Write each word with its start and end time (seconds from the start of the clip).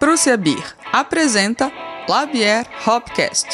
Prússia 0.00 0.34
Beer 0.38 0.64
apresenta 0.90 1.70
Labier 2.08 2.66
Hopcast. 2.86 3.46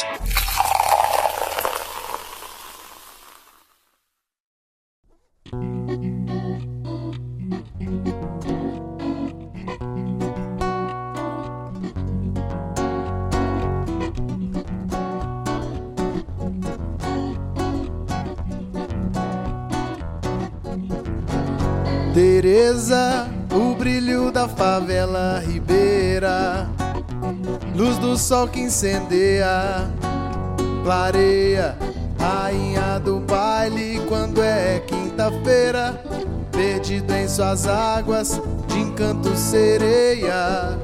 Tereza, 22.14 23.28
o 23.52 23.74
brilho 23.74 24.30
da 24.30 24.48
favela 24.48 25.40
ribeira, 25.40 26.05
luz 27.74 27.98
do 27.98 28.16
sol 28.16 28.48
que 28.48 28.60
incendeia, 28.60 29.90
clareia, 30.82 31.76
rainha 32.18 32.98
do 32.98 33.20
baile 33.20 34.00
quando 34.08 34.42
é 34.42 34.80
quinta-feira, 34.86 36.02
perdido 36.50 37.12
em 37.14 37.28
suas 37.28 37.66
águas 37.66 38.40
de 38.68 38.78
encanto 38.78 39.36
sereia. 39.36 40.78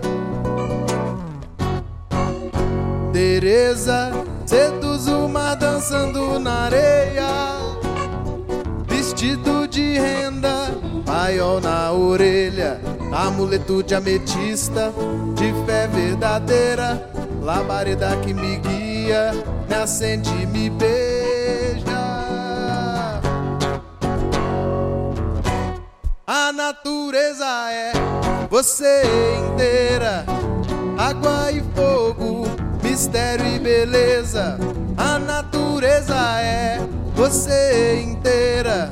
Tereza, 3.12 4.10
seduz 4.46 5.06
o 5.06 5.28
mar 5.28 5.54
dançando 5.56 6.38
na 6.38 6.64
areia, 6.64 7.28
vestido 8.88 9.66
de 9.68 9.98
renda, 9.98 10.70
paiol 11.04 11.60
na 11.60 11.92
orelha, 11.92 12.80
amuleto 13.12 13.82
de 13.82 13.94
ametista, 13.94 14.92
de 15.34 15.52
fé 15.66 15.86
verdadeira, 15.86 17.10
labareda 17.42 18.16
que 18.16 18.32
me 18.32 18.56
guia, 18.56 19.32
me 19.68 19.74
acende 19.74 20.30
e 20.30 20.46
me 20.46 20.70
beija. 20.70 22.22
A 26.26 26.52
natureza 26.52 27.70
é 27.70 27.92
você 28.48 29.02
inteira, 29.50 30.24
água 30.96 31.52
e 31.52 31.62
fogo, 31.74 32.46
mistério 32.82 33.46
e 33.46 33.58
beleza. 33.58 34.58
A 34.96 35.18
natureza 35.18 36.40
é 36.40 36.78
você 37.14 38.02
inteira, 38.02 38.90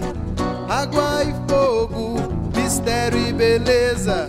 água 0.69 1.25
e 1.25 1.34
fogo, 1.50 2.19
mistério 2.81 3.19
e 3.19 3.33
beleza. 3.33 4.28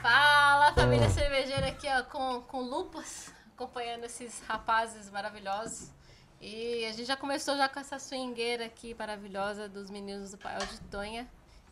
Fala, 0.00 0.72
família 0.72 1.10
cervejeira 1.10 1.68
aqui, 1.68 1.86
com, 2.10 2.40
com 2.42 2.62
lupas, 2.62 3.30
acompanhando 3.54 4.04
esses 4.04 4.42
rapazes 4.48 5.10
maravilhosos. 5.10 6.01
E 6.44 6.84
a 6.86 6.92
gente 6.92 7.04
já 7.04 7.16
começou 7.16 7.56
já 7.56 7.68
com 7.68 7.78
essa 7.78 7.98
swingueira 8.00 8.64
aqui 8.66 8.94
maravilhosa 8.98 9.68
dos 9.68 9.88
meninos 9.90 10.32
do 10.32 10.38
Paiol 10.38 10.66
de 10.66 10.80
Tonha. 10.90 11.28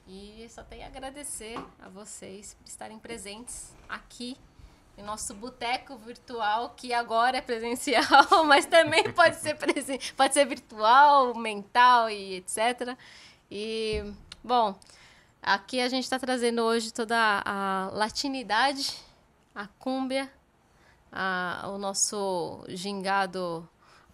E 0.06 0.46
só 0.48 0.62
tenho 0.62 0.84
a 0.84 0.86
agradecer 0.86 1.58
a 1.80 1.88
vocês 1.88 2.54
por 2.54 2.68
estarem 2.68 2.98
presentes 2.98 3.74
aqui 3.88 4.36
em 4.96 5.02
nosso 5.02 5.34
boteco 5.34 5.96
virtual, 5.96 6.70
que 6.76 6.92
agora 6.92 7.38
é 7.38 7.40
presencial, 7.40 8.04
mas 8.46 8.64
também 8.66 9.12
pode 9.12 9.36
ser, 9.36 9.56
presen 9.56 9.98
pode 10.16 10.34
ser 10.34 10.44
virtual, 10.46 11.34
mental 11.34 12.08
e 12.08 12.36
etc. 12.36 12.96
E, 13.50 14.04
bom, 14.42 14.74
Aqui 15.42 15.80
a 15.80 15.88
gente 15.88 16.04
está 16.04 16.18
trazendo 16.18 16.60
hoje 16.60 16.92
toda 16.92 17.16
a 17.46 17.88
latinidade, 17.94 18.94
a 19.54 19.66
cúmbia, 19.78 20.30
a- 21.10 21.62
o 21.72 21.78
nosso 21.78 22.62
gingado 22.68 23.66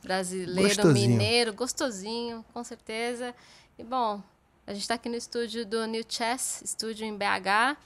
brasileiro, 0.06 0.69
Gostosinho. 0.69 1.09
mineiro, 1.11 1.53
gostosinho, 1.53 2.44
com 2.55 2.62
certeza. 2.62 3.34
E 3.78 3.83
bom, 3.83 4.22
a 4.67 4.72
gente 4.72 4.83
está 4.83 4.94
aqui 4.94 5.09
no 5.09 5.17
estúdio 5.17 5.67
do 5.67 5.84
New 5.87 6.05
Chess, 6.09 6.62
estúdio 6.65 7.05
em 7.05 7.17
BH. 7.17 7.77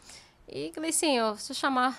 E, 0.46 0.70
Gleicinho, 0.74 1.36
se 1.38 1.52
eu 1.52 1.56
chamar 1.56 1.98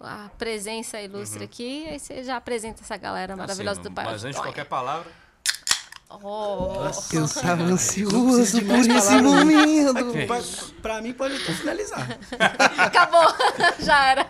a 0.00 0.30
presença 0.38 1.00
ilustre 1.00 1.44
aqui, 1.44 1.86
aí 1.88 1.98
você 1.98 2.24
já 2.24 2.36
apresenta 2.36 2.82
essa 2.82 2.96
galera 2.96 3.36
maravilhosa 3.36 3.80
Assim, 3.80 3.88
do 3.90 3.94
Pai. 3.94 4.04
Mas 4.06 4.24
antes 4.24 4.36
de 4.36 4.42
qualquer 4.42 4.64
palavra, 4.64 5.10
Oh, 6.22 6.88
Eu 7.12 7.26
estava 7.26 7.62
ansioso 7.64 8.16
por 8.18 8.40
esse 8.40 8.64
palavras. 8.64 9.22
momento. 9.22 10.26
Pra, 10.26 10.40
pra 10.80 11.02
mim, 11.02 11.12
pode 11.12 11.34
até 11.36 11.52
finalizar. 11.52 12.08
acabou, 12.78 13.26
já 13.84 14.06
era. 14.12 14.26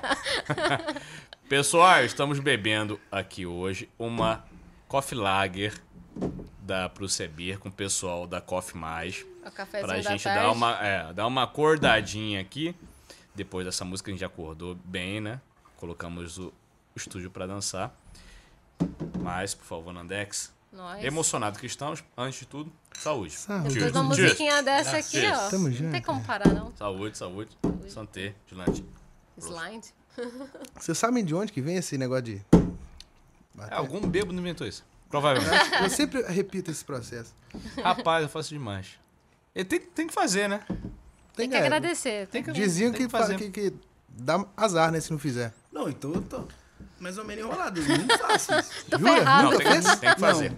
pessoal, 1.49 2.05
estamos 2.05 2.41
bebendo 2.41 2.99
aqui 3.13 3.47
hoje 3.47 3.89
uma 3.97 4.45
Coffee 4.89 5.19
Lager 5.19 5.79
da 6.63 6.91
Beer 7.35 7.59
com 7.59 7.69
o 7.69 7.73
pessoal 7.73 8.27
da 8.27 8.41
Coffee 8.41 8.81
Mais. 8.81 9.25
Cafezinho 9.55 9.87
Pra 9.87 10.01
gente 10.03 10.25
tarde. 10.25 10.43
dar 10.43 10.53
uma, 10.53 10.79
é, 10.85 11.13
dar 11.13 11.27
uma 11.27 11.43
acordadinha 11.45 12.41
aqui. 12.41 12.75
Depois 13.35 13.65
dessa 13.65 13.85
música 13.85 14.11
a 14.11 14.13
gente 14.13 14.25
acordou 14.25 14.75
bem, 14.85 15.21
né? 15.21 15.41
Colocamos 15.77 16.39
o, 16.39 16.49
o 16.49 16.53
estúdio 16.97 17.31
pra 17.31 17.47
dançar. 17.47 17.95
Mas, 19.21 19.55
por 19.55 19.65
favor, 19.65 19.93
Nandex. 19.93 20.53
Nós. 20.71 21.03
Emocionado 21.03 21.59
que 21.59 21.67
estamos, 21.67 22.05
antes 22.17 22.41
de 22.41 22.47
tudo, 22.47 22.71
saúde. 22.93 23.33
Saúde. 23.33 23.75
Depois 23.75 23.93
de 23.93 23.99
uma 23.99 24.05
musiquinha 24.05 24.63
dessa 24.63 24.99
aqui, 24.99 25.21
Cheers. 25.21 25.39
ó. 25.39 25.49
Tamo 25.49 25.69
não 25.69 25.73
junto. 25.75 25.93
tem 25.93 26.03
como 26.03 26.23
parar, 26.23 26.53
não. 26.53 26.77
Saúde, 26.77 27.17
saúde. 27.17 27.57
Santé, 27.89 28.35
Gilante. 28.47 28.85
Slide. 29.39 29.89
Vocês 30.79 30.99
sabem 30.99 31.25
de 31.25 31.35
onde 31.35 31.53
que 31.53 31.63
vem 31.63 31.77
esse 31.77 31.97
negócio 31.97 32.25
de. 32.25 32.45
É, 33.71 33.75
algum 33.75 34.01
bêbado 34.01 34.39
inventou 34.39 34.67
isso. 34.67 34.85
Provavelmente. 35.09 35.73
Eu 35.83 35.89
sempre 35.91 36.23
repito 36.23 36.71
esse 36.71 36.85
processo. 36.85 37.35
Rapaz, 37.83 38.23
eu 38.23 38.29
faço 38.29 38.51
demais. 38.51 38.99
Ele 39.55 39.65
tem, 39.65 39.81
tem 39.81 40.07
que 40.07 40.13
fazer, 40.15 40.49
né? 40.49 40.61
Tem 41.35 41.49
que 41.49 41.57
é, 41.57 41.61
agradecer. 41.61 42.27
Tem 42.29 42.43
que, 42.43 42.53
Diziam 42.53 42.93
tem 42.93 43.07
que, 43.07 43.09
fazer. 43.11 43.33
fa- 43.35 43.39
que, 43.39 43.51
que 43.51 43.75
dá 44.09 44.45
azar, 44.57 44.91
né, 44.93 45.01
se 45.01 45.11
não 45.11 45.19
fizer. 45.19 45.53
Não, 45.73 45.89
então 45.89 46.13
eu 46.13 46.21
tô 46.23 46.45
mais 47.01 47.17
ou 47.17 47.25
menos 47.25 47.45
enrolado. 47.45 47.81
Eu 47.81 47.99
não 47.99 48.19
faço 48.19 48.53
isso. 48.59 48.71
Tô 48.91 48.99
Jura? 48.99 49.13
ferrado. 49.15 49.43
Não, 49.51 49.57
tem, 49.59 49.67
que- 49.81 49.97
tem 49.97 50.15
que 50.15 50.21
fazer. 50.21 50.53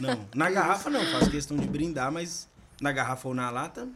Não, 0.00 0.26
na 0.34 0.50
garrafa 0.50 0.90
não. 0.90 1.04
Faço 1.12 1.30
questão 1.30 1.56
de 1.56 1.66
brindar, 1.68 2.10
mas 2.10 2.48
na 2.80 2.90
garrafa 2.92 3.28
ou 3.28 3.34
na 3.34 3.50
lata, 3.50 3.86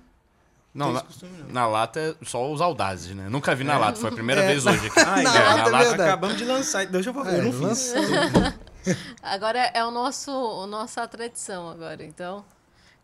Não, 0.72 0.92
na, 0.92 1.00
costume, 1.00 1.36
não. 1.38 1.48
na 1.48 1.66
lata 1.66 1.98
é 1.98 2.24
só 2.24 2.50
os 2.50 2.60
audazes, 2.60 3.14
né? 3.14 3.28
Nunca 3.28 3.54
vi 3.56 3.64
na 3.64 3.76
lata, 3.76 3.98
foi 3.98 4.08
a 4.08 4.12
primeira 4.12 4.42
É. 4.42 4.46
vez 4.46 4.64
hoje 4.66 4.86
aqui. 4.86 5.00
Ah, 5.00 5.16
Na 5.20 5.20
é, 5.20 5.24
lata 5.24 5.56
na 5.56 5.68
é 5.68 5.70
lata 5.70 5.88
verdade. 5.88 6.02
acabamos 6.02 6.36
de 6.38 6.44
lançar. 6.44 6.86
Deixa 6.86 7.10
eu 7.10 7.14
falar. 7.14 7.32
É, 7.34 7.38
eu 7.40 7.44
não 7.52 7.52
fiz. 7.74 7.92
Agora 9.22 9.58
é 9.74 9.84
o 9.84 9.90
nosso, 9.90 10.30
o 10.30 10.66
nossa 10.66 11.06
tradição 11.08 11.68
agora. 11.68 12.02
Então, 12.04 12.44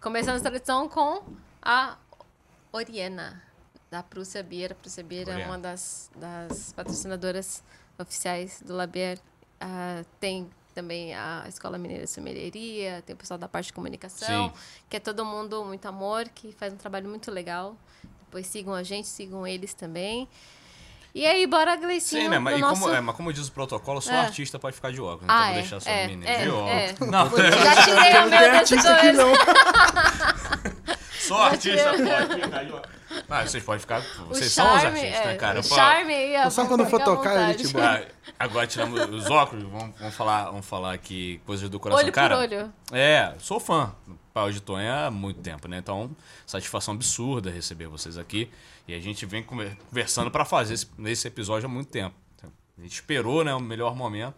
começando 0.00 0.36
a 0.36 0.40
tradição 0.40 0.88
com 0.88 1.22
a 1.60 1.96
Oriena, 2.72 3.42
da 3.90 4.02
Prússia 4.02 4.42
Beer. 4.42 4.72
A 4.72 4.74
Prússia 4.74 5.02
Beer 5.04 5.28
é 5.28 5.44
uma 5.46 5.58
das, 5.58 6.10
das 6.16 6.72
patrocinadoras 6.72 7.62
oficiais 7.98 8.62
do 8.64 8.74
Labier. 8.74 9.18
Ah, 9.60 10.02
tem 10.20 10.48
também 10.76 11.14
a 11.14 11.46
Escola 11.48 11.78
Mineira 11.78 12.04
de 12.04 12.10
Sommelieria, 12.10 13.02
tem 13.06 13.14
o 13.14 13.16
pessoal 13.16 13.38
da 13.38 13.48
parte 13.48 13.68
de 13.68 13.72
comunicação, 13.72 14.50
Sim. 14.50 14.54
que 14.90 14.98
é 14.98 15.00
todo 15.00 15.24
mundo 15.24 15.64
muito 15.64 15.86
amor, 15.86 16.28
que 16.28 16.52
faz 16.52 16.70
um 16.70 16.76
trabalho 16.76 17.08
muito 17.08 17.30
legal. 17.30 17.74
Depois 18.26 18.46
sigam 18.46 18.74
a 18.74 18.82
gente, 18.82 19.08
sigam 19.08 19.46
eles 19.46 19.72
também. 19.72 20.28
E 21.14 21.24
aí, 21.24 21.46
bora, 21.46 21.74
Gleicinho, 21.76 22.24
Sim, 22.24 22.28
né? 22.28 22.38
Mas, 22.38 22.58
e 22.58 22.60
nosso... 22.60 22.82
como, 22.82 22.94
é, 22.94 23.00
mas 23.00 23.16
como 23.16 23.32
diz 23.32 23.48
o 23.48 23.52
protocolo, 23.52 24.02
só 24.02 24.12
É. 24.12 24.20
artista 24.20 24.58
pode 24.58 24.76
ficar 24.76 24.92
de 24.92 25.00
óculos. 25.00 25.24
Ah, 25.28 25.34
então 25.34 25.42
é, 25.44 25.46
vou 25.46 25.62
deixar 25.62 25.80
só 25.80 25.88
é, 25.88 26.06
menino 26.08 26.28
é, 26.28 26.36
de 26.36 26.48
é. 26.48 26.52
óculos. 26.52 27.10
Não, 27.10 27.30
Já 27.64 27.84
tirei 27.84 28.18
o 28.18 28.28
meu 28.28 28.38
desse 28.38 28.74
artista 28.74 28.94
aqui, 28.94 29.12
começo. 29.16 29.36
só 31.26 31.42
artista 31.44 31.90
pode 31.92 32.42
ficar 32.42 32.64
de 32.64 32.72
óculos. 32.72 32.96
Ah, 33.28 33.46
vocês 33.46 33.64
podem 33.64 33.80
ficar. 33.80 34.00
Vocês 34.28 34.50
o 34.50 34.54
são 34.54 34.76
os 34.76 34.84
artistas, 34.84 35.20
é, 35.20 35.26
né, 35.26 35.36
cara? 35.36 35.60
O 35.60 35.62
charme 35.62 36.12
aí, 36.14 36.36
ó, 36.44 36.50
Só 36.50 36.66
quando 36.66 36.84
for 36.86 37.02
tocar, 37.02 37.36
a 37.38 37.52
gente 37.52 37.72
Ah, 37.78 38.02
agora 38.38 38.66
tiramos 38.66 39.00
os 39.08 39.30
óculos, 39.30 39.64
vamos, 39.64 39.96
vamos 39.98 40.14
falar, 40.14 40.44
vamos 40.46 40.66
falar 40.66 40.92
aqui 40.92 41.40
coisas 41.46 41.70
do 41.70 41.78
coração. 41.80 42.02
Olho 42.04 42.12
por 42.12 42.14
cara, 42.14 42.38
olho. 42.38 42.72
É, 42.92 43.34
sou 43.38 43.58
fã 43.60 43.94
do 44.06 44.18
Pau 44.34 44.50
de 44.50 44.60
Tonha 44.60 45.06
há 45.06 45.10
muito 45.10 45.40
tempo, 45.40 45.66
né? 45.68 45.78
Então, 45.78 46.14
satisfação 46.44 46.94
absurda 46.94 47.50
receber 47.50 47.86
vocês 47.86 48.18
aqui. 48.18 48.50
E 48.86 48.94
a 48.94 49.00
gente 49.00 49.24
vem 49.24 49.42
conver- 49.42 49.76
conversando 49.88 50.30
pra 50.30 50.44
fazer 50.44 50.74
esse, 50.74 50.86
esse 51.06 51.26
episódio 51.28 51.66
há 51.66 51.68
muito 51.70 51.88
tempo. 51.88 52.14
A 52.78 52.82
gente 52.82 52.92
esperou, 52.94 53.42
né, 53.42 53.54
o 53.54 53.60
melhor 53.60 53.96
momento, 53.96 54.34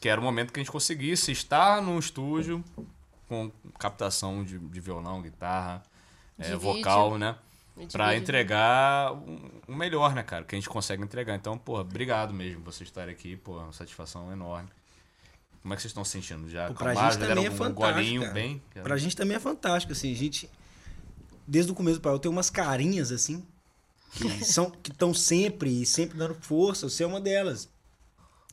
que 0.00 0.08
era 0.08 0.20
o 0.20 0.24
momento 0.24 0.52
que 0.52 0.58
a 0.58 0.62
gente 0.62 0.72
conseguisse 0.72 1.30
estar 1.30 1.80
num 1.80 1.98
estúdio 1.98 2.64
com 3.28 3.50
captação 3.78 4.42
de, 4.42 4.58
de 4.58 4.80
violão, 4.80 5.22
guitarra, 5.22 5.82
é, 6.38 6.56
vocal, 6.56 7.06
vídeo. 7.12 7.18
né? 7.18 7.36
Vídeo. 7.76 8.12
entregar 8.12 9.12
um- 9.12 9.50
o 9.66 9.74
melhor, 9.74 10.14
né, 10.14 10.22
cara? 10.22 10.44
Que 10.44 10.54
a 10.54 10.58
gente 10.58 10.68
consegue 10.68 11.02
entregar. 11.02 11.34
Então, 11.34 11.58
pô, 11.58 11.80
obrigado 11.80 12.32
mesmo 12.32 12.62
por 12.62 12.72
vocês 12.72 12.88
estarem 12.88 13.12
aqui. 13.12 13.36
Pô, 13.36 13.58
uma 13.58 13.72
satisfação 13.72 14.30
enorme. 14.32 14.68
Como 15.60 15.72
é 15.72 15.76
que 15.76 15.82
vocês 15.82 15.90
estão 15.90 16.04
se 16.04 16.12
sentindo? 16.12 16.48
Já 16.48 16.68
Pô, 16.68 16.74
pra 16.74 16.94
gente 16.94 17.18
também 17.18 17.46
é 17.46 17.50
um 17.50 17.56
fantástico, 17.56 18.32
bem? 18.32 18.62
Pra 18.82 18.96
gente 18.96 19.16
também 19.16 19.36
é 19.36 19.40
fantástico, 19.40 19.92
assim, 19.92 20.12
a 20.12 20.16
gente. 20.16 20.48
Desde 21.46 21.72
o 21.72 21.74
começo 21.74 22.00
eu 22.04 22.18
tenho 22.18 22.32
umas 22.32 22.50
carinhas, 22.50 23.10
assim, 23.10 23.44
que 24.12 24.28
são 24.44 24.70
que 24.70 24.92
estão 24.92 25.12
sempre 25.14 25.82
e 25.82 25.86
sempre 25.86 26.18
dando 26.18 26.34
força. 26.34 26.88
Você 26.88 27.02
é 27.02 27.06
uma 27.06 27.20
delas. 27.20 27.68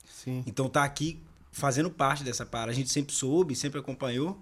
Sim. 0.10 0.44
Então 0.48 0.70
tá 0.70 0.84
aqui 0.84 1.22
fazendo 1.52 1.90
parte 1.92 2.24
dessa 2.24 2.46
para. 2.46 2.72
A 2.72 2.74
gente 2.74 2.90
sempre 2.90 3.14
soube, 3.14 3.56
sempre 3.56 3.80
acompanhou. 3.80 4.42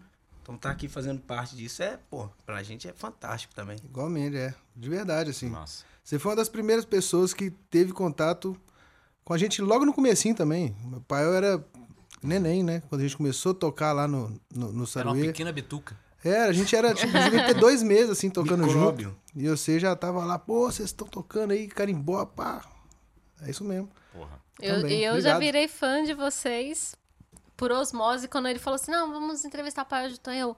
Então 0.50 0.58
tá 0.58 0.72
aqui 0.72 0.88
fazendo 0.88 1.22
parte 1.22 1.56
disso 1.56 1.84
é, 1.84 2.00
pô, 2.10 2.28
pra 2.44 2.64
gente 2.64 2.88
é 2.88 2.94
fantástico 2.94 3.54
também. 3.54 3.78
Igualmente, 3.86 4.36
é. 4.36 4.52
De 4.76 4.90
verdade, 4.90 5.30
assim. 5.30 5.48
Nossa. 5.48 5.86
Você 6.04 6.18
foi 6.18 6.32
uma 6.32 6.38
das 6.38 6.50
primeiras 6.50 6.86
pessoas 6.86 7.36
que 7.36 7.52
teve 7.52 7.94
contato 7.94 8.60
com 9.24 9.32
a 9.32 9.38
gente 9.38 9.62
logo 9.62 9.86
no 9.86 9.94
comecinho 9.94 10.34
também. 10.34 10.76
Meu 10.86 11.02
pai 11.02 11.24
eu 11.24 11.36
era 11.36 11.64
neném, 12.24 12.64
né? 12.64 12.82
Quando 12.90 13.02
a 13.02 13.04
gente 13.04 13.16
começou 13.16 13.52
a 13.52 13.56
tocar 13.56 13.94
lá 13.94 14.08
no, 14.08 14.30
no, 14.52 14.72
no 14.72 14.72
Era 14.72 14.76
uma 14.80 14.88
Saruê. 14.88 15.28
pequena 15.28 15.52
bituca. 15.52 15.96
Era, 16.24 16.50
a 16.50 16.54
gente 16.54 16.76
era, 16.76 16.96
tipo, 16.96 17.14
devia 17.14 17.46
ter 17.46 17.54
dois 17.54 17.84
meses, 17.84 18.10
assim, 18.10 18.32
tocando 18.32 18.66
Micróbio. 18.66 19.10
junto. 19.10 19.20
E 19.36 19.48
você 19.48 19.80
já 19.80 19.96
tava 19.96 20.26
lá, 20.26 20.40
pô, 20.40 20.66
vocês 20.66 20.90
estão 20.90 21.08
tocando 21.08 21.52
aí, 21.52 21.68
carimbó, 21.68 22.26
pá. 22.26 22.66
É 23.44 23.52
isso 23.52 23.64
mesmo. 23.64 23.88
Porra. 24.12 24.42
Eu, 24.60 24.82
Também, 24.82 25.00
e 25.00 25.04
eu 25.04 25.14
já 25.22 25.36
obrigado. 25.36 25.40
virei 25.42 25.68
fã 25.68 26.04
de 26.04 26.16
vocês 26.16 26.96
por 27.60 27.74
osmose 27.74 28.30
quando 28.30 28.48
ele 28.48 28.58
falou 28.58 28.76
assim: 28.76 28.90
não, 28.90 29.12
vamos 29.12 29.44
entrevistar 29.44 29.84
o 29.84 29.86
pai 29.86 30.08
de 30.08 30.18
Tonho. 30.18 30.56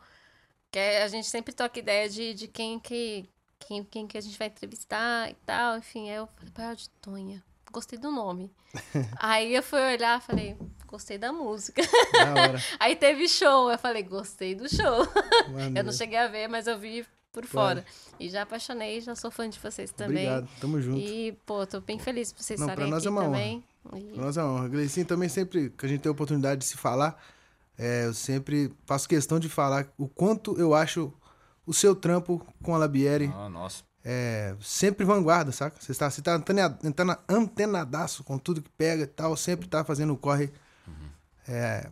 Que 0.71 0.77
é- 0.77 1.03
a 1.03 1.07
gente 1.07 1.27
sempre 1.27 1.51
toca 1.51 1.79
ideia 1.79 2.07
de, 2.07 2.33
de 2.35 2.47
quem, 2.47 2.79
que, 2.79 3.27
quem, 3.59 3.83
quem 3.83 4.07
que 4.07 4.17
a 4.17 4.21
gente 4.21 4.37
vai 4.37 4.47
entrevistar 4.47 5.29
e 5.31 5.33
tal. 5.45 5.77
Enfim, 5.79 6.09
aí 6.11 6.15
eu 6.15 6.27
falei, 6.27 6.51
pai 6.53 6.75
de 6.75 6.89
Tonha. 7.01 7.43
Gostei 7.71 7.97
do 7.97 8.11
nome. 8.11 8.51
aí 9.17 9.55
eu 9.55 9.63
fui 9.63 9.79
olhar 9.79 10.21
falei, 10.21 10.55
gostei 10.85 11.17
da 11.17 11.33
música. 11.33 11.81
Da. 11.81 12.59
Aí 12.79 12.97
teve 12.97 13.27
show, 13.29 13.71
eu 13.71 13.77
falei, 13.77 14.03
gostei 14.03 14.53
do 14.55 14.67
show. 14.69 15.07
Eu 15.73 15.83
não 15.83 15.93
cheguei 15.93 16.17
a 16.17 16.27
ver, 16.27 16.49
mas 16.49 16.67
eu 16.67 16.77
vi 16.77 17.05
por 17.31 17.45
fora. 17.45 17.85
E 18.19 18.29
já 18.29 18.41
apaixonei, 18.41 18.99
já 18.99 19.15
sou 19.15 19.31
fã 19.31 19.49
de 19.49 19.57
vocês 19.57 19.89
também. 19.91 20.27
Obrigado, 20.29 20.49
tamo 20.59 20.81
junto. 20.81 20.99
E, 20.99 21.31
pô, 21.45 21.65
tô 21.65 21.79
bem 21.79 21.97
feliz 21.97 22.33
por 22.33 22.43
vocês 22.43 22.59
Não, 22.59 22.67
estarem 22.67 22.85
pra 22.85 22.95
nós 22.95 22.99
aqui 22.99 23.07
é 23.07 23.11
uma 23.11 23.23
honra. 23.23 23.61
E- 23.95 24.13
Pra 24.13 24.23
nós 24.23 24.37
é 24.37 24.43
uma 24.43 24.53
honra. 24.53 24.67
Gleicinho 24.69 25.05
também 25.05 25.27
sempre 25.29 25.69
que 25.71 25.85
a 25.85 25.89
gente 25.89 26.01
tem 26.01 26.09
a 26.09 26.13
oportunidade 26.13 26.61
de 26.61 26.65
se 26.67 26.77
falar, 26.77 27.21
é, 27.77 28.05
eu 28.05 28.13
sempre 28.13 28.73
faço 28.85 29.07
questão 29.09 29.39
de 29.39 29.49
falar 29.49 29.87
o 29.97 30.07
quanto 30.07 30.57
eu 30.59 30.73
acho 30.73 31.11
o 31.65 31.73
seu 31.73 31.95
trampo 31.95 32.45
com 32.63 32.75
a 32.75 32.77
Labieri 32.77 33.31
Ah, 33.35 33.49
nossa. 33.49 33.83
é 34.03 34.55
sempre 34.61 35.05
vanguarda, 35.05 35.51
saca? 35.51 35.77
Você 35.79 35.91
está, 35.91 36.09
você 36.09 36.21
tá 36.21 36.35
antena- 36.35 36.77
antena- 36.83 37.19
antenadaço 37.27 38.23
com 38.23 38.37
tudo 38.37 38.61
que 38.61 38.69
pega 38.71 39.03
e 39.03 39.07
tal, 39.07 39.35
sempre 39.37 39.67
tá 39.67 39.83
fazendo 39.83 40.13
o 40.13 40.17
corre 40.17 40.51
é, 41.47 41.89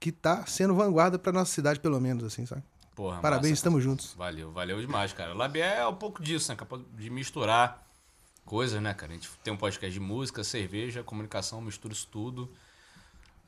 que 0.00 0.10
tá 0.10 0.44
sendo 0.46 0.74
vanguarda 0.74 1.18
pra 1.18 1.30
nossa 1.32 1.52
cidade, 1.52 1.78
pelo 1.78 2.00
menos, 2.00 2.24
assim, 2.24 2.44
saca? 2.46 2.62
Porra, 2.94 3.20
Parabéns, 3.20 3.50
massa, 3.52 3.54
estamos 3.60 3.82
juntos. 3.82 4.14
Valeu, 4.18 4.52
valeu 4.52 4.80
demais, 4.80 5.12
cara. 5.12 5.32
Labier 5.34 5.78
é 5.78 5.86
um 5.86 5.94
pouco 5.94 6.22
disso, 6.22 6.50
né? 6.50 6.56
Capaz 6.56 6.82
de 6.94 7.08
misturar 7.10 7.86
coisas, 8.44 8.80
né, 8.80 8.92
cara? 8.94 9.12
A 9.12 9.14
gente 9.14 9.28
tem 9.42 9.52
um 9.52 9.56
podcast 9.56 9.92
de 9.92 10.00
música, 10.00 10.42
cerveja, 10.44 11.02
comunicação, 11.02 11.60
mistura 11.60 11.92
isso 11.94 12.08
tudo. 12.10 12.50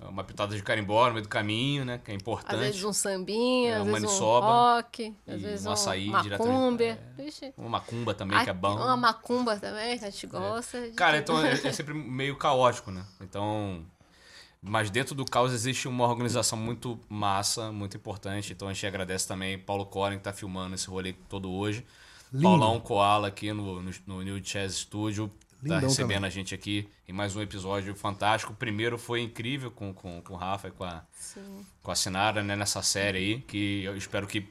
É 0.00 0.06
Uma 0.06 0.24
pitada 0.24 0.54
de 0.56 0.62
carimbó 0.62 1.06
no 1.06 1.12
meio 1.12 1.22
do 1.22 1.28
caminho, 1.28 1.84
né? 1.84 1.98
Que 2.04 2.10
é 2.10 2.14
importante. 2.14 2.54
Às 2.56 2.60
vezes 2.60 2.84
um 2.84 2.92
sambinha, 2.92 3.74
É, 3.74 3.76
às 3.76 3.86
um 3.86 3.92
vezes 3.92 4.20
um 4.20 4.24
rock, 4.24 5.16
às 5.26 5.40
vezes 5.40 5.66
um 5.66 5.70
açaí 5.70 6.06
macumba. 6.08 6.22
diretamente, 6.22 7.00
Vixe. 7.16 7.54
Uma 7.56 7.68
macumba 7.68 8.12
também, 8.14 8.42
que 8.42 8.50
é 8.50 8.52
bom. 8.52 8.74
Uma 8.74 8.96
macumba 8.96 9.56
também, 9.56 9.98
que 9.98 10.04
a 10.04 10.10
gente 10.10 10.26
gosta. 10.26 10.88
de 10.90 10.94
Cara, 10.96 11.22
tudo. 11.22 11.38
então 11.38 11.46
é, 11.48 11.68
é 11.68 11.72
sempre 11.72 11.94
meio 11.94 12.36
caótico, 12.36 12.90
né? 12.90 13.04
Então. 13.20 13.84
Mas 14.66 14.90
dentro 14.90 15.14
do 15.14 15.26
caos 15.26 15.52
existe 15.52 15.86
uma 15.86 16.06
organização 16.08 16.58
muito 16.58 16.98
massa, 17.08 17.70
muito 17.70 17.96
importante. 17.98 18.52
Então 18.52 18.66
a 18.66 18.72
gente 18.72 18.86
agradece 18.86 19.28
também 19.28 19.58
Paulo 19.58 19.84
Coren, 19.84 20.16
que 20.16 20.24
tá 20.24 20.32
filmando 20.32 20.74
esse 20.74 20.88
rolê 20.88 21.12
todo 21.28 21.52
hoje. 21.52 21.84
Lindo. 22.34 22.42
Paulão 22.48 22.80
Koala 22.80 23.28
aqui 23.28 23.52
no, 23.52 23.80
no, 23.80 23.90
no 24.06 24.22
New 24.22 24.44
Chess 24.44 24.74
Studio. 24.80 25.28
Tá 25.28 25.34
Lindão 25.62 25.80
recebendo 25.88 26.16
também. 26.16 26.26
a 26.26 26.30
gente 26.30 26.54
aqui 26.54 26.88
em 27.08 27.12
mais 27.12 27.34
um 27.36 27.40
episódio 27.40 27.94
fantástico. 27.94 28.52
O 28.52 28.56
primeiro 28.56 28.98
foi 28.98 29.22
incrível 29.22 29.70
com, 29.70 29.94
com, 29.94 30.20
com 30.20 30.34
o 30.34 30.36
Rafa 30.36 30.68
e 30.68 30.70
com 30.72 30.84
a, 30.84 31.02
Sim. 31.12 31.64
com 31.82 31.90
a 31.90 31.94
Sinara, 31.94 32.42
né? 32.42 32.54
Nessa 32.56 32.82
série 32.82 33.18
aí. 33.18 33.40
Que 33.40 33.84
eu 33.84 33.96
espero 33.96 34.26
que 34.26 34.46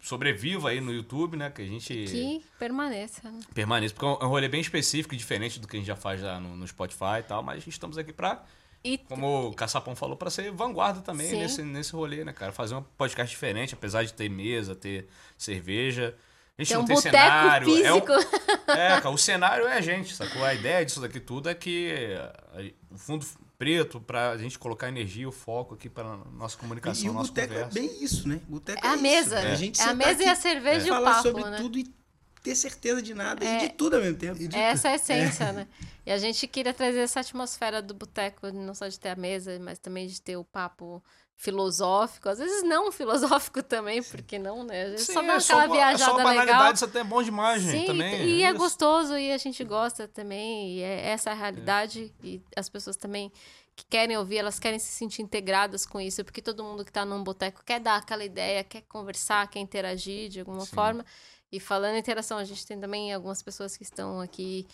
sobreviva 0.00 0.70
aí 0.70 0.80
no 0.80 0.92
YouTube, 0.92 1.36
né? 1.36 1.50
Que 1.50 1.62
a 1.62 1.66
gente 1.66 1.92
Que 1.92 2.44
permaneça, 2.58 3.28
né? 3.30 3.40
permaneça. 3.54 3.94
Porque 3.94 4.06
é 4.06 4.08
um- 4.10 4.18
é 4.20 4.24
um 4.26 4.28
rolê 4.28 4.48
bem 4.48 4.60
específico 4.60 5.14
e 5.14 5.18
diferente 5.18 5.58
do 5.58 5.66
que 5.66 5.76
a 5.76 5.80
gente 5.80 5.88
já 5.88 5.96
faz 5.96 6.22
lá 6.22 6.38
no, 6.38 6.56
no 6.56 6.66
Spotify 6.68 7.18
e 7.20 7.22
tal. 7.24 7.42
Mas 7.42 7.56
a 7.56 7.60
gente 7.60 7.70
estamos 7.70 7.98
aqui 7.98 8.12
pra, 8.12 8.44
E 8.84 8.96
como 8.98 9.48
o 9.48 9.54
Caçapão 9.54 9.96
falou, 9.96 10.16
pra 10.16 10.30
ser 10.30 10.52
vanguarda 10.52 11.00
também 11.00 11.26
Sim. 11.28 11.38
nesse, 11.40 11.62
nesse 11.62 11.92
rolê, 11.92 12.24
né, 12.24 12.32
cara? 12.32 12.52
Fazer 12.52 12.76
um 12.76 12.82
podcast 12.96 13.28
diferente, 13.34 13.74
apesar 13.74 14.04
de 14.04 14.12
ter 14.14 14.28
mesa, 14.28 14.76
ter 14.76 15.08
cerveja. 15.36 16.14
A 16.58 16.62
gente 16.62 16.68
tem 16.68 16.76
não 16.76 16.82
um 16.82 16.86
tem 16.86 16.96
boteco 16.96 17.16
cenário. 17.16 17.68
É, 17.68 17.92
físico. 17.92 18.12
o, 18.12 18.70
é, 18.72 19.08
o 19.08 19.16
cenário 19.16 19.66
é 19.66 19.76
a 19.76 19.80
gente, 19.80 20.14
sacou? 20.14 20.44
A 20.44 20.52
ideia 20.54 20.84
disso 20.84 21.00
daqui 21.00 21.20
tudo 21.20 21.48
é 21.48 21.54
que 21.54 22.14
a- 22.52 22.72
o 22.90 22.98
fundo 22.98 23.24
preto 23.56 24.00
pra 24.00 24.36
gente 24.36 24.58
colocar 24.58 24.88
energia, 24.88 25.28
o 25.28 25.32
foco 25.32 25.74
aqui 25.74 25.88
pra 25.88 26.04
nossa 26.32 26.56
comunicação, 26.56 27.06
E 27.06 27.10
o 27.10 27.12
nossa 27.12 27.28
boteco 27.28 27.54
é 27.54 27.64
bem 27.66 28.02
isso, 28.02 28.28
né? 28.28 28.40
Boteco 28.48 28.84
É 28.84 28.88
a 28.88 28.94
isso. 28.94 29.02
mesa. 29.02 29.38
A 29.40 29.54
gente 29.54 29.80
É 29.80 29.84
a 29.84 29.94
mesa 29.94 30.22
e 30.22 30.28
a 30.28 30.34
cerveja 30.36 30.86
e 30.86 30.90
o 30.90 30.94
falar 30.94 31.10
papo, 31.14 31.22
sobre 31.28 31.44
né? 31.44 31.56
tudo 31.56 31.78
e 31.78 31.92
ter 32.42 32.54
certeza 32.54 33.02
de 33.02 33.14
nada 33.14 33.44
É. 33.44 33.56
e 33.64 33.68
de 33.68 33.74
tudo 33.74 33.94
ao 33.96 34.02
mesmo 34.02 34.16
tempo. 34.18 34.38
Essa 34.56 34.88
é 34.88 34.92
a 34.92 34.94
essência, 34.94 35.52
né? 35.52 35.66
E 36.06 36.10
a 36.10 36.18
gente 36.18 36.46
queria 36.46 36.72
trazer 36.72 37.00
essa 37.00 37.20
atmosfera 37.20 37.82
do 37.82 37.94
boteco, 37.94 38.50
não 38.52 38.74
só 38.74 38.86
de 38.88 38.98
ter 38.98 39.10
a 39.10 39.16
mesa, 39.16 39.58
mas 39.60 39.78
também 39.78 40.06
de 40.06 40.20
ter 40.22 40.36
o 40.36 40.44
papo 40.44 41.02
filosófico. 41.38 42.28
Às 42.28 42.38
vezes 42.38 42.62
não 42.64 42.90
filosófico 42.92 43.62
também, 43.62 44.02
porque 44.02 44.38
não, 44.38 44.64
né? 44.64 44.82
Às 44.82 44.90
vezes 44.90 45.06
Sim, 45.06 45.12
só 45.14 45.22
dá 45.22 45.32
é 45.32 45.36
aquela 45.36 45.66
ba- 45.68 45.72
viajada 45.72 46.02
é 46.02 46.04
só 46.04 46.16
legal. 46.16 46.34
banalidade, 46.34 46.74
isso 46.76 46.84
até 46.84 46.98
é 47.00 47.04
bom 47.04 47.22
demais, 47.22 47.62
gente, 47.62 47.80
Sim, 47.80 47.86
também. 47.86 48.28
e 48.28 48.42
é 48.42 48.50
isso. 48.50 48.58
gostoso 48.58 49.16
e 49.16 49.32
a 49.32 49.38
gente 49.38 49.62
gosta 49.64 50.06
também, 50.08 50.72
e 50.74 50.82
é 50.82 51.06
essa 51.10 51.30
a 51.30 51.34
realidade, 51.34 52.12
e 52.22 52.42
as 52.56 52.68
pessoas 52.68 52.96
também 52.96 53.32
que 53.76 53.84
querem 53.88 54.16
ouvir, 54.18 54.38
elas 54.38 54.58
querem 54.58 54.80
se 54.80 54.88
sentir 54.92 55.22
integradas 55.22 55.86
com 55.86 56.00
isso, 56.00 56.24
porque 56.24 56.42
todo 56.42 56.64
mundo 56.64 56.84
que 56.84 56.90
tá 56.92 57.04
num 57.04 57.22
boteco 57.22 57.62
quer 57.64 57.78
dar 57.78 57.94
aquela 57.96 58.24
ideia, 58.24 58.64
quer 58.64 58.82
conversar, 58.82 59.48
quer 59.48 59.60
interagir 59.60 60.28
de 60.28 60.40
alguma 60.40 60.62
Sim. 60.66 60.74
forma. 60.74 61.06
E 61.52 61.60
falando 61.60 61.94
em 61.94 61.98
interação, 62.00 62.36
a 62.38 62.44
gente 62.44 62.66
tem 62.66 62.78
também 62.80 63.14
algumas 63.14 63.40
pessoas 63.40 63.76
que 63.76 63.84
estão 63.84 64.20
aqui 64.20 64.66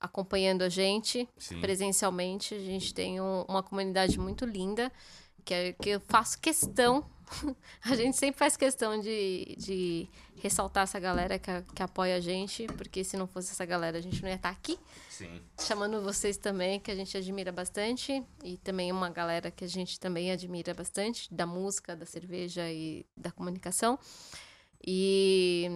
acompanhando 0.00 0.62
a 0.62 0.68
gente 0.70 1.28
Sim. 1.36 1.60
presencialmente. 1.60 2.54
A 2.54 2.58
gente 2.58 2.92
tem 2.94 3.20
um- 3.20 3.44
uma 3.46 3.62
comunidade 3.62 4.18
muito 4.18 4.44
linda, 4.46 4.90
que, 5.46 5.54
é- 5.54 5.72
que 5.72 5.90
eu 5.90 6.00
faço 6.00 6.38
questão. 6.40 7.08
a 7.82 7.94
gente 7.94 8.16
sempre 8.16 8.38
faz 8.38 8.56
questão 8.56 9.00
de, 9.00 9.56
de 9.58 10.08
ressaltar 10.40 10.84
essa 10.84 10.98
galera 11.00 11.38
que, 11.38 11.50
que 11.74 11.82
apoia 11.82 12.16
a 12.16 12.20
gente, 12.20 12.66
porque 12.68 13.02
se 13.02 13.16
não 13.16 13.26
fosse 13.26 13.50
essa 13.52 13.64
galera, 13.64 13.98
a 13.98 14.00
gente 14.00 14.20
não 14.22 14.28
ia 14.28 14.34
estar 14.34 14.50
aqui. 14.50 14.78
Sim. 15.08 15.40
Chamando 15.60 16.02
vocês 16.02 16.36
também, 16.36 16.78
que 16.78 16.90
a 16.90 16.94
gente 16.94 17.16
admira 17.16 17.50
bastante. 17.50 18.22
E 18.44 18.58
também 18.58 18.92
uma 18.92 19.08
galera 19.08 19.50
que 19.50 19.64
a 19.64 19.68
gente 19.68 19.98
também 19.98 20.30
admira 20.30 20.74
bastante, 20.74 21.32
da 21.32 21.46
música, 21.46 21.96
da 21.96 22.04
cerveja 22.06 22.68
e 22.70 23.06
da 23.16 23.30
comunicação. 23.30 23.98
E, 24.84 25.68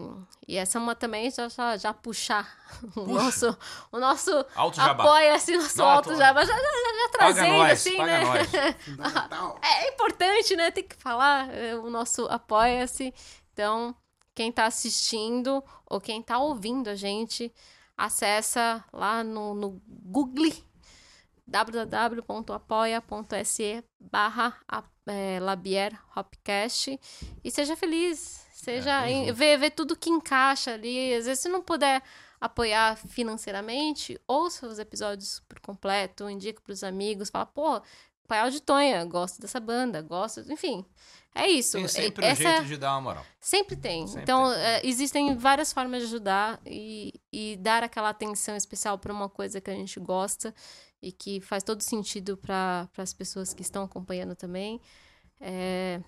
e 0.47 0.57
essa 0.57 0.79
é 0.79 0.81
uma 0.81 0.95
também, 0.95 1.31
já, 1.31 1.49
já, 1.49 1.77
já 1.77 1.93
puxar 1.93 2.49
o 2.97 3.07
nosso, 3.07 3.57
o 3.91 3.99
nosso 3.99 4.31
Alto 4.55 4.77
jabá. 4.77 5.05
apoia-se, 5.05 5.57
nosso 5.57 5.79
Não, 5.79 5.89
alto 5.89 6.17
jabá, 6.17 6.45
já, 6.45 6.53
já, 6.53 6.59
já, 6.59 6.63
já 6.63 7.09
Paga 7.19 7.35
trazendo 7.35 7.59
nós, 7.59 7.73
assim, 7.73 7.97
paga 7.97 8.19
né? 8.19 8.25
nós. 8.25 9.59
É 9.63 9.89
importante, 9.89 10.57
né? 10.57 10.71
Tem 10.71 10.85
que 10.85 10.97
falar 10.97 11.53
é, 11.55 11.75
o 11.77 11.91
nosso 11.91 12.27
apoia-se. 12.27 13.13
Então, 13.53 13.95
quem 14.35 14.51
tá 14.53 14.67
assistindo 14.67 15.63
ou 15.87 16.01
quem 16.01 16.23
tá 16.23 16.39
ouvindo 16.39 16.89
a 16.89 16.95
gente, 16.95 17.53
acessa 17.97 18.85
lá 18.93 19.23
no, 19.25 19.55
no 19.55 19.83
Google 19.87 20.53
www.apoia.se 21.51 22.25
barra 23.99 24.57
é, 25.07 25.41
Labier 25.41 25.99
Hopcast 26.17 26.99
e 27.43 27.51
seja 27.51 27.77
feliz. 27.77 28.47
Seja, 28.65 29.07
É, 29.07 29.11
em- 29.11 29.25
tamo 29.27 29.35
vê, 29.37 29.57
vê 29.57 29.71
tudo 29.71 29.97
que 29.97 30.11
encaixa 30.11 30.73
ali. 30.75 31.15
Às 31.15 31.25
vezes, 31.27 31.41
se 31.43 31.49
não 31.49 31.63
puder 31.63 32.03
apoiar 32.41 32.97
financeiramente, 32.97 34.21
ouça 34.27 34.67
os 34.67 34.79
episódios 34.79 35.41
por 35.49 35.61
completo, 35.61 36.29
indica 36.29 36.61
pros 36.61 36.83
amigos, 36.83 37.31
fala, 37.31 37.47
pô, 37.47 37.81
Paial 38.27 38.51
de 38.51 38.61
Tonha, 38.61 39.05
gosto 39.05 39.41
dessa 39.41 39.59
banda, 39.59 40.01
gosto, 40.03 40.41
enfim. 40.53 40.85
É 41.35 41.49
isso. 41.49 41.73
Tem 41.77 41.87
sempre 41.89 42.25
um 42.27 42.35
jeito 42.35 42.49
é- 42.49 42.63
de 42.65 42.77
dar 42.77 42.93
uma 42.93 43.01
moral. 43.01 43.27
Sempre 43.41 43.77
tem. 43.77 44.07
Sempre 44.07 44.23
então, 44.23 44.53
tem. 44.53 44.61
é, 44.63 44.87
existem 44.87 45.37
várias 45.37 45.73
formas 45.73 46.01
de 46.01 46.07
ajudar 46.07 46.61
e, 46.67 47.13
e 47.33 47.57
dar 47.57 47.83
aquela 47.83 48.09
atenção 48.09 48.57
especial 48.57 48.99
para 48.99 49.13
uma 49.13 49.29
coisa 49.29 49.61
que 49.61 49.71
a 49.71 49.75
gente 49.75 49.99
gosta 50.01 50.55
e 51.03 51.11
que 51.13 51.41
faz 51.41 51.63
todo 51.63 51.83
sentido 51.83 52.37
para 52.37 52.89
as 52.97 53.13
pessoas 53.13 53.53
que 53.55 53.63
estão 53.63 53.83
acompanhando 53.85 54.35
também. 54.37 54.81
É, 55.41 56.01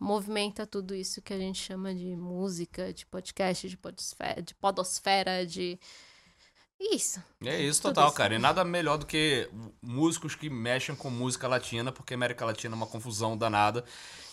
movimenta 0.00 0.66
tudo 0.66 0.94
isso 0.94 1.22
que 1.22 1.32
a 1.32 1.38
gente 1.38 1.58
chama 1.58 1.94
de 1.94 2.16
música, 2.16 2.92
de 2.92 3.04
podcast, 3.06 3.68
de 3.68 3.76
podosfera, 3.76 4.42
de, 4.42 4.54
podosfera, 4.54 5.46
de... 5.46 5.78
Isso. 6.80 7.20
É 7.44 7.60
isso, 7.60 7.82
Tudo 7.82 7.94
total, 7.94 8.08
isso. 8.08 8.16
cara. 8.16 8.34
E 8.36 8.38
nada 8.38 8.62
melhor 8.64 8.98
do 8.98 9.06
que 9.06 9.50
músicos 9.82 10.36
que 10.36 10.48
mexem 10.48 10.94
com 10.94 11.10
música 11.10 11.48
latina, 11.48 11.90
porque 11.90 12.14
América 12.14 12.44
Latina 12.44 12.74
é 12.74 12.76
uma 12.76 12.86
confusão 12.86 13.36
danada. 13.36 13.84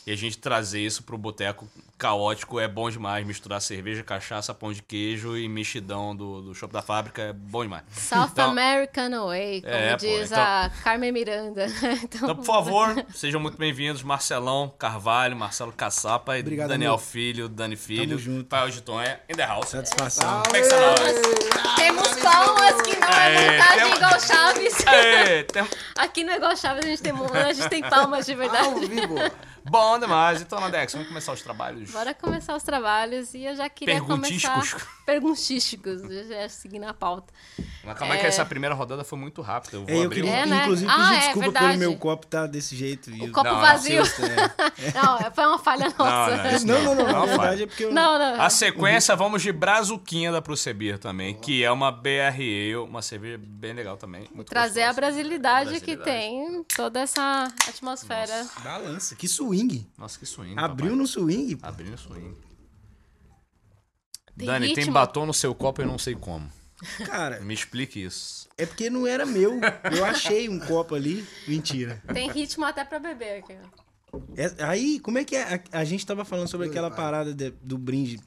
E 0.07 0.11
a 0.11 0.15
gente 0.15 0.37
trazer 0.37 0.81
isso 0.81 1.01
pro 1.01 1.17
boteco 1.17 1.67
caótico 1.97 2.59
é 2.59 2.67
bom 2.67 2.87
demais. 2.91 3.25
Misturar 3.25 3.59
cerveja, 3.59 4.03
cachaça, 4.03 4.53
pão 4.53 4.71
de 4.71 4.83
queijo 4.83 5.35
e 5.35 5.49
mexidão 5.49 6.15
do, 6.15 6.43
do 6.43 6.53
shopping 6.53 6.73
da 6.73 6.81
fábrica 6.83 7.23
é 7.23 7.33
bom 7.33 7.63
demais. 7.63 7.83
South 7.91 8.27
Então- 8.31 8.51
American 8.51 9.25
Way, 9.25 9.61
como 9.63 9.73
É, 9.73 9.91
pô, 9.91 9.97
diz 9.97 10.31
então- 10.31 10.43
a 10.43 10.71
Carmen 10.83 11.11
Miranda. 11.11 11.65
então, 12.03 12.19
Então, 12.29 12.35
por 12.35 12.45
favor, 12.45 13.05
sejam 13.15 13.41
muito 13.41 13.57
bem-vindos. 13.57 14.03
Marcelão 14.03 14.71
Carvalho, 14.77 15.35
Marcelo 15.35 15.71
Caçapa 15.71 16.37
e 16.37 16.41
Obrigado, 16.41 16.69
Daniel 16.69 16.93
amigo. 16.93 17.03
Filho, 17.07 17.49
Dani 17.49 17.75
Filho, 17.75 18.19
junto. 18.19 18.45
Pai 18.45 18.69
de 18.69 18.81
Tonha, 18.83 19.19
in 19.27 19.33
the 19.33 19.43
house. 19.45 19.69
Satisfação. 19.69 20.43
Como 20.43 20.55
é 20.55 20.61
que 20.61 20.67
você 20.67 21.49
tá? 21.49 21.75
temos 21.77 22.07
palmas 22.21 22.81
que 22.83 22.95
não 22.95 23.07
é 23.07 23.25
Aê, 23.25 23.57
montagem 23.57 23.85
tem- 23.85 23.95
igual 23.95 24.19
Chaves. 24.19 24.87
Aê, 24.87 25.43
tem- 25.45 25.67
Aqui 25.97 26.23
não 26.23 26.33
é 26.33 26.35
igual 26.35 26.55
Chaves, 26.55 26.85
a 26.85 26.87
gente 26.89 27.01
tem, 27.01 27.11
a 27.11 27.53
gente 27.53 27.69
tem 27.69 27.81
palmas 27.81 28.25
de 28.27 28.35
verdade. 28.35 28.67
Ao 28.67 28.75
vivo. 28.79 29.15
Bom 29.67 29.97
demais. 29.99 30.41
Então, 30.41 30.59
Nadex, 30.59 30.93
vamos 30.93 31.07
começar 31.07 31.33
os 31.33 31.41
trabalhos. 31.41 31.89
Bora 31.91 32.13
começar 32.13 32.55
os 32.55 32.63
trabalhos 32.63 33.33
e 33.33 33.43
eu 33.43 33.55
já 33.55 33.67
queria 33.67 33.95
Perguntísticos. 33.95 34.71
começar... 34.73 34.95
Perguntísticos. 35.05 36.01
Já 36.27 36.49
segui 36.49 36.79
na 36.79 36.93
pauta. 36.93 37.33
Mas 37.83 37.97
calma 37.97 38.13
aí 38.15 38.19
que 38.19 38.25
É. 38.25 38.29
essa 38.29 38.45
primeira 38.45 38.73
rodada 38.75 39.03
foi 39.03 39.17
muito 39.19 39.41
rápida. 39.41 39.77
Eu 39.77 39.85
vou 39.85 39.89
É, 39.89 39.97
eu 39.97 40.03
abrir 40.05 40.21
queria. 40.21 40.35
É, 40.37 40.45
né? 40.45 40.63
inclusive, 40.63 40.91
Ah, 40.91 40.95
pedir 40.95 41.13
é 41.13 41.17
desculpa 41.19 41.39
verdade. 41.41 41.65
pelo 41.67 41.77
meu 41.79 41.97
copo 41.97 42.27
tá 42.27 42.47
desse 42.47 42.75
jeito. 42.75 43.09
O 43.11 43.31
copo 43.31 43.43
Não, 43.49 43.59
vazio. 43.59 44.05
Seu, 44.05 44.25
é. 44.25 44.31
Não, 44.95 45.31
foi 45.31 45.45
uma 45.45 45.59
falha 45.59 45.93
nossa. 45.97 46.37
não, 46.37 46.51
isso 46.55 46.67
Não, 46.67 46.83
não, 46.83 46.95
não. 46.95 47.07
Não, 47.11 47.25
verdade 47.27 47.63
é 47.63 47.67
porque 47.67 47.85
eu 47.85 47.93
Não, 47.93 48.17
não. 48.19 48.41
A 48.41 48.49
sequência, 48.49 49.15
vamos 49.15 49.41
de 49.41 49.51
Brazuquinha 49.51 50.31
da 50.31 50.41
Procebir 50.41 50.97
também, 50.99 51.33
que 51.35 51.63
é 51.63 51.71
uma 51.71 51.91
BRE, 51.91 52.75
uma 52.77 53.01
cerveja 53.01 53.37
bem 53.39 53.73
legal 53.73 53.97
também. 53.97 54.27
Muito 54.33 54.49
Trazer 54.49 54.83
a 54.83 54.87
gostosa. 54.87 55.01
brasilidade 55.11 55.79
que 55.81 55.95
Brasilidade. 55.95 56.03
tem 56.03 56.63
toda 56.75 56.99
essa 56.99 57.51
atmosfera. 57.67 58.47
Balança. 58.63 59.15
Que 59.15 59.27
swing. 59.57 59.87
Nossa, 59.97 60.19
que 60.19 60.25
swing. 60.25 60.53
Abriu 60.57 60.89
papai. 60.89 60.97
no 61.01 61.07
swing. 61.07 61.55
pô. 61.55 61.67
Abriu 61.67 61.91
no 61.91 61.97
swing. 61.97 62.35
Tem 64.37 64.47
Dani, 64.47 64.67
tem 64.67 64.75
ritmo. 64.75 64.93
batom 64.93 65.25
no 65.25 65.33
seu 65.33 65.55
copo 65.55 65.81
e 65.81 65.83
eu 65.83 65.87
não 65.87 65.97
sei 65.97 66.13
como. 66.15 66.49
Cara, 67.05 67.39
Me 67.39 67.53
explique 67.53 68.03
isso. 68.03 68.49
é 68.57 68.65
porque 68.65 68.89
não 68.89 69.07
era 69.07 69.25
meu. 69.25 69.59
Eu 69.95 70.03
achei 70.03 70.49
um 70.49 70.59
copo 70.59 70.93
ali. 70.93 71.25
Mentira. 71.47 72.03
Tem 72.13 72.29
ritmo 72.29 72.65
até 72.65 72.83
pra 72.83 72.99
beber 72.99 73.39
aqui. 73.39 73.53
ó. 74.13 74.19
É- 74.35 74.63
aí, 74.65 74.99
como 74.99 75.17
é 75.17 75.23
que 75.23 75.35
é? 75.37 75.63
A, 75.71 75.79
a 75.79 75.83
gente 75.85 76.05
tava 76.05 76.25
falando 76.25 76.49
sobre 76.49 76.67
aquela 76.67 76.91
parada 76.91 77.33
de- 77.33 77.51
do 77.61 77.77
brinde 77.77 78.19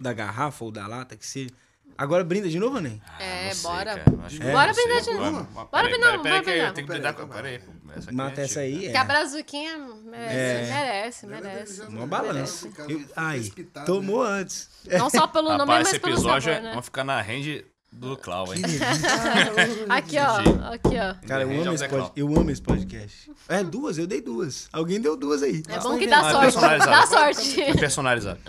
da 0.00 0.12
garrafa 0.12 0.64
ou 0.64 0.70
da 0.70 0.86
lata, 0.86 1.16
que 1.16 1.26
se... 1.26 1.50
Agora 1.98 2.22
brinda 2.24 2.48
de 2.48 2.58
novo, 2.58 2.78
nem? 2.80 3.00
É, 3.18 3.46
não 3.46 3.54
sei, 3.54 3.62
bora. 3.70 4.04
Acho 4.24 4.40
que 4.40 4.50
Bora 4.50 4.74
sei. 4.74 4.84
brindar 4.84 5.02
de 5.02 5.12
novo. 5.14 5.44
Bora, 5.44 5.66
Bora 5.66 5.66
peraí, 5.70 5.90
brindar, 5.90 6.22
peraí, 6.22 6.22
bora 6.22 6.36
eu 6.36 6.42
brindar. 6.42 6.74
tenho 6.74 6.86
que 6.86 7.22
com... 7.22 7.28
Peraí, 7.28 7.60
essa 7.96 8.06
aqui 8.06 8.14
Mata 8.14 8.40
é 8.40 8.44
essa 8.44 8.60
aí, 8.60 8.90
Que 8.90 8.96
a 8.96 9.00
é. 9.00 9.04
brazuquinha 9.04 9.78
merece, 10.04 10.36
É. 10.36 10.74
merece, 10.74 11.26
merece. 11.26 11.82
Uma 11.82 12.06
balança. 12.06 12.68
Aí, 13.16 13.38
precipitado, 13.38 13.86
tomou 13.86 14.22
antes. 14.22 14.68
Não 14.86 15.08
só 15.08 15.26
pelo 15.26 15.50
nome, 15.56 15.64
mas 15.66 15.88
esse 15.88 15.98
pelo 15.98 16.14
episódio 16.14 16.52
sabor, 16.52 16.58
é... 16.58 16.62
né? 16.62 16.70
vamos 16.70 16.84
ficar 16.84 17.04
na 17.04 17.20
range 17.20 17.64
do 17.96 18.16
Clau, 18.16 18.54
hein? 18.54 18.62
Aqui, 19.88 20.16
ó. 20.18 20.72
Aqui, 20.72 20.96
ó. 20.98 21.26
Cara, 21.26 21.42
eu 21.44 21.62
amo, 21.62 21.72
esse 21.72 21.88
pod... 21.88 22.12
Eu 22.14 22.26
amo 22.36 22.50
esse 22.50 22.62
podcast. 22.62 23.32
É, 23.48 23.64
duas, 23.64 23.98
eu 23.98 24.06
dei 24.06 24.20
duas. 24.20 24.68
Alguém 24.72 25.00
deu 25.00 25.16
duas 25.16 25.42
aí. 25.42 25.62
É 25.68 25.78
bom 25.80 25.98
que 25.98 26.06
dá 26.06 26.22
Mas 26.22 26.32
sorte. 26.32 26.44
personalizado. 26.44 26.90
Dá 26.90 27.06
sorte. 27.06 27.72
Personalizado. 27.80 28.40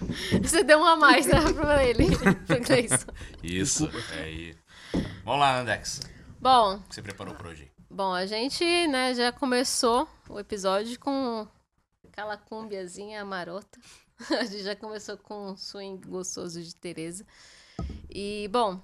Você 0.44 0.63
deu 0.63 0.80
uma 0.80 0.94
a 0.94 0.96
mais, 0.98 1.25
né, 1.25 1.39
pra 1.54 1.84
ele. 1.84 2.08
Pro 2.46 2.60
Gleison. 2.62 3.08
Isso, 3.42 3.89
é 4.18 4.24
aí. 4.24 4.56
Vamos 5.24 5.39
lá, 5.39 5.60
Andex. 5.62 6.01
Bom, 6.39 6.75
O 6.75 6.80
que 6.82 6.96
você 6.96 7.01
preparou 7.01 7.34
pra 7.34 7.50
hoje? 7.50 7.72
bom, 7.89 8.13
a 8.13 8.25
gente, 8.25 8.63
né, 8.88 9.13
já 9.16 9.32
começou 9.32 10.08
o 10.30 10.39
episódio 10.39 11.00
com 11.00 11.48
aquela 12.08 12.38
cumbiazinha 12.38 13.24
marota. 13.25 13.80
A 14.32 14.44
gente 14.46 14.63
já 14.63 14.75
começou 14.75 15.16
com 15.18 15.51
um 15.51 15.56
swing 15.58 16.06
gostoso 16.08 16.62
de 16.62 16.75
Tereza. 16.75 17.25
E, 18.10 18.48
bom, 18.51 18.82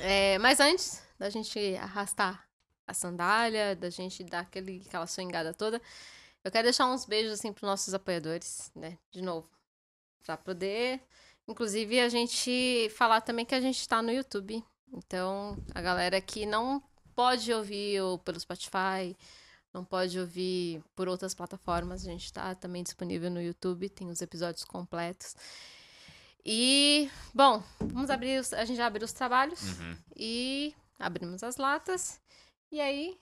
é, 0.00 0.38
mas 0.38 0.60
antes 0.60 1.02
da 1.18 1.30
gente 1.30 1.58
arrastar 1.76 2.46
a 2.86 2.94
sandália, 2.94 3.76
da 3.76 3.90
gente 3.90 4.24
dar 4.24 4.40
aquele, 4.40 4.82
aquela 4.86 5.06
swingada 5.06 5.54
toda, 5.54 5.80
eu 6.44 6.50
quero 6.50 6.64
deixar 6.64 6.86
uns 6.86 7.04
beijos, 7.04 7.32
assim, 7.32 7.52
pros 7.52 7.68
nossos 7.68 7.94
apoiadores, 7.94 8.70
né, 8.74 8.98
de 9.10 9.22
novo. 9.22 9.48
Pra 10.24 10.36
poder, 10.36 11.00
inclusive, 11.46 12.00
a 12.00 12.08
gente 12.08 12.90
falar 12.96 13.20
também 13.20 13.44
que 13.44 13.54
a 13.54 13.60
gente 13.60 13.86
tá 13.88 14.02
no 14.02 14.10
YouTube. 14.10 14.62
Então, 14.92 15.56
a 15.74 15.80
galera 15.80 16.20
que 16.20 16.44
não 16.44 16.82
pode 17.14 17.52
ouvir 17.52 18.00
o- 18.02 18.18
pelo 18.18 18.38
Spotify, 18.38 19.16
não 19.72 19.84
pode 19.84 20.18
ouvir 20.18 20.82
por 20.94 21.08
outras 21.08 21.34
plataformas, 21.34 22.02
a 22.06 22.10
gente 22.10 22.32
tá 22.32 22.54
também 22.54 22.82
disponível 22.82 23.30
no 23.30 23.40
YouTube, 23.40 23.88
tem 23.88 24.10
os 24.10 24.20
episódios 24.20 24.64
completos. 24.64 25.34
E, 26.44 27.08
bom, 27.34 27.62
vamos 27.78 28.10
abrir, 28.10 28.40
os- 28.40 28.52
a 28.52 28.64
gente 28.64 28.76
já 28.76 28.86
abriu 28.86 29.04
os 29.04 29.12
trabalhos 29.12 29.62
Uhum. 29.78 29.96
e 30.16 30.74
abrimos 30.98 31.42
as 31.42 31.56
latas. 31.56 32.20
E 32.70 32.80
aí, 32.80 33.16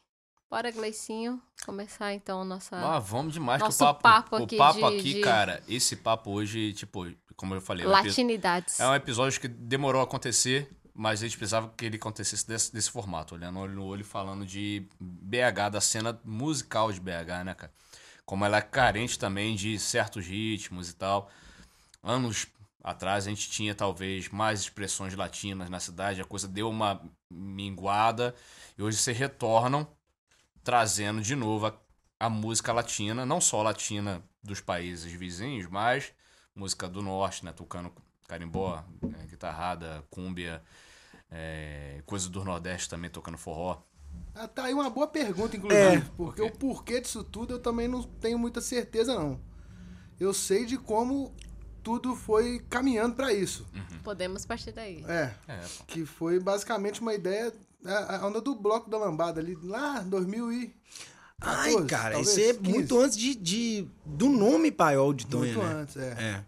bora, 0.50 0.70
Gleicinho, 0.70 1.40
começar 1.66 2.14
então 2.14 2.40
a 2.42 2.44
nossa... 2.44 2.76
Ah, 2.76 2.98
vamos 2.98 3.34
demais 3.34 3.58
que 3.60 3.64
o 3.64 3.68
Nosso 3.68 3.78
papo, 3.84 4.00
papo 4.02 4.36
o 4.38 4.44
aqui 4.44 4.56
papo 4.56 4.78
de- 4.78 4.84
aqui, 4.98 5.14
de- 5.14 5.20
cara, 5.20 5.62
esse 5.68 5.96
papo 5.96 6.30
hoje, 6.30 6.72
tipo, 6.72 7.06
como 7.36 7.54
eu 7.54 7.60
falei, 7.60 7.84
é 7.84 7.88
um 7.88 7.92
Latinidades. 7.92 8.80
é 8.80 8.88
um 8.88 8.94
episódio 8.94 9.38
que 9.40 9.48
demorou 9.48 10.00
a 10.00 10.04
acontecer, 10.04 10.70
mas 10.94 11.20
a 11.20 11.26
gente 11.26 11.36
precisava 11.36 11.72
que 11.76 11.84
ele 11.84 11.96
acontecesse 11.96 12.46
desse, 12.48 12.72
desse 12.72 12.90
formato, 12.90 13.34
olhando 13.34 13.58
olho 13.58 13.74
no 13.74 13.84
olho, 13.84 14.04
falando 14.04 14.46
de 14.46 14.86
BH, 14.98 15.68
da 15.72 15.80
cena 15.80 16.18
musical 16.24 16.90
de 16.92 17.00
BH, 17.00 17.44
né, 17.44 17.54
cara? 17.54 17.72
Como 18.24 18.44
ela 18.44 18.58
é 18.58 18.62
carente 18.62 19.18
também 19.18 19.56
de 19.56 19.78
certos 19.78 20.24
ritmos 20.26 20.88
e 20.88 20.94
tal. 20.94 21.30
Anos 22.02 22.46
atrás 22.82 23.26
a 23.26 23.30
gente 23.30 23.50
tinha 23.50 23.74
talvez 23.74 24.28
mais 24.28 24.60
expressões 24.60 25.14
latinas 25.14 25.68
na 25.68 25.80
cidade, 25.80 26.20
a 26.20 26.24
coisa 26.24 26.48
deu 26.48 26.68
uma 26.68 27.02
minguada 27.30 28.34
e 28.76 28.82
hoje 28.82 28.96
se 28.96 29.12
retornam 29.12 29.86
trazendo 30.62 31.20
de 31.20 31.34
novo 31.34 31.66
a, 31.66 31.74
a 32.18 32.28
música 32.30 32.72
latina, 32.72 33.24
não 33.26 33.40
só 33.40 33.62
latina 33.62 34.22
dos 34.42 34.60
países 34.60 35.12
vizinhos, 35.12 35.66
mas 35.66 36.12
música 36.54 36.88
do 36.88 37.02
norte, 37.02 37.44
né? 37.44 37.52
Tocando 37.52 37.92
carimbó, 38.26 38.84
é, 39.18 39.26
guitarrada, 39.26 40.04
cúmbia, 40.10 40.62
é, 41.30 42.02
coisa 42.06 42.28
do 42.28 42.44
nordeste 42.44 42.88
também 42.88 43.10
tocando 43.10 43.38
forró. 43.38 43.82
Ah, 44.34 44.46
tá 44.46 44.64
aí 44.64 44.74
uma 44.74 44.88
boa 44.90 45.06
pergunta, 45.06 45.56
inclusive. 45.56 45.96
É. 45.96 46.00
porque 46.16 46.42
Ok. 46.42 46.54
o 46.54 46.58
porquê 46.58 47.00
disso 47.00 47.24
tudo 47.24 47.54
eu 47.54 47.58
também 47.58 47.88
não 47.88 48.02
tenho 48.02 48.38
muita 48.38 48.60
certeza, 48.60 49.14
não. 49.14 49.40
Eu 50.18 50.34
sei 50.34 50.66
de 50.66 50.76
como 50.76 51.34
tudo 51.82 52.14
foi 52.16 52.58
caminhando 52.70 53.14
pra 53.14 53.32
isso. 53.32 53.66
Podemos 54.02 54.44
partir 54.46 54.72
daí. 54.72 55.04
É. 55.08 55.34
É. 55.48 55.60
Que 55.86 56.04
foi 56.06 56.38
basicamente 56.40 57.00
uma 57.00 57.14
ideia. 57.14 57.52
A 57.84 58.26
onda 58.26 58.40
do 58.40 58.54
bloco 58.54 58.90
da 58.90 58.98
lambada 58.98 59.40
ali, 59.40 59.56
lá 59.62 60.00
2000 60.00 60.52
e. 60.52 60.74
Ai, 61.40 61.70
14, 61.72 61.86
cara, 61.88 62.14
talvez, 62.16 62.28
isso 62.36 62.40
é 62.40 62.52
15. 62.54 62.62
muito 62.70 63.00
antes 63.00 63.16
de, 63.16 63.34
de- 63.34 63.88
do 64.04 64.28
nome 64.28 64.70
Paiol 64.70 65.14
de 65.14 65.26
Tonha, 65.26 65.54
Muito 65.54 65.66
né? 65.66 65.74
antes, 65.80 65.96
é. 65.96 66.10
É. 66.18 66.44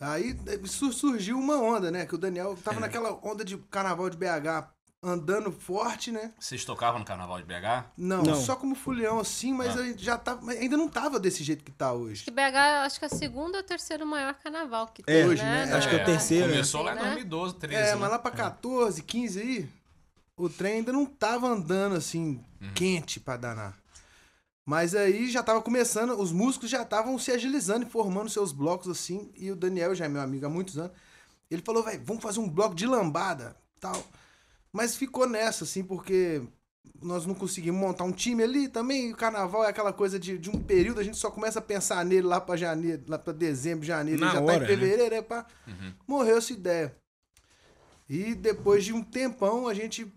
Aí 0.00 0.34
eh, 0.46 0.60
su- 0.64 0.92
surgiu 0.92 1.38
uma 1.38 1.58
onda, 1.60 1.90
né? 1.90 2.06
Que 2.06 2.14
o 2.14 2.18
Daniel 2.18 2.56
tava 2.64 2.80
naquela 2.80 3.12
onda 3.22 3.44
de 3.44 3.58
carnaval 3.70 4.08
de 4.08 4.16
BH 4.16 4.66
andando 5.02 5.52
forte, 5.52 6.10
né? 6.10 6.32
Vocês 6.38 6.64
tocavam 6.64 6.98
no 6.98 7.04
carnaval 7.04 7.38
de 7.38 7.44
BH? 7.44 7.84
Não, 7.96 8.22
Não. 8.22 8.34
só 8.34 8.56
como 8.56 8.74
fulião 8.74 9.20
assim, 9.20 9.52
mas 9.52 9.76
Ah. 9.76 9.92
já 9.96 10.18
tava, 10.18 10.42
mas 10.42 10.58
ainda 10.58 10.76
não 10.76 10.88
tava 10.88 11.20
desse 11.20 11.44
jeito 11.44 11.62
que 11.64 11.70
tá 11.70 11.92
hoje. 11.92 12.24
Que 12.24 12.30
BH, 12.30 12.84
acho 12.84 12.98
que 12.98 13.04
é 13.04 13.08
o 13.08 13.14
segundo 13.14 13.54
ou 13.56 13.62
terceiro 13.62 14.04
maior 14.04 14.34
carnaval 14.34 14.88
que 14.88 15.02
É, 15.02 15.04
tem, 15.04 15.26
hoje, 15.26 15.42
né? 15.42 15.66
né? 15.66 15.72
Acho 15.74 15.88
que 15.88 15.94
é 15.94 16.02
o 16.02 16.04
terceiro, 16.04 16.46
né? 16.48 16.52
Começou 16.54 16.82
lá 16.82 16.92
em 16.92 16.96
Né? 16.96 17.02
2012, 17.02 17.54
13. 17.54 17.76
É, 17.76 17.86
né? 17.90 17.94
mas 17.96 18.10
lá 18.10 18.18
pra 18.18 18.30
14, 18.32 19.02
15 19.02 19.40
aí, 19.40 19.68
o 20.36 20.48
trem 20.48 20.74
ainda 20.78 20.92
não 20.92 21.06
tava 21.06 21.46
andando 21.46 21.94
assim, 21.94 22.44
Uhum. 22.60 22.72
quente 22.74 23.20
pra 23.20 23.36
danar. 23.36 23.76
Mas 24.66 24.94
aí 24.94 25.30
já 25.30 25.42
tava 25.42 25.62
começando, 25.62 26.10
os 26.20 26.30
músicos 26.32 26.68
já 26.68 26.82
estavam 26.82 27.16
se 27.18 27.30
agilizando 27.30 27.86
e 27.86 27.88
formando 27.88 28.28
seus 28.28 28.52
blocos 28.52 28.88
assim. 28.88 29.30
E 29.36 29.50
o 29.50 29.56
Daniel, 29.56 29.94
já 29.94 30.04
é 30.04 30.08
meu 30.08 30.20
amigo 30.20 30.44
há 30.44 30.48
muitos 30.50 30.76
anos, 30.76 30.90
ele 31.50 31.62
falou, 31.62 31.82
velho, 31.84 32.02
vamos 32.04 32.22
fazer 32.22 32.40
um 32.40 32.48
bloco 32.48 32.74
de 32.74 32.86
lambada, 32.86 33.56
tal. 33.80 34.04
Mas 34.72 34.96
ficou 34.96 35.28
nessa, 35.28 35.64
assim, 35.64 35.82
porque 35.82 36.42
nós 37.00 37.26
não 37.26 37.34
conseguimos 37.34 37.80
montar 37.80 38.04
um 38.04 38.12
time 38.12 38.42
ali 38.42 38.68
também. 38.68 39.12
O 39.12 39.16
carnaval 39.16 39.64
é 39.64 39.68
aquela 39.68 39.92
coisa 39.92 40.18
de, 40.18 40.38
de 40.38 40.50
um 40.50 40.62
período, 40.62 41.00
a 41.00 41.04
gente 41.04 41.16
só 41.16 41.30
começa 41.30 41.58
a 41.58 41.62
pensar 41.62 42.04
nele 42.04 42.26
lá 42.26 42.40
pra 42.40 42.56
janeiro, 42.56 43.04
lá 43.06 43.18
pra 43.18 43.32
dezembro, 43.32 43.84
janeiro, 43.84 44.20
Na 44.20 44.28
já 44.28 44.34
tá 44.34 44.42
hora, 44.42 44.56
em 44.56 44.60
né? 44.60 44.66
fevereiro, 44.66 45.14
é 45.14 45.22
pá. 45.22 45.46
Uhum. 45.66 45.92
Morreu 46.06 46.38
essa 46.38 46.52
ideia. 46.52 46.94
E 48.08 48.34
depois 48.34 48.84
de 48.84 48.92
um 48.92 49.02
tempão, 49.02 49.68
a 49.68 49.74
gente 49.74 50.10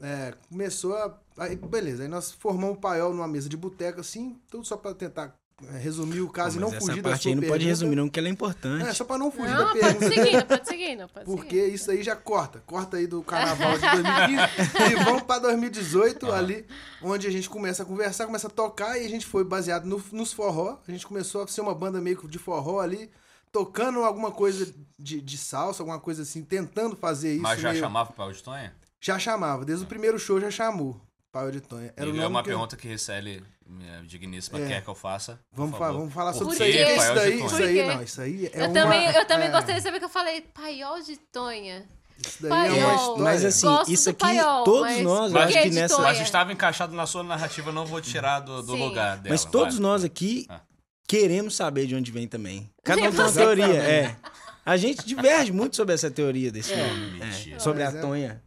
é, 0.00 0.34
começou 0.48 0.96
a. 0.96 1.18
Aí, 1.38 1.54
beleza, 1.56 2.02
aí 2.02 2.08
nós 2.08 2.32
formamos 2.32 2.76
o 2.76 2.80
paiol 2.80 3.12
numa 3.12 3.28
mesa 3.28 3.48
de 3.48 3.56
boteca, 3.56 4.00
assim, 4.00 4.40
tudo 4.48 4.64
só 4.66 4.76
pra 4.76 4.94
tentar 4.94 5.36
resumir 5.80 6.20
o 6.20 6.28
caso 6.28 6.58
Pô, 6.60 6.66
e 6.68 6.70
não 6.72 6.80
fugir 6.80 7.00
da 7.02 7.10
parte 7.10 7.22
sua 7.22 7.30
aí 7.30 7.34
não 7.34 7.40
pode 7.42 7.50
pergunta- 7.52 7.68
resumir, 7.68 7.96
não, 7.96 8.06
porque 8.08 8.18
ela 8.18 8.28
é 8.28 8.30
importante. 8.30 8.86
É, 8.86 8.92
só 8.92 9.04
pra 9.04 9.16
não 9.16 9.30
fugir 9.30 9.48
Não, 9.54 9.56
da 9.56 9.66
pode 9.68 9.80
pergunta. 9.80 10.08
seguir, 10.14 10.44
pode 10.46 10.68
seguir, 10.68 10.96
não 10.96 11.08
pode 11.08 11.24
Porque 11.24 11.60
seguir. 11.62 11.74
isso 11.74 11.90
aí 11.90 12.02
já 12.02 12.14
corta. 12.14 12.62
Corta 12.66 12.96
aí 12.98 13.06
do 13.06 13.22
carnaval 13.22 13.72
de 13.78 13.80
2015 13.80 14.92
e 14.92 15.04
vamos 15.04 15.22
pra 15.22 15.38
2018, 15.38 16.30
ali, 16.30 16.66
onde 17.02 17.26
a 17.26 17.30
gente 17.30 17.48
começa 17.48 17.82
a 17.82 17.86
conversar, 17.86 18.26
começa 18.26 18.48
a 18.48 18.50
tocar 18.50 18.98
e 19.00 19.06
a 19.06 19.08
gente 19.08 19.24
foi 19.24 19.44
baseado 19.44 19.86
no- 19.86 20.02
nos 20.12 20.32
forró. 20.32 20.78
A 20.86 20.90
gente 20.90 21.06
começou 21.06 21.42
a 21.42 21.46
ser 21.46 21.62
uma 21.62 21.74
banda 21.74 22.00
meio 22.02 22.18
que 22.18 22.28
de 22.28 22.38
forró 22.38 22.80
ali, 22.80 23.10
tocando 23.50 24.04
alguma 24.04 24.30
coisa 24.30 24.70
de, 24.98 25.22
de 25.22 25.38
salsa, 25.38 25.82
alguma 25.82 25.98
coisa 25.98 26.20
assim, 26.22 26.42
tentando 26.44 26.94
fazer 26.94 27.32
isso. 27.32 27.42
Mas 27.42 27.58
já 27.60 27.70
meio- 27.70 27.80
chamava 27.82 28.12
para 28.12 28.26
o 28.26 28.32
de 28.32 28.42
Tonha? 28.42 28.74
Já 29.00 29.18
chamava, 29.18 29.64
desde 29.64 29.84
o 29.84 29.88
primeiro 29.88 30.18
show 30.18 30.38
já 30.38 30.50
chamou. 30.50 31.00
Pau 31.36 31.50
de 31.50 31.60
Tonha. 31.60 31.92
Era 31.96 32.10
o 32.10 32.20
é 32.20 32.26
uma 32.26 32.42
que 32.42 32.48
eu- 32.48 32.52
pergunta 32.54 32.76
que 32.76 32.88
Recele, 32.88 33.42
minha 33.66 34.02
digníssima, 34.02 34.58
É. 34.60 34.66
quer 34.68 34.82
que 34.82 34.88
eu 34.88 34.94
faça. 34.94 35.38
Vamos, 35.52 35.76
falar, 35.78 35.92
vamos 35.92 36.14
falar 36.14 36.32
sobre 36.32 36.56
Por 36.56 36.66
isso 36.66 36.76
que 36.76 36.82
aí. 36.82 36.96
Isso 36.96 36.96
Paiol 36.96 37.14
de 37.14 37.20
daí, 37.20 37.38
Tonha? 37.38 37.46
isso 37.46 37.56
aí, 37.62 37.86
não. 37.94 38.02
Isso 38.02 38.20
aí 38.20 38.46
é 38.46 38.50
Eu 38.54 38.64
uma... 38.66 38.74
também, 38.74 39.06
eu 39.14 39.26
também 39.26 39.48
é, 39.48 39.50
gostaria 39.50 39.74
de 39.76 39.82
saber 39.82 39.98
que 39.98 40.04
eu 40.04 40.08
falei 40.08 40.40
paiol 40.40 41.00
de 41.02 41.16
Tonha. 41.32 41.84
Isso 42.26 42.42
daí 42.42 42.50
é 42.50 42.54
uma 42.54 42.86
Paiol. 42.86 42.94
história. 42.96 43.22
Mas 43.24 43.44
assim, 43.44 43.66
Gosto 43.66 43.92
isso 43.92 44.10
aqui, 44.10 44.18
paiol, 44.20 44.64
todos 44.64 45.00
nós, 45.02 45.32
eu 45.32 45.38
acho 45.38 45.62
que 45.62 45.70
nessa. 45.70 45.98
Mas 46.00 46.20
estava 46.20 46.52
encaixado 46.52 46.94
na 46.94 47.06
sua 47.06 47.22
narrativa, 47.22 47.70
não 47.70 47.84
vou 47.84 48.00
tirar 48.00 48.40
do, 48.40 48.62
do 48.62 48.74
lugar 48.74 49.18
dela. 49.18 49.34
Mas 49.34 49.44
todos 49.44 49.74
vai. 49.74 49.82
nós 49.82 50.04
aqui 50.04 50.46
Ah. 50.48 50.60
queremos 51.06 51.54
saber 51.54 51.86
de 51.86 51.94
onde 51.94 52.10
vem 52.10 52.26
também. 52.26 52.70
Cada 52.82 53.02
um 53.02 53.10
tem 53.10 53.20
uma 53.20 53.32
teoria, 53.32 53.66
é. 53.66 54.16
A 54.64 54.76
gente 54.76 55.06
diverge 55.06 55.52
muito 55.52 55.76
sobre 55.76 55.94
essa 55.94 56.10
teoria 56.10 56.50
desse 56.50 56.74
nome. 56.74 57.20
Mentira. 57.20 57.56
É, 57.56 57.58
sobre 57.58 57.82
a 57.82 57.88
é- 57.88 58.00
Tonha. 58.00 58.42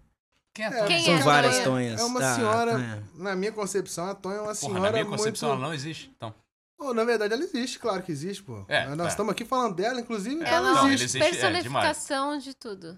Quem 0.54 0.66
é 0.66 0.68
É, 0.68 0.72
Tonha? 0.72 0.88
Quem 0.88 1.04
São 1.06 1.14
é 1.16 1.20
várias 1.24 1.54
Tonha? 1.56 1.66
Tonhas. 1.66 2.02
É 2.02 2.04
uma 2.04 2.20
Ah, 2.20 2.36
senhora, 2.36 2.72
Tonha. 2.74 3.10
na 3.16 3.36
minha 3.36 3.52
concepção, 3.52 4.06
a 4.10 4.16
Tonha 4.16 4.38
é 4.38 4.42
uma 4.42 4.56
senhora 4.56 4.80
Porra, 4.80 4.92
na 4.92 4.98
minha 4.98 5.06
concepção 5.06 5.50
muito... 5.50 5.60
ela 5.62 5.68
não 5.68 5.74
existe. 5.74 6.12
Então. 6.16 6.34
Pô, 6.78 6.94
na 6.94 7.04
verdade, 7.04 7.34
ela 7.34 7.44
existe, 7.44 7.78
claro 7.78 8.02
que 8.04 8.12
existe, 8.12 8.42
pô. 8.44 8.64
É, 8.68 8.88
Nós 8.96 9.08
é. 9.08 9.10
estamos 9.10 9.32
aqui 9.32 9.44
falando 9.46 9.76
dela, 9.76 10.00
inclusive, 10.00 10.44
Ela 10.44 10.70
ela 10.80 10.94
existe. 10.94 11.18
é, 11.18 11.30
personificação 11.30 12.38
de 12.38 12.54
tudo. 12.54 12.98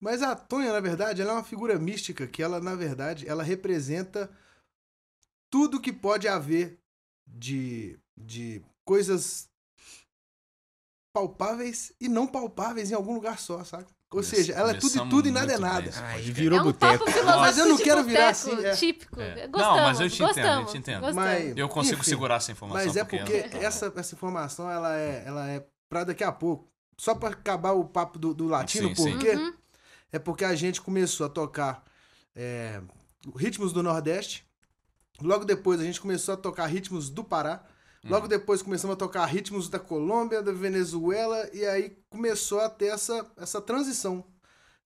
Mas 0.00 0.22
a 0.22 0.34
Tonha, 0.34 0.72
na 0.72 0.80
verdade, 0.80 1.20
ela 1.20 1.32
é 1.32 1.34
uma 1.34 1.44
figura 1.44 1.78
mística 1.78 2.26
que 2.26 2.42
ela, 2.42 2.60
na 2.60 2.74
verdade, 2.74 3.28
ela 3.28 3.42
representa 3.42 4.30
tudo 5.50 5.80
que 5.80 5.92
pode 5.92 6.26
haver 6.28 6.78
de, 7.26 7.98
de 8.16 8.62
coisas 8.84 9.48
palpáveis 11.12 11.92
e 12.00 12.08
não 12.08 12.26
palpáveis 12.26 12.90
em 12.90 12.94
algum 12.94 13.12
lugar 13.14 13.38
só, 13.38 13.62
sabe? 13.64 13.86
Ou 14.10 14.22
Come- 14.22 14.24
seja, 14.24 14.54
ela 14.54 14.70
é 14.70 14.74
tudo 14.74 14.96
e 15.04 15.08
tudo 15.10 15.28
e 15.28 15.30
nada 15.30 15.52
é 15.52 15.58
nada. 15.58 15.90
virou 16.18 16.58
é 16.58 16.62
um 16.62 16.64
boteco. 16.64 17.04
Mas 17.26 17.58
eu 17.58 17.66
não 17.66 17.76
quero 17.76 18.02
virar 18.04 18.30
assim, 18.30 18.64
é. 18.64 18.70
típico. 18.74 19.20
É. 19.20 19.46
Gostamos, 19.46 19.76
Não, 19.76 19.82
mas 19.84 20.00
eu 20.00 20.08
te 20.08 20.14
entendo, 20.22 20.26
gostamos, 20.34 20.66
eu 20.66 20.72
te 20.72 20.78
entendo. 20.78 21.14
Mas- 21.14 21.56
Eu 21.56 21.68
consigo 21.68 22.00
Enfim, 22.00 22.10
segurar 22.10 22.36
essa 22.36 22.50
informação. 22.52 22.86
Mas 22.86 22.96
é 22.96 23.04
porque 23.04 23.48
eu- 23.52 23.60
essa, 23.62 23.92
essa 23.94 24.14
informação, 24.14 24.70
ela 24.70 24.96
é, 24.96 25.24
ela 25.26 25.46
é 25.50 25.66
pra 25.90 26.04
daqui 26.04 26.24
a 26.24 26.32
pouco. 26.32 26.66
Só 26.96 27.14
pra 27.14 27.28
acabar 27.28 27.72
o 27.72 27.84
papo 27.84 28.18
do, 28.18 28.32
do 28.32 28.46
latino, 28.48 28.88
Sim, 28.88 28.94
por 28.94 29.02
sim. 29.02 29.18
quê? 29.18 29.32
Uhum. 29.36 29.52
É 30.10 30.18
porque 30.18 30.44
a 30.44 30.54
gente 30.54 30.80
começou 30.80 31.26
a 31.26 31.28
tocar 31.28 31.84
é, 32.34 32.80
ritmos 33.36 33.74
do 33.74 33.82
Nordeste. 33.82 34.46
Logo 35.20 35.44
depois 35.44 35.80
a 35.80 35.84
gente 35.84 36.00
começou 36.00 36.32
a 36.32 36.36
tocar 36.36 36.64
ritmos 36.66 37.10
do 37.10 37.22
Pará. 37.22 37.62
Logo 38.04 38.22
Uhum. 38.24 38.28
depois 38.28 38.62
começamos 38.62 38.94
a 38.94 38.98
tocar 38.98 39.24
ritmos 39.26 39.68
da 39.68 39.78
Colômbia, 39.78 40.42
da 40.42 40.52
Venezuela. 40.52 41.48
E 41.52 41.64
aí 41.66 41.96
começou 42.08 42.60
a 42.60 42.68
ter 42.70 42.86
essa, 42.86 43.30
essa 43.36 43.60
transição. 43.60 44.24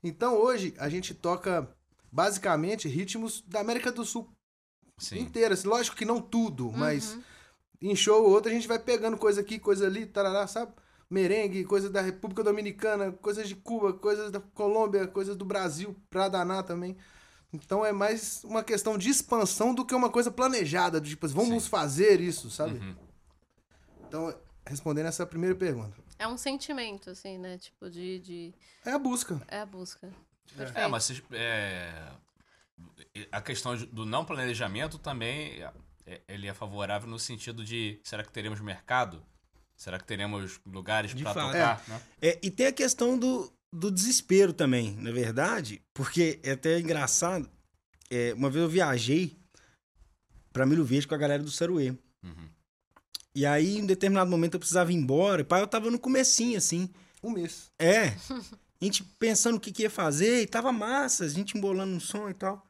Então 0.02 0.36
hoje 0.36 0.74
a 0.78 0.88
gente 0.88 1.14
toca 1.14 1.68
basicamente 2.10 2.88
ritmos 2.88 3.42
da 3.46 3.60
América 3.60 3.92
do 3.92 4.04
Sul 4.04 4.28
Sim. 4.98 5.20
inteira. 5.20 5.54
assim, 5.54 5.68
Lógico 5.68 5.96
que 5.96 6.04
não 6.04 6.20
tudo, 6.20 6.66
Uhum. 6.66 6.76
mas 6.76 7.18
em 7.80 7.94
show 7.96 8.22
ou 8.24 8.30
outro 8.30 8.50
a 8.50 8.54
gente 8.54 8.68
vai 8.68 8.78
pegando 8.78 9.16
coisa 9.16 9.40
aqui, 9.40 9.58
coisa 9.58 9.86
ali, 9.86 10.06
tarará, 10.06 10.46
sabe? 10.46 10.72
Merengue, 11.10 11.64
coisa 11.64 11.90
da 11.90 12.00
República 12.00 12.42
Dominicana, 12.42 13.12
coisas 13.12 13.46
de 13.48 13.54
Cuba, 13.54 13.92
coisas 13.92 14.30
da 14.30 14.40
Colômbia, 14.40 15.06
coisas 15.06 15.36
do 15.36 15.44
Brasil, 15.44 15.94
pra 16.08 16.28
danar 16.28 16.62
também. 16.62 16.96
Então 17.52 17.84
é 17.84 17.92
mais 17.92 18.42
uma 18.44 18.62
questão 18.64 18.96
de 18.96 19.10
expansão 19.10 19.74
do 19.74 19.84
que 19.84 19.94
uma 19.94 20.08
coisa 20.10 20.30
planejada, 20.30 21.00
do 21.00 21.06
tipo, 21.08 21.28
vamos 21.28 21.64
Sim. 21.64 21.68
fazer 21.68 22.20
isso, 22.20 22.50
sabe? 22.50 22.78
Uhum. 22.78 22.96
Então, 24.08 24.34
respondendo 24.66 25.06
essa 25.06 25.26
primeira 25.26 25.54
pergunta. 25.54 25.96
É 26.18 26.26
um 26.26 26.36
sentimento, 26.38 27.10
assim, 27.10 27.36
né? 27.38 27.58
Tipo, 27.58 27.90
de. 27.90 28.18
de... 28.20 28.54
É 28.84 28.92
a 28.92 28.98
busca. 28.98 29.40
É 29.48 29.60
a 29.60 29.66
busca. 29.66 30.06
É, 30.54 30.56
Perfeito. 30.56 30.88
mas 30.90 31.04
vocês- 31.04 31.22
é, 31.32 32.12
a 33.30 33.40
questão 33.40 33.76
de- 33.76 33.86
do 33.86 34.04
não 34.06 34.24
planejamento 34.24 34.98
também 34.98 35.62
é, 36.06 36.20
ele 36.28 36.46
é 36.46 36.54
favorável 36.54 37.08
no 37.08 37.18
sentido 37.18 37.64
de 37.64 38.00
será 38.04 38.22
que 38.22 38.30
teremos 38.32 38.60
mercado? 38.60 39.22
Será 39.76 39.98
que 39.98 40.04
teremos 40.04 40.60
lugares 40.66 41.14
De 41.14 41.22
para 41.24 41.32
tocar? 41.46 41.82
né? 41.88 42.00
É, 42.20 42.38
e 42.42 42.50
tem 42.50 42.66
a 42.66 42.72
questão 42.72 43.18
do, 43.18 43.52
do 43.72 43.90
desespero 43.90 44.52
também, 44.52 44.94
na 44.96 45.10
verdade, 45.10 45.82
porque 45.94 46.38
é 46.42 46.52
até 46.52 46.78
engraçado. 46.78 47.48
É, 48.10 48.34
uma 48.34 48.50
vez 48.50 48.62
eu 48.62 48.68
viajei 48.68 49.36
pra 50.52 50.66
Milho 50.66 50.84
Verde 50.84 51.08
com 51.08 51.14
a 51.14 51.18
galera 51.18 51.42
do 51.42 51.50
Saruê. 51.50 51.90
Uhum. 52.22 52.48
E 53.34 53.46
aí, 53.46 53.78
em 53.78 53.86
determinado 53.86 54.30
momento, 54.30 54.54
eu 54.54 54.60
precisava 54.60 54.92
ir 54.92 54.96
embora. 54.96 55.40
E 55.40 55.44
pai, 55.44 55.62
eu 55.62 55.66
tava 55.66 55.90
no 55.90 55.98
comecinho, 55.98 56.58
assim. 56.58 56.90
Um 57.22 57.30
mês. 57.30 57.70
É. 57.78 58.08
A 58.80 58.84
gente 58.84 59.04
pensando 59.18 59.56
o 59.56 59.60
que, 59.60 59.70
que 59.70 59.82
ia 59.84 59.90
fazer, 59.90 60.42
e 60.42 60.46
tava 60.46 60.72
massa, 60.72 61.24
a 61.24 61.28
gente 61.28 61.56
embolando 61.56 61.94
um 61.94 62.00
som 62.00 62.28
e 62.28 62.34
tal. 62.34 62.66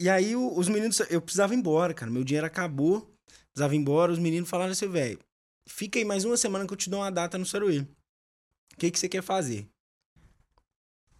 E 0.00 0.08
aí 0.08 0.34
o- 0.34 0.58
os 0.58 0.70
meninos, 0.70 1.00
eu 1.10 1.20
precisava 1.20 1.52
ir 1.54 1.58
embora, 1.58 1.92
cara. 1.92 2.10
Meu 2.10 2.24
dinheiro 2.24 2.46
acabou, 2.46 3.14
precisava 3.52 3.74
ir 3.74 3.78
embora. 3.78 4.10
Os 4.10 4.18
meninos 4.18 4.48
falaram 4.48 4.72
assim, 4.72 4.88
velho, 4.88 5.18
fica 5.68 5.98
aí 5.98 6.04
mais 6.06 6.24
uma 6.24 6.34
semana 6.38 6.66
que 6.66 6.72
eu 6.72 6.78
te 6.78 6.88
dou 6.88 7.00
uma 7.00 7.10
data 7.12 7.36
no 7.36 7.44
Saruê. 7.44 7.86
O 8.80 8.84
que, 8.88 8.90
que 8.90 8.98
você 8.98 9.10
quer 9.10 9.22
fazer? 9.22 9.68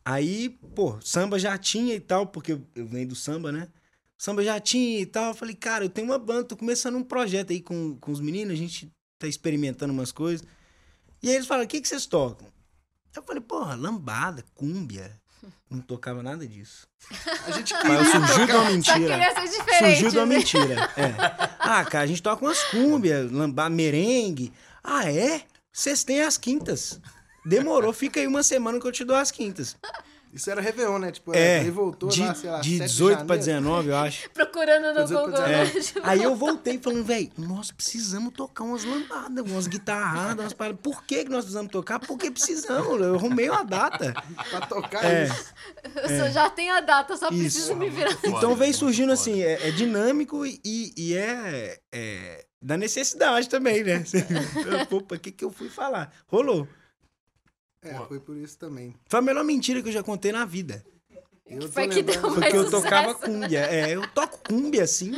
Aí, 0.03 0.49
pô, 0.75 0.99
samba 1.03 1.38
já 1.38 1.59
tinha 1.59 1.94
e 1.94 2.01
tal, 2.01 2.27
porque 2.27 2.53
eu, 2.53 2.87
venho 2.87 3.09
do 3.09 3.14
samba, 3.14 3.53
né? 3.53 3.68
Samba 4.16 4.42
já 4.42 4.59
tinha 4.59 4.99
e 4.99 5.05
tal. 5.05 5.29
Eu 5.29 5.35
falei, 5.35 5.55
cara, 5.55 5.85
eu 5.85 5.90
tenho 5.90 6.07
uma 6.07 6.18
banda, 6.18 6.44
tô 6.44 6.57
começando 6.57 6.96
um 6.96 7.05
projeto 7.05 7.53
aí 7.53 7.61
com, 7.61 7.99
com 7.99 8.12
os 8.12 8.18
meninos, 8.18 8.55
a 8.55 8.57
gente 8.57 8.90
tá 9.18 9.27
experimentando 9.27 9.92
umas 9.92 10.11
coisas. 10.11 10.46
E 11.23 11.29
aí 11.29 11.35
eles 11.35 11.46
falaram, 11.46 11.66
o 11.66 11.68
que, 11.68 11.83
que 11.83 11.87
vocês 11.87 12.07
tocam? 12.07 12.49
Eu 13.14 13.23
falei, 13.23 13.42
porra, 13.42 13.75
lambada, 13.75 14.42
cúmbia. 14.55 15.20
Não 15.68 15.83
tocava 15.83 16.23
nada 16.23 16.46
disso. 16.46 16.88
A 17.46 17.51
gente 17.51 17.75
Mas 17.75 17.83
queria 17.83 18.05
surgiu 18.05 18.46
de 18.46 18.53
uma 18.53 18.70
mentira. 18.70 18.99
queria 18.99 19.35
ser 19.35 19.59
diferente. 19.59 20.01
Surgiu 20.01 20.11
de 20.11 20.16
uma 20.16 20.27
né? 20.27 20.37
mentira. 20.38 20.90
É. 20.96 21.51
Ah, 21.73 21.85
cara, 21.85 22.05
a 22.05 22.07
gente 22.07 22.23
toca 22.23 22.42
umas 22.42 22.64
cúmbias, 22.64 23.31
lambada, 23.31 23.68
merengue. 23.68 24.51
Ah, 24.83 25.09
é? 25.09 25.44
Vocês 25.70 26.03
têm 26.03 26.23
as 26.23 26.37
quintas. 26.37 26.99
Demorou, 27.44 27.92
fica 27.92 28.20
aí 28.20 28.26
uma 28.26 28.42
semana 28.42 28.79
que 28.81 28.87
eu 28.87 28.92
te 28.92 29.05
dou 29.05 29.16
as 29.16 29.31
quintas. 29.31 29.76
Isso 30.33 30.48
era 30.48 30.61
Réveillon, 30.61 30.98
né? 31.00 31.11
Tipo, 31.11 31.35
É, 31.35 31.59
ele 31.59 31.72
voltou 31.72 32.09
de, 32.09 32.20
lá, 32.22 32.33
sei 32.37 32.48
lá, 32.50 32.61
de 32.61 32.79
7 32.79 32.87
18 32.88 33.24
pra 33.24 33.37
janeiro. 33.37 33.61
19, 33.62 33.88
eu 33.88 33.96
acho. 33.96 34.31
Procurando 34.35 34.94
no 34.94 35.05
18 35.05 35.24
Google. 35.26 35.40
né? 35.48 35.64
É. 35.64 35.70
Aí 36.05 36.22
eu 36.22 36.37
voltei 36.37 36.79
falando, 36.79 37.03
velho, 37.05 37.33
nós 37.37 37.72
precisamos 37.72 38.33
tocar 38.33 38.62
umas 38.62 38.85
lambadas, 38.85 39.44
umas 39.50 39.66
guitarradas, 39.66 40.44
umas 40.44 40.53
paradas. 40.53 40.79
Por 40.81 41.03
que, 41.03 41.24
que 41.24 41.31
nós 41.31 41.40
precisamos 41.40 41.72
tocar? 41.72 41.98
Porque 41.98 42.31
precisamos. 42.31 43.00
Eu 43.00 43.16
arrumei 43.16 43.50
uma 43.50 43.64
data. 43.64 44.14
Pra 44.50 44.61
tocar 44.68 45.05
É. 45.05 45.24
isso. 45.24 45.53
Eu 45.96 46.09
só 46.20 46.29
já 46.31 46.48
tenho 46.48 46.74
a 46.74 46.81
data, 46.81 47.16
só 47.16 47.26
Isso. 47.31 47.38
preciso 47.38 47.74
me 47.74 47.90
virar. 47.90 48.16
Então 48.22 48.55
vem 48.55 48.72
surgindo 48.72 49.12
assim, 49.12 49.42
é, 49.42 49.66
é 49.66 49.70
dinâmico 49.72 50.46
e, 50.46 50.61
e 50.96 51.12
é, 51.16 51.81
é 51.90 52.44
da 52.62 52.76
necessidade 52.76 53.48
também, 53.48 53.83
né? 53.83 54.05
Opa, 54.92 55.16
o 55.16 55.18
que, 55.18 55.33
que 55.33 55.44
eu 55.44 55.50
fui 55.50 55.68
falar? 55.68 56.12
Rolou. 56.29 56.68
É, 57.82 57.94
foi 58.06 58.20
por 58.20 58.36
isso 58.36 58.58
também. 58.58 58.94
Foi 59.08 59.18
a 59.18 59.22
melhor 59.22 59.44
mentira 59.44 59.82
que 59.82 59.88
eu 59.88 59.92
já 59.92 60.02
contei 60.02 60.32
na 60.32 60.44
vida. 60.44 60.84
Eu 61.46 61.68
Foi 61.68 61.88
que 61.88 62.00
deu 62.00 62.20
mais 62.22 62.34
Porque 62.34 62.56
eu 62.56 62.64
sucesso. 62.64 62.82
tocava 62.84 63.12
cúmbia. 63.14 63.58
É, 63.66 63.90
eu 63.96 64.06
toco 64.08 64.38
cúmbia 64.48 64.84
assim. 64.84 65.12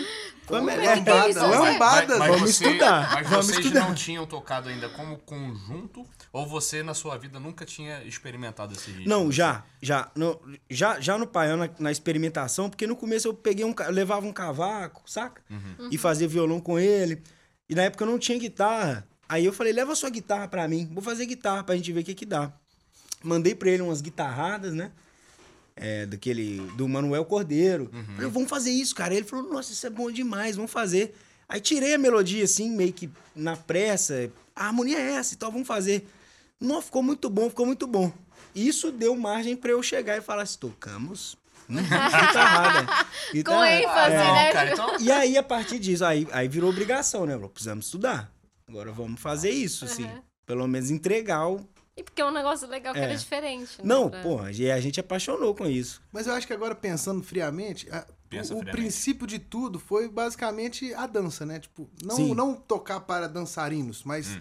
Foi 0.47 0.59
a 0.59 0.63
melhor. 0.63 0.97
isso, 1.29 1.39
É 1.39 1.49
né? 1.49 1.59
Lambadas. 1.59 2.19
Mas, 2.19 2.29
Vamos 2.31 2.51
você- 2.57 2.65
estudar, 2.67 3.13
Mas 3.13 3.29
vamos 3.29 3.47
vocês 3.47 3.59
estudar. 3.59 3.81
não 3.87 3.95
tinham 3.95 4.27
tocado 4.27 4.69
ainda 4.71 4.89
como 4.89 5.19
conjunto? 5.19 6.07
Ou 6.33 6.47
você, 6.47 6.83
na 6.83 6.95
sua 6.95 7.19
vida, 7.19 7.39
nunca 7.39 7.67
tinha 7.67 8.03
experimentado 8.05 8.73
esse 8.73 8.91
ritmo? 8.91 9.09
Não, 9.11 9.31
já, 9.31 9.63
já. 9.83 10.11
No, 10.17 10.41
já, 10.71 10.99
já 10.99 11.19
no 11.19 11.27
Paião, 11.27 11.59
na, 11.59 11.69
na 11.79 11.93
experimentação, 11.93 12.71
porque 12.71 12.87
no 12.87 12.97
começo 12.97 13.29
eu 13.29 13.35
peguei 13.35 13.67
um, 13.67 13.75
levava 13.91 14.25
um 14.27 14.33
cavaco, 14.33 15.03
saca? 15.05 15.43
E 15.91 15.99
fazia 15.99 16.27
violão 16.27 16.61
com 16.61 16.79
ele. 16.79 17.23
E 17.69 17.75
na 17.75 17.83
época 17.83 18.05
eu 18.05 18.09
não 18.09 18.19
tinha 18.19 18.39
guitarra. 18.39 19.07
Aí 19.33 19.47
eu 19.47 19.53
falei, 19.55 19.73
leva 19.73 19.93
a 19.93 19.97
sua 19.97 20.11
guitarra 20.11 20.47
pra 20.47 20.69
mim. 20.69 20.91
Vou 20.93 21.03
fazer 21.03 21.25
guitarra 21.25 21.65
pra 21.65 21.75
gente 21.75 21.91
ver 21.91 22.01
o 22.01 22.05
que 22.05 22.13
que 22.15 22.27
dá. 22.27 22.53
Mandei 23.25 23.55
pra 23.55 23.71
ele 23.71 23.81
umas 23.81 24.03
guitarradas, 24.03 24.75
né? 24.75 24.93
É, 25.75 26.05
daquele, 26.05 26.59
do 26.77 26.87
Manuel 26.87 27.25
Cordeiro. 27.25 27.91
Falei, 28.15 28.31
vamos 28.31 28.51
fazer 28.51 28.71
isso, 28.71 28.95
cara. 28.95 29.15
Ele 29.15 29.25
falou, 29.25 29.51
nossa, 29.51 29.73
isso 29.73 29.87
é 29.87 29.89
bom 29.89 30.11
demais, 30.11 30.57
vamos 30.57 30.71
fazer. 30.71 31.15
Aí 31.49 31.63
tirei 31.63 31.95
a 31.95 31.99
melodia, 31.99 32.45
assim, 32.45 32.69
meio 32.77 32.93
que 32.93 33.09
na 33.35 33.57
pressa. 33.57 34.31
A 34.55 34.67
harmonia 34.67 34.99
é 34.99 35.13
essa, 35.13 35.35
então 35.35 35.51
vamos 35.51 35.67
fazer. 35.67 36.07
Não, 36.61 36.83
ficou 36.83 37.03
muito 37.03 37.31
bom, 37.31 37.49
ficou 37.49 37.65
muito 37.65 37.87
bom. 37.87 38.13
Isso 38.55 38.93
deu 38.93 39.17
margem 39.17 39.57
pra 39.57 39.71
eu 39.71 39.83
chegar 39.83 40.19
e 40.19 40.21
falar 40.21 40.43
assim, 40.43 40.59
tocamos. 40.59 41.39
guitarrada. 41.73 43.07
Com 43.47 43.65
ênfase, 43.65 44.15
É. 44.15 44.33
né? 44.33 44.53
Cara, 44.53 44.73
então, 44.73 45.01
E 45.01 45.11
aí, 45.11 45.39
a 45.39 45.43
partir 45.43 45.79
disso, 45.79 46.05
aí, 46.05 46.29
aí 46.33 46.49
virou 46.49 46.69
obrigação, 46.69 47.25
né? 47.25 47.35
Precisamos 47.49 47.87
estudar. 47.87 48.31
Agora 48.73 48.91
vamos 48.91 49.21
fazer 49.21 49.51
isso, 49.51 49.85
assim. 49.85 50.05
Uhum. 50.05 50.23
Pelo 50.47 50.67
menos 50.67 50.91
entregar 50.91 51.47
o. 51.47 51.61
E 51.95 52.03
porque 52.03 52.23
é 52.23 52.25
um 52.25 52.31
negócio 52.33 52.67
legal 52.69 52.95
que 52.95 52.99
É. 53.01 53.03
era 53.05 53.15
diferente. 53.17 53.71
né, 53.79 53.85
Não, 53.85 54.09
pra- 54.09 54.23
pô, 54.23 54.39
a 54.41 54.51
gente 54.51 54.99
apaixonou 54.99 55.55
com 55.55 55.67
isso. 55.67 56.01
Mas 56.11 56.27
eu 56.27 56.33
acho 56.33 56.47
que 56.47 56.53
agora, 56.55 56.75
pensando 56.75 57.23
friamente, 57.23 57.87
a- 57.91 58.07
Pensa 58.31 58.55
o, 58.55 58.59
friamente. 58.61 58.75
princípio 58.81 59.27
de 59.27 59.39
tudo 59.39 59.79
foi 59.79 60.09
basicamente 60.09 60.93
a 60.95 61.07
dança, 61.07 61.45
né? 61.45 61.61
Tipo, 61.61 61.89
não, 62.03 62.17
Sim. 62.17 62.35
não 62.35 62.55
tocar 62.55 63.01
para 63.01 63.29
dançarinos, 63.29 64.05
mas 64.05 64.41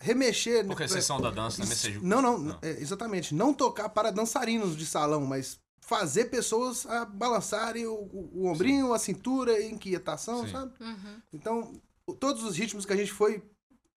remexer... 0.00 0.64
Hum. 0.64 0.68
Porque 0.68 0.84
né, 0.84 0.88
vocês 0.88 1.04
são 1.04 1.20
da 1.20 1.30
dança 1.30 1.60
também, 1.62 1.76
seja... 1.76 2.00
Não, 2.02 2.22
não, 2.22 2.58
é, 2.62 2.70
exatamente. 2.80 3.34
Não 3.34 3.52
tocar 3.52 3.90
para 3.90 4.10
dançarinos 4.10 4.74
de 4.76 4.86
salão, 4.86 5.26
mas 5.26 5.58
fazer 5.80 6.26
pessoas 6.26 6.86
a 6.86 7.04
balançarem 7.04 7.86
o, 7.86 7.92
o- 7.94 8.30
o 8.34 8.46
ombrinho, 8.46 8.94
a 8.94 8.98
cintura, 8.98 9.62
inquietação, 9.62 10.46
Sim. 10.46 10.52
sabe? 10.52 10.72
Uhum. 10.80 11.20
Então, 11.32 11.72
todos 12.18 12.42
os 12.42 12.56
ritmos 12.56 12.86
que 12.86 12.92
a 12.92 12.96
gente 12.96 13.12
foi 13.12 13.42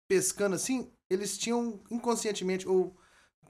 pescando 0.09 0.55
assim, 0.55 0.91
eles 1.09 1.37
tinham 1.37 1.79
inconscientemente, 1.89 2.67
ou 2.67 2.97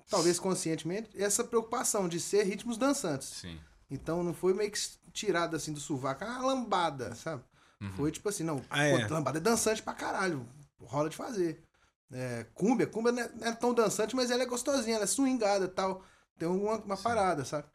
talvez 0.09 0.37
conscientemente, 0.39 1.09
essa 1.15 1.43
preocupação 1.43 2.07
de 2.09 2.19
ser 2.19 2.43
ritmos 2.43 2.77
dançantes. 2.77 3.29
Sim. 3.29 3.59
Então 3.89 4.21
não 4.23 4.33
foi 4.33 4.53
meio 4.53 4.69
que 4.69 4.79
tirado 5.13 5.55
assim 5.55 5.73
do 5.73 5.79
sovaco, 5.79 6.23
ah, 6.25 6.39
lambada, 6.45 7.15
sabe? 7.15 7.43
Uhum. 7.81 7.93
Foi 7.93 8.11
tipo 8.11 8.27
assim, 8.27 8.43
não, 8.43 8.61
Ah, 8.69 8.83
é. 8.83 9.07
pô, 9.07 9.13
lambada 9.13 9.37
é 9.39 9.41
dançante 9.41 9.81
pra 9.81 9.93
caralho, 9.93 10.45
rola 10.81 11.09
de 11.09 11.15
fazer. 11.15 11.63
É, 12.11 12.45
cúmbia, 12.53 12.85
cúmbia 12.87 13.11
não 13.11 13.21
é, 13.21 13.29
não 13.35 13.47
é 13.47 13.51
tão 13.53 13.73
dançante, 13.73 14.15
mas 14.15 14.29
ela 14.29 14.43
é 14.43 14.45
gostosinha, 14.45 14.95
ela 14.95 15.05
é 15.05 15.07
swingada 15.07 15.65
e 15.65 15.69
tal. 15.69 16.03
Tem 16.37 16.47
uma, 16.47 16.75
uma 16.77 16.97
parada, 16.97 17.45
sabe? 17.45 17.67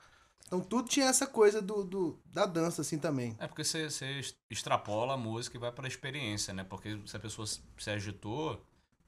Então 0.46 0.60
tudo 0.60 0.88
tinha 0.88 1.06
essa 1.06 1.26
coisa 1.26 1.62
do, 1.62 1.82
do- 1.84 2.20
da 2.26 2.44
dança 2.44 2.82
assim 2.82 2.98
também. 2.98 3.34
É 3.38 3.46
porque 3.46 3.64
você, 3.64 3.88
você 3.88 4.20
extrapola 4.50 5.14
a 5.14 5.16
música 5.16 5.56
e 5.56 5.60
vai 5.60 5.72
pra 5.72 5.88
experiência, 5.88 6.52
né? 6.52 6.64
Porque 6.64 7.00
se 7.06 7.16
a 7.16 7.20
pessoa 7.20 7.46
se 7.46 7.62
agitou, 7.90 8.62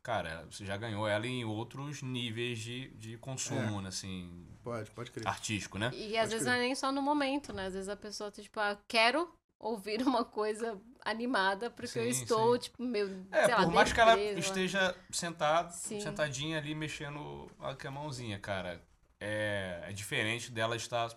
cara, 0.07 0.47
você 0.49 0.65
já 0.65 0.77
ganhou 0.77 1.09
ela 1.09 1.27
em 1.27 1.45
outros 1.45 2.01
níveis 2.01 2.61
de, 2.61 2.91
de 2.91 3.19
consumo, 3.19 3.81
né? 3.81 3.89
Assim, 3.89 4.47
Pode, 4.63 4.89
pode 4.93 5.11
crer. 5.11 5.27
artístico, 5.27 5.79
né? 5.81 5.91
E 5.93 6.17
às 6.17 6.31
vezes 6.31 6.47
não 6.47 6.53
é 6.55 6.61
nem 6.61 6.75
só 6.77 6.93
no 6.93 7.03
momento, 7.03 7.53
né? 7.53 7.67
Às 7.67 7.75
vezes 7.75 7.89
a 7.89 7.97
pessoa, 7.97 8.31
tá, 8.31 8.41
tipo, 8.41 8.61
ah, 8.61 8.79
quero 8.87 9.29
ouvir 9.59 10.01
uma 10.07 10.25
coisa 10.25 10.81
animada 11.05 11.71
porque 11.71 11.99
eu 11.99 12.05
Sim, 12.05 12.23
estou, 12.23 12.55
sim. 12.55 12.61
tipo, 12.61 12.83
meu, 12.85 13.09
É, 13.33 13.45
sei 13.47 13.55
lá, 13.55 13.65
por 13.65 13.73
mais 13.73 13.93
que 13.93 14.01
ela 14.01 14.17
esteja 14.17 14.95
sentada, 15.11 15.71
sentadinha 15.71 16.59
ali 16.59 16.73
mexendo 16.73 17.51
a- 17.59 17.75
com 17.75 17.89
a 17.89 17.91
mãozinha, 17.91 18.39
cara. 18.39 18.81
É, 19.19 19.87
é 19.89 19.93
diferente 19.93 20.53
dela 20.53 20.77
estar, 20.77 21.11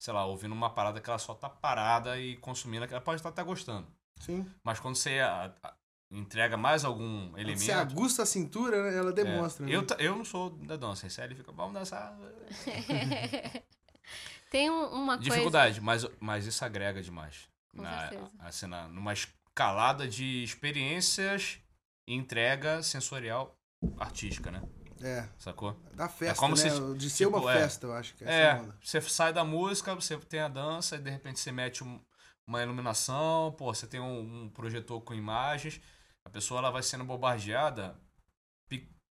sei 0.00 0.12
lá, 0.12 0.24
ouvindo 0.26 0.52
uma 0.52 0.70
parada 0.70 1.00
que 1.00 1.08
ela 1.08 1.18
só 1.18 1.32
tá 1.34 1.48
parada 1.48 2.18
e 2.18 2.36
consumindo, 2.38 2.88
que 2.88 2.94
ela 2.94 3.02
pode 3.02 3.20
estar 3.20 3.28
até 3.28 3.44
gostando. 3.44 3.86
Sim. 4.18 4.44
Mas 4.64 4.80
quando 4.80 4.96
você 4.96 5.20
a- 5.20 5.54
a- 5.62 5.74
entrega 6.12 6.56
mais 6.56 6.84
algum 6.84 7.36
elemento. 7.36 7.60
Você 7.64 7.72
aguça 7.72 8.22
a 8.22 8.26
cintura, 8.26 8.82
né, 8.90 8.96
ela 8.96 9.10
é, 9.10 9.12
demonstra. 9.12 9.64
né? 9.64 9.72
eu, 9.74 9.86
eu 9.98 10.16
não 10.16 10.24
sou 10.24 10.50
da 10.50 10.76
dança, 10.76 11.06
esse 11.06 11.20
ele 11.22 11.34
fica, 11.34 11.50
vamos 11.52 11.72
dançar. 11.74 12.16
Tem 14.50 14.70
um- 14.70 14.88
uma 14.92 15.16
coisa... 15.16 15.30
Dificuldade, 15.30 15.80
mas, 15.80 16.06
mas 16.20 16.46
isso 16.46 16.64
agrega 16.64 17.02
demais. 17.02 17.48
Com 17.74 17.82
na, 17.82 18.00
certeza. 18.08 18.30
assim, 18.40 18.66
na, 18.66 18.86
numa 18.88 19.12
escalada 19.14 20.06
de 20.06 20.42
experiências 20.44 21.58
e 22.06 22.14
entrega 22.14 22.82
sensorial 22.82 23.56
artística, 23.98 24.50
né? 24.50 24.62
É, 25.00 25.26
Sacou? 25.36 25.72
da 25.94 26.08
festa, 26.08 26.38
como 26.38 26.54
né? 26.54 26.60
se, 26.60 26.94
de 26.96 27.10
ser 27.10 27.24
tipo, 27.24 27.36
uma 27.38 27.52
é. 27.52 27.60
festa, 27.60 27.86
eu 27.86 27.92
acho 27.94 28.14
que 28.14 28.22
essa 28.22 28.32
É, 28.32 28.54
onda. 28.60 28.78
você 28.80 29.00
sai 29.00 29.32
da 29.32 29.44
música, 29.44 29.94
você 29.96 30.16
tem 30.18 30.38
a 30.40 30.48
dança, 30.48 30.94
e 30.96 31.00
de 31.00 31.10
repente 31.10 31.40
você 31.40 31.50
mete 31.50 31.82
um- 31.82 32.00
uma 32.46 32.62
iluminação, 32.62 33.52
pô, 33.58 33.74
você 33.74 33.86
tem 33.86 33.98
um, 34.00 34.44
um 34.44 34.48
projetor 34.50 35.00
com 35.00 35.14
imagens, 35.14 35.80
a 36.24 36.30
pessoa 36.30 36.58
ela 36.58 36.70
vai 36.70 36.82
sendo 36.82 37.04
bombardeada 37.04 37.96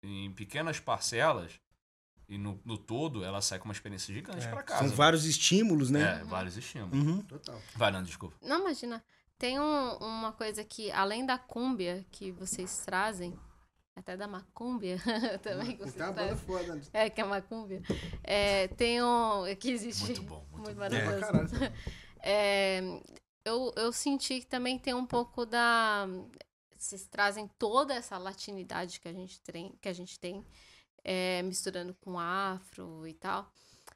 em 0.03 0.31
pequenas 0.33 0.79
parcelas 0.79 1.61
e 2.29 2.39
no, 2.39 2.61
no 2.65 2.79
todo 2.79 3.25
ela 3.25 3.41
sai 3.43 3.59
com 3.59 3.65
uma 3.65 3.73
experiência 3.73 4.15
gigante 4.15 4.47
pra 4.47 4.63
casa. 4.63 4.87
São 4.87 4.97
vários 4.97 5.25
estímulos, 5.25 5.91
né? 5.91 6.21
É, 6.21 6.25
vários 6.25 6.57
estímulos. 6.57 6.95
Uhum. 7.05 7.23
Total. 7.23 7.61
Vai, 7.75 7.91
Nando, 7.91 8.07
desculpa. 8.07 8.37
Não, 8.43 8.61
imagina. 8.61 9.05
Tem 9.37 9.59
um- 9.59 9.97
uma 9.99 10.33
coisa 10.33 10.63
que, 10.65 10.91
além 10.93 11.25
da 11.27 11.37
cúmbia 11.39 12.07
que 12.13 12.31
vocês 12.31 12.79
trazem, 12.85 13.37
até 13.97 14.17
da 14.17 14.29
macúmbia 14.29 14.99
também 15.43 15.73
que 15.77 15.79
vocês 15.83 15.95
trazem. 15.95 16.37
foda. 16.37 16.75
né? 16.77 16.83
É, 16.93 17.11
que 17.11 17.21
é 17.21 17.25
macúmbia. 17.25 17.83
É, 18.23 18.69
tem 18.69 19.03
um... 19.03 19.43
Que 19.59 19.71
existe... 19.71 20.05
Muito 20.05 20.23
bom, 20.23 20.47
muito 20.53 20.63
muito 20.63 20.75
bom. 20.75 20.81
maravilhoso. 20.81 21.19
Pra 21.21 21.59
caralho. 21.59 21.75
É, 22.21 22.81
eu, 23.45 23.73
eu 23.77 23.93
senti 23.93 24.41
que 24.41 24.47
também 24.47 24.77
tem 24.77 24.93
um 24.93 25.07
pouco 25.07 25.47
da. 25.47 26.05
Vocês 26.79 27.07
trazem 27.07 27.49
toda 27.59 27.95
essa 27.95 28.17
latinidade 28.17 29.01
que 29.01 29.09
a 29.09 29.13
gente 29.13 29.41
tem, 29.41 29.77
que 29.81 29.89
a 29.89 29.93
gente 29.93 30.19
tem 30.19 30.47
é, 31.03 31.43
misturando 31.43 31.95
com 32.01 32.19
afro 32.19 33.07
e 33.07 33.15
tal. 33.15 33.51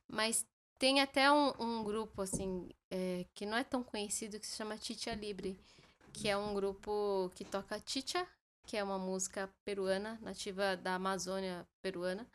Mas 0.09 0.45
tem 0.79 1.01
até 1.01 1.31
um, 1.31 1.53
um 1.61 1.85
grupo, 1.85 2.23
assim, 2.23 2.68
é, 2.90 3.25
que 3.35 3.47
não 3.47 3.57
é 3.57 3.62
tão 3.62 3.85
conhecido, 3.85 4.40
que 4.40 4.47
se 4.47 4.57
chama 4.57 4.77
Titia 4.77 5.14
Libre, 5.14 5.57
que 6.12 6.29
é 6.29 6.37
um 6.37 6.53
grupo 6.55 7.31
que 7.37 7.45
toca 7.45 7.81
chicha, 7.87 8.27
que 8.66 8.77
é 8.77 8.83
uma 8.83 8.99
música 8.99 9.49
peruana, 9.64 10.18
nativa 10.21 10.77
da 10.77 10.97
Amazônia 10.97 11.66
peruana. 11.81 12.27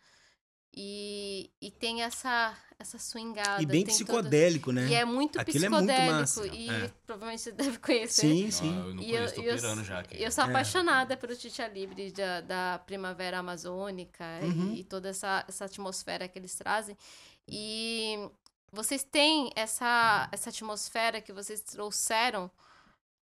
E, 0.79 1.49
e 1.59 1.71
tem 1.71 2.03
essa, 2.03 2.55
essa 2.77 2.99
swingada. 2.99 3.63
E 3.63 3.65
bem 3.65 3.83
psicodélico, 3.83 4.71
né? 4.71 4.87
e 4.87 4.93
é 4.93 5.03
muito 5.03 5.39
Aquilo 5.39 5.65
é 5.65 5.69
muito 5.69 5.85
psicodélico. 5.87 6.19
massa. 6.19 6.47
E 6.47 6.69
É. 6.69 6.93
provavelmente 7.03 7.41
você 7.41 7.51
deve 7.51 7.79
conhecer. 7.79 8.21
Sim, 8.21 8.47
Ah, 8.47 8.51
sim. 8.51 8.77
eu 8.77 8.93
não 8.93 9.01
E 9.01 9.05
conheço, 9.11 9.33
tô 9.35 9.41
eu, 9.41 9.55
pirando 9.55 9.79
eu, 9.79 9.83
já 9.85 9.99
aqui. 10.01 10.21
eu 10.21 10.31
sou 10.31 10.43
É. 10.43 10.47
apaixonada 10.49 11.17
pelo 11.17 11.35
Titia 11.35 11.67
Libre 11.67 12.11
da, 12.11 12.41
da 12.41 12.79
Primavera 12.85 13.39
Amazônica 13.39 14.23
Uhum. 14.43 14.73
e, 14.75 14.81
e 14.81 14.83
toda 14.83 15.09
essa, 15.09 15.43
essa 15.47 15.65
atmosfera 15.65 16.27
que 16.27 16.37
eles 16.37 16.53
trazem. 16.53 16.95
E 17.47 18.29
vocês 18.71 19.03
têm 19.03 19.49
essa, 19.55 20.29
essa 20.31 20.51
atmosfera 20.51 21.19
que 21.21 21.33
vocês 21.33 21.61
trouxeram, 21.61 22.51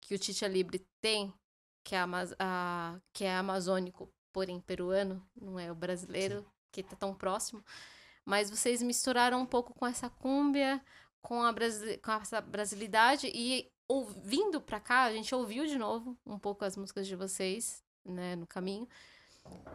que 0.02 0.14
o 0.14 0.20
Titia 0.20 0.50
Libre 0.50 0.86
tem, 1.00 1.34
que 1.82 1.96
é, 1.96 2.00
ama- 2.00 2.28
a- 2.40 3.00
que 3.14 3.24
é 3.24 3.34
amazônico, 3.38 4.12
porém 4.34 4.60
peruano, 4.60 5.26
não 5.40 5.58
é 5.58 5.72
o 5.72 5.76
brasileiro, 5.76 6.46
que 6.72 6.84
tá 6.84 6.96
tão 6.96 7.14
próximo. 7.14 7.64
Mas 8.26 8.50
vocês 8.50 8.82
misturaram 8.82 9.42
um 9.42 9.46
pouco 9.46 9.74
com 9.74 9.86
essa 9.88 10.10
cúmbia, 10.10 10.82
com, 11.22 11.42
a 11.44 11.52
brasile- 11.52 11.98
com 11.98 12.12
essa 12.12 12.42
brasilidade 12.42 13.32
e 13.34 13.72
ouvindo 13.88 14.60
pra 14.60 14.80
cá, 14.80 15.04
a 15.04 15.14
gente 15.14 15.34
ouviu 15.34 15.66
de 15.66 15.78
novo 15.78 16.18
um 16.26 16.38
pouco 16.38 16.66
as 16.66 16.76
músicas 16.76 17.08
de 17.08 17.16
vocês, 17.16 17.82
né, 18.04 18.36
no 18.36 18.46
caminho. 18.46 18.88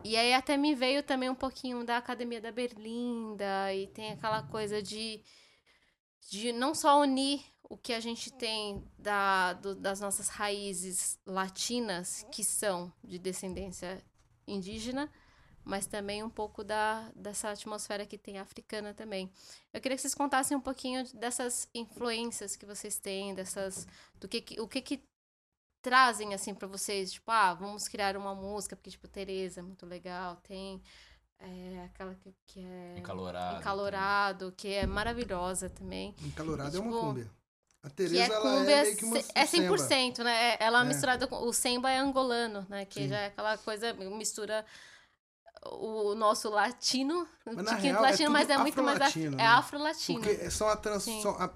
E 0.04 0.16
aí 0.18 0.34
até 0.34 0.54
me 0.58 0.74
veio 0.74 1.02
também 1.02 1.30
um 1.30 1.34
pouquinho 1.34 1.82
da 1.82 1.96
Academia 1.96 2.40
da 2.42 2.52
Berlinda 2.52 3.72
e 3.74 3.86
tem 3.86 4.12
aquela 4.12 4.42
coisa 4.42 4.82
de 4.82 5.22
de 6.30 6.52
não 6.52 6.74
só 6.74 7.00
unir 7.00 7.42
o 7.68 7.76
que 7.76 7.92
a 7.92 7.98
gente 8.00 8.30
tem 8.32 8.84
da, 8.98 9.54
do- 9.54 9.74
das 9.74 9.98
nossas 10.00 10.28
raízes 10.28 11.18
latinas, 11.26 12.24
que 12.30 12.44
são 12.44 12.92
de 13.02 13.18
descendência 13.18 14.02
indígena, 14.46 15.10
mas 15.64 15.86
também 15.86 16.22
um 16.22 16.30
pouco 16.30 16.64
da, 16.64 17.10
dessa 17.14 17.50
atmosfera 17.50 18.04
que 18.06 18.18
tem 18.18 18.38
africana 18.38 18.92
também. 18.94 19.30
Eu 19.72 19.80
queria 19.80 19.96
que 19.96 20.02
vocês 20.02 20.14
contassem 20.14 20.56
um 20.56 20.60
pouquinho 20.60 21.04
dessas 21.14 21.68
influências 21.74 22.56
que 22.56 22.66
vocês 22.66 22.98
têm, 22.98 23.34
dessas 23.34 23.86
do 24.20 24.28
que, 24.28 24.40
que- 24.40 24.60
o 24.60 24.66
que 24.68 24.80
que 24.80 25.02
trazem 25.80 26.32
assim 26.34 26.54
para 26.54 26.68
vocês, 26.68 27.12
tipo, 27.12 27.30
ah, 27.30 27.54
vamos 27.54 27.88
criar 27.88 28.16
uma 28.16 28.34
música, 28.34 28.76
porque 28.76 28.90
tipo 28.90 29.08
Teresa 29.08 29.60
é 29.60 29.62
muito 29.62 29.84
legal, 29.84 30.36
tem 30.36 30.80
é, 31.40 31.84
aquela 31.86 32.14
que, 32.14 32.32
que 32.46 32.64
é 32.64 32.98
Encalorado. 32.98 33.58
Encalorado, 33.60 34.52
que 34.56 34.68
é 34.68 34.86
maravilhosa 34.86 35.68
também. 35.68 36.14
Encalorado 36.22 36.76
E, 36.76 36.78
é 36.78 36.80
uma 36.80 36.90
tipo, 36.92 37.00
cúmbia. 37.00 37.30
A 37.82 37.88
Que 37.88 37.94
Tereza, 37.96 38.32
é 38.32 38.36
ela 38.36 38.54
é 38.70 38.84
meio 38.84 38.96
que 38.96 39.04
uma 39.04 39.18
é 39.34 39.44
semba. 39.46 39.76
100%, 39.76 40.18
né? 40.22 40.56
Ela 40.60 40.82
É. 40.82 40.84
misturada 40.84 41.26
com... 41.26 41.34
O 41.44 41.52
semba 41.52 41.90
é 41.90 41.98
angolano, 41.98 42.64
né? 42.68 42.84
Que 42.84 43.00
Sim. 43.02 43.08
já 43.08 43.18
é 43.18 43.26
aquela 43.26 43.58
coisa, 43.58 43.92
mistura 43.92 44.64
o 45.66 46.14
nosso 46.14 46.48
latino, 46.50 47.26
Mas, 47.46 47.56
na 47.56 47.74
real, 47.74 48.04
é 48.04 48.10
latino, 48.10 48.30
mas 48.30 48.42
tudo 48.42 48.52
é 48.52 48.58
muito 48.58 48.82
mais... 48.82 49.00
af- 49.00 49.16
É 49.16 49.30
né? 49.30 49.46
afro-latino. 49.46 50.20
Porque 50.20 50.50
são 50.50 50.68
a, 50.68 50.76
trans, 50.76 51.04
são 51.04 51.30
a, 51.40 51.50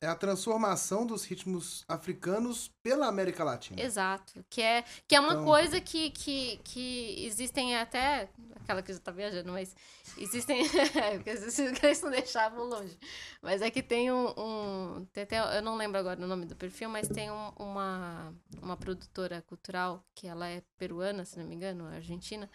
é 0.00 0.06
a 0.08 0.14
transformação 0.14 1.06
dos 1.06 1.24
ritmos 1.24 1.84
africanos 1.88 2.70
pela 2.82 3.06
América 3.06 3.44
Latina. 3.44 3.80
Exato. 3.80 4.44
Que 4.50 4.60
é, 4.60 4.84
que 5.06 5.14
é 5.14 5.20
uma 5.20 5.32
Então- 5.34 5.44
coisa 5.44 5.80
que, 5.80 6.10
que, 6.10 6.58
que 6.64 7.24
existem 7.26 7.76
até. 7.76 8.28
Aquela 8.56 8.82
que 8.82 8.92
já 8.94 8.98
tá 8.98 9.12
viajando, 9.12 9.52
mas 9.52 9.74
existem. 10.18 10.62
é, 10.96 11.16
porque 11.18 11.30
eles 11.30 12.02
não 12.02 12.10
deixavam 12.10 12.64
longe. 12.64 12.98
Mas 13.42 13.60
é 13.62 13.70
que 13.70 13.82
tem 13.82 14.10
um. 14.10 14.28
um- 14.38 15.06
tem 15.12 15.22
até- 15.24 15.58
eu 15.58 15.62
não 15.62 15.76
lembro 15.76 15.98
agora 16.00 16.20
o 16.22 16.26
nome 16.26 16.44
do 16.46 16.56
perfil, 16.56 16.88
mas 16.88 17.06
tem 17.08 17.30
um- 17.30 17.52
uma, 17.58 18.34
uma 18.62 18.76
produtora 18.76 19.42
cultural 19.42 20.02
que 20.14 20.26
ela 20.26 20.48
é 20.48 20.62
peruana, 20.78 21.24
se 21.24 21.38
não 21.38 21.46
me 21.46 21.54
engano, 21.54 21.84
argentina. 21.86 22.50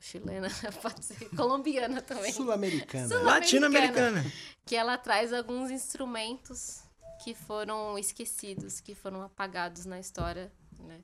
Chilena, 0.00 0.48
pode 0.82 1.04
ser 1.04 1.28
colombiana 1.36 2.00
também. 2.02 2.32
Sul-americana. 2.32 3.08
Sul- 3.08 3.22
Latino-americana. 3.22 4.24
que 4.66 4.76
ela 4.76 4.96
traz 4.98 5.32
alguns 5.32 5.70
instrumentos 5.70 6.82
que 7.22 7.34
foram 7.34 7.98
esquecidos, 7.98 8.80
que 8.80 8.94
foram 8.94 9.22
apagados 9.22 9.84
na 9.86 9.98
história, 9.98 10.52
né? 10.78 11.00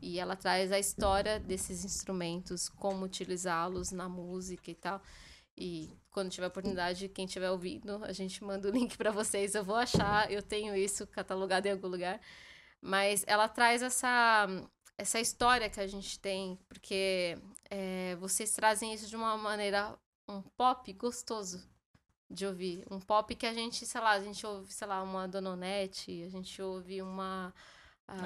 E 0.00 0.18
ela 0.18 0.34
traz 0.34 0.72
a 0.72 0.78
história 0.78 1.38
desses 1.38 1.84
instrumentos, 1.84 2.68
como 2.68 3.04
utilizá-los 3.04 3.92
na 3.92 4.08
música 4.08 4.70
e 4.70 4.74
tal. 4.74 5.00
E 5.56 5.96
quando 6.10 6.30
tiver 6.30 6.46
oportunidade, 6.48 7.08
quem 7.08 7.26
estiver 7.26 7.50
ouvindo, 7.50 8.02
a 8.04 8.12
gente 8.12 8.42
manda 8.42 8.68
o 8.68 8.72
link 8.72 8.96
para 8.96 9.10
vocês. 9.12 9.54
Eu 9.54 9.62
vou 9.62 9.76
achar, 9.76 10.30
eu 10.32 10.42
tenho 10.42 10.74
isso 10.74 11.06
catalogado 11.06 11.68
em 11.68 11.72
algum 11.72 11.86
lugar. 11.88 12.20
Mas 12.80 13.22
ela 13.28 13.46
traz 13.48 13.80
essa, 13.80 14.48
essa 14.96 15.18
história 15.20 15.70
que 15.70 15.80
a 15.80 15.86
gente 15.86 16.18
tem, 16.18 16.58
porque 16.68 17.38
é, 17.70 18.16
vocês 18.16 18.52
trazem 18.52 18.92
isso 18.94 19.08
de 19.08 19.16
uma 19.16 19.36
maneira, 19.36 19.98
um 20.28 20.42
pop 20.42 20.92
gostoso 20.92 21.62
de 22.30 22.46
ouvir. 22.46 22.84
Um 22.90 23.00
pop 23.00 23.34
que 23.34 23.46
a 23.46 23.52
gente, 23.52 23.84
sei 23.86 24.00
lá, 24.00 24.12
a 24.12 24.20
gente 24.20 24.44
ouve, 24.46 24.72
sei 24.72 24.86
lá, 24.86 25.02
uma 25.02 25.28
Dononete, 25.28 26.22
a 26.24 26.28
gente 26.28 26.60
ouve 26.60 27.02
uma. 27.02 27.54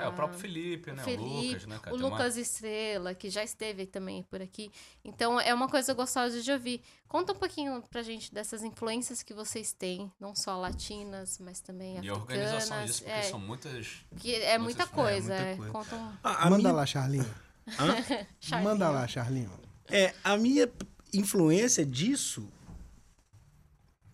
É, 0.01 0.05
o 0.05 0.09
ah, 0.09 0.12
próprio 0.12 0.38
Felipe, 0.38 0.92
né? 0.92 1.03
Felipe, 1.03 1.22
o 1.22 1.42
Lucas, 1.49 1.66
né, 1.66 1.79
cara? 1.83 1.94
o 1.94 1.99
Tem 1.99 2.07
uma- 2.07 2.16
Lucas 2.16 2.37
Estrela, 2.37 3.14
que 3.14 3.31
já 3.31 3.44
esteve 3.44 3.87
também 3.87 4.22
por 4.25 4.40
aqui. 4.42 4.70
Então 5.05 5.40
é 5.40 5.53
uma 5.55 5.68
coisa 5.68 5.92
gostosa 5.94 6.40
de 6.42 6.51
ouvir. 6.51 6.81
Conta 7.09 7.33
um 7.33 7.37
pouquinho 7.37 7.83
pra 7.90 8.03
gente 8.03 8.33
dessas 8.35 8.62
influências 8.64 9.22
que 9.22 9.33
vocês 9.33 9.72
têm, 9.72 10.11
não 10.18 10.35
só 10.35 10.57
latinas, 10.59 11.38
mas 11.38 11.61
também 11.61 11.94
E 11.94 12.09
a 12.09 12.12
africanas. 12.12 12.20
organização 12.20 12.85
disso, 12.85 13.03
porque 13.05 13.12
é, 13.18 13.22
são 13.22 13.38
muitas. 13.38 13.88
que 14.18 14.35
é 14.35 14.59
muita 14.59 14.87
muitas- 14.87 14.88
é, 14.88 14.94
coisa. 14.94 15.35
muita 15.35 15.51
é. 15.51 15.57
coisa. 15.57 15.72
Conta 15.72 15.96
um 15.96 16.12
A, 16.22 16.31
a 16.46 16.51
Manda 16.51 16.57
minha, 16.59 16.72
lá, 16.72 16.87
Charlinho. 16.87 17.35
Charlinho. 18.40 18.70
Manda 18.70 18.90
lá, 18.90 19.07
Charlinho. 19.09 19.51
é, 19.88 20.14
a 20.25 20.37
minha 20.37 20.68
influência 21.12 21.85
disso. 21.87 22.49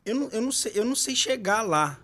Eu 0.05 0.17
não, 0.17 0.29
eu 0.31 0.41
não, 0.43 0.53
sei, 0.53 0.73
eu 0.75 0.85
não 0.85 0.97
sei 0.97 1.15
chegar 1.15 1.63
lá. 1.63 1.99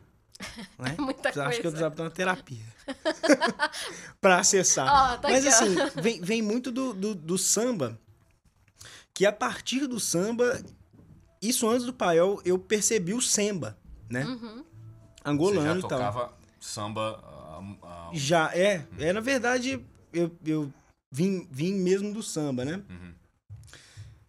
Né? 0.78 0.94
Muita 0.98 1.28
Acho 1.30 1.32
que 1.32 1.38
eu 1.38 1.44
coisa. 1.44 1.60
precisava 1.62 1.94
ter 1.94 2.02
uma 2.02 2.10
terapia. 2.10 2.64
pra 4.20 4.38
acessar. 4.38 4.86
Ó, 4.86 5.16
tá 5.18 5.28
Mas 5.28 5.46
aqui, 5.46 5.54
assim, 5.54 6.00
vem, 6.00 6.20
vem 6.20 6.42
muito 6.42 6.70
do, 6.70 6.92
do, 6.94 7.14
do 7.14 7.36
samba. 7.38 7.98
Que 9.12 9.26
a 9.26 9.32
partir 9.32 9.86
do 9.86 9.98
samba. 9.98 10.60
Isso 11.40 11.68
antes 11.68 11.86
do 11.86 11.92
paiol, 11.92 12.40
eu 12.44 12.58
percebi 12.58 13.14
o 13.14 13.20
samba, 13.22 13.78
né? 14.10 14.24
Uhum. 14.24 14.56
Você 14.58 14.64
Angolano 15.24 15.62
já 15.62 15.78
e 15.78 15.80
tal. 15.82 15.88
tocava 15.90 16.32
samba. 16.60 17.20
ah, 17.24 17.60
ah, 17.82 18.10
Já, 18.12 18.50
é. 18.54 18.84
É, 18.98 19.12
na 19.12 19.20
verdade, 19.20 19.84
eu, 20.12 20.36
eu 20.44 20.72
vim, 21.12 21.46
vim 21.50 21.74
mesmo 21.74 22.12
do 22.12 22.22
samba, 22.22 22.64
né? 22.64 22.82
Uhum. 22.88 23.14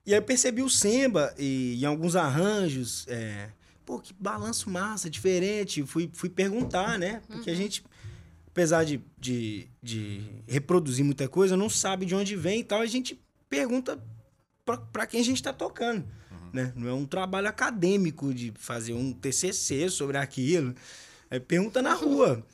E 0.06 0.14
aí 0.14 0.20
eu 0.20 0.24
percebi 0.24 0.62
o 0.62 0.70
samba 0.70 1.34
e 1.38 1.80
em 1.82 1.86
alguns 1.86 2.16
arranjos. 2.16 3.06
É, 3.08 3.50
pô, 3.90 4.00
que 4.00 4.14
balanço 4.14 4.70
massa, 4.70 5.10
diferente. 5.10 5.84
Fui, 5.84 6.08
fui 6.14 6.30
perguntar, 6.30 7.00
né? 7.00 7.24
Porque 7.28 7.50
a 7.50 7.56
gente, 7.56 7.84
apesar 8.46 8.84
de, 8.84 9.02
de, 9.18 9.68
de 9.82 10.22
reproduzir 10.48 11.04
muita 11.04 11.28
coisa, 11.28 11.58
não 11.58 11.68
sabe 11.68 12.06
de 12.06 12.14
onde 12.14 12.36
vem 12.36 12.60
e 12.60 12.64
tal. 12.64 12.82
A 12.82 12.86
gente 12.86 13.20
pergunta 13.50 14.00
pra, 14.64 14.78
pra 14.78 15.08
quem 15.08 15.22
a 15.22 15.24
gente 15.24 15.42
tá 15.42 15.52
tocando. 15.52 16.06
Né? 16.54 16.72
Não 16.76 16.88
é 16.88 16.94
um 16.94 17.06
trabalho 17.06 17.48
acadêmico 17.48 18.32
de 18.32 18.54
fazer 18.60 18.94
um 18.94 19.12
TCC 19.12 19.90
sobre 19.90 20.18
aquilo. 20.18 20.76
É, 21.32 21.40
pergunta 21.40 21.82
na 21.82 21.96
rua. 21.96 22.46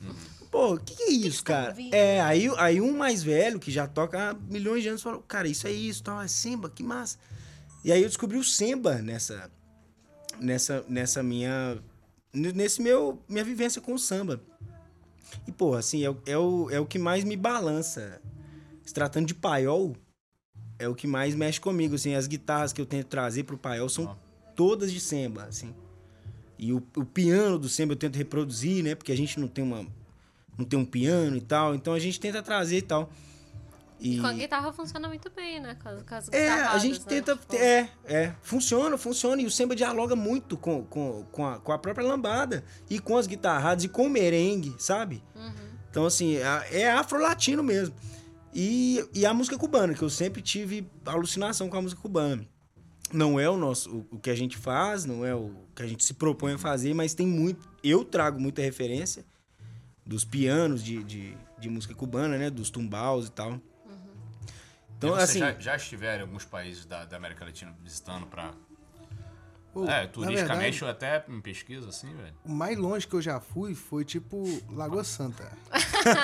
Pô, 0.50 0.74
o 0.74 0.80
que, 0.80 0.94
que 0.94 1.02
é 1.02 1.10
isso, 1.10 1.44
cara? 1.44 1.68
ouvindo? 1.68 1.92
É, 1.92 2.18
aí, 2.22 2.50
aí 2.56 2.80
um 2.80 2.96
mais 2.96 3.22
velho, 3.22 3.58
que 3.58 3.70
já 3.70 3.86
toca 3.86 4.30
há 4.30 4.34
milhões 4.34 4.82
de 4.82 4.88
anos, 4.88 5.02
falou, 5.02 5.20
cara, 5.20 5.46
isso 5.46 5.66
é 5.66 5.72
isso, 5.72 6.02
tal, 6.02 6.22
é 6.22 6.28
samba, 6.28 6.70
que 6.70 6.82
massa. 6.82 7.18
E 7.84 7.92
aí 7.92 8.00
eu 8.00 8.08
descobri 8.08 8.38
o 8.38 8.44
samba 8.44 9.02
nessa, 9.02 9.50
nessa, 10.40 10.84
nessa 10.88 11.22
minha, 11.22 11.78
nesse 12.32 12.80
meu, 12.82 13.18
minha 13.28 13.44
vivência 13.44 13.80
com 13.80 13.94
o 13.94 13.98
samba. 13.98 14.40
E, 15.46 15.52
pô, 15.52 15.74
assim, 15.74 16.04
é, 16.04 16.10
o- 16.10 16.18
é, 16.26 16.38
o, 16.38 16.70
é 16.70 16.80
o 16.80 16.86
que 16.86 16.98
mais 16.98 17.24
me 17.24 17.36
balança. 17.36 18.20
Se 18.84 18.94
tratando 18.94 19.26
de 19.26 19.34
paiol, 19.34 19.96
é 20.78 20.88
o 20.88 20.94
que 20.94 21.06
mais 21.06 21.34
mexe 21.34 21.60
comigo, 21.60 21.94
assim, 21.94 22.14
as 22.14 22.26
guitarras 22.26 22.72
que 22.72 22.80
eu 22.80 22.86
tento 22.86 23.06
trazer 23.06 23.44
pro 23.44 23.58
paiol 23.58 23.88
são 23.88 24.16
todas 24.54 24.92
de 24.92 25.00
samba, 25.00 25.44
assim. 25.44 25.74
E 26.58 26.72
o, 26.72 26.82
o 26.96 27.04
piano 27.04 27.58
do 27.58 27.68
samba 27.68 27.92
eu 27.92 27.96
tento 27.96 28.16
reproduzir, 28.16 28.82
né? 28.82 28.94
Porque 28.94 29.12
a 29.12 29.16
gente 29.16 29.38
não 29.38 29.48
tem 29.48 29.62
uma 29.64 29.86
não 30.56 30.64
tem 30.64 30.78
um 30.78 30.86
piano 30.86 31.36
e 31.36 31.40
tal, 31.42 31.74
então 31.74 31.92
a 31.92 31.98
gente 31.98 32.18
tenta 32.18 32.42
trazer 32.42 32.78
e 32.78 32.82
tal. 32.82 33.10
E, 33.98 34.20
Com 34.20 34.26
a 34.26 34.32
guitarra 34.32 34.72
funciona 34.72 35.08
muito 35.08 35.30
bem, 35.30 35.60
né? 35.60 35.76
Com 35.82 35.88
as, 35.88 36.02
com 36.02 36.14
as 36.14 36.28
é, 36.32 36.50
a 36.50 36.78
gente 36.78 37.00
né? 37.00 37.06
tenta. 37.08 37.36
Tipo, 37.36 37.56
É, 37.56 37.88
é. 38.04 38.34
Funciona, 38.42 38.98
funciona. 38.98 39.40
E 39.40 39.46
o 39.46 39.50
samba 39.50 39.74
dialoga 39.74 40.14
muito 40.14 40.56
com, 40.56 40.84
com, 40.84 41.24
com, 41.32 41.46
a, 41.46 41.58
com 41.58 41.72
a 41.72 41.78
própria 41.78 42.06
lambada. 42.06 42.62
E 42.90 42.98
com 42.98 43.16
as 43.16 43.26
guitarradas 43.26 43.84
e 43.84 43.88
com 43.88 44.06
o 44.06 44.10
merengue, 44.10 44.74
sabe? 44.78 45.22
uhum. 45.34 45.66
Então, 45.90 46.04
assim, 46.04 46.36
é 46.70 46.90
afro-latino 46.90 47.62
mesmo. 47.62 47.94
E, 48.52 49.02
e 49.14 49.24
a 49.24 49.32
música 49.32 49.56
cubana, 49.56 49.94
que 49.94 50.02
eu 50.02 50.10
sempre 50.10 50.42
tive 50.42 50.86
alucinação 51.06 51.70
com 51.70 51.76
a 51.78 51.82
música 51.82 52.00
cubana. 52.00 52.46
Não 53.12 53.40
é 53.40 53.48
o 53.48 53.56
nosso 53.56 53.90
o, 53.90 54.06
o 54.12 54.18
que 54.18 54.28
a 54.28 54.34
gente 54.34 54.58
faz, 54.58 55.06
não 55.06 55.24
é 55.24 55.34
o 55.34 55.54
que 55.74 55.82
a 55.82 55.86
gente 55.86 56.04
se 56.04 56.12
propõe 56.12 56.52
a 56.52 56.58
fazer, 56.58 56.92
mas 56.92 57.14
tem 57.14 57.26
muito. 57.26 57.66
Eu 57.82 58.04
trago 58.04 58.38
muita 58.38 58.60
referência 58.60 59.24
dos 60.04 60.24
pianos 60.24 60.82
de, 60.82 61.02
de, 61.04 61.36
de 61.58 61.68
música 61.68 61.94
cubana, 61.94 62.36
né? 62.36 62.50
Dos 62.50 62.68
tumbaus 62.68 63.28
e 63.28 63.30
tal. 63.30 63.60
Então, 64.96 65.14
assim. 65.14 65.38
já, 65.38 65.52
já 65.58 65.76
estiveram 65.76 66.20
em 66.20 66.26
alguns 66.26 66.44
países 66.44 66.86
da, 66.86 67.04
da 67.04 67.16
América 67.16 67.44
Latina 67.44 67.76
visitando 67.82 68.26
pra. 68.26 68.54
Pô, 69.76 69.84
é, 69.90 70.06
turisticamente 70.06 70.80
verdade, 70.80 70.84
ou 70.84 70.90
até 70.90 71.24
em 71.28 71.38
pesquisa, 71.42 71.90
assim, 71.90 72.06
velho. 72.14 72.32
o 72.46 72.50
mais 72.50 72.78
longe 72.78 73.06
que 73.06 73.12
eu 73.14 73.20
já 73.20 73.38
fui 73.40 73.74
foi 73.74 74.06
tipo 74.06 74.42
Lagoa 74.70 75.04
Santa. 75.04 75.52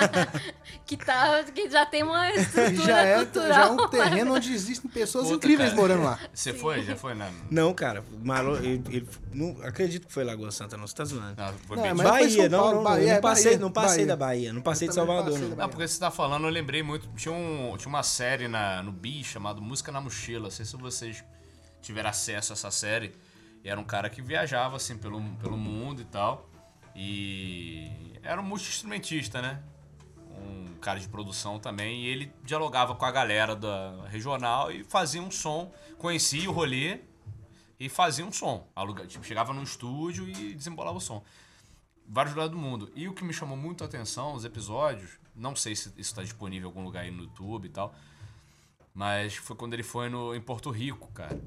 Que, 0.85 0.97
tá, 0.97 1.43
que 1.43 1.69
já 1.69 1.85
tem 1.85 2.03
uma 2.03 2.29
estrutura 2.33 2.83
já 2.85 3.01
é, 3.01 3.15
cultural. 3.17 3.47
já 3.53 3.65
é 3.65 3.69
um 3.69 3.87
terreno 3.89 4.33
onde 4.35 4.53
existem 4.53 4.89
pessoas 4.89 5.25
Puta, 5.25 5.35
incríveis 5.37 5.69
cara. 5.69 5.81
morando 5.81 6.03
lá. 6.03 6.19
Você 6.33 6.53
foi? 6.53 6.81
Já 6.83 6.95
foi, 6.95 7.13
né? 7.15 7.31
Não, 7.49 7.73
cara, 7.73 8.03
o 8.11 8.25
Marlon, 8.25 8.55
ele, 8.57 8.81
ele- 8.89 9.07
não 9.33 9.55
acredito 9.63 10.07
que 10.07 10.13
foi 10.13 10.23
Lagoa 10.23 10.51
Santa, 10.51 10.75
não, 10.77 10.87
você 10.87 10.95
tá 10.95 11.05
zoando. 11.05 11.35
Não, 11.37 11.53
foi 11.53 11.77
Não, 11.77 11.83
bem 11.83 11.95
Bahia, 11.95 12.49
não, 12.49 12.59
Paulo, 12.59 12.75
não, 12.77 12.83
Bahia, 12.83 13.03
eu 13.03 13.09
é 13.09 13.13
não 13.15 13.21
passei, 13.21 13.43
Bahia, 13.45 13.59
não 13.59 13.71
passei 13.71 13.95
Bahia. 13.97 14.07
da 14.07 14.15
Bahia, 14.15 14.53
não 14.53 14.61
passei 14.61 14.87
Eu 14.87 14.89
de 14.89 14.95
Salvador, 14.95 15.31
passei 15.33 15.41
não. 15.47 15.55
da 15.55 15.63
Não, 15.63 15.69
porque 15.69 15.87
você 15.87 15.99
tá 15.99 16.11
falando, 16.11 16.45
eu 16.45 16.49
lembrei 16.51 16.83
muito. 16.83 17.07
Tinha, 17.15 17.33
um, 17.33 17.75
tinha 17.77 17.89
uma 17.89 18.03
série 18.03 18.47
na, 18.47 18.81
no 18.83 18.91
Bi 18.91 19.23
chamado 19.23 19.61
Música 19.61 19.91
na 19.91 20.01
Mochila. 20.01 20.43
Não 20.43 20.51
sei 20.51 20.65
se 20.65 20.75
vocês 20.75 21.23
tiveram 21.81 22.09
acesso 22.09 22.53
a 22.53 22.55
essa 22.55 22.71
série. 22.71 23.13
Era 23.63 23.79
um 23.79 23.83
cara 23.83 24.09
que 24.09 24.21
viajava 24.21 24.75
assim 24.75 24.97
pelo, 24.97 25.21
pelo 25.35 25.57
mundo 25.57 26.01
e 26.01 26.05
tal. 26.05 26.49
E 26.95 27.91
era 28.21 28.39
um 28.41 28.43
multi-instrumentista, 28.43 29.41
né? 29.41 29.63
Um 30.29 30.75
cara 30.81 30.99
de 30.99 31.07
produção 31.07 31.59
também. 31.59 32.01
E 32.03 32.07
ele 32.07 32.33
dialogava 32.43 32.95
com 32.95 33.05
a 33.05 33.11
galera 33.11 33.55
da 33.55 34.05
regional 34.07 34.71
e 34.71 34.83
fazia 34.83 35.21
um 35.21 35.31
som. 35.31 35.71
Conhecia 35.97 36.49
o 36.49 36.53
rolê 36.53 36.99
e 37.79 37.87
fazia 37.87 38.25
um 38.25 38.31
som. 38.31 38.67
Aluga, 38.75 39.07
tipo, 39.07 39.23
chegava 39.25 39.53
num 39.53 39.63
estúdio 39.63 40.27
e 40.27 40.53
desembolava 40.53 40.97
o 40.97 41.01
som 41.01 41.23
vários 42.07 42.33
lugares 42.33 42.51
do 42.51 42.57
mundo. 42.57 42.91
E 42.95 43.07
o 43.07 43.13
que 43.13 43.23
me 43.23 43.33
chamou 43.33 43.57
muito 43.57 43.83
a 43.83 43.87
atenção, 43.87 44.33
os 44.33 44.45
episódios, 44.45 45.19
não 45.35 45.55
sei 45.55 45.75
se 45.75 45.89
isso 45.89 45.99
está 45.99 46.21
disponível 46.21 46.67
em 46.67 46.71
algum 46.71 46.83
lugar 46.83 47.01
aí 47.01 47.11
no 47.11 47.23
YouTube 47.23 47.65
e 47.65 47.69
tal, 47.69 47.93
mas 48.93 49.35
foi 49.35 49.55
quando 49.55 49.73
ele 49.73 49.83
foi 49.83 50.09
no, 50.09 50.35
em 50.35 50.41
Porto 50.41 50.69
Rico, 50.69 51.11
cara. 51.11 51.39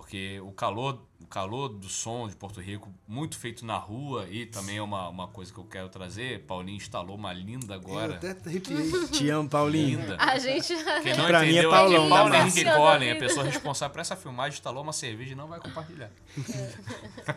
Porque 0.00 0.40
o 0.40 0.50
calor, 0.50 0.98
o 1.22 1.26
calor 1.26 1.68
do 1.68 1.86
som 1.86 2.26
de 2.26 2.34
Porto 2.34 2.58
Rico, 2.58 2.88
muito 3.06 3.38
feito 3.38 3.66
na 3.66 3.76
rua, 3.76 4.26
e 4.30 4.46
também 4.46 4.78
é 4.78 4.82
uma, 4.82 5.08
uma 5.10 5.28
coisa 5.28 5.52
que 5.52 5.58
eu 5.60 5.64
quero 5.64 5.90
trazer. 5.90 6.40
Paulinho 6.46 6.78
instalou 6.78 7.16
uma 7.16 7.34
linda 7.34 7.74
Eu 7.74 7.78
agora. 7.80 8.14
até 8.14 8.30
arrepiei. 8.30 8.90
Te 9.12 9.28
amo, 9.28 9.46
Paulinho. 9.48 10.00
Linda. 10.00 10.16
A 10.18 10.38
gente. 10.38 10.74
Quem 11.02 11.14
não 11.16 11.26
Pra 11.26 11.40
mim 11.40 11.48
é 11.48 11.50
entendeu 11.50 11.70
Paulão, 11.70 12.08
Paulo. 12.08 12.34
Henrique 12.34 12.64
Collin, 12.64 13.10
a 13.10 13.16
pessoa 13.16 13.44
responsável 13.44 13.92
por 13.92 14.00
essa 14.00 14.16
filmagem, 14.16 14.54
instalou 14.56 14.82
uma 14.82 14.92
cerveja 14.94 15.32
e 15.32 15.34
não 15.36 15.48
vai 15.48 15.60
compartilhar. 15.60 16.10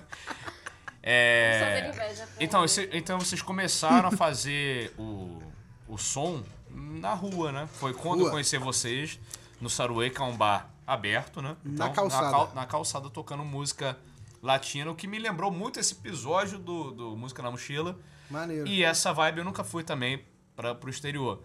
É... 1.05 1.59
Só 1.59 1.65
ter 1.65 1.89
inveja, 2.05 2.25
pelo 2.27 2.43
Então, 2.43 2.63
esse- 2.63 2.89
então 2.93 3.19
vocês 3.19 3.41
começaram 3.41 4.07
a 4.07 4.11
fazer 4.11 4.93
o, 4.97 5.41
o 5.85 5.97
som 5.97 6.41
na 6.69 7.13
rua, 7.13 7.51
né? 7.51 7.67
Foi 7.73 7.93
quando 7.93 8.19
eu 8.19 8.23
Rua. 8.23 8.31
conheci 8.31 8.57
vocês 8.57 9.19
no 9.59 9.69
Saruê, 9.69 10.09
que 10.09 10.21
é 10.21 10.23
um 10.23 10.35
bar 10.37 10.72
aberto, 10.85 11.41
né? 11.41 11.55
Na 11.63 11.89
calçada. 11.89 12.25
Na, 12.25 12.31
cal- 12.31 12.51
na 12.55 12.65
calçada 12.65 13.09
tocando 13.09 13.43
música 13.45 13.97
latina, 14.41 14.91
o 14.91 14.95
que 14.95 15.07
me 15.07 15.17
lembrou 15.19 15.49
muito 15.51 15.79
esse 15.79 15.93
episódio 15.93 16.57
do, 16.59 16.91
do 16.91 17.15
Música 17.17 17.41
na 17.41 17.49
Mochila. 17.51 17.97
Maneiro. 18.29 18.67
E 18.67 18.83
essa 18.83 19.13
vibe 19.13 19.39
eu 19.39 19.43
nunca 19.45 19.63
fui 19.63 19.83
também 19.83 20.23
para 20.55 20.75
pro 20.75 20.89
exterior. 20.89 21.41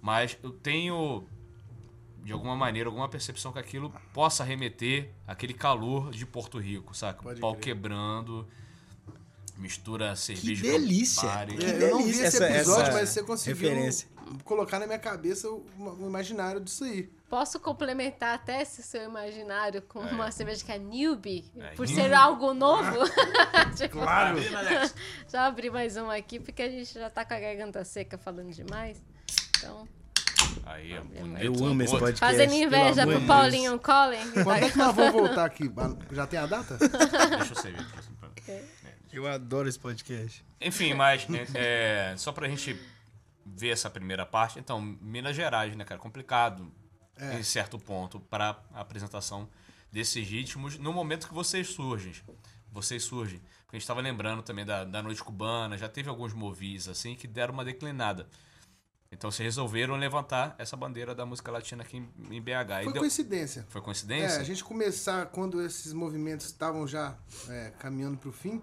Mas 0.00 0.36
eu 0.42 0.50
tenho, 0.50 1.24
de 2.22 2.32
alguma 2.32 2.54
maneira, 2.54 2.88
alguma 2.88 3.08
percepção 3.08 3.52
que 3.52 3.58
aquilo 3.58 3.92
possa 4.12 4.44
remeter 4.44 5.10
aquele 5.26 5.54
calor 5.54 6.10
de 6.10 6.24
Porto 6.24 6.58
Rico, 6.58 6.94
saca? 6.96 7.22
Pode 7.22 7.40
Pau 7.40 7.52
crer. 7.54 7.74
quebrando, 7.74 8.46
mistura 9.56 10.10
Que 10.10 10.16
cerveja 10.16 10.62
delícia. 10.62 11.46
Que 11.46 11.64
É, 11.64 11.82
eu 11.84 11.90
não 11.90 11.98
vi 11.98 12.04
delícia 12.04 12.26
esse 12.28 12.36
essa, 12.36 12.50
episódio, 12.50 12.82
essa 12.82 12.92
mas 12.92 13.08
você 13.08 13.22
conseguiu 13.22 13.68
referência. 13.68 14.08
Colocar 14.44 14.78
na 14.78 14.86
minha 14.86 14.98
cabeça 14.98 15.48
o, 15.48 15.66
o 15.78 16.06
imaginário 16.06 16.60
disso 16.60 16.84
aí. 16.84 17.10
Posso 17.28 17.58
complementar 17.58 18.34
até 18.36 18.62
esse 18.62 18.82
seu 18.82 19.02
imaginário 19.02 19.82
com 19.82 19.98
uma 20.00 20.30
cerveja 20.30 20.64
que 20.64 20.70
é 20.72 20.78
newbie, 20.78 21.50
É, 21.56 21.70
por 21.74 21.86
newbie. 21.86 21.94
ser 22.02 22.12
algo 22.14 22.54
novo? 22.54 22.98
Tipo, 23.76 23.98
Claro. 24.00 24.38
Já 25.28 25.46
abri 25.46 25.68
mais 25.70 25.96
um 25.96 26.08
aqui, 26.10 26.38
porque 26.38 26.62
a 26.62 26.70
gente 26.70 26.94
já 26.94 27.10
tá 27.10 27.24
com 27.24 27.34
a 27.34 27.40
garganta 27.40 27.84
seca 27.84 28.16
falando 28.16 28.52
demais. 28.52 29.02
Então, 29.58 29.88
Aí, 30.64 30.92
é 30.92 31.00
bonito. 31.00 31.42
Eu 31.42 31.52
amo 31.66 31.82
esse 31.82 31.92
podcast. 31.98 32.20
fazendo 32.20 32.52
inveja 32.54 33.06
pro 33.06 33.20
Paulinho 33.26 33.78
Collen. 33.80 34.30
que 34.30 34.44
Quando 34.44 34.56
é 34.58 34.60
tá- 34.60 34.70
que 34.70 34.78
nós 34.78 34.94
vamos 34.94 35.12
voltar 35.12 35.44
aqui? 35.44 35.70
Já 36.12 36.26
tem 36.26 36.38
a 36.38 36.46
data? 36.46 36.76
Deixa 36.78 37.52
eu 37.52 37.56
servir. 37.60 37.86
Deus. 38.46 38.64
Eu 39.12 39.26
adoro 39.26 39.68
esse 39.68 39.78
podcast. 39.78 40.44
Enfim, 40.60 40.94
mas 40.94 41.26
né, 41.28 41.46
é, 41.54 42.14
só 42.16 42.32
pra 42.32 42.48
gente 42.48 42.78
ver 43.48 43.68
essa 43.70 43.88
primeira 43.88 44.26
parte, 44.26 44.58
então, 44.58 44.80
Minas 44.80 45.36
Gerais, 45.36 45.74
né, 45.76 45.84
cara? 45.84 46.00
Complicado 46.00 46.70
em 47.38 47.42
certo 47.42 47.78
ponto 47.78 48.18
para 48.20 48.60
a 48.74 48.80
apresentação 48.80 49.48
desses 49.90 50.26
ritmos 50.28 50.78
no 50.78 50.92
momento 50.92 51.28
que 51.28 51.32
vocês 51.34 51.68
surgem. 51.68 52.12
Vocês 52.70 53.02
surgem. 53.04 53.40
Porque 53.64 53.76
a 53.76 53.78
gente 53.78 53.86
tava 53.88 54.00
lembrando 54.00 54.42
também 54.42 54.64
da, 54.66 54.84
da 54.84 55.02
Noite 55.02 55.22
Cubana, 55.24 55.78
já 55.78 55.88
teve 55.88 56.08
alguns 56.08 56.34
movis 56.34 56.88
assim 56.88 57.14
que 57.14 57.26
deram 57.26 57.54
uma 57.54 57.64
declinada. 57.64 58.28
Então 59.10 59.30
vocês 59.30 59.44
resolveram 59.46 59.94
levantar 59.96 60.54
essa 60.58 60.76
bandeira 60.76 61.14
da 61.14 61.24
música 61.24 61.50
latina 61.50 61.82
aqui 61.82 61.96
em, 61.96 62.36
em 62.36 62.42
BH. 62.42 62.50
E 62.80 62.84
Foi 62.84 62.92
deu- 62.92 63.02
coincidência. 63.02 63.64
Foi 63.68 63.80
É, 63.80 63.84
coincidência? 63.84 64.40
a 64.40 64.44
gente 64.44 64.62
começar 64.64 65.26
quando 65.26 65.62
esses 65.62 65.92
movimentos 65.92 66.46
estavam 66.46 66.86
já 66.86 67.16
é, 67.48 67.72
caminhando 67.78 68.18
pro 68.18 68.32
fim, 68.32 68.60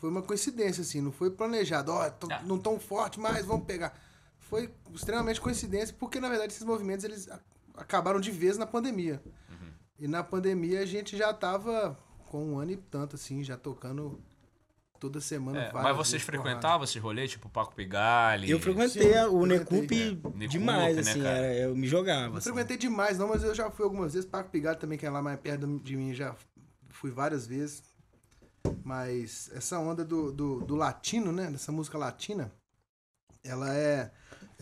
foi 0.00 0.10
uma 0.10 0.22
coincidência, 0.22 0.80
assim, 0.80 1.00
não 1.00 1.12
foi 1.12 1.30
planejado. 1.30 1.92
Ó, 1.92 2.10
tão- 2.10 2.32
Ah. 2.32 2.42
não 2.42 2.58
tão 2.58 2.80
forte, 2.80 3.20
mas 3.20 3.44
vamos 3.46 3.66
pegar. 3.66 3.96
Foi 4.52 4.70
extremamente 4.92 5.40
coincidência, 5.40 5.96
porque 5.98 6.20
na 6.20 6.28
verdade 6.28 6.52
esses 6.52 6.62
movimentos 6.62 7.06
eles 7.06 7.26
acabaram 7.74 8.20
de 8.20 8.30
vez 8.30 8.58
na 8.58 8.66
pandemia. 8.66 9.18
Uhum. 9.48 9.72
E 10.00 10.06
na 10.06 10.22
pandemia 10.22 10.80
a 10.80 10.84
gente 10.84 11.16
já 11.16 11.32
tava 11.32 11.96
com 12.26 12.52
um 12.52 12.58
ano 12.58 12.72
e 12.72 12.76
tanto, 12.76 13.16
assim, 13.16 13.42
já 13.42 13.56
tocando 13.56 14.20
toda 15.00 15.22
semana. 15.22 15.58
É, 15.58 15.72
mas 15.72 15.96
vocês 15.96 16.20
frequentavam 16.20 16.84
esses 16.84 17.00
rolês, 17.00 17.30
tipo 17.30 17.48
Paco 17.48 17.74
Pigali? 17.74 18.50
Eu 18.50 18.60
frequentei 18.60 19.14
Sim, 19.14 19.24
o. 19.30 19.46
Necup 19.46 19.90
É, 20.38 20.46
demais, 20.46 20.96
Necup, 20.96 21.04
né, 21.06 21.10
assim. 21.12 21.22
cara? 21.22 21.38
era, 21.38 21.54
eu 21.70 21.74
me 21.74 21.88
jogava. 21.88 22.28
Não 22.28 22.36
assim. 22.36 22.50
frequentei 22.50 22.76
demais, 22.76 23.16
não, 23.16 23.28
mas 23.28 23.42
eu 23.42 23.54
já 23.54 23.70
fui 23.70 23.86
algumas 23.86 24.12
vezes. 24.12 24.28
Paco 24.28 24.50
Pigalho 24.50 24.78
também, 24.78 24.98
que 24.98 25.06
é 25.06 25.10
lá 25.10 25.22
mais 25.22 25.40
perto 25.40 25.66
de 25.78 25.96
mim, 25.96 26.12
já 26.12 26.36
fui 26.90 27.10
várias 27.10 27.46
vezes. 27.46 27.82
Mas 28.84 29.50
essa 29.54 29.78
onda 29.78 30.04
do, 30.04 30.30
do, 30.30 30.60
do 30.60 30.76
latino, 30.76 31.32
né? 31.32 31.50
Dessa 31.50 31.72
música 31.72 31.96
latina, 31.96 32.52
ela 33.42 33.74
é. 33.74 34.12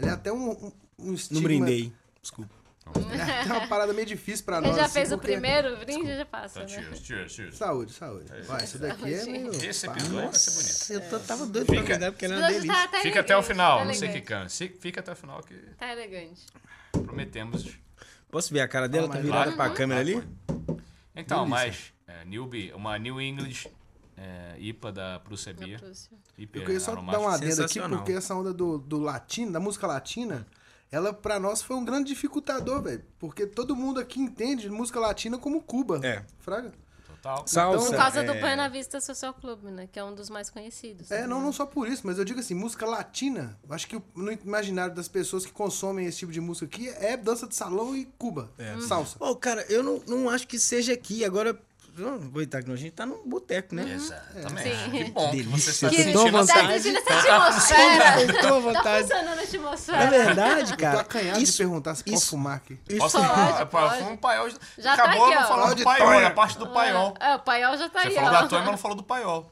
Ela 0.00 0.10
é 0.10 0.14
até 0.14 0.32
um, 0.32 0.50
um, 0.50 0.66
um 0.66 0.72
Não 1.06 1.14
estigma. 1.14 1.42
brindei. 1.42 1.92
Desculpa. 2.20 2.50
É 2.92 3.42
até 3.42 3.52
uma 3.52 3.68
parada 3.68 3.92
meio 3.92 4.06
difícil 4.06 4.44
pra 4.44 4.58
Ele 4.58 4.66
nós. 4.66 4.76
já 4.76 4.84
assim, 4.86 4.94
fez 4.94 5.12
o 5.12 5.16
porque- 5.18 5.32
primeiro 5.32 5.76
brinde, 5.76 6.16
já 6.16 6.24
passa, 6.26 6.62
Então, 6.62 6.76
né? 6.76 6.82
cheers, 6.82 6.98
cheers, 7.06 7.32
cheers. 7.32 7.56
Saúde, 7.56 7.92
saúde. 7.92 8.24
Vai, 8.46 8.64
isso 8.64 8.78
daqui 8.80 9.14
é 9.14 9.24
meio. 9.26 9.54
Esse 9.54 9.86
episódio 9.86 10.22
vai 10.28 10.32
ser 10.34 10.50
bonito. 10.90 11.04
Eu 11.04 11.10
tô- 11.10 11.24
tava 11.24 11.46
doido 11.46 11.66
pra 11.66 11.74
Fica- 11.76 11.86
brindar 11.88 12.10
porque 12.12 12.24
era 12.24 12.36
uma 12.36 12.48
delícia. 12.48 12.72
tá- 12.72 12.88
tá 12.88 12.98
Fica 13.00 13.20
até 13.20 13.36
o 13.36 13.42
final, 13.44 13.78
tá 13.78 13.84
não 13.84 13.94
sei 13.94 14.08
que 14.08 14.20
cana. 14.20 14.48
Se- 14.48 14.68
Fica 14.80 14.98
até 15.00 15.12
o 15.12 15.16
final 15.16 15.40
que 15.42 15.54
Tá 15.78 15.92
elegante. 15.92 16.40
prometemos. 16.90 17.68
Posso 18.28 18.52
ver 18.52 18.60
a 18.60 18.66
cara 18.68 18.88
dela? 18.88 19.06
Ah, 19.06 19.12
Tá 19.12 19.18
virada 19.20 19.50
vai. 19.52 19.56
pra 19.68 19.70
câmera 19.70 20.00
ali? 20.00 20.14
Então, 21.14 21.44
Delícia. 21.44 21.46
mas 21.48 21.92
é, 22.08 22.24
Newbie, 22.24 22.72
uma 22.74 22.98
New 22.98 23.20
English 23.20 23.68
é, 24.20 24.54
IPA 24.58 24.92
da 24.92 25.18
Prússia 25.20 25.54
Na 25.58 25.66
Eu 25.66 26.46
queria 26.48 26.78
só 26.78 26.94
dar 26.94 27.18
um 27.18 27.26
adendo 27.26 27.64
aqui, 27.64 27.80
porque 27.80 28.12
essa 28.12 28.34
onda 28.34 28.52
do, 28.52 28.76
do 28.76 28.98
latino, 28.98 29.50
da 29.50 29.58
música 29.58 29.86
latina, 29.86 30.46
ela 30.92 31.12
pra 31.14 31.40
nós 31.40 31.62
foi 31.62 31.74
um 31.76 31.84
grande 31.84 32.08
dificultador, 32.08 32.82
velho. 32.82 33.02
Porque 33.18 33.46
todo 33.46 33.74
mundo 33.74 33.98
aqui 33.98 34.20
entende 34.20 34.68
música 34.68 35.00
latina 35.00 35.38
como 35.38 35.62
Cuba. 35.62 36.00
É. 36.04 36.22
Fraga? 36.40 36.70
Total. 37.06 37.46
Salsa. 37.46 37.86
Por 37.90 37.96
causa 37.96 38.22
do 38.22 38.32
é, 38.32 38.40
Buena 38.40 38.68
Vista 38.68 39.00
Social 39.00 39.32
Club, 39.32 39.64
né? 39.64 39.88
Que 39.90 39.98
é 39.98 40.04
um 40.04 40.14
dos 40.14 40.28
mais 40.28 40.50
conhecidos. 40.50 41.10
É, 41.10 41.26
não, 41.26 41.40
não 41.40 41.52
só 41.52 41.64
por 41.64 41.88
isso, 41.88 42.06
mas 42.06 42.18
eu 42.18 42.24
digo 42.24 42.40
assim, 42.40 42.54
música 42.54 42.84
latina, 42.86 43.58
acho 43.70 43.86
que 43.88 43.96
o- 43.96 44.02
no 44.14 44.32
imaginário 44.32 44.94
das 44.94 45.08
pessoas 45.08 45.46
que 45.46 45.52
consomem 45.52 46.06
esse 46.06 46.18
tipo 46.18 46.32
de 46.32 46.40
música 46.40 46.66
aqui 46.66 46.88
é 46.88 47.16
dança 47.16 47.46
de 47.46 47.54
salão 47.54 47.96
e 47.96 48.04
Cuba. 48.18 48.50
É. 48.58 48.78
Salsa. 48.82 49.16
Ô, 49.20 49.34
cara, 49.36 49.64
eu 49.70 49.82
não, 49.82 50.02
não 50.06 50.28
acho 50.30 50.46
que 50.46 50.58
seja 50.58 50.92
aqui. 50.94 51.24
Agora, 51.24 51.58
que 52.04 52.72
a 52.72 52.76
gente 52.76 52.90
tá 52.92 53.04
num 53.06 53.22
boteco, 53.28 53.74
né? 53.74 53.84
Exatamente. 53.94 54.62
Sim. 54.62 54.90
Que 54.90 55.04
bom 55.10 55.30
que 55.30 55.36
Delícia. 55.36 55.60
você 55.72 55.86
está 55.86 55.88
Que 55.90 55.96
Que 55.96 56.02
sentindo 56.04 56.38
essa... 56.38 56.54
tá 56.54 56.72
essa 57.14 57.36
atmosfera. 57.36 58.22
Eu 58.22 58.26
tô 58.28 58.38
à 58.38 58.40
Tá 58.50 58.58
vontade. 58.58 59.02
funcionando 59.02 59.28
a 59.32 59.36
Na 59.36 59.42
atmosfera. 59.42 60.10
verdade, 60.10 60.70
Tô 60.72 60.76
cara, 60.78 61.00
acanhado 61.00 61.38
de 61.38 61.44
isso, 61.44 61.58
perguntar 61.58 61.94
se 61.94 62.04
pode 62.04 62.16
isso- 62.16 62.30
fumar 62.30 62.56
aqui. 62.56 62.78
isso 62.88 62.98
Posso 62.98 63.16
Pode, 63.18 63.28
falar? 63.28 63.66
pode. 63.66 63.98
Foi 64.02 64.12
um 64.12 64.16
paiol. 64.16 64.48
Já 64.78 64.96
tá 64.96 65.02
Acabou 65.04 65.24
aqui, 65.26 65.34
não 65.34 65.48
falando 65.48 65.74
do 65.76 65.84
paiol, 65.84 66.26
a 66.26 66.30
parte 66.30 66.58
do 66.58 66.66
paiol. 66.68 67.14
É, 67.20 67.34
o 67.34 67.38
paiol 67.40 67.76
já 67.76 67.88
tá 67.88 68.00
Você 68.02 68.08
aí, 68.08 68.14
falou 68.14 68.28
ó. 68.30 68.32
da 68.32 68.48
Toy, 68.48 68.58
mas 68.60 68.70
não 68.70 68.78
falou 68.78 68.96
do 68.96 69.02
paiol. 69.02 69.50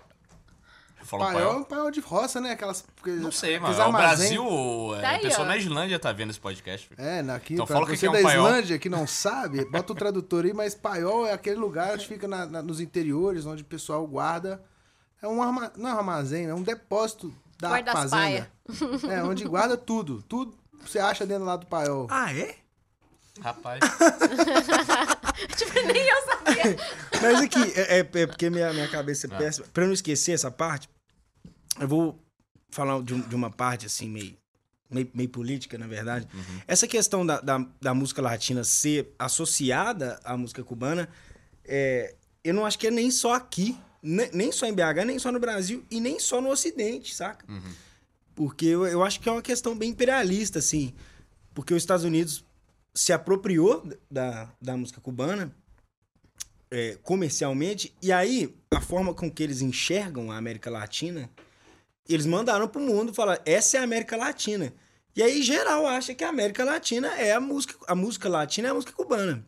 Falou 1.09 1.27
do 1.27 1.33
Paiol 1.33 1.41
é 1.41 1.47
paiol? 1.49 1.61
um 1.61 1.65
paiol 1.65 1.91
de 1.91 2.01
roça, 2.01 2.41
né? 2.41 2.51
Aquelas. 2.53 2.85
Não 3.07 3.33
sei, 3.33 3.59
mano. 3.59 3.73
aqueles 3.75 3.89
O. 3.89 3.93
Brasil, 3.93 4.95
é, 4.97 5.01
Tá 5.01 5.09
aí, 5.09 5.17
a 5.17 5.21
pessoa 5.21 5.45
ó. 5.45 5.49
na 5.49 5.57
Islândia 5.57 5.99
tá 5.99 6.13
vendo 6.13 6.31
esse 6.31 6.39
podcast. 6.41 6.91
É, 6.99 7.21
aqui, 7.31 7.55
Então 7.55 7.67
fala 7.67 7.85
o 7.85 7.87
que 7.87 7.97
você 7.97 8.01
que 8.01 8.07
é 8.07 8.11
um 8.11 8.13
da 8.13 8.21
paiol. 8.23 8.47
Islândia 8.47 8.79
que 8.79 8.89
não 8.91 9.07
sabe, 9.07 9.65
bota 9.65 9.93
o 9.93 9.97
tradutor 9.97 10.45
aí, 10.45 10.53
mas 10.53 10.75
paiol 10.75 11.27
é 11.27 11.33
aquele 11.33 11.57
lugar 11.57 11.97
que 11.97 12.07
fica 12.07 12.29
na- 12.29 12.45
na- 12.47 12.63
nos 12.63 12.79
interiores, 12.81 13.47
onde 13.47 13.63
o 13.63 13.67
pessoal 13.67 14.07
guarda. 14.07 14.63
É 15.23 15.27
um 15.27 15.43
arma, 15.43 15.73
não 15.77 15.91
é 15.91 15.95
um 15.95 15.99
armazém, 15.99 16.47
é 16.47 16.55
um 16.55 16.63
depósito 16.63 17.33
da 17.59 17.69
Guarda 17.71 17.93
fazenda. 17.93 18.51
É, 19.11 19.23
onde 19.25 19.45
guarda 19.45 19.77
tudo. 19.77 20.23
Tudo 20.29 20.55
você 20.85 20.99
acha 20.99 21.27
dentro 21.27 21.45
lá 21.45 21.57
do 21.57 21.67
paiol. 21.67 22.07
Ah, 22.11 22.33
é? 22.33 22.55
Rapaz. 23.41 23.81
tipo, 25.57 25.73
nem 25.87 26.07
eu 26.09 26.17
sabia. 26.27 26.77
Mas 27.23 27.41
aqui, 27.43 27.73
é, 27.75 27.99
é- 27.99 28.23
é 28.23 28.27
porque 28.27 28.51
minha, 28.51 28.73
minha 28.73 28.89
cabeça 28.89 29.27
é 29.27 29.31
péssima. 29.31 29.67
Pra 29.73 29.85
eu 29.85 29.89
não 29.89 29.95
esquecer 29.95 30.33
essa 30.33 30.51
parte, 30.51 30.89
eu 31.81 31.89
vou 31.89 32.19
falar 32.71 33.01
de, 33.03 33.21
de 33.23 33.35
uma 33.35 33.51
parte, 33.51 33.87
assim, 33.87 34.09
meio, 34.09 34.37
meio, 34.91 35.11
meio 35.15 35.29
política, 35.29 35.77
na 35.79 35.87
verdade. 35.87 36.27
Essa 36.67 36.87
questão 36.87 37.25
da, 37.25 37.41
da, 37.41 37.67
da 37.81 37.95
música 37.95 38.21
latina 38.23 38.65
ser 38.65 39.15
associada 39.19 40.19
à 40.25 40.37
música 40.37 40.63
cubana, 40.65 41.09
é, 41.65 42.15
eu 42.45 42.53
não 42.55 42.65
acho 42.67 42.79
que 42.79 42.87
é 42.87 42.91
nem 42.91 43.11
só 43.11 43.35
aqui, 43.35 43.77
ne- 44.03 44.31
nem 44.33 44.53
só 44.53 44.67
em 44.67 44.73
BH, 44.75 45.05
nem 45.07 45.19
só 45.19 45.31
no 45.33 45.41
Brasil 45.41 45.85
e 45.91 46.01
nem 46.01 46.19
só 46.19 46.41
no 46.41 46.49
Ocidente, 46.51 47.15
saca? 47.15 47.45
Porque 48.35 48.67
eu, 48.67 48.87
eu 48.87 49.03
acho 49.03 49.19
que 49.21 49.29
é 49.29 49.33
uma 49.33 49.43
questão 49.43 49.77
bem 49.77 49.91
imperialista, 49.91 50.59
assim. 50.61 50.95
Porque 51.55 51.75
os 51.75 51.83
Estados 51.83 52.05
Unidos 52.05 52.45
se 52.95 53.13
apropriou 53.13 53.87
da, 54.11 54.49
da 54.61 54.77
música 54.77 55.01
cubana 55.01 55.53
é, 56.71 56.97
comercialmente, 57.03 57.95
e 58.03 58.13
aí 58.13 58.55
a 58.71 58.81
forma 58.81 59.15
com 59.15 59.31
que 59.31 59.43
eles 59.43 59.61
enxergam 59.63 60.31
a 60.31 60.37
América 60.37 60.71
Latina, 60.71 61.31
eles 62.09 62.27
mandaram 62.27 62.67
pro 62.69 62.81
mundo 62.81 63.13
falar, 63.15 63.41
essa 63.45 63.77
é 63.77 63.81
a 63.81 63.85
América 63.85 64.17
Latina. 64.17 64.73
E 65.17 65.23
aí 65.23 65.43
geral 65.43 65.87
acha 65.87 66.15
que 66.15 66.23
a 66.25 66.29
América 66.29 66.65
Latina 66.65 67.09
é 67.17 67.33
a 67.33 67.41
música, 67.41 67.75
a 67.89 67.95
música 67.95 68.29
latina 68.29 68.69
é 68.69 68.71
a 68.71 68.75
música 68.75 68.93
cubana. 68.93 69.45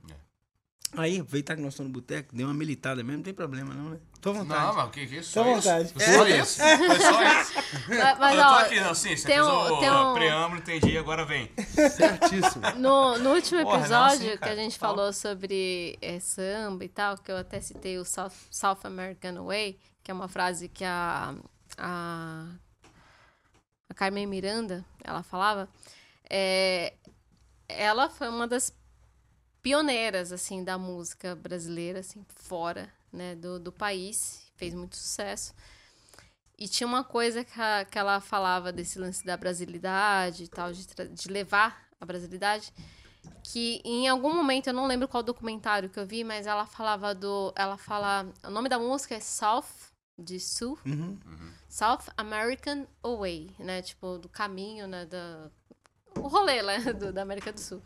Aí, 0.97 1.21
aproveitar 1.21 1.55
que 1.55 1.63
nós 1.63 1.75
estamos 1.75 1.93
no 1.93 2.01
boteco, 2.01 2.35
deu 2.35 2.49
uma 2.49 2.55
militada 2.55 2.97
mesmo, 3.05 3.19
não 3.19 3.23
tem 3.23 3.33
problema 3.33 3.73
não, 3.73 3.91
né? 3.91 3.99
Tô 4.21 4.31
à 4.31 4.33
vontade. 4.33 4.67
Não, 4.67 4.75
mas 4.75 4.87
o 4.89 4.91
que 4.91 5.07
que 5.07 5.15
é 5.15 5.19
isso? 5.21 5.33
Tô 5.33 5.41
à 5.41 5.45
vontade. 5.45 5.93
Foi 5.93 6.03
só 6.03 6.27
isso. 6.27 6.61
Foi 6.61 6.99
só 6.99 7.23
isso. 7.41 7.53
Mas, 7.89 8.19
mas, 8.19 8.35
eu 8.37 8.43
tô 8.43 8.49
ó, 8.49 8.59
aqui, 8.59 8.81
não, 8.81 8.95
sim, 8.97 9.17
você 9.17 9.27
tem 9.29 9.37
fez 9.37 9.47
um- 9.47 9.51
o 9.51 9.79
tem 9.79 9.89
um- 9.93 10.15
preâmbulo, 10.15 10.59
entendi, 10.61 10.99
agora 10.99 11.25
vem. 11.25 11.49
Certíssimo. 11.97 12.63
No, 12.77 13.17
no 13.19 13.31
último 13.35 13.63
Porra, 13.63 13.77
não, 13.77 13.83
episódio 14.09 14.33
sim, 14.33 14.37
que 14.39 14.49
a 14.49 14.57
gente 14.57 14.77
Fala. 14.81 14.97
falou 14.97 15.13
sobre 15.13 15.97
é, 16.03 16.19
samba 16.19 16.85
e 16.85 16.89
tal, 16.89 17.17
que 17.19 17.31
eu 17.31 17.37
até 17.37 17.61
citei 17.61 17.97
o 17.97 18.05
South, 18.05 18.33
South 18.51 18.79
American 18.83 19.45
Way, 19.47 19.79
que 20.03 20.11
é 20.11 20.15
uma 20.15 20.27
frase 20.27 20.69
que 20.69 20.83
a, 20.85 21.35
a, 21.81 22.47
a 23.89 23.95
Carmen 23.95 24.27
Miranda, 24.27 24.85
ela 25.03 25.23
falava, 25.23 25.69
é, 26.29 26.95
ela 27.69 28.09
foi 28.11 28.29
uma 28.29 28.47
das 28.49 28.73
pioneiras, 29.63 30.33
assim, 30.33 30.65
da 30.65 30.79
música 30.79 31.35
brasileira, 31.37 32.01
assim, 32.01 32.25
fora, 32.37 32.93
né, 33.13 33.35
do, 33.35 33.59
do 33.61 33.73
país, 33.73 34.51
fez 34.57 34.75
muito 34.75 34.97
sucesso. 34.97 35.55
E 36.59 36.69
tinha 36.69 36.87
uma 36.87 37.03
coisa 37.03 37.43
que, 37.45 37.61
a- 37.61 37.85
que 37.85 37.99
ela 37.99 38.21
falava 38.21 38.71
desse 38.73 38.99
lance 38.99 39.25
da 39.25 39.37
brasilidade 39.37 40.45
e 40.45 40.49
tal, 40.49 40.73
de, 40.73 40.87
de 40.87 41.29
levar 41.29 41.89
a 42.01 42.05
brasilidade, 42.05 42.73
que 43.43 43.81
em 43.85 44.09
algum 44.09 44.35
momento, 44.35 44.69
eu 44.69 44.75
não 44.75 44.87
lembro 44.87 45.09
qual 45.09 45.23
documentário 45.23 45.89
que 45.91 45.99
eu 45.99 46.07
vi, 46.07 46.23
mas 46.25 46.47
ela 46.47 46.67
falava 46.67 47.15
do. 47.15 47.53
Ela 47.57 47.77
fala. 47.79 48.27
O 48.45 48.51
nome 48.51 48.69
da 48.69 48.79
música 48.79 49.15
é 49.15 49.21
South, 49.21 49.65
de 50.21 50.39
Sul. 50.39 50.79
Uhum. 50.85 51.19
South 51.69 52.05
American 52.17 52.87
Away, 53.03 53.51
né? 53.59 53.83
Tipo, 53.83 54.19
do 54.19 54.29
caminho, 54.29 54.87
né? 54.87 55.07
Da, 55.07 55.51
o 56.17 56.29
rolê, 56.29 56.63
né? 56.63 56.79
Do, 56.95 57.13
da 57.13 57.23
América 57.23 57.53
do 57.53 57.61
Sul. 57.61 57.83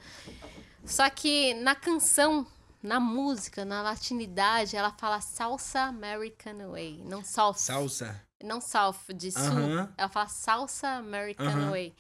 Só 0.85 1.09
que 1.09 1.55
na 1.55 1.75
canção, 1.75 2.47
na 2.83 3.01
música, 3.01 3.65
na 3.65 3.83
latinidade, 3.83 4.77
ela 4.77 4.93
fala 4.93 5.21
Salsa 5.21 5.83
American 5.83 6.71
Way, 6.71 7.03
não 7.05 7.25
South. 7.25 7.55
Salsa. 7.55 8.21
Não 8.43 8.61
South, 8.61 9.15
de 9.15 9.31
Sul. 9.33 9.89
Ela 9.97 10.09
fala 10.09 10.29
Salsa 10.29 10.89
American. 10.89 11.71
Way. 11.71 11.95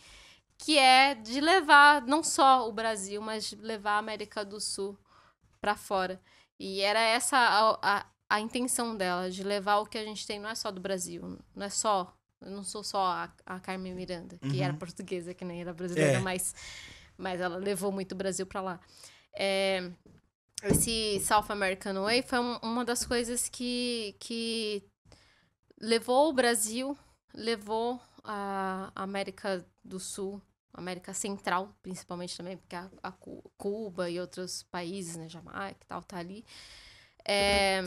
que 0.58 0.78
é 0.78 1.14
de 1.14 1.40
levar 1.40 2.02
não 2.02 2.22
só 2.22 2.68
o 2.68 2.72
Brasil, 2.72 3.20
mas 3.22 3.48
de 3.48 3.56
levar 3.56 3.92
a 3.92 3.98
América 3.98 4.44
do 4.44 4.60
Sul 4.60 4.98
para 5.60 5.76
fora. 5.76 6.20
E 6.58 6.80
era 6.80 7.00
essa 7.00 7.36
a, 7.36 7.78
a, 7.82 8.06
a, 8.28 8.40
intenção 8.40 8.96
dela, 8.96 9.30
de 9.30 9.42
levar 9.42 9.78
o 9.78 9.86
que 9.86 9.98
a 9.98 10.04
gente 10.04 10.26
tem, 10.26 10.38
não 10.38 10.48
é 10.48 10.54
só 10.54 10.70
do 10.70 10.80
Brasil, 10.80 11.38
não 11.54 11.66
é 11.66 11.70
só. 11.70 12.14
Eu 12.40 12.50
não 12.50 12.62
sou 12.62 12.84
só 12.84 13.06
a, 13.06 13.32
a 13.46 13.60
Carmen 13.60 13.94
Miranda, 13.94 14.36
que 14.38 14.58
uhum. 14.58 14.62
era 14.62 14.74
portuguesa, 14.74 15.32
que 15.32 15.44
nem 15.44 15.60
era 15.60 15.72
brasileira, 15.72 16.18
é. 16.18 16.20
mas, 16.20 16.54
mas 17.16 17.40
ela 17.40 17.56
levou 17.56 17.90
muito 17.90 18.12
o 18.12 18.16
Brasil 18.16 18.46
para 18.46 18.60
lá. 18.60 18.80
É, 19.34 19.90
esse 20.62 21.20
South 21.20 21.46
American 21.48 22.02
Way 22.02 22.22
foi 22.22 22.38
um, 22.38 22.58
uma 22.62 22.84
das 22.84 23.04
coisas 23.04 23.48
que, 23.48 24.14
que 24.18 24.82
levou 25.80 26.30
o 26.30 26.32
Brasil, 26.32 26.96
levou 27.34 28.00
a 28.22 28.90
América 28.94 29.64
do 29.82 30.00
Sul, 30.00 30.40
América 30.72 31.14
Central, 31.14 31.74
principalmente 31.82 32.36
também, 32.36 32.56
porque 32.56 32.74
a, 32.74 32.90
a 33.02 33.12
Cuba 33.56 34.10
e 34.10 34.18
outros 34.18 34.62
países, 34.64 35.16
né, 35.16 35.28
Jamaica 35.28 35.78
e 35.82 35.86
tal, 35.86 36.02
tá 36.02 36.18
ali. 36.18 36.44
É, 37.26 37.82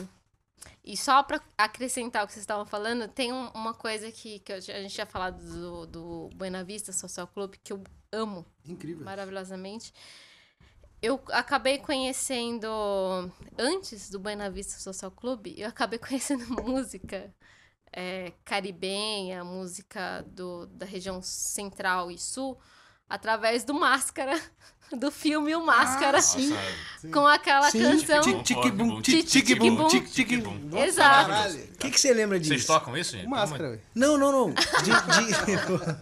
e 0.84 0.96
só 0.96 1.22
para 1.22 1.40
acrescentar 1.56 2.24
o 2.24 2.26
que 2.26 2.32
vocês 2.32 2.42
estavam 2.42 2.66
falando, 2.66 3.08
tem 3.08 3.32
um, 3.32 3.48
uma 3.50 3.74
coisa 3.74 4.10
que, 4.10 4.38
que 4.40 4.52
a 4.52 4.60
gente 4.60 4.94
tinha 4.94 5.06
falado 5.06 5.42
do, 5.42 5.86
do 5.86 6.30
Buena 6.34 6.64
Vista 6.64 6.92
Social 6.92 7.26
Club, 7.26 7.54
que 7.62 7.72
eu 7.72 7.82
amo. 8.12 8.46
Incrível. 8.64 9.04
Maravilhosamente 9.04 9.92
eu 11.00 11.22
acabei 11.28 11.78
conhecendo 11.78 12.68
antes 13.56 14.10
do 14.10 14.18
Buena 14.18 14.50
Vista 14.50 14.78
Social 14.80 15.10
Club, 15.10 15.54
eu 15.56 15.68
acabei 15.68 15.98
conhecendo 15.98 16.44
música 16.62 17.32
é, 17.92 18.32
caribenha, 18.44 19.44
música 19.44 20.22
do, 20.26 20.66
da 20.66 20.84
região 20.84 21.22
central 21.22 22.10
e 22.10 22.18
sul, 22.18 22.58
através 23.08 23.64
do 23.64 23.74
Máscara, 23.74 24.34
do 24.96 25.10
filme 25.10 25.54
O 25.54 25.64
Máscara, 25.64 26.18
ah, 26.18 27.06
com 27.12 27.26
aquela 27.26 27.70
sim. 27.70 27.80
canção... 27.80 28.42
Tique-bum. 28.42 29.00
Exato. 30.84 31.56
O 31.74 31.78
que, 31.78 31.90
que 31.90 32.00
você 32.00 32.12
lembra 32.12 32.38
disso? 32.38 32.52
Vocês 32.52 32.66
tocam 32.66 32.96
isso, 32.96 33.12
gente? 33.12 33.28
Máscara. 33.28 33.80
Não, 33.94 34.16
não, 34.16 34.32
não. 34.32 34.50
De, 34.50 34.90
de, 34.90 35.94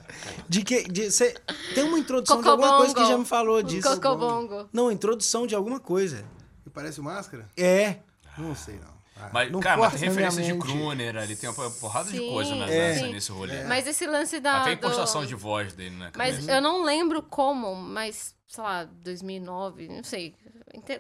de 0.49 0.63
que... 0.63 0.83
De, 0.85 1.11
cê, 1.11 1.35
tem 1.75 1.85
uma 1.85 1.99
introdução 1.99 2.37
Cocobongo. 2.39 2.63
de 2.63 2.65
alguma 2.65 2.79
coisa 2.79 2.95
que 2.95 3.13
já 3.13 3.19
me 3.19 3.25
falou 3.25 3.63
disso. 3.63 3.89
Cocobongo. 3.89 4.69
Não, 4.73 4.91
introdução 4.91 5.47
de 5.47 5.55
alguma 5.55 5.81
coisa. 5.81 6.25
E 6.65 6.71
parece 6.71 7.01
Máscara? 7.01 7.49
É. 7.57 7.97
Não 8.39 8.55
sei, 8.55 8.75
não. 8.75 8.96
Ah, 9.19 9.31
mas, 9.33 9.51
não 9.51 9.61
cara, 9.61 9.81
mas 9.81 9.99
tem 9.99 10.09
referência 10.09 10.43
de 10.43 10.59
Kruner 10.59 11.17
ali, 11.17 11.35
tem 11.35 11.49
uma 11.49 11.71
porrada 11.71 12.11
sim, 12.11 12.21
de 12.21 12.29
coisa 12.29 12.55
né, 12.55 12.99
é. 12.99 13.09
nesse 13.09 13.33
rolê. 13.33 13.57
É. 13.57 13.65
Mas 13.65 13.87
esse 13.87 14.07
lance 14.07 14.39
da. 14.41 14.61
Até 14.61 14.71
a 14.71 14.73
impostação 14.75 15.23
do... 15.23 15.27
de 15.27 15.35
voz 15.35 15.73
dele, 15.73 15.97
né? 15.97 16.13
Mas 16.17 16.47
eu 16.47 16.61
não 16.61 16.83
lembro 16.83 17.23
como, 17.23 17.75
mas, 17.75 18.35
sei 18.47 18.63
lá, 18.63 18.85
2009, 18.85 19.89
não 19.89 20.05
sei. 20.05 20.35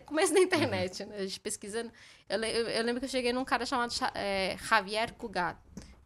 Começo 0.06 0.32
da 0.32 0.40
internet, 0.40 1.02
uhum. 1.02 1.10
né? 1.10 1.16
A 1.18 1.22
gente 1.22 1.40
pesquisando. 1.40 1.92
Eu, 2.28 2.42
eu, 2.42 2.68
eu, 2.68 2.84
lembro 2.84 3.00
que 3.00 3.06
eu 3.06 3.10
cheguei 3.10 3.32
num 3.32 3.44
cara 3.44 3.66
chamado 3.66 3.92
é, 4.14 4.56
Javier 4.58 5.12
Cugat, 5.14 5.58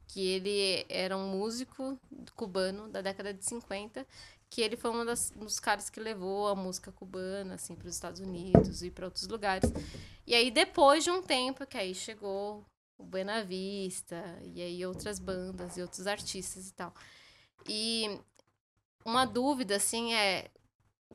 que 0.09 0.27
ele 0.27 0.85
era 0.89 1.17
um 1.17 1.29
músico 1.29 1.97
cubano 2.35 2.89
da 2.89 3.01
década 3.01 3.33
de 3.33 3.45
50 3.45 4.05
que 4.51 4.61
ele 4.61 4.77
foi 4.77 4.91
um 4.91 5.05
das, 5.05 5.31
dos 5.31 5.61
caras 5.61 5.89
que 5.89 6.01
levou 6.01 6.49
a 6.49 6.57
música 6.57 6.91
cubana 6.91 7.55
assim 7.55 7.77
para 7.77 7.87
os 7.87 7.95
Estados 7.95 8.21
Unidos 8.21 8.83
e 8.83 8.91
para 8.91 9.07
outros 9.07 9.29
lugares. 9.29 9.71
E 10.27 10.35
aí 10.35 10.51
depois 10.51 11.05
de 11.05 11.11
um 11.11 11.23
tempo 11.23 11.65
que 11.65 11.79
aí 11.79 11.95
chegou 11.95 12.67
o 12.99 13.05
Buena 13.05 13.45
Vista 13.45 14.23
e 14.43 14.61
aí 14.61 14.85
outras 14.85 15.21
bandas 15.21 15.77
e 15.77 15.83
outros 15.83 16.07
artistas 16.07 16.69
e 16.69 16.75
tal. 16.75 16.93
E 17.69 18.21
uma 19.05 19.25
dúvida 19.25 19.77
assim 19.77 20.13
é 20.15 20.51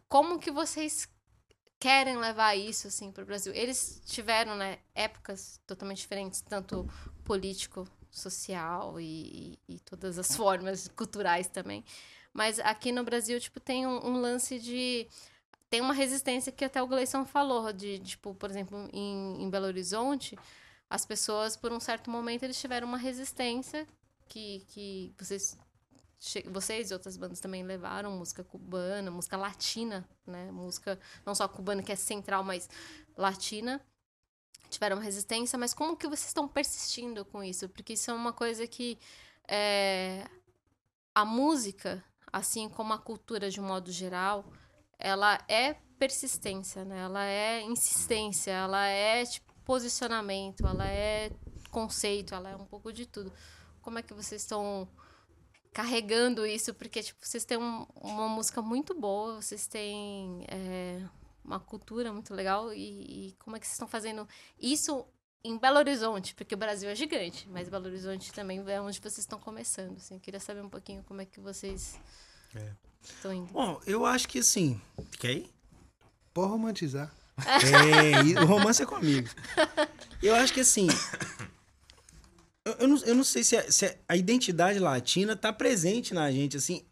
como 0.08 0.40
que 0.40 0.50
vocês 0.50 1.08
querem 1.78 2.18
levar 2.18 2.56
isso 2.56 2.88
assim 2.88 3.12
para 3.12 3.24
o 3.24 3.26
Brasil? 3.28 3.54
Eles 3.54 4.02
tiveram 4.06 4.56
né, 4.56 4.80
épocas 4.96 5.60
totalmente 5.68 6.00
diferentes, 6.00 6.42
tanto 6.42 6.90
político, 7.26 7.86
social 8.10 9.00
e, 9.00 9.60
e, 9.68 9.76
e 9.76 9.80
todas 9.82 10.18
as 10.18 10.34
formas 10.38 10.88
culturais 10.88 11.48
também. 11.48 11.84
Mas 12.36 12.60
aqui 12.60 12.92
no 12.92 13.02
Brasil, 13.02 13.40
tipo, 13.40 13.62
tem 13.62 13.88
um, 13.88 14.08
um 14.08 14.20
lance 14.20 14.60
de 14.60 15.08
tem 15.70 15.80
uma 15.80 15.94
resistência 15.94 16.52
que 16.52 16.66
até 16.66 16.84
o 16.84 16.88
Gleison 16.88 17.26
falou, 17.26 17.72
de, 17.72 17.98
tipo, 18.00 18.36
por 18.36 18.50
exemplo, 18.50 18.90
em, 18.92 19.42
em 19.42 19.50
Belo 19.50 19.66
Horizonte, 19.66 20.38
as 20.90 21.06
pessoas, 21.06 21.56
por 21.56 21.72
um 21.72 21.80
certo 21.80 22.10
momento, 22.10 22.44
eles 22.44 22.60
tiveram 22.60 22.90
uma 22.90 22.98
resistência 22.98 23.88
que, 24.28 24.66
que 24.68 25.14
vocês, 25.18 25.58
vocês 26.48 26.92
e 26.92 26.94
outras 26.94 27.16
bandas 27.16 27.40
também 27.40 27.64
levaram, 27.64 28.12
música 28.12 28.44
cubana, 28.44 29.10
música 29.10 29.38
latina, 29.38 30.06
né? 30.28 30.52
Música 30.52 31.00
não 31.26 31.34
só 31.34 31.48
cubana, 31.48 31.82
que 31.82 31.92
é 31.92 31.96
central, 31.96 32.44
mas 32.44 32.70
latina. 33.18 33.82
Tiveram 34.70 34.98
resistência, 35.00 35.58
mas 35.58 35.74
como 35.74 35.96
que 35.96 36.08
vocês 36.08 36.28
estão 36.28 36.50
persistindo 36.50 37.24
com 37.24 37.42
isso? 37.42 37.70
Porque 37.70 37.94
isso 37.94 38.12
é 38.12 38.14
uma 38.14 38.34
coisa 38.34 38.68
que 38.68 38.98
é, 39.48 40.28
a 41.14 41.24
música 41.24 42.04
assim 42.36 42.68
como 42.68 42.92
a 42.92 42.98
cultura 42.98 43.50
de 43.50 43.62
um 43.62 43.64
modo 43.64 43.90
geral, 43.94 44.44
ela 45.00 45.40
é 45.48 45.74
persistência, 45.98 46.84
né? 46.84 47.00
Ela 47.00 47.24
é 47.26 47.62
insistência, 47.62 48.52
ela 48.52 48.86
é 48.88 49.26
tipo, 49.26 49.54
posicionamento, 49.64 50.68
ela 50.68 50.86
é 50.86 51.32
conceito, 51.72 52.36
ela 52.36 52.50
é 52.50 52.56
um 52.58 52.66
pouco 52.66 52.92
de 52.92 53.06
tudo. 53.06 53.32
Como 53.82 54.00
é 54.00 54.02
que 54.02 54.14
vocês 54.14 54.42
estão 54.42 54.86
carregando 55.72 56.46
isso? 56.46 56.74
Porque 56.74 57.02
tipo, 57.02 57.26
vocês 57.26 57.46
têm 57.46 57.58
um, 57.58 57.86
uma 58.02 58.28
música 58.28 58.62
muito 58.62 58.94
boa, 58.94 59.42
vocês 59.42 59.66
têm 59.66 60.44
é, 60.50 61.02
uma 61.42 61.62
cultura 61.62 62.12
muito 62.12 62.34
legal 62.34 62.74
e, 62.74 63.30
e 63.30 63.36
como 63.40 63.56
é 63.56 63.62
que 63.62 63.66
vocês 63.66 63.76
estão 63.76 63.88
fazendo 63.88 64.28
isso 64.60 65.06
em 65.46 65.58
Belo 65.58 65.78
Horizonte, 65.78 66.34
porque 66.34 66.56
o 66.56 66.58
Brasil 66.58 66.90
é 66.90 66.96
gigante, 66.96 67.48
mas 67.52 67.70
Belo 67.70 67.86
Horizonte 67.86 68.34
também 68.34 68.64
é 68.68 68.82
onde 68.82 69.00
vocês 69.00 69.20
estão 69.20 69.40
começando. 69.40 69.98
Assim, 69.98 70.18
queria 70.18 70.40
saber 70.40 70.62
um 70.62 70.70
pouquinho 70.70 71.04
como 71.04 71.22
é 71.22 71.26
que 71.26 71.40
vocês 71.40 72.00
é. 72.56 72.72
estão 73.04 73.32
indo. 73.32 73.54
Bom, 73.54 73.80
eu 73.86 74.06
acho 74.06 74.28
que 74.28 74.40
assim. 74.40 74.82
Fica 75.12 75.28
aí? 75.28 75.48
Pode 76.34 76.50
romantizar. 76.50 77.14
É, 77.38 78.42
o 78.42 78.46
romance 78.46 78.82
é 78.82 78.86
comigo. 78.86 79.30
Eu 80.22 80.34
acho 80.36 80.52
que 80.54 80.62
assim. 80.62 80.88
Eu, 82.66 82.74
eu, 82.74 82.88
não, 82.88 82.98
eu 83.04 83.14
não 83.14 83.24
sei 83.24 83.44
se 83.44 83.56
a, 83.56 83.72
se 83.72 83.98
a 84.08 84.18
identidade 84.18 84.80
latina 84.80 85.36
tá 85.36 85.54
presente 85.54 86.14
na 86.14 86.32
gente, 86.32 86.58
assim. 86.58 86.84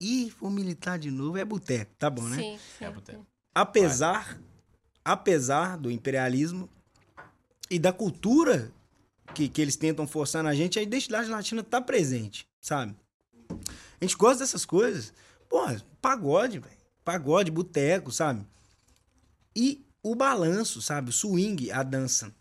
Ih, 0.00 0.32
vou 0.40 0.50
militar 0.50 0.98
de 0.98 1.10
novo, 1.10 1.36
é 1.36 1.44
boteco, 1.44 1.94
tá 1.98 2.08
bom, 2.08 2.22
né? 2.22 2.36
Sim, 2.36 2.58
sim. 2.78 2.84
É 2.84 2.90
boteco. 2.90 3.26
Apesar, 3.54 4.40
apesar 5.04 5.76
do 5.76 5.90
imperialismo, 5.90 6.68
e 7.72 7.78
da 7.78 7.90
cultura 7.90 8.70
que, 9.34 9.48
que 9.48 9.62
eles 9.62 9.76
tentam 9.76 10.06
forçar 10.06 10.42
na 10.44 10.54
gente, 10.54 10.78
a 10.78 10.82
identidade 10.82 11.30
latina 11.30 11.62
tá 11.62 11.80
presente, 11.80 12.46
sabe? 12.60 12.94
A 13.48 14.04
gente 14.04 14.14
gosta 14.14 14.40
dessas 14.40 14.66
coisas. 14.66 15.14
Pô, 15.48 15.60
pagode, 16.00 16.58
velho. 16.58 16.76
Pagode, 17.02 17.50
boteco, 17.50 18.12
sabe? 18.12 18.46
E 19.56 19.82
o 20.02 20.14
balanço, 20.14 20.82
sabe? 20.82 21.08
O 21.08 21.12
swing, 21.12 21.70
a 21.70 21.82
dança. 21.82 22.34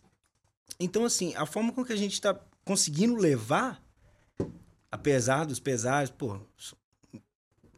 Então, 0.78 1.06
assim, 1.06 1.34
a 1.36 1.46
forma 1.46 1.72
com 1.72 1.86
que 1.86 1.94
a 1.94 1.98
gente 1.98 2.20
tá 2.20 2.38
conseguindo 2.66 3.16
levar, 3.16 3.82
apesar 4.92 5.46
dos 5.46 5.62
pesares, 5.62 6.10
pô, 6.10 6.42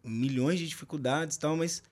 milhões 0.03 0.57
de 0.57 0.67
dificuldades 0.67 1.35
e 1.35 1.39
tal, 1.39 1.55
mas 1.55 1.83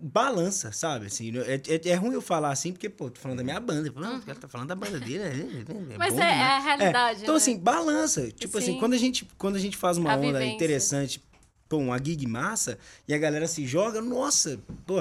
balança, 0.00 0.72
sabe? 0.72 1.06
Assim, 1.06 1.32
é, 1.38 1.54
é, 1.54 1.88
é, 1.88 1.94
ruim 1.94 2.14
eu 2.14 2.20
falar 2.20 2.50
assim, 2.50 2.72
porque, 2.72 2.88
pô, 2.88 3.10
tô 3.10 3.20
falando 3.20 3.38
da 3.38 3.44
minha 3.44 3.60
banda. 3.60 3.90
Uhum. 3.90 4.18
o 4.18 4.22
cara 4.22 4.38
tá 4.38 4.48
falando 4.48 4.68
da 4.68 4.74
banda 4.74 5.00
dele. 5.00 5.18
É, 5.18 5.26
é, 5.26 5.94
é 5.94 5.98
Mas 5.98 6.14
bom, 6.14 6.20
é, 6.20 6.24
né? 6.24 6.42
a 6.42 6.58
realidade. 6.60 7.22
Então, 7.22 7.34
né? 7.34 7.40
assim, 7.40 7.58
balança. 7.58 8.30
Tipo 8.30 8.60
Sim. 8.60 8.70
assim, 8.70 8.78
quando 8.78 8.94
a, 8.94 8.98
gente, 8.98 9.28
quando 9.36 9.56
a 9.56 9.58
gente 9.58 9.76
faz 9.76 9.98
uma 9.98 10.12
a 10.12 10.16
onda 10.16 10.38
vivência. 10.38 10.54
interessante, 10.54 11.24
pô, 11.68 11.78
uma 11.78 11.98
gig 12.02 12.26
massa, 12.26 12.78
e 13.06 13.14
a 13.14 13.18
galera 13.18 13.46
se 13.46 13.66
joga, 13.66 14.00
nossa, 14.00 14.58
pô. 14.86 14.96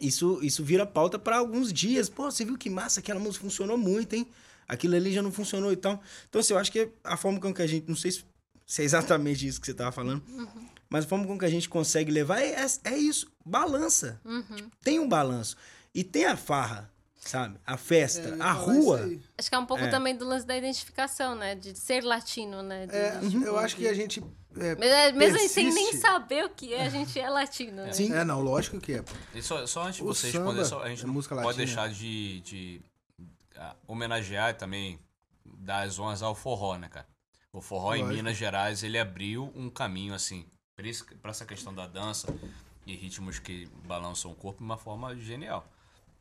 Isso, 0.00 0.40
isso 0.42 0.62
vira 0.64 0.84
pauta 0.84 1.18
para 1.18 1.38
alguns 1.38 1.72
dias. 1.72 2.08
Pô, 2.08 2.30
você 2.30 2.44
viu 2.44 2.58
que 2.58 2.68
massa, 2.68 3.00
aquela 3.00 3.20
música 3.20 3.44
funcionou 3.44 3.78
muito, 3.78 4.14
hein? 4.14 4.26
Aquilo 4.66 4.96
ali 4.96 5.12
já 5.12 5.22
não 5.22 5.30
funcionou 5.30 5.72
e 5.72 5.76
tal. 5.76 6.02
Então, 6.28 6.40
assim, 6.40 6.52
eu 6.52 6.58
acho 6.58 6.72
que 6.72 6.88
a 7.02 7.16
forma 7.16 7.40
com 7.40 7.54
que 7.54 7.62
a 7.62 7.66
gente. 7.66 7.88
Não 7.88 7.96
sei 7.96 8.10
se, 8.10 8.24
se 8.66 8.82
é 8.82 8.84
exatamente 8.84 9.46
isso 9.46 9.60
que 9.60 9.66
você 9.66 9.74
tava 9.74 9.92
falando. 9.92 10.22
Uhum. 10.28 10.68
Mas 10.94 11.04
a 11.04 11.08
forma 11.08 11.26
com 11.26 11.38
que 11.38 11.44
a 11.44 11.50
gente 11.50 11.68
consegue 11.68 12.10
levar 12.10 12.40
é, 12.40 12.50
é, 12.50 12.66
é 12.84 12.96
isso, 12.96 13.26
balança. 13.44 14.20
Uhum. 14.24 14.42
Tipo, 14.42 14.70
tem 14.82 14.98
um 14.98 15.08
balanço. 15.08 15.56
E 15.94 16.02
tem 16.02 16.24
a 16.24 16.36
farra, 16.36 16.90
sabe? 17.20 17.58
A 17.66 17.76
festa, 17.76 18.36
é, 18.36 18.40
a 18.40 18.52
rua. 18.52 19.10
Acho 19.38 19.48
que 19.48 19.54
é 19.54 19.58
um 19.58 19.66
pouco 19.66 19.84
é. 19.84 19.88
também 19.88 20.16
do 20.16 20.24
lance 20.24 20.46
da 20.46 20.56
identificação, 20.56 21.34
né? 21.34 21.54
De 21.54 21.78
ser 21.78 22.02
latino, 22.02 22.62
né? 22.62 22.86
De, 22.86 22.96
é, 22.96 23.18
uhum. 23.22 23.44
eu 23.44 23.58
acho 23.58 23.76
que 23.76 23.86
a 23.86 23.94
gente. 23.94 24.22
É, 24.56 25.12
Mesmo 25.12 25.18
persiste. 25.18 25.48
sem 25.48 25.72
nem 25.72 25.92
saber 25.94 26.44
o 26.44 26.48
que 26.48 26.72
é, 26.72 26.86
a 26.86 26.88
gente 26.88 27.18
é 27.18 27.28
latino. 27.28 27.84
Né? 27.84 27.92
Sim. 27.92 28.12
É, 28.12 28.24
não, 28.24 28.40
lógico 28.40 28.80
que 28.80 28.94
é. 28.94 29.04
E 29.34 29.42
só, 29.42 29.66
só 29.66 29.82
antes 29.82 29.96
de 29.96 30.02
vocês 30.02 30.32
responder, 30.32 30.64
só, 30.64 30.82
a 30.82 30.88
gente 30.88 31.04
não 31.04 31.12
pode 31.14 31.34
latina. 31.34 31.52
deixar 31.54 31.88
de, 31.88 32.40
de 32.40 32.80
uh, 33.56 33.74
homenagear 33.88 34.56
também 34.56 34.98
dar 35.44 35.82
as 35.82 35.98
honras 35.98 36.22
ao 36.22 36.36
forró, 36.36 36.76
né, 36.76 36.88
cara? 36.88 37.06
O 37.52 37.60
forró 37.60 37.90
lógico. 37.90 38.10
em 38.10 38.14
Minas 38.14 38.36
Gerais, 38.36 38.82
ele 38.84 38.98
abriu 38.98 39.52
um 39.56 39.68
caminho, 39.68 40.14
assim, 40.14 40.46
pra 41.20 41.30
essa 41.30 41.44
questão 41.44 41.74
da 41.74 41.86
dança 41.86 42.32
e 42.86 42.94
ritmos 42.94 43.38
que 43.38 43.68
balançam 43.86 44.30
o 44.30 44.34
corpo 44.34 44.58
de 44.58 44.64
uma 44.64 44.76
forma 44.76 45.14
genial. 45.16 45.66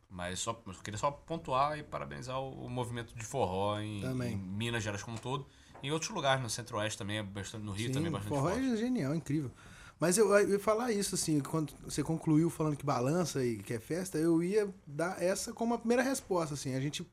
Mas 0.10 0.40
só, 0.40 0.62
eu 0.68 0.74
queria 0.76 0.98
só 0.98 1.10
pontuar 1.10 1.78
e 1.78 1.84
parabenizar 1.84 2.40
o, 2.40 2.66
o 2.66 2.70
movimento 2.70 3.16
de 3.16 3.26
forró 3.26 3.80
em, 3.80 4.04
em 4.04 4.38
Minas 4.38 4.84
Gerais 4.84 5.02
como 5.02 5.18
um 5.18 5.20
todo. 5.20 5.46
Em 5.82 5.92
outros 5.92 6.12
lugares, 6.12 6.42
no 6.42 6.50
Centro-Oeste 6.50 6.98
também, 6.98 7.18
é 7.18 7.24
bastante, 7.24 7.64
no 7.64 7.72
Rio 7.72 7.88
Sim, 7.88 7.94
também 7.94 8.08
é 8.08 8.12
bastante 8.12 8.30
forró 8.30 8.50
forte. 8.52 8.66
é 8.66 8.78
genial, 8.78 9.16
incrível. 9.16 9.52
Mas 10.00 10.18
eu, 10.18 10.34
eu 10.34 10.52
ia 10.52 10.60
falar 10.60 10.92
isso, 10.92 11.16
assim, 11.16 11.40
quando 11.40 11.74
você 11.84 12.04
concluiu 12.04 12.50
falando 12.50 12.76
que 12.76 12.86
balança 12.86 13.44
e 13.44 13.58
que 13.58 13.74
é 13.74 13.80
festa, 13.80 14.18
eu 14.18 14.44
ia 14.44 14.74
dar 14.86 15.22
essa 15.22 15.52
como 15.52 15.74
a 15.74 15.78
primeira 15.78 16.04
resposta, 16.04 16.54
assim. 16.54 16.76
A 16.76 16.80
gente 16.80 17.06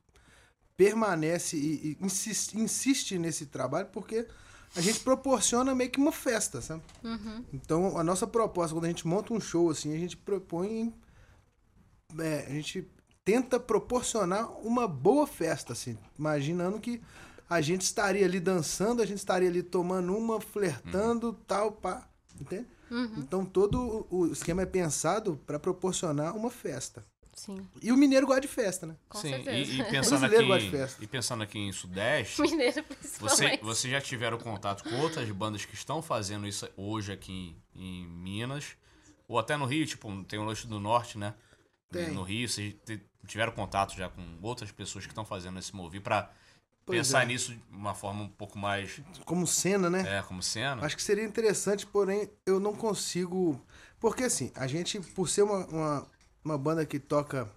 permanece 0.77 1.57
e, 1.57 1.97
e 2.01 2.05
insiste, 2.05 2.57
insiste 2.57 3.17
nesse 3.17 3.45
trabalho 3.45 3.87
porque 3.91 4.27
a 4.75 4.81
gente 4.81 4.99
proporciona 5.01 5.75
meio 5.75 5.89
que 5.89 5.99
uma 5.99 6.11
festa, 6.11 6.61
sabe? 6.61 6.81
Então, 7.53 7.97
a 7.97 8.03
nossa 8.03 8.25
proposta, 8.25 8.73
quando 8.75 8.85
a 8.85 8.89
gente 8.89 9.07
monta 9.07 9.33
um 9.33 9.39
show, 9.39 9.69
assim, 9.69 9.93
a 9.93 9.97
gente 9.99 10.15
propõe... 10.17 10.93
é, 12.19 12.45
a 12.47 12.53
gente 12.53 12.87
tenta 13.23 13.59
proporcionar 13.59 14.49
uma 14.65 14.87
boa 14.87 15.27
festa, 15.27 15.73
assim, 15.73 15.97
imaginando 16.17 16.79
que 16.79 17.01
a 17.49 17.61
gente 17.61 17.81
estaria 17.81 18.25
ali 18.25 18.39
dançando, 18.39 19.01
a 19.01 19.05
gente 19.05 19.17
estaria 19.19 19.49
ali 19.49 19.61
tomando 19.61 20.15
uma, 20.17 20.39
flertando, 20.39 21.33
tal, 21.45 21.71
pá, 21.73 22.07
entende? 22.39 22.65
Então 23.17 23.45
todo 23.45 24.07
o 24.09 24.25
esquema 24.27 24.63
é 24.63 24.65
pensado 24.65 25.39
para 25.45 25.59
proporcionar 25.59 26.35
uma 26.35 26.49
festa. 26.49 27.05
Sim, 27.45 27.67
E 27.81 27.91
o 27.91 27.97
mineiro 27.97 28.27
gosta 28.27 28.41
de 28.41 28.47
festa, 28.47 28.85
né? 28.85 28.95
com 29.09 29.17
Sim, 29.17 29.29
certeza. 29.29 29.71
e, 29.71 29.79
e 29.81 29.83
pensando 29.85 30.19
Brasileiro 30.19 30.47
gosta 30.47 30.61
de 30.61 30.67
aqui, 30.67 30.77
festa. 30.77 31.03
e 31.03 31.07
pensando 31.07 31.43
aqui 31.43 31.57
em 31.57 31.71
Sudeste, 31.71 32.39
Mineiro, 32.39 32.85
Você, 33.19 33.57
você 33.57 33.89
já 33.89 33.99
tiveram 33.99 34.37
contato 34.37 34.83
com 34.83 34.95
outras 34.97 35.27
bandas 35.31 35.65
que 35.65 35.73
estão 35.73 36.03
fazendo 36.03 36.47
isso 36.47 36.69
hoje 36.77 37.11
aqui 37.11 37.55
em, 37.75 38.03
em 38.03 38.07
Minas? 38.07 38.75
Ou 39.27 39.39
até 39.39 39.57
no 39.57 39.65
Rio, 39.65 39.87
tipo, 39.87 40.23
tem 40.25 40.37
o 40.37 40.45
Leste 40.45 40.67
do 40.67 40.79
Norte, 40.79 41.17
né? 41.17 41.33
Tem. 41.91 42.11
No 42.11 42.21
Rio, 42.21 42.47
vocês 42.47 42.75
tiveram 43.25 43.51
contato 43.53 43.95
já 43.95 44.07
com 44.07 44.21
outras 44.43 44.71
pessoas 44.71 45.05
que 45.05 45.11
estão 45.11 45.25
fazendo 45.25 45.57
esse 45.57 45.71
pra 46.03 46.31
Pois 46.85 46.97
pensar 46.99 47.23
é. 47.23 47.25
nisso 47.25 47.53
de 47.55 47.61
uma 47.71 47.95
forma 47.95 48.23
um 48.23 48.27
pouco 48.29 48.57
mais, 48.59 49.01
Como 49.25 49.47
cena, 49.47 49.89
né? 49.89 50.17
é, 50.17 50.21
como 50.21 50.43
cena? 50.43 50.85
Acho 50.85 50.95
que 50.95 51.03
seria 51.03 51.23
interessante, 51.23 51.87
porém 51.87 52.29
eu 52.45 52.59
não 52.59 52.75
consigo. 52.75 53.59
Porque 53.99 54.23
assim, 54.23 54.51
a 54.55 54.67
gente, 54.67 54.99
por 54.99 55.27
ser 55.29 55.43
uma, 55.43 55.65
uma, 55.67 56.07
uma 56.43 56.57
banda 56.57 56.85
que 56.85 56.99
toca 56.99 57.49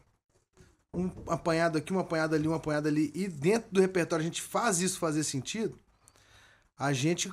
um 0.95 1.11
apanhado 1.27 1.79
aqui, 1.79 1.93
um 1.93 1.99
apanhado 1.99 2.35
ali, 2.35 2.47
um 2.47 2.55
apanhado 2.55 2.89
ali, 2.89 3.11
e 3.15 3.27
dentro 3.27 3.71
do 3.73 3.81
repertório 3.81 4.23
a 4.23 4.27
gente 4.27 4.41
faz 4.43 4.81
isso 4.81 4.99
fazer 4.99 5.25
sentido, 5.25 5.79
a 6.77 6.93
gente 6.93 7.33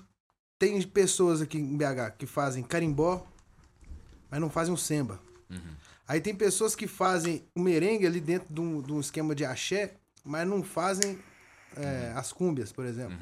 tem 0.58 0.82
pessoas 0.82 1.42
aqui 1.42 1.58
em 1.58 1.78
BH 1.78 2.18
que 2.18 2.26
fazem 2.26 2.64
carimbó, 2.64 3.26
mas 4.30 4.40
não 4.40 4.50
fazem 4.50 4.74
o 4.74 4.78
samba. 4.78 5.20
Aí 6.08 6.20
tem 6.20 6.36
pessoas 6.36 6.76
que 6.76 6.88
fazem 6.88 7.44
o 7.56 7.62
merengue 7.62 8.06
ali 8.06 8.20
dentro 8.20 8.54
de 8.54 8.60
um, 8.60 8.82
de 8.82 8.92
um 8.94 9.00
esquema 9.00 9.34
de 9.34 9.46
axé, 9.46 9.96
mas 10.24 10.48
não 10.48 10.62
fazem 10.62 11.20
é, 11.76 12.14
as 12.16 12.34
cúmbias, 12.34 12.72
por 12.72 12.86
exemplo. 12.86 13.18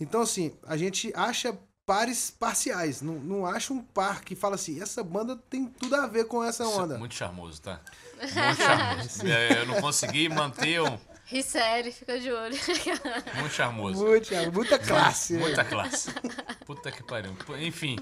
Então, 0.00 0.22
assim, 0.22 0.52
a 0.64 0.76
gente 0.76 1.12
acha 1.14 1.58
pares 1.86 2.30
parciais. 2.30 3.02
Não, 3.02 3.14
não 3.14 3.46
acha 3.46 3.72
um 3.72 3.82
par 3.82 4.22
que 4.22 4.34
fala 4.34 4.54
assim, 4.54 4.80
essa 4.80 5.02
banda 5.02 5.36
tem 5.50 5.66
tudo 5.66 5.94
a 5.96 6.06
ver 6.06 6.24
com 6.26 6.42
essa 6.42 6.64
Isso 6.64 6.72
é 6.72 6.76
onda. 6.82 6.98
Muito 6.98 7.14
charmoso, 7.14 7.60
tá? 7.60 7.80
Muito 8.20 8.34
charmoso. 8.62 9.26
É, 9.26 9.60
eu 9.60 9.66
não 9.66 9.80
consegui 9.80 10.28
manter 10.28 10.80
um. 10.82 10.98
Ri 11.26 11.42
sério, 11.42 11.90
fica 11.92 12.18
de 12.20 12.30
olho. 12.30 12.54
Muito 13.40 13.52
charmoso. 13.54 14.04
Muito, 14.04 14.30
muita 14.52 14.78
classe. 14.78 15.32
né? 15.34 15.40
Muita 15.40 15.64
classe. 15.64 16.10
Puta 16.66 16.92
que 16.92 17.02
pariu. 17.02 17.34
Enfim, 17.60 17.96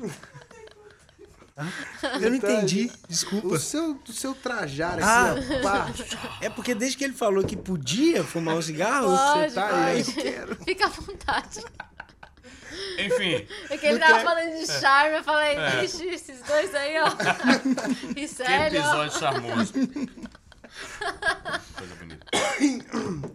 Eu 2.20 2.30
não 2.30 2.36
entendi, 2.36 2.90
O 3.04 3.08
desculpa. 3.08 3.58
seu, 3.58 4.00
o 4.08 4.12
seu 4.12 4.34
trajar 4.34 4.98
Ah. 5.02 5.34
É 6.40 6.48
porque 6.48 6.74
desde 6.74 6.96
que 6.96 7.04
ele 7.04 7.12
falou 7.12 7.44
que 7.44 7.56
podia 7.56 8.24
fumar 8.24 8.56
um 8.56 8.62
cigarro, 8.62 9.16
Pode, 9.16 9.50
você 9.50 9.54
tá 9.54 9.84
aí. 9.84 10.02
Fica 10.64 10.86
à 10.86 10.88
vontade. 10.88 11.64
Enfim. 12.98 13.46
É 13.70 13.76
que 13.78 13.86
ele 13.86 13.98
tava 13.98 14.20
falando 14.20 14.56
de 14.58 14.66
charme, 14.66 15.16
eu 15.16 15.24
falei, 15.24 15.56
É. 15.56 15.84
ixi, 15.84 16.06
esses 16.06 16.40
dois 16.42 16.74
aí, 16.74 16.94
ó. 17.00 17.06
E 18.10 18.14
Que 18.14 18.28
sério, 18.28 18.80
ó. 18.82 19.04
episódio 19.04 19.18
charmoso. 19.18 19.72
Coisa 21.76 21.94
bonita. 21.96 22.26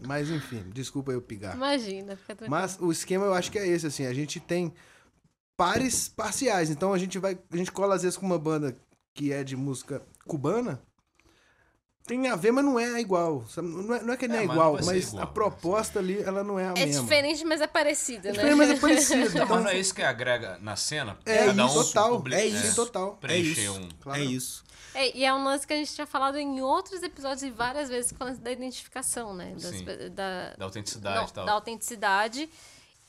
Mas 0.08 0.30
enfim, 0.30 0.64
desculpa 0.74 1.12
eu 1.12 1.22
pigar. 1.22 1.56
Imagina, 1.56 2.16
fica 2.16 2.36
tranquilo. 2.36 2.50
Mas 2.52 2.78
o 2.80 2.91
esquema 2.91 3.26
eu 3.26 3.34
acho 3.34 3.52
que 3.52 3.60
é 3.60 3.68
esse, 3.68 3.86
assim, 3.88 4.06
a 4.06 4.14
gente 4.14 4.39
tem 4.39 4.74
pares 5.56 6.08
parciais. 6.10 6.70
Então 6.70 6.93
a 6.93 6.98
gente 6.98 7.20
vai. 7.20 7.38
A 7.52 7.58
gente 7.58 7.72
cola 7.72 7.95
às 7.95 8.04
vezes 8.04 8.18
com 8.18 8.26
uma 8.26 8.39
banda 8.39 8.76
que 9.14 9.32
é 9.32 9.43
de 9.43 9.56
música 9.56 10.02
cubana. 10.26 10.82
Tem 12.08 12.26
a 12.30 12.36
ver, 12.38 12.51
mas 12.51 12.64
não 12.64 12.80
é 12.80 12.99
igual. 13.01 13.43
Não 13.58 13.93
é, 13.95 14.01
não 14.01 14.14
é 14.14 14.18
que 14.18 14.28
não 14.28 14.36
é, 14.36 14.39
É, 14.39 14.43
igual, 14.45 14.80
mas 14.84 15.10
igual, 15.10 15.24
a 15.24 15.28
proposta 15.28 15.99
ali, 15.99 16.22
ela 16.22 16.43
não 16.43 16.58
é 16.58 16.70
a 16.70 16.72
É 16.76 16.86
mesma. 16.86 17.01
diferente, 17.03 17.43
mas 17.45 17.60
é 17.62 17.68
parecido, 17.68 18.30
É 18.30 18.32
né? 18.32 18.38
diferente, 18.38 18.55
mas 18.58 18.70
é 18.70 18.76
parecido. 18.78 19.20
Não, 19.20 19.28
Então, 19.43 19.47
mas 19.49 19.64
não 19.66 19.70
é 19.72 19.78
isso 19.78 19.93
que 19.93 20.01
agrega 20.01 20.58
na 20.62 20.76
cena? 20.78 21.18
É 21.26 21.47
Cada 21.47 21.66
isso, 21.66 21.80
um 21.80 21.84
total. 21.84 22.10
publi- 22.12 22.36
É 22.36 22.45
isso. 22.45 22.76
total. 22.76 23.20
é 23.28 23.38
isso. 23.38 23.72
um. 23.74 23.89
Claro. 24.01 24.22
É 24.22 24.24
isso. 24.24 24.64
É, 24.93 25.16
e 25.16 25.24
é 25.26 25.32
um 25.34 25.43
lance 25.43 25.68
que 25.68 25.74
a 25.74 25.76
gente 25.76 25.93
tinha 25.93 26.08
falado 26.08 26.38
em 26.39 26.60
outros 26.62 27.03
episódios 27.03 27.43
e 27.43 27.51
várias 27.51 27.88
vezes 27.88 28.12
falando 28.18 28.39
da 28.39 28.51
identificação, 28.51 29.32
né? 29.36 29.53
Das 29.62 29.82
da, 30.12 30.53
Da 30.58 30.66
autenticidade 30.66 31.16
não, 31.18 31.26
e 31.28 31.32
tal. 31.32 31.45
da 31.45 31.51
autenticidade 31.51 32.49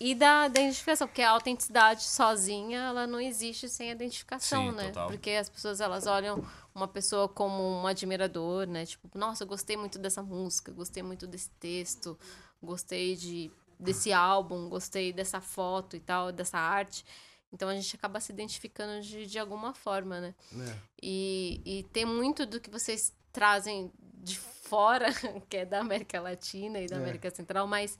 e 0.01 0.15
da, 0.15 0.47
da 0.47 0.61
identificação, 0.61 1.09
porque 1.09 1.23
a 1.23 1.31
autenticidade 1.31 2.05
sozinha, 2.05 2.79
ela 2.79 3.07
não 3.07 3.21
existe 3.21 3.69
sem 3.69 3.89
a 3.91 3.93
identificação, 3.93 4.71
Sim, 4.71 4.77
né? 4.77 4.87
total. 4.89 5.09
Porque 5.09 5.31
as 5.31 5.49
pessoas, 5.49 5.81
elas 5.81 6.07
olham 6.07 6.45
uma 6.75 6.87
pessoa 6.87 7.29
como 7.29 7.81
um 7.83 7.87
admirador, 7.87 8.67
né? 8.67 8.87
Tipo, 8.87 9.11
nossa, 9.19 9.43
eu 9.43 9.49
gostei 9.49 9.77
muito 9.77 9.99
dessa 9.99 10.23
música, 10.23 10.71
gostei 10.73 11.03
muito 11.03 11.27
desse 11.27 11.51
texto, 11.59 12.17
gostei 12.63 13.17
de, 13.17 13.51
desse 13.79 14.13
álbum, 14.13 14.69
gostei 14.69 15.13
dessa 15.13 15.41
foto 15.41 15.97
e 15.97 16.01
tal, 16.01 16.31
dessa 16.31 16.59
arte. 16.59 17.05
Então 17.53 17.69
a 17.69 17.75
gente 17.75 17.97
acaba 17.97 18.21
se 18.21 18.31
identificando 18.31 19.03
de, 19.03 19.27
de 19.27 19.39
alguma 19.39 19.75
forma, 19.75 20.21
né? 20.21 20.35
É. 20.55 20.77
E, 21.03 21.61
e 21.65 21.83
tem 21.93 22.05
muito 22.05 22.47
do 22.47 22.61
que 22.61 22.71
vocês 22.71 23.13
trazem 23.33 23.91
de 24.23 24.39
fora, 24.39 25.09
que 25.49 25.57
é 25.57 25.65
da 25.65 25.81
América 25.81 26.21
Latina 26.21 26.79
e 26.79 26.87
da 26.87 26.97
É. 26.97 26.99
América 27.01 27.31
Central, 27.31 27.67
mas 27.67 27.99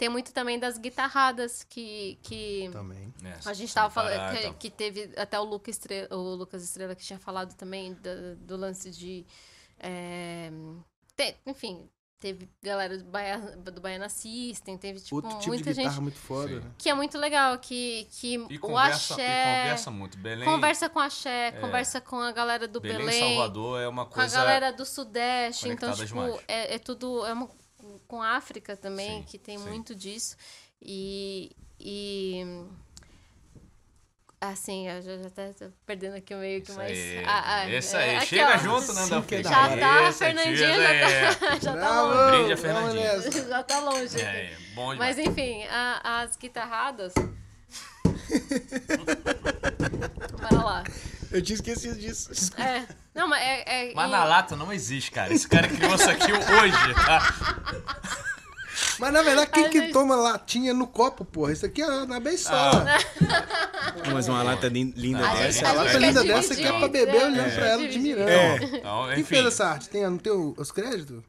tem 0.00 0.08
muito 0.08 0.32
também 0.32 0.58
das 0.58 0.78
guitarradas 0.78 1.62
que, 1.62 2.18
que 2.22 2.70
Também. 2.72 3.12
É, 3.22 3.34
a 3.44 3.52
gente 3.52 3.68
sem 3.70 3.74
tava 3.74 3.92
parar, 3.92 4.08
falando 4.16 4.32
que, 4.32 4.38
então. 4.40 4.54
que 4.54 4.70
teve 4.70 5.12
até 5.14 5.38
o, 5.38 5.44
Luca 5.44 5.68
Estrela, 5.68 6.08
o 6.16 6.34
Lucas 6.36 6.64
Estrela 6.64 6.94
que 6.94 7.04
tinha 7.04 7.18
falado 7.18 7.54
também 7.54 7.92
da- 7.94 8.34
do, 8.38 8.56
lance 8.56 8.90
de. 8.90 9.26
é, 9.78 10.50
te- 11.14 11.36
enfim, 11.46 11.86
teve 12.18 12.48
galera 12.62 12.96
do, 12.96 13.04
Baia, 13.04 13.38
do 13.38 13.78
Baiana 13.80 14.08
System, 14.08 14.78
teve 14.78 15.00
tipo, 15.00 15.16
Outro 15.16 15.30
tipo 15.32 15.42
de 15.42 15.48
muita 15.48 15.70
guitarra 15.70 15.90
gente. 15.90 16.00
muito 16.02 16.18
foda, 16.18 16.60
né? 16.60 16.70
Que 16.78 16.88
é 16.88 16.94
muito 16.94 17.18
legal, 17.18 17.58
que, 17.58 18.06
que 18.10 18.34
E 18.48 18.56
o 18.56 18.60
conversa, 18.60 19.12
e 19.12 19.14
axé. 19.22 19.62
conversa 19.62 19.90
muito. 19.90 20.16
Belém, 20.18 20.44
Conversa 20.46 20.88
com 20.88 20.98
a 20.98 21.04
Axé, 21.04 21.52
conversa 21.60 22.00
com 22.00 22.16
a 22.20 22.32
galera 22.32 22.66
do 22.66 22.80
Belém, 22.80 22.98
Belém, 23.04 23.34
Salvador 23.36 23.80
é 23.80 23.86
uma 23.88 24.06
com 24.06 24.14
coisa. 24.14 24.34
a 24.38 24.40
galera 24.44 24.72
do 24.72 24.86
Sudeste. 24.86 25.68
Então, 25.68 25.92
tipo, 25.92 26.06
demais. 26.06 26.40
é, 26.48 26.74
é 26.74 26.78
tudo. 26.78 27.26
É 27.26 27.32
uma, 27.34 27.50
com 28.08 28.22
a 28.22 28.36
África 28.36 28.76
também, 28.76 29.18
Sim, 29.20 29.24
que 29.26 29.38
tem 29.38 29.58
sim. 29.58 29.68
muito 29.68 29.94
disso. 29.94 30.36
E. 30.82 31.52
e 31.78 32.42
assim, 34.40 34.88
eu 34.88 35.02
já, 35.02 35.18
já 35.18 35.26
até 35.26 35.52
tô 35.52 35.66
perdendo 35.84 36.16
aqui 36.16 36.34
o 36.34 36.38
meio 36.38 36.62
que 36.62 36.70
Isso 36.70 36.78
mais. 36.78 36.96
aí, 36.98 37.24
Ah, 37.26 37.56
ah, 37.56 37.68
isso 37.68 37.96
é, 37.96 38.02
aí. 38.10 38.16
aqui, 38.16 38.26
Chega 38.26 38.54
ó. 38.54 38.58
junto, 38.58 38.92
Nanda 38.94 39.16
é 39.36 39.42
da 39.42 39.50
Já 39.50 39.76
tá, 39.76 39.98
a 39.98 40.08
Isso, 40.08 40.18
Fernandinha 40.18 40.56
já 40.56 40.94
é. 40.94 41.34
tá, 41.34 41.58
já 41.60 41.72
tá 41.72 41.74
Bravo! 41.78 42.08
longe. 42.08 42.30
Brinde 42.30 42.52
a 42.52 42.56
Vamos 42.56 42.92
Fernandinha. 42.92 43.30
Já 43.48 43.62
tá 43.62 43.80
longe. 43.80 44.20
É, 44.20 44.56
bom 44.74 44.96
Mas 44.96 45.18
enfim, 45.18 45.62
a- 45.64 46.20
as 46.22 46.36
guitarradas. 46.36 47.12
Bora 50.40 50.64
lá. 50.64 50.84
Eu 51.32 51.42
tinha 51.42 51.54
esquecido 51.54 51.98
disso. 51.98 52.30
É. 52.60 52.84
Não, 53.14 53.28
mas 53.28 53.40
é. 53.42 53.90
é 53.90 53.94
Mas 53.94 54.08
e- 54.08 54.12
na 54.12 54.24
lata 54.24 54.56
não 54.56 54.72
existe, 54.72 55.10
cara. 55.10 55.32
Esse 55.32 55.46
cara 55.48 55.68
criou 55.68 55.94
isso 55.94 56.10
aqui 56.10 56.32
hoje, 56.32 56.94
tá? 56.94 57.34
Mas 58.98 59.12
na 59.12 59.22
verdade, 59.22 59.50
quem 59.50 59.66
A 59.66 59.68
que 59.68 59.80
gente- 59.80 59.92
toma 59.92 60.14
latinha 60.16 60.72
no 60.74 60.86
copo, 60.86 61.24
porra? 61.24 61.52
Isso 61.52 61.64
aqui 61.66 61.82
é 61.82 62.04
na 62.06 62.20
beisola. 62.20 62.86
Mas 64.12 64.28
uma 64.28 64.42
lata 64.42 64.68
lin- 64.68 64.92
linda 64.96 65.18
A 65.28 65.34
dessa. 65.34 65.52
gente- 65.52 65.64
Essa 65.64 65.68
a 65.68 65.72
lata 65.72 65.98
linda 65.98 66.22
quer 66.22 66.34
dessa 66.34 66.54
que 66.54 66.62
é 66.62 66.66
dividir, 66.66 66.78
pra 66.78 66.88
beber 66.88 67.12
né? 67.14 67.24
olhando 67.24 67.54
pra 67.54 67.66
ela, 67.66 67.82
Dividir. 67.82 68.12
admirando. 68.18 68.64
É. 68.64 68.78
Então, 68.78 69.04
Quem 69.08 69.12
enfim. 69.14 69.24
fez 69.24 69.46
essa 69.46 69.66
arte? 69.68 69.88
Tem 69.88 70.08
no 70.08 70.18
teu, 70.18 70.54
os 70.56 70.70
créditos? 70.70 71.22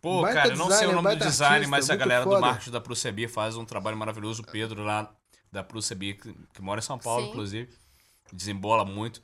Pô, 0.00 0.22
Baita 0.22 0.40
cara, 0.42 0.54
eu 0.54 0.56
não 0.56 0.70
sei 0.70 0.86
o 0.88 0.92
nome 0.92 1.14
do 1.16 1.24
design, 1.24 1.54
artista, 1.56 1.70
mas 1.70 1.90
a 1.90 1.96
galera 1.96 2.24
do 2.24 2.30
foda. 2.30 2.40
marketing 2.40 2.70
da 2.70 2.80
Prucebi 2.80 3.28
faz 3.28 3.56
um 3.56 3.64
trabalho 3.64 3.96
maravilhoso. 3.96 4.42
O 4.42 4.46
Pedro 4.46 4.82
lá 4.82 5.10
da 5.52 5.62
Prucebi, 5.62 6.14
que, 6.14 6.32
que 6.54 6.62
mora 6.62 6.78
em 6.80 6.82
São 6.82 6.98
Paulo, 6.98 7.24
Sim. 7.24 7.30
inclusive, 7.30 7.68
desembola 8.32 8.84
muito. 8.84 9.20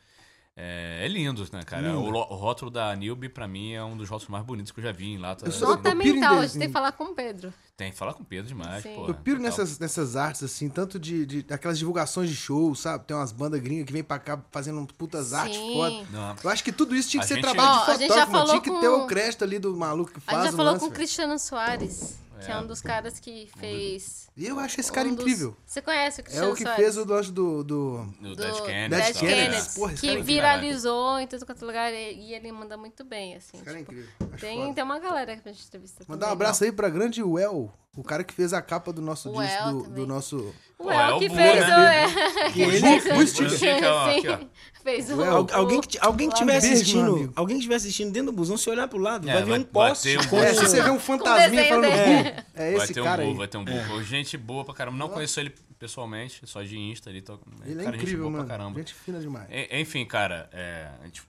É, 0.58 1.00
é 1.04 1.08
lindo, 1.08 1.46
né, 1.52 1.62
cara? 1.64 1.98
O, 1.98 2.08
lo- 2.08 2.18
o 2.30 2.34
rótulo 2.34 2.70
da 2.70 2.96
Nilby, 2.96 3.28
pra 3.28 3.46
mim, 3.46 3.72
é 3.74 3.84
um 3.84 3.94
dos 3.94 4.08
rótulos 4.08 4.30
mais 4.30 4.42
bonitos 4.42 4.72
que 4.72 4.80
eu 4.80 4.84
já 4.84 4.90
vi 4.90 5.08
em 5.12 5.18
lata. 5.18 5.44
Piro 5.50 6.00
em 6.00 6.12
mental, 6.14 6.38
a 6.38 6.46
gente 6.46 6.58
tem 6.58 6.68
que 6.68 6.72
falar 6.72 6.92
com 6.92 7.04
o 7.04 7.14
Pedro. 7.14 7.52
Tem 7.76 7.90
que 7.90 7.98
falar 7.98 8.14
com 8.14 8.22
o 8.22 8.24
Pedro 8.24 8.46
demais, 8.48 8.82
Sim. 8.82 8.94
pô. 8.94 9.06
Eu 9.06 9.12
piro 9.14 9.36
total. 9.36 9.50
nessas, 9.50 9.78
nessas 9.78 10.16
artes, 10.16 10.42
assim, 10.42 10.70
tanto 10.70 10.98
de, 10.98 11.26
de 11.26 11.46
aquelas 11.52 11.78
divulgações 11.78 12.30
de 12.30 12.36
show, 12.36 12.74
sabe? 12.74 13.04
Tem 13.04 13.14
umas 13.14 13.32
bandas 13.32 13.60
gringas 13.60 13.84
que 13.84 13.92
vêm 13.92 14.02
pra 14.02 14.18
cá 14.18 14.42
fazendo 14.50 14.80
um 14.80 14.86
putas 14.86 15.34
artes 15.34 15.58
Sim. 15.58 15.74
foda. 15.74 16.06
Não. 16.10 16.34
Eu 16.42 16.48
acho 16.48 16.64
que 16.64 16.72
tudo 16.72 16.96
isso 16.96 17.10
tinha 17.10 17.20
que 17.20 17.26
A 17.26 17.28
ser 17.28 17.34
gente- 17.34 17.42
trabalho 17.44 17.84
de 17.84 17.90
a 17.90 17.94
gente 17.98 18.14
já 18.14 18.26
fotógrafo. 18.26 18.30
Tinha 18.30 18.46
falou 18.46 18.60
que 18.62 18.70
ter 18.80 18.88
com- 18.98 19.04
o 19.04 19.06
crédito 19.06 19.44
ali 19.44 19.58
do 19.58 19.76
maluco 19.76 20.10
que 20.10 20.18
A 20.18 20.20
faz 20.22 20.38
gente 20.38 20.46
já 20.46 20.54
o 20.54 20.56
falou 20.56 20.72
lance, 20.72 20.84
com 20.86 20.90
o. 20.90 20.94
Cristiano 20.94 21.38
Soares, 21.38 22.18
que 22.44 22.50
é 22.50 22.54
É. 22.54 22.58
um 22.58 22.66
dos 22.66 22.80
caras 22.80 23.18
que 23.20 23.48
fez. 23.58 24.28
E 24.36 24.46
eu 24.46 24.58
acho 24.60 24.78
esse 24.80 24.92
cara 24.92 25.08
um 25.08 25.14
dos- 25.14 25.24
incrível. 25.24 25.56
Você 25.64 25.80
conhece 25.80 26.20
o 26.20 26.22
É 26.22 26.24
Cristiano 26.24 26.52
o 26.52 26.54
que 26.56 26.62
Soares? 26.62 26.84
fez 26.84 26.96
o 26.96 27.04
lance 27.04 27.32
do... 27.32 27.64
do... 27.64 28.04
Do 28.20 28.28
do 28.30 28.36
Dead 28.36 28.62
Kennedy. 28.64 29.18
Kennedys, 29.18 29.74
Porra, 29.74 29.94
que 29.94 30.08
é 30.08 30.22
viralizou 30.22 31.18
em 31.18 31.26
tudo 31.26 31.46
quanto 31.46 31.62
é 31.62 31.66
lugar 31.66 31.92
e 31.92 32.26
e 32.26 32.34
ele 32.34 32.50
manda 32.52 32.76
muito 32.76 33.04
bem, 33.04 33.34
assim. 33.36 33.56
Esse 33.56 33.64
cara 33.64 33.76
é 33.78 33.80
tipo, 33.80 33.92
incrível. 33.92 34.12
Acho 34.32 34.40
tem, 34.40 34.58
foda. 34.60 34.74
tem 34.74 34.84
uma 34.84 34.98
galera 34.98 35.36
que 35.36 35.48
a 35.48 35.52
gente 35.52 35.66
entrevista 35.66 36.04
Mandar 36.08 36.28
um 36.28 36.32
abraço 36.32 36.64
aí 36.64 36.72
pra 36.72 36.88
grande 36.88 37.22
Well, 37.22 37.72
o 37.96 38.04
cara 38.04 38.22
que 38.22 38.34
fez 38.34 38.52
a 38.52 38.60
capa 38.60 38.92
do 38.92 39.00
nosso 39.00 39.30
O 39.30 39.42
disco, 39.42 39.72
do, 39.72 39.90
do 39.90 40.06
nosso... 40.06 40.54
O 40.78 40.90
El 40.90 41.16
é 41.16 41.18
que 41.18 41.28
fez 41.30 41.66
né? 41.66 41.76
o... 41.76 41.80
É, 41.80 42.50
Que 42.52 42.62
ele 42.62 42.80
fez 43.00 43.06
o 43.06 43.26
sticker. 43.26 44.46
Fez 44.82 45.10
o... 45.10 45.24
Al- 45.24 45.46
alguém 45.52 45.80
que, 45.80 45.98
alguém 46.00 46.28
que 46.30 46.42
assistindo, 46.50 47.32
alguém 47.34 47.56
que 47.56 47.60
estiver 47.60 47.74
assistindo 47.76 48.12
dentro 48.12 48.30
do 48.30 48.36
busão, 48.36 48.56
se 48.56 48.68
olhar 48.70 48.86
pro 48.86 48.98
lado, 48.98 49.28
É, 49.28 49.32
vai 49.32 49.42
ver 49.42 49.48
vai- 49.50 49.58
um 49.58 49.62
vai 49.62 49.70
poste 49.72 50.16
um 50.16 50.20
É, 50.38 50.54
se 50.54 50.60
você 50.60 50.82
vê 50.82 50.90
um 50.90 51.00
fantasminha 51.00 51.48
desenho 51.62 51.68
falando 51.68 51.90
dele. 51.90 52.22
"Bu", 52.32 52.42
é 52.54 52.72
Vai 52.74 52.84
esse 52.84 52.94
ter 52.94 53.00
um 53.00 53.04
cara 53.04 53.24
burro, 53.24 53.36
vai 53.38 53.48
ter 53.48 53.56
um 53.58 53.64
burro. 53.64 54.02
Gente 54.04 54.36
boa 54.36 54.64
pra 54.64 54.74
caramba. 54.74 54.96
Não 54.98 55.08
conheço 55.08 55.40
ele 55.40 55.54
pessoalmente, 55.78 56.46
só 56.46 56.62
de 56.62 56.78
Insta 56.78 57.10
ali. 57.10 57.20
Tô... 57.22 57.38
Ele 57.64 57.80
é 57.80 57.84
cara, 57.84 57.96
gente 57.96 58.02
incrível, 58.02 58.18
boa 58.24 58.30
mano. 58.32 58.44
pra 58.46 58.56
caramba. 58.58 58.78
Gente 58.78 58.94
fina 58.94 59.18
demais. 59.18 59.48
Enfim, 59.72 60.04
cara, 60.04 60.48
é, 60.52 60.88
a 61.00 61.04
gente 61.06 61.22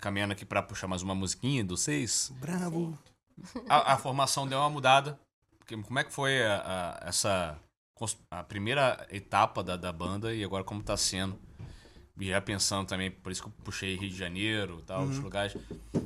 caminhando 0.00 0.32
aqui 0.32 0.44
pra 0.44 0.62
puxar 0.62 0.88
mais 0.88 1.02
uma 1.02 1.14
musiquinha 1.14 1.64
do 1.64 1.76
seis. 1.76 2.30
Bravo. 2.40 2.98
A, 3.68 3.94
a 3.94 3.96
formação 3.96 4.46
deu 4.48 4.58
uma 4.58 4.68
mudada. 4.68 5.18
Como 5.82 5.98
é 5.98 6.04
que 6.04 6.12
foi 6.12 6.44
a, 6.44 6.98
a- 7.02 7.08
essa 7.08 7.58
a 8.30 8.44
primeira 8.44 9.06
etapa 9.10 9.62
da, 9.62 9.76
da 9.76 9.92
banda 9.92 10.32
e 10.32 10.44
agora 10.44 10.62
como 10.64 10.82
tá 10.82 10.96
sendo? 10.96 11.38
E 12.20 12.28
já 12.28 12.40
pensando 12.40 12.86
também, 12.86 13.10
por 13.12 13.30
isso 13.30 13.42
que 13.42 13.48
eu 13.48 13.52
puxei 13.64 13.94
Rio 13.96 14.10
de 14.10 14.16
Janeiro 14.16 14.78
e 14.80 14.82
tal, 14.82 15.02
Uhum. 15.02 15.10
os 15.10 15.18
lugares. 15.18 15.56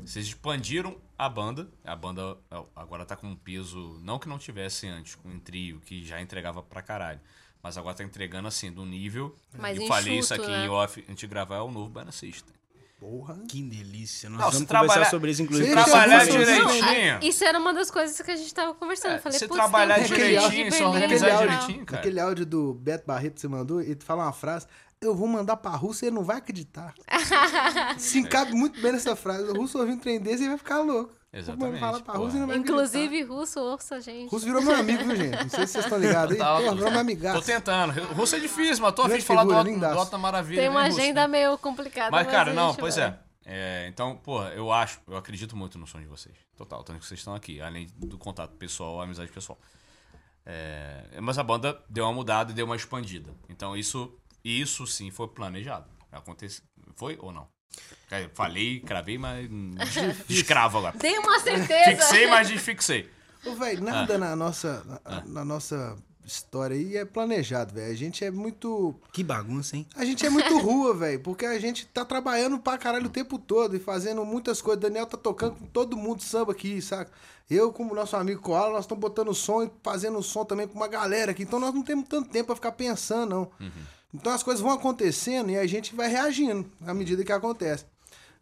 Vocês 0.05 0.27
expandiram 0.27 0.97
a 1.17 1.27
banda. 1.29 1.69
A 1.85 1.97
banda 1.97 2.37
ó, 2.51 2.67
agora 2.77 3.05
tá 3.07 3.17
com 3.17 3.29
um 3.29 3.37
peso, 3.37 3.99
não 4.03 4.19
que 4.19 4.29
não 4.29 4.39
tivesse 4.39 4.87
antes, 4.87 5.15
com 5.15 5.29
um 5.31 5.39
trio, 5.41 5.81
que 5.81 6.05
já 6.05 6.21
entregava 6.21 6.63
pra 6.63 6.83
caralho. 6.83 7.21
Mas 7.63 7.79
agora 7.79 7.95
tá 7.95 8.05
entregando 8.05 8.49
assim, 8.49 8.71
do 8.73 8.85
nível. 8.85 9.35
Mais 9.59 9.79
e 9.79 9.87
falei 9.87 10.19
isso 10.19 10.35
enxuto, 10.35 10.43
aqui 10.51 10.59
né? 10.59 10.67
em 10.67 10.69
off, 10.69 11.01
antes 11.09 11.17
de 11.21 11.27
gravar, 11.27 11.57
é 11.57 11.61
o 11.61 11.71
novo 11.71 11.89
Banana 11.89 12.13
System. 12.13 12.55
Porra. 13.03 13.37
Que 13.49 13.61
delícia. 13.61 14.31
Nós 14.31 14.39
Não, 14.39 14.45
vamos 14.47 14.59
se 14.61 14.67
conversar 14.67 14.87
trabalhar- 14.87 15.11
sobre 15.11 15.31
isso, 15.33 15.43
inclusive. 15.43 15.71
trabalhar 15.73 16.25
Não, 16.25 16.31
direitinho. 16.39 17.17
a- 17.17 17.21
isso 17.21 17.45
era 17.45 17.59
uma 17.59 17.75
das 17.75 17.91
coisas 17.91 18.21
que 18.23 18.31
a 18.31 18.37
gente 18.37 18.55
tava 18.55 18.75
conversando. 18.75 19.13
É, 19.13 19.17
Eu 19.17 19.21
falei, 19.23 19.39
se 19.41 19.49
trabalhar 19.49 19.95
tem 19.97 20.05
direitinho, 20.05 20.73
se 20.73 20.85
organizar 20.85 21.27
legal. 21.27 21.41
direitinho. 21.43 21.85
cara. 21.85 22.01
Aquele 22.01 22.21
áudio 22.21 22.47
do 22.47 22.75
Beto 22.75 23.05
Barreto 23.05 23.35
que 23.35 23.41
você 23.41 23.49
mandou, 23.49 23.81
ele 23.81 23.99
fala 24.01 24.23
uma 24.23 24.33
frase, 24.33 24.67
eu 25.01 25.17
vou 25.17 25.27
mandar 25.27 25.57
pra 25.57 25.73
Rússia 25.73 26.07
e 26.07 26.09
ele 26.11 26.15
não 26.15 26.23
vai 26.23 26.37
acreditar. 26.37 26.95
Se 27.99 28.19
encabe 28.21 28.53
muito 28.53 28.81
bem 28.81 28.93
nessa 28.93 29.17
frase. 29.17 29.51
O 29.51 29.55
russo 29.57 29.79
ouvindo 29.79 29.97
um 29.97 30.01
trem 30.01 30.21
desse 30.21 30.45
e 30.45 30.49
vai 30.49 30.57
ficar 30.59 30.79
louco. 30.81 31.13
Exatamente, 31.35 31.81
Falar 31.81 32.01
pra 32.03 32.15
e 32.15 32.19
não 32.19 32.47
vai. 32.47 32.57
Inclusive, 32.59 33.23
russo, 33.23 33.59
ouça 33.59 33.95
a 33.97 34.01
gente. 34.01 34.31
Russo 34.31 34.45
virou 34.45 34.61
meu 34.61 34.75
amigo, 34.77 35.03
viu, 35.05 35.17
gente? 35.17 35.43
Não 35.43 35.49
sei 35.49 35.67
se 35.67 35.73
vocês 35.73 35.85
estão 35.87 35.99
ligados 35.99 36.33
aí. 36.33 36.39
Tá, 36.39 36.57
Pô, 36.57 36.63
tô- 36.63 36.75
virou 36.75 36.77
meu 36.77 36.93
Tô 36.93 36.99
amigaço. 36.99 37.43
tentando. 37.47 38.01
O 38.03 38.15
russo 38.15 38.37
é 38.37 38.39
difícil, 38.41 38.83
mas 38.83 38.95
tô 38.95 39.01
a 39.03 39.05
fim 39.05 39.09
Grande 39.09 39.21
de 39.23 39.27
falar 39.27 39.43
do 39.45 39.49
figura, 39.49 39.61
Otto, 39.63 39.71
lindaço. 39.71 39.95
do 39.95 40.01
Otto 40.03 40.19
Maravilha. 40.19 40.61
Tem 40.61 40.69
uma 40.69 40.83
né, 40.83 40.89
Russo? 40.89 41.01
agenda 41.01 41.27
meio 41.29 41.57
complicada. 41.57 42.11
Mas, 42.11 42.27
cara, 42.31 42.51
a 42.51 42.55
não, 42.55 42.75
pois 42.75 42.97
vai. 42.97 43.07
é. 43.07 43.19
É, 43.45 43.87
Então, 43.89 44.17
porra, 44.19 44.51
eu 44.51 44.71
acho, 44.71 45.01
eu 45.09 45.17
acredito 45.17 45.57
muito 45.57 45.79
no 45.79 45.87
som 45.87 45.99
de 45.99 46.07
vocês. 46.07 46.37
Total, 46.57 46.85
tanto 46.85 47.01
que 47.01 47.07
vocês 47.07 47.19
estão 47.19 47.35
aqui, 47.35 47.61
além 47.63 47.87
do 47.97 48.19
contato 48.19 48.55
pessoal, 48.57 49.01
a 49.01 49.05
amizade 49.05 49.33
pessoal. 49.33 49.59
É, 50.45 51.19
mas 51.21 51.39
a 51.39 51.43
banda 51.43 51.81
deu 51.89 52.05
uma 52.05 52.13
mudada 52.13 52.53
e 52.53 52.55
deu 52.55 52.67
uma 52.67 52.77
expandida. 52.77 53.31
Então, 53.49 53.75
isso, 53.77 54.13
isso 54.45 54.87
sim 54.87 55.11
foi 55.11 55.29
planejado. 55.29 55.89
Aconteceu. 56.11 56.63
Foi 56.95 57.17
ou 57.21 57.33
não? 57.33 57.49
É, 58.11 58.29
Falei, 58.35 58.81
cravei, 58.81 59.17
mas 59.19 59.49
descravo 60.29 60.79
agora. 60.79 60.97
Tem 60.99 61.19
uma 61.19 61.39
certeza. 61.41 61.91
Fixei, 61.91 62.27
mas 62.27 62.49
desfixei. 62.49 63.09
Ô, 63.45 63.55
velho, 63.55 63.79
Ah. 63.89 63.91
nada 63.93 64.19
na, 64.19 64.37
nossa, 64.37 65.01
na, 65.05 65.25
na 65.27 65.45
nossa 65.45 65.97
história 66.25 66.77
aí 66.77 66.97
é 66.97 67.05
planejado, 67.05 67.75
velho. 67.75 67.91
A 67.91 67.97
gente 67.97 68.25
é 68.25 68.31
muito. 68.31 68.95
Que 69.13 69.25
bagunça, 69.25 69.77
hein? 69.77 69.87
A 69.97 70.05
gente 70.05 70.25
é 70.25 70.31
muito 70.31 70.57
rua, 70.59 70.95
velho. 70.95 71.21
Porque 71.21 71.45
a 71.47 71.59
gente 71.59 71.87
tá 71.87 72.05
trabalhando 72.05 72.59
pra 72.59 72.77
caralho 72.79 73.07
o 73.07 73.11
tempo 73.11 73.39
todo 73.39 73.75
e 73.77 73.81
fazendo 73.81 74.25
muitas 74.25 74.61
coisas. 74.63 74.81
Daniel 74.81 75.07
tá 75.07 75.17
tocando 75.17 75.57
com 75.57 75.67
todo 75.67 75.97
mundo 75.97 76.23
samba 76.23 76.53
aqui, 76.53 76.81
saca? 76.83 77.11
Eu, 77.51 77.73
como 77.73 77.95
nosso 77.95 78.15
amigo 78.17 78.41
Koala, 78.41 78.73
nós 78.73 78.85
estamos 78.85 79.01
botando 79.01 79.35
som 79.35 79.63
e 79.65 79.71
fazendo 79.83 80.23
som 80.23 80.45
também 80.45 80.69
com 80.69 80.75
uma 80.77 80.87
galera 80.89 81.33
aqui. 81.33 81.43
Então 81.43 81.59
nós 81.59 81.75
não 81.75 81.83
temos 81.83 82.07
tanto 82.09 82.29
tempo 82.31 82.47
pra 82.47 82.55
ficar 82.57 82.73
pensando, 82.73 83.31
não. 83.31 83.51
Então 84.15 84.33
as 84.33 84.43
coisas 84.43 84.63
vão 84.63 84.73
acontecendo 84.73 85.51
e 85.51 85.57
a 85.57 85.67
gente 85.67 85.95
vai 85.95 86.09
reagindo 86.09 86.71
à 86.87 86.93
medida 86.93 87.25
que 87.25 87.33
acontece. 87.33 87.87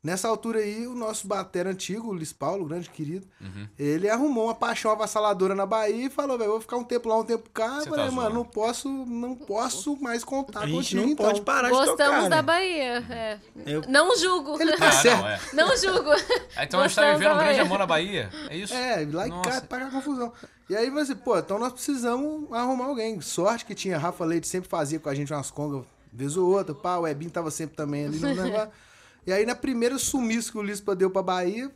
Nessa 0.02 0.28
altura 0.28 0.60
aí, 0.60 0.86
o 0.86 0.94
nosso 0.94 1.26
batera 1.28 1.68
antigo, 1.70 2.08
o 2.08 2.12
Luiz 2.12 2.32
Paulo, 2.32 2.64
grande 2.64 2.88
querido, 2.88 3.26
Uhum. 3.38 3.68
ele 3.78 4.08
arrumou 4.08 4.44
uma 4.46 4.54
paixão 4.54 4.90
avassaladora 4.90 5.54
na 5.54 5.66
Bahia 5.66 6.06
e 6.06 6.08
falou, 6.08 6.38
velho, 6.38 6.52
vou 6.52 6.60
ficar 6.62 6.78
um 6.78 6.84
tempo 6.84 7.06
lá, 7.06 7.18
um 7.18 7.24
tempo 7.24 7.50
cá. 7.50 7.82
Falei, 7.86 8.06
tá 8.06 8.10
mano, 8.10 8.34
não 8.36 8.44
posso, 8.44 8.88
não 8.88 9.34
posso 9.36 9.94
mais 10.00 10.24
contar 10.24 10.60
A 10.60 10.66
gente 10.66 10.74
contigo, 10.76 11.02
não 11.02 11.08
então. 11.10 11.26
pode 11.26 11.42
parar 11.42 11.68
de 11.68 11.74
Gostamos 11.74 11.98
tocar, 11.98 12.28
da 12.30 12.36
né? 12.36 12.42
Bahia. 12.42 13.04
é. 13.10 13.38
Eu- 13.66 13.82
Não 13.88 14.16
julgo. 14.16 14.58
Ele 14.58 14.74
tá 14.78 14.88
Ah, 14.88 14.92
certo. 14.92 15.20
não, 15.20 15.28
é. 15.28 15.40
Não 15.52 15.76
julgo. 15.76 16.10
Então 16.14 16.80
a 16.80 16.88
gente 16.88 16.96
tá 16.96 17.02
Gostamos 17.02 17.18
vivendo 17.18 17.34
um 17.34 17.38
grande 17.38 17.60
amor 17.60 17.78
na 17.78 17.86
Bahia. 17.86 18.30
É 18.48 18.56
isso? 18.56 18.72
É, 18.72 19.06
lá 19.12 19.26
em 19.26 19.30
Nossa. 19.30 19.50
casa 19.50 19.60
pagar 19.66 19.90
confusão. 19.90 20.32
E 20.70 20.74
aí 20.76 20.88
você, 20.88 21.14
pô, 21.14 21.36
então 21.38 21.58
nós 21.58 21.74
precisamos 21.74 22.50
arrumar 22.52 22.86
alguém. 22.86 23.20
Sorte 23.20 23.66
que 23.66 23.74
tinha 23.74 23.98
Rafa 23.98 24.24
Leite, 24.24 24.48
sempre 24.48 24.70
fazia 24.70 24.98
com 24.98 25.10
a 25.10 25.14
gente 25.14 25.30
umas 25.30 25.50
congas, 25.50 25.84
vez 26.10 26.38
ou 26.38 26.48
outra, 26.50 26.74
pá, 26.74 26.96
o 26.96 27.06
Ebinho 27.06 27.30
tava 27.30 27.50
sempre 27.50 27.76
também 27.76 28.06
ali 28.06 28.18
no 28.18 28.28
negócio. 28.34 28.70
E 29.26 29.32
aí 29.32 29.44
na 29.46 29.54
primeira 29.54 29.98
sumiço 29.98 30.52
que 30.52 30.58
o 30.58 30.62
Lispa 30.62 30.94
deu 30.96 31.10
pra 31.10 31.22
Bahia, 31.22 31.70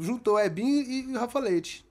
juntou 0.00 0.34
o 0.34 0.38
Ebinho 0.40 0.82
e 0.82 1.06
o 1.16 1.18
Rafa 1.18 1.38
Leite. 1.38 1.84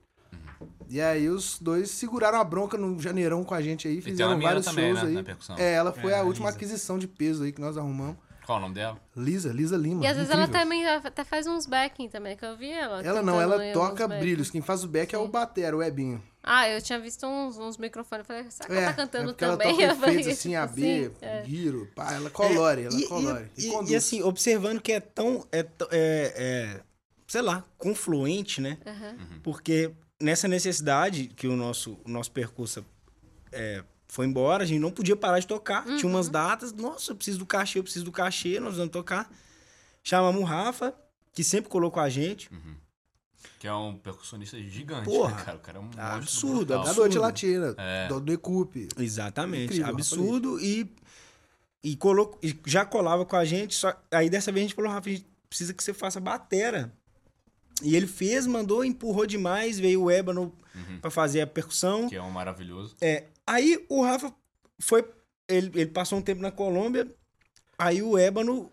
E 0.88 1.00
aí 1.00 1.28
os 1.28 1.58
dois 1.60 1.90
seguraram 1.90 2.38
a 2.38 2.44
bronca 2.44 2.76
no 2.76 2.98
janeirão 3.00 3.42
com 3.44 3.54
a 3.54 3.60
gente 3.62 3.88
aí, 3.88 3.94
tem 3.94 4.02
fizeram 4.12 4.38
vários 4.40 4.64
também, 4.66 4.90
shows 4.92 5.02
né, 5.02 5.08
aí. 5.08 5.14
na 5.14 5.22
percussão. 5.22 5.56
É, 5.58 5.72
ela 5.74 5.92
foi 5.92 6.12
É, 6.12 6.16
a 6.16 6.20
a 6.20 6.24
última 6.24 6.46
Lisa. 6.46 6.56
aquisição 6.56 6.98
de 6.98 7.08
peso 7.08 7.42
aí 7.44 7.52
que 7.52 7.60
nós 7.60 7.76
arrumamos. 7.76 8.16
Qual 8.46 8.58
o 8.58 8.60
nome 8.60 8.74
dela? 8.74 8.98
Lisa, 9.16 9.52
Lisa 9.52 9.76
Lima. 9.76 10.04
E 10.04 10.06
às 10.06 10.16
vezes 10.16 10.30
ela 10.30 10.46
também 10.46 10.86
até 10.86 11.24
faz 11.24 11.46
uns 11.46 11.66
backing 11.66 12.08
também, 12.08 12.36
que 12.36 12.44
eu 12.44 12.56
vi 12.56 12.70
ela. 12.70 13.02
Ela 13.02 13.22
não, 13.22 13.40
ela 13.40 13.58
toca 13.72 14.06
brilhos. 14.06 14.50
Quem 14.50 14.60
faz 14.60 14.84
o 14.84 14.88
back 14.88 15.14
é 15.14 15.18
o 15.18 15.24
Sim. 15.24 15.30
Batera, 15.30 15.76
o 15.76 15.82
Ebinho. 15.82 16.22
Ah, 16.42 16.68
eu 16.68 16.80
tinha 16.82 17.00
visto 17.00 17.26
uns, 17.26 17.56
uns 17.56 17.78
microfones. 17.78 18.20
Eu 18.28 18.34
falei, 18.36 18.50
será 18.50 18.68
que 18.68 18.74
ela 18.74 18.86
tá 18.88 18.92
cantando 18.92 19.30
é 19.30 19.32
também? 19.34 19.68
Ela 19.68 19.72
Eu 19.82 19.88
toca 19.88 20.00
falei, 20.00 20.16
efeitos 20.20 20.38
assim, 20.40 20.54
AB, 20.54 20.80
sim, 20.82 21.10
é. 21.22 21.44
giro, 21.46 21.90
pá, 21.94 22.12
ela 22.12 22.28
colore, 22.28 22.82
ela 22.84 22.94
e, 23.00 23.06
colore. 23.06 23.50
E, 23.56 23.66
e- 23.68 23.90
e 23.92 23.96
assim, 23.96 24.22
observando 24.22 24.80
que 24.82 24.92
é 24.92 25.00
tão. 25.00 25.46
É, 25.50 25.62
t- 25.62 25.88
é- 25.90 26.34
é, 26.36 26.80
sei 27.26 27.40
lá, 27.40 27.64
confluente, 27.78 28.60
né? 28.60 28.76
Aham. 28.84 29.16
Porque 29.42 29.90
nessa 30.20 30.46
necessidade 30.46 31.28
que 31.28 31.48
o 31.48 31.56
nosso, 31.56 31.98
o 32.04 32.10
nosso 32.10 32.30
percurso 32.30 32.84
é, 33.50 33.82
foi 34.14 34.26
embora, 34.26 34.62
a 34.62 34.66
gente 34.66 34.78
não 34.78 34.92
podia 34.92 35.16
parar 35.16 35.40
de 35.40 35.46
tocar. 35.48 35.84
Tinha 35.96 36.06
umas 36.06 36.28
datas, 36.28 36.72
nossa, 36.72 37.10
eu 37.10 37.16
preciso 37.16 37.36
do 37.40 37.44
cachê, 37.44 37.80
eu 37.80 37.82
preciso 37.82 38.04
do 38.04 38.12
cachê, 38.12 38.60
nós 38.60 38.76
vamos 38.76 38.92
tocar. 38.92 39.28
Chamamos 40.04 40.40
o 40.40 40.44
Rafa, 40.44 40.94
que 41.32 41.42
sempre 41.42 41.68
colocou 41.68 42.00
a 42.00 42.08
gente. 42.08 42.48
Que 43.58 43.66
é 43.66 43.74
um 43.74 43.96
percussionista 43.96 44.56
gigante, 44.56 45.06
Porra. 45.06 45.34
né, 45.34 45.42
cara? 45.42 45.56
O 45.56 45.60
cara 45.60 45.78
é 45.78 45.80
um 45.80 45.90
Absurdo, 45.98 46.56
brutal. 46.58 46.76
Da 46.76 46.82
absurdo. 46.82 47.00
Noite 47.00 47.18
Latina, 47.18 47.74
É. 47.76 48.06
do, 48.06 48.20
do 48.20 48.32
Ecupe. 48.32 48.88
Exatamente. 48.96 49.64
Incrível, 49.64 49.88
absurdo 49.88 50.60
e, 50.60 50.94
e, 51.82 51.96
colo, 51.96 52.38
e 52.40 52.56
já 52.66 52.84
colava 52.84 53.24
com 53.26 53.34
a 53.34 53.44
gente. 53.44 53.74
Só, 53.74 54.00
aí 54.12 54.30
dessa 54.30 54.52
vez 54.52 54.62
a 54.62 54.68
gente 54.68 54.76
falou, 54.76 54.92
Rafa, 54.92 55.08
a 55.08 55.12
gente 55.12 55.26
precisa 55.48 55.74
que 55.74 55.82
você 55.82 55.92
faça 55.92 56.20
batera. 56.20 56.92
E 57.82 57.96
ele 57.96 58.06
fez, 58.06 58.46
mandou, 58.46 58.84
empurrou 58.84 59.26
demais, 59.26 59.76
veio 59.76 60.02
o 60.04 60.10
Ébano 60.10 60.54
pra 61.00 61.10
fazer 61.10 61.40
a 61.40 61.46
percussão. 61.48 62.08
Que 62.08 62.14
é 62.14 62.22
um 62.22 62.30
maravilhoso. 62.30 62.94
É, 63.00 63.24
aí 63.46 63.84
o 63.88 64.02
Rafa 64.02 64.32
foi. 64.78 65.04
Ele, 65.48 65.70
ele 65.74 65.86
passou 65.90 66.18
um 66.18 66.22
tempo 66.22 66.40
na 66.42 66.50
Colômbia. 66.50 67.06
Aí 67.78 68.02
o 68.02 68.16
Ébano. 68.16 68.70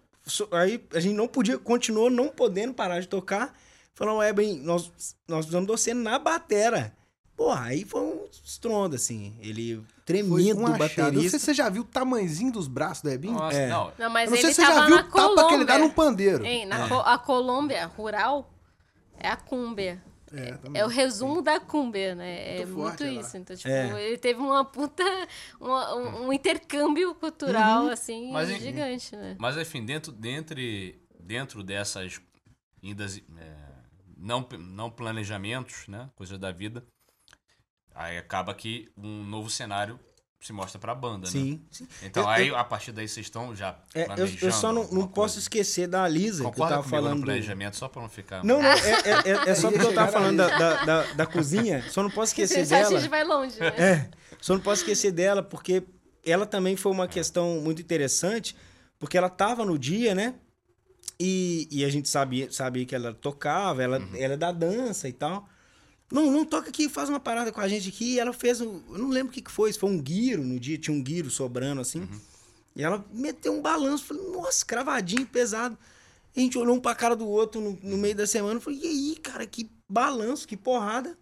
Aí 0.51 0.83
a 0.93 0.99
gente 0.99 1.15
não 1.15 1.27
podia, 1.27 1.57
continuou 1.57 2.09
não 2.09 2.29
podendo 2.29 2.73
parar 2.73 2.99
de 2.99 3.07
tocar. 3.07 3.53
Falou, 3.93 4.21
Ébano, 4.21 4.55
nós, 4.63 4.91
nós 5.27 5.39
precisamos 5.45 5.67
de 5.67 5.71
você 5.71 5.93
na 5.93 6.17
batera. 6.19 6.95
Porra, 7.35 7.65
aí 7.65 7.83
foi 7.83 8.01
um 8.01 8.25
estrondo, 8.43 8.95
assim. 8.95 9.35
Ele 9.39 9.77
Foi 9.77 9.85
tremendo 10.05 10.61
um 10.61 10.65
achado. 10.67 10.67
Eu 10.67 10.77
não 10.77 10.77
sei 10.87 11.03
baterista. 11.05 11.39
se 11.39 11.45
você 11.45 11.53
já 11.55 11.69
viu 11.69 11.81
o 11.81 11.85
tamanzinho 11.85 12.51
dos 12.51 12.67
braços 12.67 13.01
do 13.01 13.09
Ebinho. 13.09 13.33
Nossa, 13.33 13.57
É. 13.57 13.67
não. 13.67 13.91
Não, 13.97 14.09
mas 14.11 14.25
Eu 14.25 14.31
não 14.31 14.37
sei 14.37 14.45
ele 14.49 14.53
se 14.53 14.61
você 14.61 14.67
já 14.67 14.85
viu 14.85 14.95
na 14.95 15.01
o 15.01 15.05
tapa 15.11 15.47
que 15.47 15.53
ele 15.55 15.65
dá 15.65 15.73
Colômbia. 15.73 15.79
no 15.79 15.89
pandeiro. 15.93 16.45
Hein, 16.45 16.65
na 16.67 16.87
Co- 16.87 16.99
a 17.01 17.17
Colômbia 17.17 17.85
rural 17.87 18.53
é 19.17 19.27
a 19.27 19.35
cúmbia. 19.35 20.01
É, 20.33 20.53
também. 20.57 20.81
É 20.81 20.85
o 20.85 20.87
resumo 20.87 21.41
da 21.41 21.59
Cumbia, 21.59 22.15
né? 22.15 22.55
É 22.55 22.65
Muito 22.65 22.77
muito 22.77 22.87
forte 22.89 23.03
ela. 23.03 23.19
isso. 23.21 23.37
Então, 23.37 23.55
tipo, 23.55 23.69
É. 23.69 24.03
ele 24.07 24.17
teve 24.17 24.39
uma 24.39 24.63
puta. 24.65 25.03
uma- 25.59 25.95
um, 25.95 26.27
um 26.27 26.33
intercâmbio 26.33 27.13
cultural, 27.15 27.87
assim, 27.89 28.31
Mas, 28.31 28.49
gigante, 28.59 29.15
né? 29.15 29.35
Mas 29.39 29.57
enfim, 29.57 29.83
dentro, 29.85 30.11
dentre, 30.11 31.01
dentro 31.19 31.63
dessas 31.63 32.19
indas, 32.81 33.17
é, 33.17 33.21
não, 34.17 34.47
não 34.59 34.89
planejamentos, 34.89 35.87
né? 35.87 36.09
Coisas 36.15 36.37
da 36.39 36.51
vida, 36.51 36.85
aí 37.93 38.17
acaba 38.17 38.53
que 38.53 38.89
um 38.97 39.23
novo 39.23 39.49
cenário 39.49 39.99
se 40.41 40.51
mostra 40.51 40.79
pra 40.79 40.95
banda, 40.95 41.27
né? 41.27 41.31
Sim, 41.31 41.61
sim. 41.69 41.87
Então 42.01 42.23
Eu- 42.23 42.29
aí, 42.29 42.47
eu- 42.47 42.55
a 42.57 42.63
partir 42.63 42.91
daí, 42.91 43.07
vocês 43.07 43.27
estão 43.27 43.55
já 43.55 43.77
É, 43.93 44.01
eu, 44.01 44.05
planejando 44.07 44.45
eu 44.45 44.51
só 44.51 44.73
não, 44.73 44.81
não 44.85 45.07
posso 45.07 45.35
coisa? 45.35 45.39
esquecer 45.39 45.87
da 45.87 46.07
Lisa, 46.07 46.39
que 46.41 46.47
eu 46.47 46.51
Concorda 46.51 46.75
tava 46.77 46.87
falando. 46.89 47.13
no 47.15 47.19
do- 47.21 47.25
planejamento, 47.25 47.75
só 47.77 47.87
pra 47.87 48.01
não 48.01 48.09
ficar... 48.09 48.43
Não, 48.43 48.59
não, 48.61 48.67
é, 48.67 48.91
é, 48.91 49.29
é- 49.29 49.49
é 49.51 49.55
só 49.55 49.69
porque 49.71 49.85
eu 49.85 49.93
tava 49.93 50.11
falando 50.11 50.37
da, 50.37 50.47
da, 50.57 50.83
da, 50.85 51.03
da 51.13 51.25
cozinha, 51.27 51.83
só 51.89 52.01
não 52.01 52.09
posso 52.09 52.31
esquecer 52.33 52.67
que 52.67 52.73
a 52.73 52.79
dela. 52.83 52.99
gente 52.99 53.09
vai 53.09 53.23
longe, 53.23 53.59
né? 53.59 53.67
É, 53.77 54.09
só 54.41 54.53
não 54.55 54.61
posso 54.61 54.81
esquecer 54.81 55.11
dela, 55.11 55.43
porque 55.43 55.83
ela 56.25 56.45
também 56.47 56.75
foi 56.75 56.91
uma 56.91 57.07
questão 57.07 57.61
muito 57.61 57.79
interessante, 57.81 58.55
porque 58.97 59.17
ela 59.17 59.29
tava 59.29 59.63
no 59.63 59.77
dia, 59.77 60.15
né? 60.15 60.33
E, 61.19 61.67
e 61.71 61.85
a 61.85 61.89
gente 61.89 62.09
sabia, 62.09 62.51
sabia 62.51 62.83
que 62.85 62.95
ela 62.95 63.13
tocava, 63.13 63.83
ela, 63.83 64.01
ela 64.15 64.33
é 64.33 64.37
da 64.37 64.51
dança 64.51 65.07
e 65.07 65.13
tal. 65.13 65.47
Não, 66.11 66.29
não 66.29 66.45
toca 66.45 66.69
aqui, 66.69 66.89
faz 66.89 67.09
uma 67.09 67.19
parada 67.19 67.51
com 67.51 67.61
a 67.61 67.67
gente 67.67 67.89
aqui. 67.89 68.15
E 68.15 68.19
ela 68.19 68.33
fez, 68.33 68.61
um, 68.61 68.81
eu 68.89 68.97
não 68.97 69.09
lembro 69.09 69.31
o 69.31 69.33
que, 69.33 69.41
que 69.41 69.51
foi, 69.51 69.71
foi 69.73 69.89
um 69.89 69.99
guiro 69.99 70.43
no 70.43 70.59
dia, 70.59 70.77
tinha 70.77 70.95
um 70.95 71.01
guiro 71.01 71.29
sobrando 71.29 71.81
assim. 71.81 72.07
E 72.75 72.83
ela 72.83 73.03
meteu 73.11 73.53
um 73.53 73.61
balanço, 73.61 74.05
falei, 74.05 74.23
nossa, 74.31 74.65
cravadinho, 74.65 75.25
pesado. 75.25 75.77
E 76.35 76.39
a 76.39 76.43
gente 76.43 76.57
olhou 76.57 76.75
um 76.75 76.79
pra 76.79 76.95
cara 76.95 77.15
do 77.15 77.27
outro 77.27 77.59
no, 77.59 77.77
no 77.83 77.97
meio 77.97 78.15
da 78.15 78.25
semana, 78.25 78.59
falei, 78.59 78.79
e 78.81 78.87
aí, 78.87 79.15
cara, 79.17 79.45
que 79.45 79.69
balanço, 79.89 80.47
que 80.47 80.55
porrada. 80.55 81.17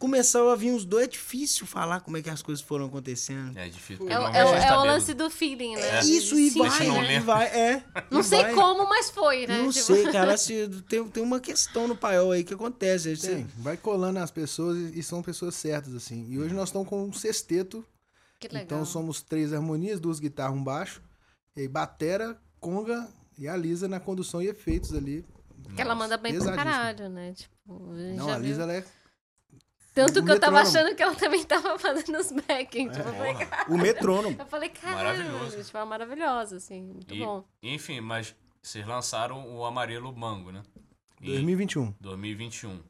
Começou 0.00 0.48
a 0.50 0.56
vir 0.56 0.72
os 0.72 0.86
dois, 0.86 1.04
é 1.04 1.08
difícil 1.08 1.66
falar 1.66 2.00
como 2.00 2.16
é 2.16 2.22
que 2.22 2.30
as 2.30 2.40
coisas 2.40 2.64
foram 2.64 2.86
acontecendo. 2.86 3.54
É 3.58 3.68
difícil. 3.68 4.08
É, 4.08 4.14
é 4.14 4.40
é 4.56 4.66
tá 4.68 4.80
o 4.80 4.86
lance 4.86 5.12
do 5.12 5.28
feeling, 5.28 5.74
né? 5.76 6.00
Isso, 6.00 6.38
e 6.38 6.50
Sim, 6.50 6.58
vai, 6.60 6.86
não 6.86 7.04
e 7.04 7.06
lembra. 7.06 7.20
vai, 7.34 7.46
é. 7.48 7.84
Não 8.10 8.20
e 8.20 8.24
sei 8.24 8.40
vai. 8.42 8.54
como, 8.54 8.88
mas 8.88 9.10
foi, 9.10 9.46
né? 9.46 9.58
Não 9.58 9.70
Tipo, 9.70 9.84
sei, 9.84 10.04
cara, 10.10 10.38
se, 10.38 10.68
tem, 10.88 11.06
tem 11.06 11.22
uma 11.22 11.38
questão 11.38 11.86
no 11.86 11.94
paiol 11.94 12.32
aí 12.32 12.42
que 12.42 12.54
acontece. 12.54 13.14
Você- 13.14 13.34
Tem, 13.36 13.46
vai 13.58 13.76
colando 13.76 14.18
as 14.20 14.30
pessoas 14.30 14.78
e 14.78 14.98
e 15.00 15.02
são 15.02 15.22
pessoas 15.22 15.54
certas, 15.54 15.94
assim. 15.94 16.26
E 16.30 16.38
hoje 16.38 16.54
nós 16.54 16.70
estamos 16.70 16.88
com 16.88 17.04
um 17.04 17.12
sexteto. 17.12 17.84
Que 18.40 18.48
legal. 18.48 18.62
Então 18.64 18.84
somos 18.86 19.20
três 19.20 19.52
harmonias, 19.52 20.00
duas 20.00 20.18
guitarras, 20.18 20.56
um 20.56 20.64
baixo. 20.64 21.02
E 21.54 21.60
aí 21.60 21.68
batera, 21.68 22.40
conga 22.58 23.06
e 23.38 23.46
a 23.46 23.54
Lisa 23.54 23.86
na 23.86 24.00
condução 24.00 24.40
e 24.40 24.48
efeitos 24.48 24.94
ali. 24.94 25.26
Que 25.76 25.82
ela 25.82 25.94
manda 25.94 26.16
bem 26.16 26.38
pra 26.38 26.54
caralho, 26.56 27.10
né? 27.10 27.34
Tipo, 27.34 27.92
a 27.92 27.98
gente 27.98 28.16
Não, 28.16 28.26
já 28.28 28.34
a 28.36 28.38
viu. 28.38 28.48
Lisa 28.48 28.62
ela 28.62 28.72
é 28.72 28.84
Tanto 29.92 30.20
o 30.20 30.24
que 30.24 30.30
eu 30.30 30.38
tava 30.38 30.58
metrônomo. 30.62 30.78
achando 30.86 30.96
que 30.96 31.02
ela 31.02 31.14
também 31.16 31.44
tava 31.44 31.78
fazendo 31.78 32.18
os 32.18 32.30
backing. 32.32 32.88
Tipo, 32.90 33.04
falei, 33.12 33.34
cara- 33.34 33.64
O 33.68 33.76
metrônomo. 33.78 34.36
eu 34.38 34.46
falei, 34.46 34.68
caralho, 34.68 35.50
tipo, 35.62 35.76
é 35.78 35.84
maravilhosa, 35.84 36.56
assim, 36.56 36.82
muito 36.82 37.12
E, 37.14 37.18
bom. 37.18 37.44
enfim, 37.62 38.00
mas 38.00 38.34
vocês 38.62 38.86
lançaram 38.86 39.48
o 39.56 39.64
Amarelo 39.64 40.14
Mango, 40.16 40.52
né? 40.52 40.62
Em 41.20 41.26
2021. 41.26 41.92
2021. 42.00 42.80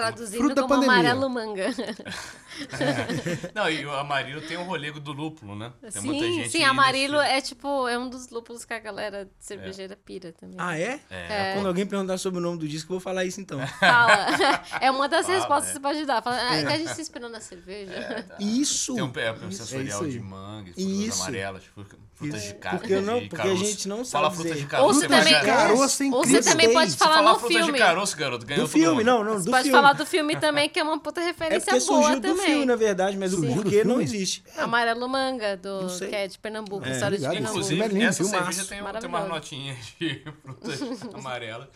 Traduzindo 0.00 0.38
fruto 0.38 0.54
da 0.54 0.62
como 0.62 0.74
pandemia. 0.74 1.10
amarelo 1.12 1.28
manga. 1.28 1.64
como- 1.74 3.50
Não, 3.54 3.68
e 3.68 3.84
o 3.84 3.90
Amarilo 3.92 4.40
tem 4.42 4.56
o 4.56 4.62
rolê 4.62 4.92
do 4.92 5.12
lúpulo, 5.12 5.56
né? 5.56 5.72
Tem 5.92 6.00
muita 6.02 6.24
sim, 6.26 6.32
gente 6.34 6.50
sim, 6.50 6.58
que 6.58 6.64
amarelo 6.64 7.14
identifica. 7.16 7.36
é 7.36 7.40
tipo, 7.40 7.88
é 7.88 7.98
um 7.98 8.08
dos 8.08 8.28
lúpulos 8.28 8.64
que 8.64 8.72
a 8.72 8.78
galera 8.78 9.28
cervejeira 9.40 9.96
pira 9.96 10.32
também. 10.32 10.54
Ah, 10.60 10.78
é? 10.78 11.00
É. 11.10 11.54
Quando 11.54 11.66
alguém 11.66 11.84
perguntar 11.84 12.18
sobre 12.18 12.38
o 12.38 12.42
nome 12.42 12.58
do 12.58 12.68
disco, 12.68 12.92
eu 12.92 12.98
vou 12.98 13.00
falar 13.00 13.24
isso 13.24 13.40
então. 13.40 13.58
Fala. 13.80 14.62
É 14.80 14.92
uma 14.92 15.08
das 15.08 15.26
Fala, 15.26 15.38
respostas 15.38 15.64
que 15.64 15.70
é. 15.70 15.72
você 15.74 15.80
pode 15.80 16.06
dar. 16.06 16.22
Fala, 16.22 16.36
ah, 16.40 16.54
é 16.56 16.64
que 16.64 16.72
a 16.72 16.78
gente 16.78 16.94
se 16.94 17.00
inspirou 17.02 17.28
na 17.28 17.40
cerveja. 17.40 18.24
Isso! 18.38 18.94
Tem 18.94 19.02
um, 19.02 19.12
é, 19.16 19.32
um 19.32 19.50
sensorial 19.50 20.06
de 20.06 20.20
manga, 20.20 20.72
frutas 20.72 20.84
Isso. 20.84 21.22
amarelas, 21.22 21.64
frutas 21.64 21.98
frutas 22.20 22.42
de 22.44 22.54
carne. 22.54 22.78
Porque 22.78 23.00
não- 23.00 23.20
porque 23.20 23.34
a 23.34 23.38
caroço. 23.38 23.64
gente 23.64 23.88
não 23.88 24.04
Fala 24.04 24.24
sabe 24.26 24.34
frutas 24.36 24.52
dizer. 24.52 24.64
de 24.64 24.70
caroço. 24.70 24.86
Ou 24.88 24.94
você 24.94 25.08
também- 25.08 25.32
já- 25.32 25.40
Caroço 25.44 26.02
é 26.02 26.06
Ou 26.06 26.24
você 26.24 26.42
também 26.42 26.72
pode 26.72 26.96
falar 26.96 27.14
Fala 27.16 27.32
no 27.32 27.38
frutas 27.38 27.56
filme. 27.56 27.72
de 27.72 27.78
caroço, 27.78 28.16
garoto. 28.16 28.46
Ganhou 28.46 28.64
Do 28.66 28.70
todo 28.70 28.80
filme, 28.80 28.96
mundo. 28.96 29.04
não, 29.06 29.24
não, 29.24 29.32
Você 29.38 29.44
do 29.46 29.50
pode 29.50 29.62
filme. 29.64 29.78
falar 29.80 29.92
do 29.94 30.06
filme 30.06 30.36
também, 30.36 30.68
que 30.68 30.78
é 30.78 30.82
uma 30.82 30.98
puta 31.00 31.20
É 31.20 31.24
referência 31.24 31.72
porque 31.72 31.86
boa 31.86 32.02
surgiu 32.02 32.20
do 32.20 32.28
também. 32.28 32.46
filme, 32.46 32.64
na 32.66 32.76
verdade, 32.76 33.16
mas 33.16 33.32
o 33.32 33.36
Surgiu 33.36 33.54
do 33.56 33.62
porquê 33.62 33.84
não 33.84 34.00
existe. 34.00 34.44
Amarelo 34.56 35.08
Manga, 35.08 35.56
do, 35.56 35.86
que 35.98 36.14
é 36.14 36.28
de 36.28 36.38
Pernambuco, 36.38 36.86
É, 36.86 36.92
história 36.92 37.18
de. 37.18 37.24
Pernambuco. 37.24 37.50
Inclusive, 37.50 37.88
lindo, 37.88 38.04
essa 38.04 38.22
filmaço. 38.24 38.52
cerveja 38.52 38.92
tem, 38.92 39.00
tem 39.00 39.08
umas 39.08 39.28
notinhas 39.28 39.78
de 39.98 40.22
frutas 40.44 40.80
amarelas. 41.14 41.68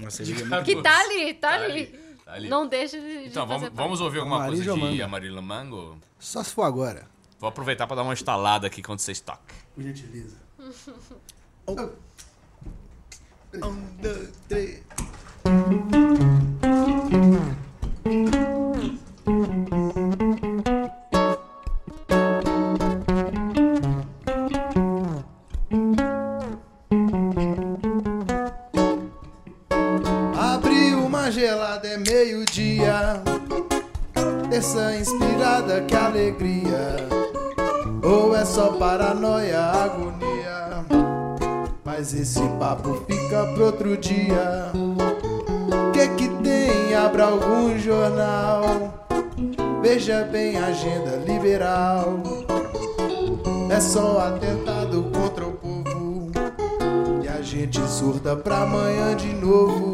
É 0.00 0.02
caroço. 0.48 0.64
Que 0.64 0.82
tá 0.82 1.00
ali, 1.00 1.34
tá, 1.34 1.48
Tá 1.50 1.54
ali. 1.54 1.64
ali, 1.72 1.86
tá 2.24 2.32
ali. 2.32 2.48
Não 2.48 2.66
deixa 2.66 2.98
de, 2.98 3.26
Então, 3.26 3.46
vamos, 3.46 3.68
vamos 3.72 4.00
ouvir 4.00 4.18
alguma 4.18 4.36
Amarillo 4.36 4.64
coisa 4.64 4.74
de 4.74 4.80
Mango. 4.80 5.02
Amarillo 5.04 5.42
Mango? 5.42 5.98
Só 6.18 6.42
se 6.42 6.52
for 6.54 6.62
agora. 6.62 7.06
Vou 7.38 7.48
aproveitar 7.48 7.86
para 7.86 7.96
dar 7.96 8.02
uma 8.04 8.12
instalada 8.12 8.66
aqui 8.66 8.80
quando 8.82 9.00
vocês 9.00 9.20
tocam. 9.20 9.42
Por 9.74 9.82
gentileza. 9.82 10.36
Um, 13.54 13.84
dois, 14.00 14.30
três. 14.48 14.82
Agenda 50.72 51.16
liberal. 51.26 52.22
É 53.70 53.78
só 53.78 54.20
atentado 54.20 55.04
contra 55.12 55.46
o 55.46 55.52
povo. 55.52 56.32
E 57.22 57.28
a 57.28 57.42
gente 57.42 57.78
surda 57.86 58.34
pra 58.34 58.62
amanhã 58.62 59.14
de 59.14 59.34
novo. 59.34 59.91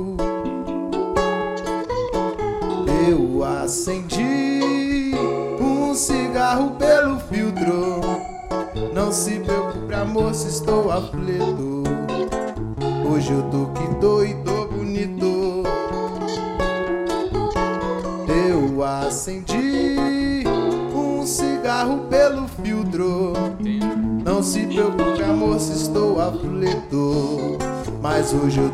Hoje 28.37 28.61
eu 28.61 28.71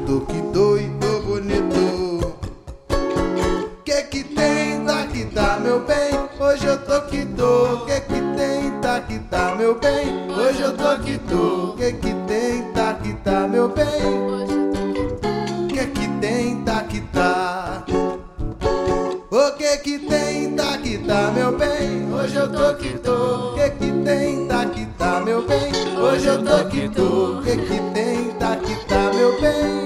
tá, 29.41 29.84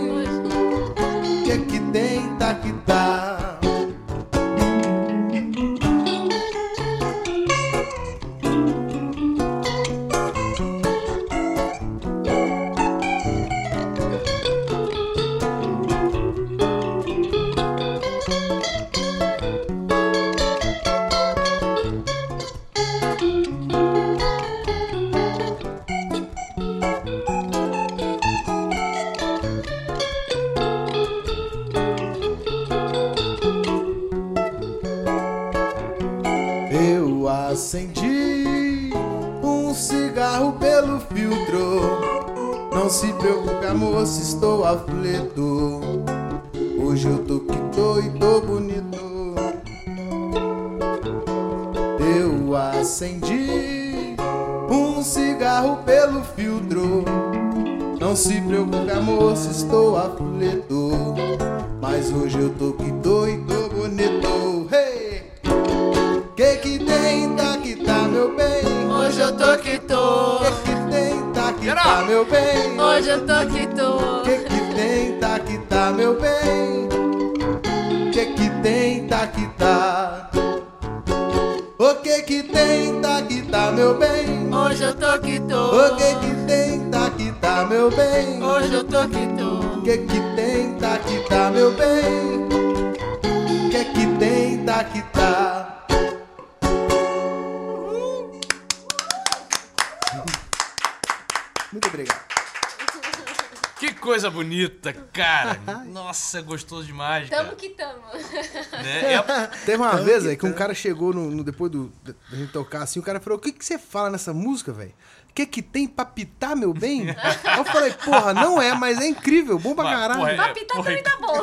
Nossa, 106.28 106.38
é 106.38 106.42
gostoso 106.42 106.86
demais, 106.86 107.28
cara. 107.30 107.44
Tamo 107.44 107.56
que 107.56 107.70
tamo. 107.70 108.02
Né? 108.82 109.14
É- 109.14 109.46
Teve 109.64 109.82
uma 109.82 109.96
vez 109.96 110.26
aí 110.26 110.36
que 110.36 110.46
um 110.46 110.52
cara 110.52 110.74
chegou 110.74 111.12
no, 111.14 111.30
no- 111.30 111.42
depois 111.44 111.70
do, 111.72 111.90
da 112.04 112.14
gente 112.36 112.52
tocar 112.52 112.82
assim, 112.82 113.00
o 113.00 113.02
cara 113.02 113.18
falou: 113.20 113.38
O 113.38 113.42
que, 113.42 113.50
que 113.52 113.64
você 113.64 113.78
fala 113.78 114.10
nessa 114.10 114.32
música, 114.34 114.72
velho? 114.72 114.92
O 115.30 115.34
que 115.38 115.46
que 115.46 115.62
tem 115.62 115.86
pra 115.86 116.04
pitar, 116.04 116.56
meu 116.56 116.74
bem? 116.74 117.10
Aí 117.10 117.16
eu 117.58 117.64
falei: 117.64 117.92
Porra, 117.92 118.34
não 118.34 118.60
é, 118.60 118.74
mas 118.74 118.98
é 119.00 119.06
incrível, 119.06 119.58
bom 119.58 119.74
pra 119.74 119.84
Mas, 119.84 119.98
caralho. 119.98 120.20
porra, 120.20 120.34
Pra 120.34 120.48
pitar 120.54 120.76
porra, 120.76 120.88
também 120.90 121.02
tá 121.02 121.16
bom. 121.20 121.42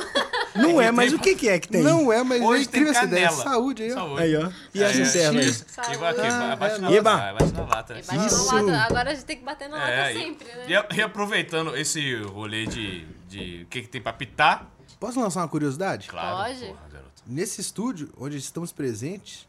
Não 0.55 0.81
é, 0.81 0.85
que 0.85 0.91
mas 0.91 1.13
o 1.13 1.19
que, 1.19 1.35
que 1.35 1.49
é 1.49 1.59
que 1.59 1.67
tem? 1.67 1.81
Não 1.83 2.11
é, 2.13 2.23
mas 2.23 2.41
Hoje 2.41 2.61
é 2.61 2.65
incrível 2.65 2.91
essa 2.91 3.03
ideia. 3.05 3.31
Saúde 3.31 3.83
aí, 3.83 3.91
ó. 3.91 3.95
Saúde. 3.95 4.21
Aí, 4.21 4.35
ó. 4.37 4.49
E 4.73 4.83
as 4.83 4.95
É, 4.97 5.01
internas? 5.01 5.65
E 5.77 5.81
aqui, 5.81 5.97
vai- 5.97 6.55
bate 6.55 6.81
na 6.81 6.91
Eba. 6.91 7.11
lata, 7.15 7.33
bate 7.33 7.53
na 7.53 7.63
lata. 7.63 7.99
Isso. 8.25 8.55
Agora 8.55 9.11
a 9.11 9.13
gente 9.13 9.25
tem 9.25 9.37
que 9.37 9.43
bater 9.43 9.67
na 9.69 9.77
lata 9.77 9.89
É, 9.91 10.13
sempre, 10.13 10.47
né? 10.47 10.65
e, 10.91 10.95
e 10.97 11.01
aproveitando 11.01 11.75
esse 11.75 12.15
rolê 12.23 12.65
de, 12.65 13.05
de 13.27 13.63
o 13.63 13.65
que, 13.67 13.81
que 13.81 13.87
tem 13.89 14.01
pra 14.01 14.13
pitar, 14.13 14.71
Posso 14.99 15.19
lançar 15.19 15.41
uma 15.41 15.47
curiosidade? 15.47 16.07
claro. 16.09 16.37
Pode. 16.53 16.65
porra, 16.67 16.89
garoto. 16.91 17.23
Nesse 17.27 17.61
estúdio, 17.61 18.09
onde 18.17 18.37
estamos 18.37 18.71
presentes, 18.71 19.47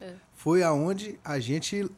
É. 0.00 0.14
foi 0.34 0.62
aonde 0.62 1.18
a 1.24 1.38
gente 1.38 1.88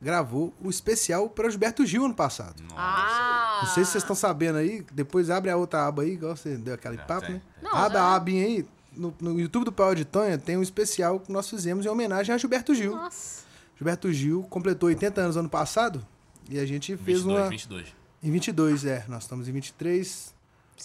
gravou 0.00 0.52
o 0.62 0.68
especial 0.68 1.28
para 1.30 1.48
Gilberto 1.48 1.86
Gil 1.86 2.04
ano 2.04 2.14
passado. 2.14 2.62
Ah! 2.76 3.60
Não 3.62 3.72
sei 3.74 3.84
se 3.84 3.92
vocês 3.92 4.02
estão 4.04 4.14
sabendo 4.16 4.58
aí, 4.58 4.84
depois 4.92 5.30
abre 5.30 5.50
a 5.50 5.56
outra 5.56 5.86
aba 5.86 6.02
aí, 6.02 6.12
igual 6.12 6.36
você 6.36 6.56
deu 6.56 6.74
aquele 6.74 6.96
Já 6.96 7.04
papo, 7.04 7.26
tem. 7.26 7.36
né? 7.36 7.42
Não, 7.62 7.72
abre 7.74 7.96
já. 7.98 8.04
a 8.04 8.14
abinha 8.14 8.44
aí. 8.44 8.66
No, 8.96 9.12
no 9.20 9.40
YouTube 9.40 9.64
do 9.64 9.72
Pau 9.72 9.92
de 9.94 10.04
Tonha 10.04 10.38
tem 10.38 10.56
um 10.56 10.62
especial 10.62 11.18
que 11.18 11.32
nós 11.32 11.48
fizemos 11.50 11.84
em 11.84 11.88
homenagem 11.88 12.32
a 12.34 12.38
Gilberto 12.38 12.74
Gil. 12.74 12.92
Nossa. 12.94 13.42
Gilberto 13.76 14.12
Gil 14.12 14.42
completou 14.44 14.88
80 14.88 15.20
anos 15.20 15.36
ano 15.36 15.48
passado 15.48 16.06
e 16.50 16.58
a 16.60 16.66
gente 16.66 16.96
fez 16.98 17.18
22, 17.22 17.24
uma. 17.40 17.48
22. 17.48 17.86
Em 18.22 18.30
22, 18.30 18.84
é. 18.84 19.04
Nós 19.08 19.22
estamos 19.24 19.48
em 19.48 19.52
23. 19.52 20.33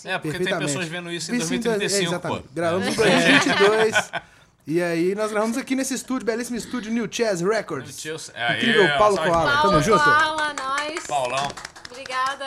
É, 0.05 0.17
porque 0.17 0.39
tem 0.39 0.57
pessoas 0.57 0.87
vendo 0.87 1.11
isso 1.11 1.33
em 1.33 1.37
Isso 1.37 1.53
em 1.53 1.59
dois- 1.59 1.77
2035, 1.79 2.15
é, 2.15 2.19
pô. 2.19 2.27
exatamente. 2.27 2.47
Gravamos 2.53 2.87
em 2.87 2.93
2022. 2.95 4.11
E 4.67 4.83
aí 4.83 5.15
nós 5.15 5.31
gravamos 5.31 5.57
aqui 5.57 5.75
nesse 5.75 5.95
estúdio, 5.95 6.27
belíssimo 6.27 6.55
estúdio 6.55 6.91
New 6.91 7.07
Chess 7.11 7.41
Records. 7.41 7.99
Chelsea- 7.99 8.31
Aí, 8.35 8.57
Incrível, 8.57 8.85
ó, 8.85 8.97
Paulo 8.99 9.17
Koala. 9.17 9.31
palmas. 9.31 9.53
Tamo 9.55 9.61
Paulo, 9.63 9.81
junto? 9.81 10.03
fala, 10.03 10.53
nós. 10.53 11.07
Paulão, 11.07 11.47
Obrigada. 11.89 12.45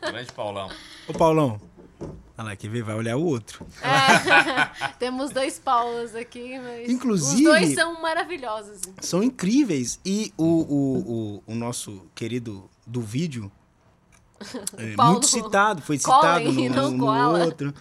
grande 0.10 0.32
Paulão. 0.32 0.70
Ô, 1.06 1.12
Paulão. 1.12 1.60
Olha 2.00 2.48
lá, 2.48 2.56
quer 2.56 2.70
ver? 2.70 2.82
Vai 2.82 2.94
olhar 2.94 3.16
o 3.18 3.24
outro. 3.26 3.66
É, 3.82 4.88
temos 4.98 5.32
dois 5.32 5.58
Paulos 5.58 6.14
aqui, 6.14 6.58
mas. 6.58 6.88
Inclusive- 6.88 7.36
Os 7.36 7.42
dois 7.44 7.74
são 7.74 8.00
maravilhosos. 8.00 8.80
São 9.02 9.22
incríveis. 9.22 10.00
E 10.02 10.32
o, 10.38 10.44
o, 10.44 11.42
o, 11.46 11.52
o 11.52 11.54
nosso 11.54 12.06
querido 12.14 12.70
do 12.86 13.02
vídeo, 13.02 13.52
é, 14.78 14.94
Paulo 14.94 15.12
muito 15.14 15.26
citado, 15.26 15.82
foi 15.82 15.98
citado 15.98 16.44
Colin, 16.44 16.68
no, 16.68 16.74
não 16.74 16.90
no 16.92 17.38
outro. 17.44 17.74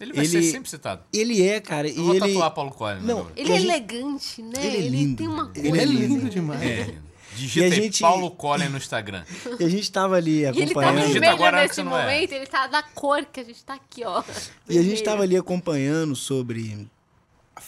Ele 0.00 0.12
vai 0.14 0.24
Ele- 0.24 0.42
ser 0.42 0.50
sempre 0.50 0.70
citado. 0.70 1.02
Ele 1.12 1.42
é, 1.46 1.60
cara, 1.60 1.86
e 1.86 1.96
Eu 1.96 2.04
vou 2.04 2.14
ele... 2.14 2.20
tatuar 2.20 2.50
Paulo 2.52 2.70
Coelho. 2.70 3.02
Não, 3.02 3.26
Ele 3.36 3.50
E 3.50 3.52
é 3.52 3.60
elegante, 3.60 4.42
né? 4.42 4.52
Ele 4.64 4.76
é 4.78 4.88
lindo. 4.88 5.16
tem 5.18 5.28
uma 5.28 5.46
coisa. 5.46 5.68
Ele 5.68 5.78
é 5.78 5.84
lindo 5.84 6.30
demais. 6.30 6.62
É. 6.62 6.94
Digita 7.36 7.66
E 7.66 7.70
a 7.70 7.74
aí, 7.74 7.82
gente- 7.82 8.00
Paulo 8.00 8.30
Coelho 8.30 8.70
no 8.70 8.76
Instagram. 8.78 9.22
E 9.58 9.64
a 9.64 9.68
gente 9.68 9.92
tava 9.92 10.16
ali 10.16 10.40
E 10.40 10.44
ele 10.46 10.52
tá 10.74 10.80
acompanhando... 10.80 11.06
Digita 11.06 11.20
vermelho 11.36 11.56
nesse 11.56 11.80
é. 11.80 11.84
momento, 11.84 12.32
ele 12.32 12.46
tá 12.46 12.66
da 12.66 12.82
cor 12.82 13.24
que 13.26 13.40
a 13.40 13.44
gente 13.44 13.62
tá 13.62 13.74
aqui, 13.74 14.02
ó. 14.04 14.22
E 14.68 14.78
a 14.78 14.82
gente 14.82 15.02
tava 15.02 15.22
ali 15.22 15.36
acompanhando 15.36 16.16
sobre 16.16 16.88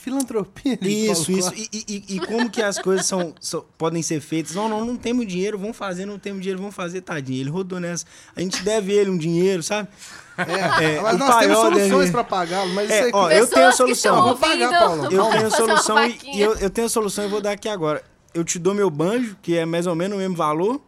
filantropia 0.02 0.78
Isso, 0.82 1.30
isso. 1.32 1.52
E, 1.54 1.68
e- 1.72 2.16
e 2.16 2.20
como 2.20 2.50
que 2.50 2.60
as 2.62 2.78
coisas 2.78 3.06
são, 3.06 3.34
são- 3.40 3.64
podem 3.78 4.02
ser 4.02 4.20
feitas. 4.20 4.54
Não, 4.54 4.68
não, 4.68 4.84
não 4.84 4.96
temos 4.96 5.26
dinheiro, 5.26 5.58
vamos 5.58 5.76
fazer, 5.76 6.04
não 6.06 6.18
temos 6.18 6.40
dinheiro, 6.42 6.58
vamos 6.60 6.74
fazer, 6.74 7.00
tadinho. 7.02 7.40
Ele 7.40 7.50
rodou 7.50 7.78
nessa. 7.80 8.04
A 8.34 8.40
gente 8.40 8.62
deve 8.62 8.92
ele 8.92 9.10
um 9.10 9.16
dinheiro, 9.16 9.62
sabe? 9.62 9.88
É, 10.36 10.84
É, 10.96 11.00
mas 11.00 11.18
nós 11.18 11.36
temos 11.38 11.58
soluções 11.58 12.10
pra 12.10 12.24
pagá-lo, 12.24 12.72
mas 12.74 12.90
É, 12.90 12.94
isso 12.96 13.04
aí... 13.06 13.10
ó, 13.14 13.30
eu 13.30 13.46
tenho 13.46 13.68
a 13.68 13.72
solução. 13.72 14.14
estão 14.14 14.28
Vou 14.28 14.36
pagar, 14.38 14.70
Paulo. 14.78 15.04
Eu 15.12 15.30
tenho 15.30 15.50
solução 15.50 16.06
e, 16.06 16.18
e 16.34 16.40
eu, 16.40 16.54
eu 16.56 16.70
tenho 16.70 16.86
a 16.86 16.90
solução 16.90 17.24
e 17.24 17.28
vou 17.28 17.40
dar 17.40 17.52
aqui 17.52 17.68
agora. 17.68 18.02
Eu 18.34 18.42
te 18.44 18.58
dou 18.58 18.74
meu 18.74 18.88
banjo, 18.90 19.36
que 19.42 19.56
é 19.56 19.64
mais 19.66 19.86
ou 19.86 19.94
menos 19.94 20.16
o 20.16 20.20
mesmo 20.20 20.34
valor. 20.34 20.80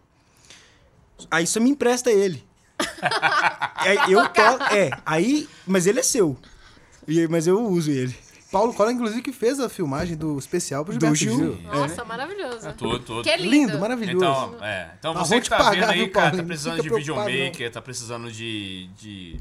Aí 1.31 1.47
você 1.47 1.61
me 1.61 1.71
empresta 1.71 2.11
ele. 2.11 2.43
aí 3.77 3.99
eu 4.13 4.27
toco. 4.29 4.65
É, 4.75 4.91
aí. 5.05 5.49
Mas 5.67 5.87
ele 5.87 6.01
é 6.01 6.03
seu. 6.03 6.37
E- 7.07 7.29
Mas 7.29 7.47
eu 7.47 7.61
uso 7.61 7.91
ele. 7.91 8.17
Paulo 8.55 8.73
Cola, 8.73 8.93
inclusive, 8.93 9.21
que 9.21 9.33
fez 9.33 9.59
a 9.59 9.69
filmagem 9.69 10.17
do 10.17 10.39
especial 10.39 10.85
pro 10.85 10.97
Do 10.97 11.01
Gilberto 11.01 11.17
Gil. 11.17 11.57
Gil. 11.57 11.63
Nossa, 11.65 12.05
maravilhoso. 12.05 12.73
Tudo, 12.75 13.01
tudo. 13.01 13.23
Que 13.25 13.31
é 13.31 13.37
lindo. 13.37 13.51
Lindo, 13.51 13.79
maravilhoso. 13.81 14.17
Então, 14.25 14.65
é, 14.65 14.91
então 14.97 15.13
Nós 15.13 15.27
você 15.27 15.35
vamos 15.35 15.49
que 15.49 15.51
tá 15.51 15.57
te 15.57 15.65
pagar, 15.65 15.81
vendo 15.81 15.91
aí, 15.91 15.99
viu, 15.99 16.13
cara, 16.13 16.25
tá 16.27 16.31
Paulinho? 16.31 16.47
precisando 16.47 16.83
de 16.83 16.89
videomaker, 16.89 17.73
tá 17.73 17.83
precisando 17.83 18.31
de, 18.31 18.87
de 18.97 19.41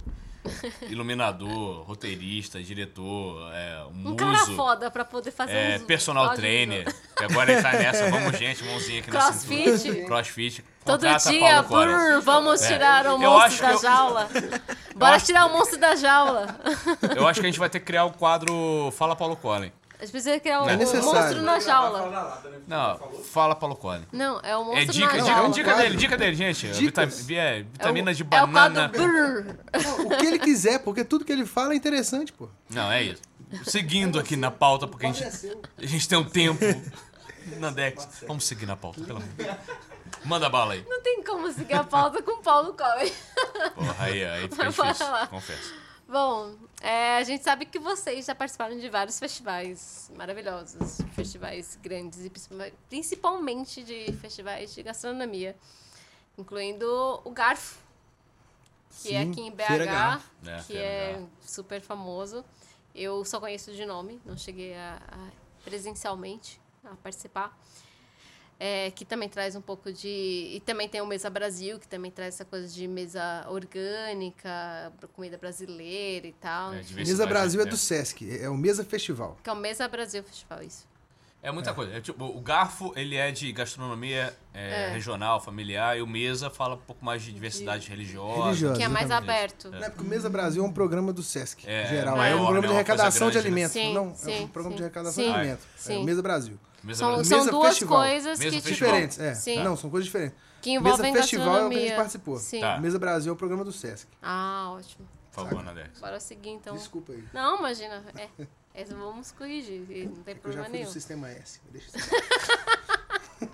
iluminador, 0.89 1.83
roteirista, 1.83 2.59
diretor, 2.61 3.51
é, 3.53 3.85
um, 3.93 4.09
Um 4.09 4.15
cara 4.15 4.31
muso, 4.31 4.55
foda 4.55 4.89
pra 4.89 5.05
poder 5.05 5.29
fazer 5.29 5.53
é, 5.53 5.75
uns 5.77 5.83
personal 5.83 6.33
trainer, 6.33 6.85
que 7.15 7.23
agora 7.23 7.53
ele 7.53 7.61
tá 7.61 7.71
nessa, 7.71 8.09
vamos 8.09 8.35
gente, 8.37 8.63
mãozinha 8.63 8.99
aqui 8.99 9.11
Crossfit. 9.11 9.69
na 9.69 9.77
cintura. 9.77 10.05
Crossfit. 10.07 10.63
Todo 10.85 11.01
dia, 11.17 11.61
brrr, 11.63 12.21
vamos 12.21 12.61
É. 12.61 12.67
tirar 12.67 13.07
o 13.07 13.17
monstro 13.17 13.65
da 13.67 13.71
eu- 13.73 13.81
jaula. 13.81 14.29
Bora 14.95 15.15
acho- 15.15 15.25
tirar 15.25 15.45
o 15.45 15.53
monstro 15.53 15.79
da 15.79 15.95
jaula. 15.95 16.55
Eu 17.15 17.27
acho 17.27 17.39
que 17.39 17.45
a 17.45 17.49
gente 17.49 17.59
vai 17.59 17.69
ter 17.69 17.79
que 17.79 17.85
criar 17.85 18.05
o 18.05 18.11
quadro 18.11 18.91
Fala 18.97 19.15
Paulo 19.15 19.35
Coelho. 19.35 19.71
A 19.97 20.05
gente 20.05 20.11
precisa 20.11 20.37
criar 20.39 20.61
o 20.63 20.69
é 20.69 20.75
necessário. 20.75 21.05
monstro 21.15 21.41
na 21.41 21.59
jaula. 21.61 22.41
Não, 22.67 22.99
Fala 23.23 23.55
Paulo 23.55 23.75
Coelho. 23.75 24.05
Não, 24.11 24.39
é 24.43 24.55
o 24.57 24.61
É 24.61 24.65
monstro 24.65 24.91
dica, 24.93 25.07
na 25.07 25.13
dica, 25.13 25.25
jaula. 25.25 25.49
dica 25.49 25.75
dele, 25.75 25.95
dica 25.97 26.17
dele, 26.17 26.35
gente. 26.35 26.67
Dicas. 26.71 27.29
é, 27.29 27.61
vitamina 27.63 28.13
de 28.13 28.21
É 28.23 28.25
o 28.25 28.27
banana. 28.47 28.89
quadro 28.89 29.07
brrr. 29.07 29.55
O 30.05 30.17
que 30.17 30.25
ele 30.25 30.39
quiser, 30.39 30.79
porque 30.79 31.05
tudo 31.05 31.23
que 31.23 31.31
ele 31.31 31.45
fala 31.45 31.71
é 31.73 31.75
interessante, 31.77 32.33
pô. 32.33 32.49
Não, 32.69 32.91
é 32.91 33.01
isso. 33.03 33.21
Seguindo 33.63 34.19
aqui 34.19 34.35
na 34.35 34.51
pauta, 34.51 34.85
porque 34.87 35.05
a 35.05 35.11
gente, 35.13 35.23
a 35.77 35.85
gente 35.85 36.07
tem 36.09 36.17
um 36.17 36.23
tempo 36.25 36.59
na 37.59 37.69
Dex. 37.71 38.07
Vamos 38.27 38.43
seguir 38.45 38.65
na 38.65 38.75
pauta, 38.75 38.99
pelo 39.01 39.19
amor 39.19 39.29
de 39.29 39.43
Deus. 39.43 39.55
Manda 40.25 40.49
bala 40.49 40.73
aí. 40.73 40.85
Não 40.87 41.01
tem 41.01 41.23
como 41.23 41.51
seguir 41.51 41.73
a 41.73 41.83
pauta 41.83 42.21
com 42.21 42.31
o 42.39 42.41
Paulo 42.41 42.73
Coelho. 42.73 43.13
Porra, 43.75 43.95
aí, 44.05 44.23
aí 44.25 44.41
fica 44.49 44.67
difícil, 44.69 45.05
confesso. 45.29 45.73
Bom, 46.07 46.55
é, 46.81 47.17
a 47.17 47.23
gente 47.23 47.43
sabe 47.43 47.65
que 47.65 47.79
vocês 47.79 48.25
já 48.25 48.35
participaram 48.35 48.77
de 48.77 48.89
vários 48.89 49.17
festivais 49.17 50.11
maravilhosos, 50.15 50.99
festivais 51.13 51.77
grandes 51.81 52.25
e 52.25 52.29
principalmente- 52.89 53.83
de 53.83 54.13
festivais 54.21 54.73
de 54.75 54.83
gastronomia, 54.83 55.55
incluindo 56.37 57.21
o 57.23 57.31
Garfo, 57.31 57.77
que 59.01 59.15
é 59.15 59.23
Sim, 59.23 59.31
aqui 59.31 59.41
em 59.41 59.51
BH, 59.51 59.85
Garfo. 59.85 60.29
É, 60.45 60.63
que 60.63 60.77
é 60.77 61.23
super 61.41 61.81
famoso. 61.81 62.43
Eu 62.93 63.25
só 63.25 63.39
conheço 63.39 63.71
de 63.73 63.85
nome, 63.85 64.21
não 64.23 64.37
cheguei 64.37 64.75
a, 64.75 65.01
a 65.11 65.63
presencialmente 65.63 66.61
a 66.85 66.95
participar. 66.97 67.57
É, 68.65 68.91
que 68.91 69.03
também 69.03 69.27
traz 69.27 69.57
um 69.57 69.61
pouco 69.61 69.91
de. 69.91 70.07
E 70.07 70.61
também 70.65 70.87
tem 70.87 71.01
o 71.01 71.05
Mesa 71.05 71.29
Brasil, 71.29 71.77
que 71.77 71.85
também 71.85 72.09
traz 72.09 72.35
essa 72.35 72.45
coisa 72.45 72.65
de 72.65 72.87
mesa 72.87 73.45
orgânica, 73.49 74.93
comida 75.11 75.37
brasileira 75.37 76.27
e 76.27 76.31
tal. 76.31 76.73
É, 76.73 76.81
Mesa 76.93 77.25
Brasil 77.25 77.59
é 77.59 77.65
do 77.65 77.75
Sesc, 77.75 78.39
é 78.39 78.47
o 78.47 78.55
Mesa 78.55 78.85
Festival. 78.85 79.37
Que 79.43 79.49
é 79.49 79.53
o 79.53 79.55
Mesa 79.57 79.85
Brasil 79.89 80.23
Festival, 80.23 80.63
isso. 80.63 80.87
É 81.43 81.51
muita 81.51 81.73
coisa. 81.73 81.93
É, 81.93 81.99
tipo, 81.99 82.23
o 82.25 82.39
garfo, 82.39 82.93
ele 82.95 83.17
é 83.17 83.29
de 83.29 83.51
gastronomia 83.51 84.33
é, 84.53 84.91
regional, 84.93 85.41
familiar, 85.41 85.97
e 85.97 86.01
o 86.01 86.07
mesa 86.07 86.49
fala 86.49 86.75
um 86.75 86.79
pouco 86.79 87.03
mais 87.03 87.21
de 87.21 87.33
diversidade 87.33 87.89
religiosa. 87.89 88.45
Religiosa. 88.45 88.77
Que 88.77 88.83
é 88.83 88.87
mais 88.87 89.05
Exatamente. 89.07 89.29
aberto. 89.35 89.69
Não 89.71 89.83
é 89.83 89.89
porque 89.89 90.03
o 90.03 90.07
Mesa 90.07 90.29
Brasil 90.29 90.63
é 90.63 90.65
um 90.67 90.71
programa 90.71 91.11
do 91.11 91.21
Sesc, 91.21 91.69
É, 91.69 91.85
geral. 91.87 92.15
é 92.23 92.33
um 92.33 92.39
né? 92.39 92.43
programa 92.45 92.61
de 92.61 92.67
Uma 92.67 92.75
arrecadação 92.75 93.27
de 93.29 93.35
né? 93.35 93.41
alimentos. 93.41 93.75
Não, 93.75 94.15
é 94.25 94.39
um 94.39 94.47
programa 94.47 94.77
de 94.77 94.83
arrecadação 94.83 95.21
de 95.21 95.29
alimentos. 95.31 95.65
É 95.89 95.97
o 95.97 96.03
Mesa 96.05 96.21
Brasil. 96.21 96.59
Mesa 96.81 96.99
São, 96.99 97.07
Brasil. 97.13 97.25
são 97.25 97.37
Mesa 97.39 97.51
duas 97.51 97.67
festival. 97.67 97.99
coisas 97.99 98.39
Mesa 98.39 98.51
que, 98.51 98.57
tipo, 98.61 98.67
Diferentes, 98.69 99.19
é. 99.19 99.33
Sim. 99.35 99.63
Não, 99.63 99.75
são 99.75 99.89
coisas 99.89 100.05
diferentes. 100.05 100.37
que 100.61 100.71
envolvem 100.71 101.11
Mesa 101.11 101.21
Festival 101.23 101.57
é 101.57 101.65
o 101.65 101.69
que 101.69 101.75
a 101.75 101.79
gente 101.81 101.95
participou. 101.95 102.37
Sim. 102.37 102.61
Tá. 102.61 102.77
Mesa 102.79 102.97
Brasil 102.99 103.31
é 103.31 103.33
o 103.33 103.37
programa 103.37 103.65
do 103.65 103.71
Sesc. 103.73 104.07
Ah, 104.21 104.71
ótimo. 104.77 105.05
Por 105.33 105.43
favor, 105.45 105.63
Nadex. 105.63 105.99
Bora 105.99 106.19
seguir, 106.19 106.51
então. 106.51 106.75
Desculpa 106.75 107.11
aí. 107.11 107.23
Não, 107.33 107.57
imagina. 107.59 108.03
É, 108.17 108.29
é, 108.73 108.83
vamos 108.85 109.31
corrigir. 109.31 109.81
Não 110.09 110.23
tem 110.23 110.33
Eu 110.33 110.35
já 110.35 110.41
problema 110.41 110.63
fui 110.65 110.73
nenhum. 110.73 110.85
do 110.85 110.91
Sistema 110.93 111.29
S. 111.29 111.59
Deixa 111.71 111.97
isso. 111.97 112.09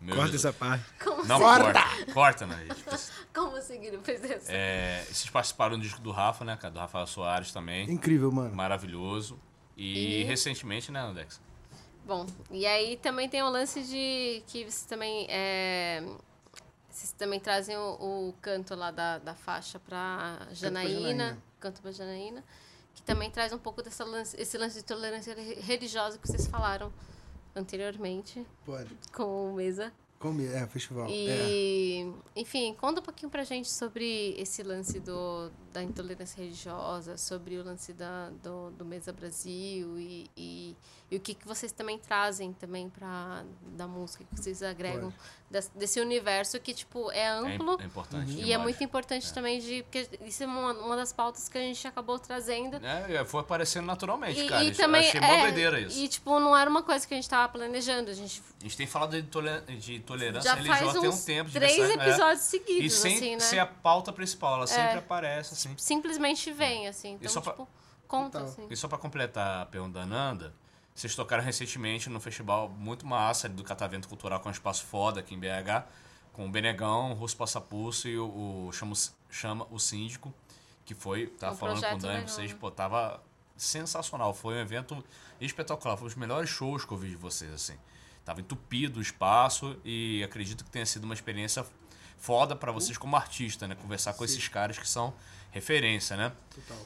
Meu 0.00 0.16
Corta 0.16 0.32
Jesus. 0.32 0.44
essa 0.44 0.52
parte. 0.52 0.84
Não, 1.26 1.38
Corta! 1.40 1.72
corta. 1.72 2.12
Corta, 2.12 2.46
né? 2.46 2.66
Tipo, 2.74 2.90
Como 3.34 3.60
seguir 3.62 3.90
depois 3.92 4.20
dessa? 4.20 4.52
É, 4.52 5.02
vocês 5.06 5.30
participaram 5.30 5.78
do 5.78 5.82
disco 5.82 6.00
do 6.02 6.10
Rafa, 6.10 6.44
né? 6.44 6.56
cara? 6.58 6.74
Do 6.74 6.78
Rafael 6.78 7.06
Soares 7.06 7.52
também. 7.52 7.90
Incrível, 7.90 8.30
mano. 8.30 8.54
Maravilhoso. 8.54 9.40
E, 9.76 10.20
E- 10.20 10.24
recentemente, 10.24 10.92
né, 10.92 11.00
Nadex? 11.02 11.40
Bom, 12.06 12.26
e 12.50 12.66
aí 12.66 12.98
também 12.98 13.30
tem 13.30 13.42
o 13.42 13.48
lance 13.48 13.82
de 13.82 14.42
que 14.46 14.64
vocês 14.64 14.82
também. 14.84 15.26
É, 15.30 16.04
vocês 16.90 17.10
também 17.12 17.40
trazem 17.40 17.74
o, 17.78 18.28
o 18.28 18.34
canto 18.42 18.74
lá 18.74 18.90
da, 18.90 19.16
da 19.18 19.34
faixa 19.34 19.78
pra 19.78 20.46
Janaína, 20.52 20.98
Janaína. 21.00 21.38
canto 21.58 21.80
pra 21.80 21.90
Janaína, 21.92 22.44
que 22.94 23.02
também 23.02 23.30
traz 23.30 23.52
um 23.52 23.58
pouco 23.58 23.82
dessa 23.82 24.04
lance, 24.04 24.40
esse 24.40 24.56
lance 24.56 24.76
de 24.78 24.84
tolerância 24.84 25.34
re- 25.34 25.54
religiosa 25.60 26.18
que 26.18 26.26
vocês 26.28 26.46
falaram 26.46 26.92
anteriormente 27.54 28.44
Pode. 28.64 28.90
com 29.12 29.52
o 29.52 29.54
Mesa. 29.54 29.92
Como 30.18 30.40
é, 30.40 30.66
festival. 30.66 31.06
É. 31.06 31.10
E, 31.10 32.12
enfim, 32.34 32.74
conta 32.80 33.00
um 33.00 33.04
pouquinho 33.04 33.30
pra 33.30 33.44
gente 33.44 33.70
sobre 33.70 34.34
esse 34.38 34.62
lance 34.62 34.98
do, 34.98 35.50
da 35.70 35.82
intolerância 35.82 36.40
religiosa, 36.42 37.18
sobre 37.18 37.58
o 37.58 37.64
lance 37.64 37.92
da, 37.92 38.30
do, 38.42 38.70
do 38.70 38.84
Mesa 38.86 39.12
Brasil 39.12 39.98
e, 39.98 40.30
e, 40.34 40.76
e 41.14 41.16
o 41.16 41.20
que, 41.20 41.34
que 41.34 41.46
vocês 41.46 41.70
também 41.72 41.98
trazem 41.98 42.52
também 42.52 42.88
pra, 42.90 43.44
da 43.76 43.86
música, 43.86 44.24
que 44.24 44.40
vocês 44.40 44.62
agregam 44.62 45.12
des- 45.50 45.70
desse 45.74 46.00
universo 46.00 46.58
que, 46.60 46.74
tipo, 46.74 47.10
é 47.12 47.18
É, 47.20 47.28
amplo. 47.28 47.80
é 47.80 47.84
importante. 47.84 48.32
E 48.32 48.40
é 48.40 48.44
demais. 48.44 48.62
muito 48.62 48.82
importante 48.84 49.32
também 49.32 49.60
de. 49.60 49.82
Porque 49.84 50.08
isso 50.24 50.42
é 50.42 50.46
uma, 50.46 50.72
uma 50.72 50.96
das 50.96 51.12
pautas 51.12 51.48
que 51.48 51.56
a 51.56 51.60
gente 51.60 51.86
acabou 51.86 52.18
trazendo. 52.18 52.80
É, 52.84 53.24
foi 53.24 53.40
aparecendo 53.40 53.86
naturalmente, 53.86 54.40
E, 54.40 54.48
cara. 54.48 54.64
e 54.64 54.70
Isso- 54.70 54.80
também. 54.80 55.06
Achei 55.08 55.20
mó 55.20 55.26
é, 55.26 55.42
doideira 55.42 55.80
isso. 55.80 55.98
E, 55.98 56.08
tipo, 56.08 56.40
não 56.40 56.56
era 56.56 56.68
uma 56.68 56.82
coisa 56.82 57.06
que 57.06 57.14
a 57.14 57.16
gente 57.16 57.28
tava 57.30 57.50
planejando. 57.52 58.10
A 58.10 58.14
gente 58.14 58.42
A 58.60 58.64
gente 58.64 58.76
tem 58.76 58.86
falado 58.86 59.12
de, 59.20 59.28
toler- 59.28 59.62
de 59.62 60.00
tolerância 60.00 60.50
já 60.50 60.56
faz 60.56 60.66
religiosa 60.68 61.00
tem 61.00 61.08
uns 61.08 61.22
um 61.22 61.24
tempo. 61.24 61.50
de 61.50 61.58
três 61.58 61.78
é. 61.78 61.92
episódios 61.94 62.40
seguidos, 62.44 62.84
E 62.84 62.90
sem 62.90 63.16
assim, 63.16 63.32
né? 63.34 63.40
ser 63.40 63.58
a 63.60 63.66
pauta 63.66 64.12
principal, 64.12 64.56
ela 64.56 64.66
sempre 64.66 64.98
aparece, 64.98 65.54
assim. 65.54 65.74
simplesmente 65.78 66.50
vem, 66.52 66.88
assim. 66.88 67.12
Então, 67.12 67.30
só 67.30 67.40
pra- 67.40 67.52
tipo, 67.52 67.68
conta, 68.08 68.40
Total. 68.40 68.52
assim. 68.52 68.66
E 68.70 68.76
só 68.76 68.88
pra 68.88 68.98
completar 68.98 69.62
a 69.62 69.66
pergunta 69.66 70.00
da 70.00 70.06
Nanda, 70.06 70.52
vocês 70.94 71.14
tocaram 71.14 71.42
recentemente 71.42 72.08
no 72.08 72.20
festival 72.20 72.68
muito 72.68 73.04
massa 73.04 73.48
do 73.48 73.64
Catavento 73.64 74.08
Cultural 74.08 74.38
com 74.40 74.48
um 74.48 74.52
espaço 74.52 74.84
foda 74.84 75.20
aqui 75.20 75.34
em 75.34 75.38
BH, 75.38 75.86
com 76.32 76.46
o 76.46 76.50
Benegão, 76.50 77.10
o 77.10 77.14
Russo 77.14 77.36
Passapulso 77.36 78.08
e 78.08 78.16
o, 78.18 78.66
o 78.68 78.72
chama, 78.72 78.94
chama 79.28 79.66
o 79.70 79.78
Síndico, 79.78 80.32
que 80.84 80.94
foi, 80.94 81.26
tava 81.26 81.54
Um 81.54 81.56
falando 81.56 81.80
com 81.82 81.94
o 81.96 81.98
Dani, 81.98 82.28
vocês, 82.28 82.52
pô, 82.52 82.70
tava 82.70 83.20
sensacional. 83.56 84.32
Foi 84.32 84.54
um 84.54 84.58
evento 84.58 85.04
espetacular, 85.40 85.96
foi 85.96 86.04
um 86.04 86.08
dos 86.08 86.16
melhores 86.16 86.50
shows 86.50 86.84
que 86.84 86.92
eu 86.92 86.96
vi 86.96 87.10
de 87.10 87.16
vocês, 87.16 87.52
assim. 87.52 87.76
Tava 88.24 88.40
entupido 88.40 89.00
o 89.00 89.02
espaço 89.02 89.76
e 89.84 90.22
acredito 90.24 90.64
que 90.64 90.70
tenha 90.70 90.86
sido 90.86 91.04
uma 91.04 91.14
experiência 91.14 91.64
foda 92.16 92.56
pra 92.56 92.72
vocês 92.72 92.96
como 92.96 93.16
artista, 93.16 93.66
né? 93.68 93.74
Conversar 93.74 94.14
com 94.14 94.24
esses 94.24 94.48
caras 94.48 94.78
que 94.78 94.88
são 94.88 95.12
referência, 95.50 96.16
né? 96.16 96.32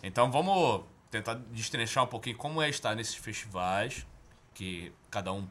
Então 0.03 0.31
vamos 0.31 0.85
tentar 1.11 1.35
destrinchar 1.35 2.05
um 2.05 2.07
pouquinho 2.07 2.37
como 2.37 2.61
é 2.61 2.69
estar 2.69 2.95
nesses 2.95 3.15
festivais, 3.15 4.07
que 4.55 4.93
cada 5.11 5.33
um 5.33 5.47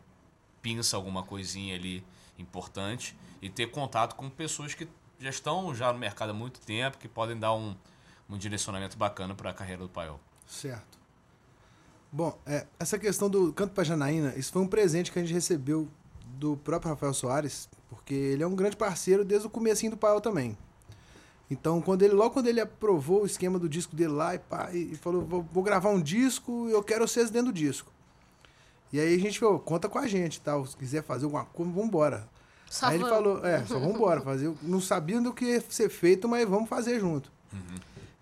pinça 0.61 0.95
alguma 0.97 1.23
coisinha 1.23 1.75
ali 1.75 2.03
importante 2.37 3.15
e 3.41 3.49
ter 3.49 3.67
contato 3.67 4.15
com 4.15 4.29
pessoas 4.29 4.73
que 4.73 4.87
já 5.19 5.29
estão 5.29 5.73
já 5.73 5.91
no 5.91 5.99
mercado 5.99 6.31
há 6.31 6.33
muito 6.33 6.59
tempo, 6.59 6.97
que 6.97 7.07
podem 7.07 7.37
dar 7.37 7.53
um, 7.53 7.75
um 8.29 8.37
direcionamento 8.37 8.97
bacana 8.97 9.33
para 9.33 9.49
a 9.49 9.53
carreira 9.53 9.81
do 9.81 9.89
Paiol. 9.89 10.19
Certo. 10.45 10.97
Bom, 12.11 12.37
é, 12.45 12.65
essa 12.79 12.97
questão 12.97 13.29
do 13.29 13.51
canto 13.51 13.73
pra 13.73 13.83
Janaína, 13.83 14.33
isso 14.35 14.51
foi 14.51 14.61
um 14.61 14.67
presente 14.67 15.11
que 15.11 15.19
a 15.19 15.21
gente 15.21 15.33
recebeu 15.33 15.89
do 16.25 16.55
próprio 16.57 16.91
Rafael 16.91 17.13
Soares, 17.13 17.67
porque 17.89 18.13
ele 18.13 18.43
é 18.43 18.47
um 18.47 18.55
grande 18.55 18.77
parceiro 18.77 19.25
desde 19.25 19.47
o 19.47 19.49
comecinho 19.49 19.91
do 19.91 19.97
Paiol 19.97 20.21
também. 20.21 20.57
Então, 21.49 21.81
quando 21.81 22.01
ele, 22.01 22.13
logo 22.13 22.31
quando 22.31 22.47
ele 22.47 22.59
aprovou 22.59 23.23
o 23.23 23.25
esquema 23.25 23.57
do 23.57 23.69
disco 23.69 23.95
dele 23.95 24.11
lá 24.11 24.35
e, 24.35 24.39
pá, 24.39 24.69
e 24.73 24.95
falou, 24.95 25.23
vou, 25.23 25.41
vou 25.43 25.63
gravar 25.63 25.89
um 25.89 26.01
disco 26.01 26.67
e 26.67 26.73
eu 26.73 26.83
quero 26.83 27.07
vocês 27.07 27.29
dentro 27.29 27.51
do 27.51 27.57
disco. 27.57 27.91
E 28.91 28.99
aí 28.99 29.15
a 29.15 29.19
gente 29.19 29.39
falou, 29.39 29.59
conta 29.59 29.87
com 29.87 29.97
a 29.97 30.07
gente, 30.07 30.41
tal, 30.41 30.65
se 30.65 30.75
quiser 30.75 31.03
fazer 31.03 31.25
alguma 31.25 31.45
coisa, 31.45 31.71
vambora. 31.71 32.27
Só 32.69 32.87
aí 32.87 32.95
ele 32.95 33.03
vamos. 33.03 33.17
falou, 33.17 33.45
é, 33.45 33.65
só 33.65 33.79
vambora, 33.79 34.21
fazer. 34.21 34.53
Não 34.61 34.81
sabia 34.81 35.21
do 35.21 35.33
que 35.33 35.45
ia 35.45 35.63
ser 35.69 35.89
feito, 35.89 36.27
mas 36.27 36.47
vamos 36.47 36.67
fazer 36.67 36.99
junto. 36.99 37.31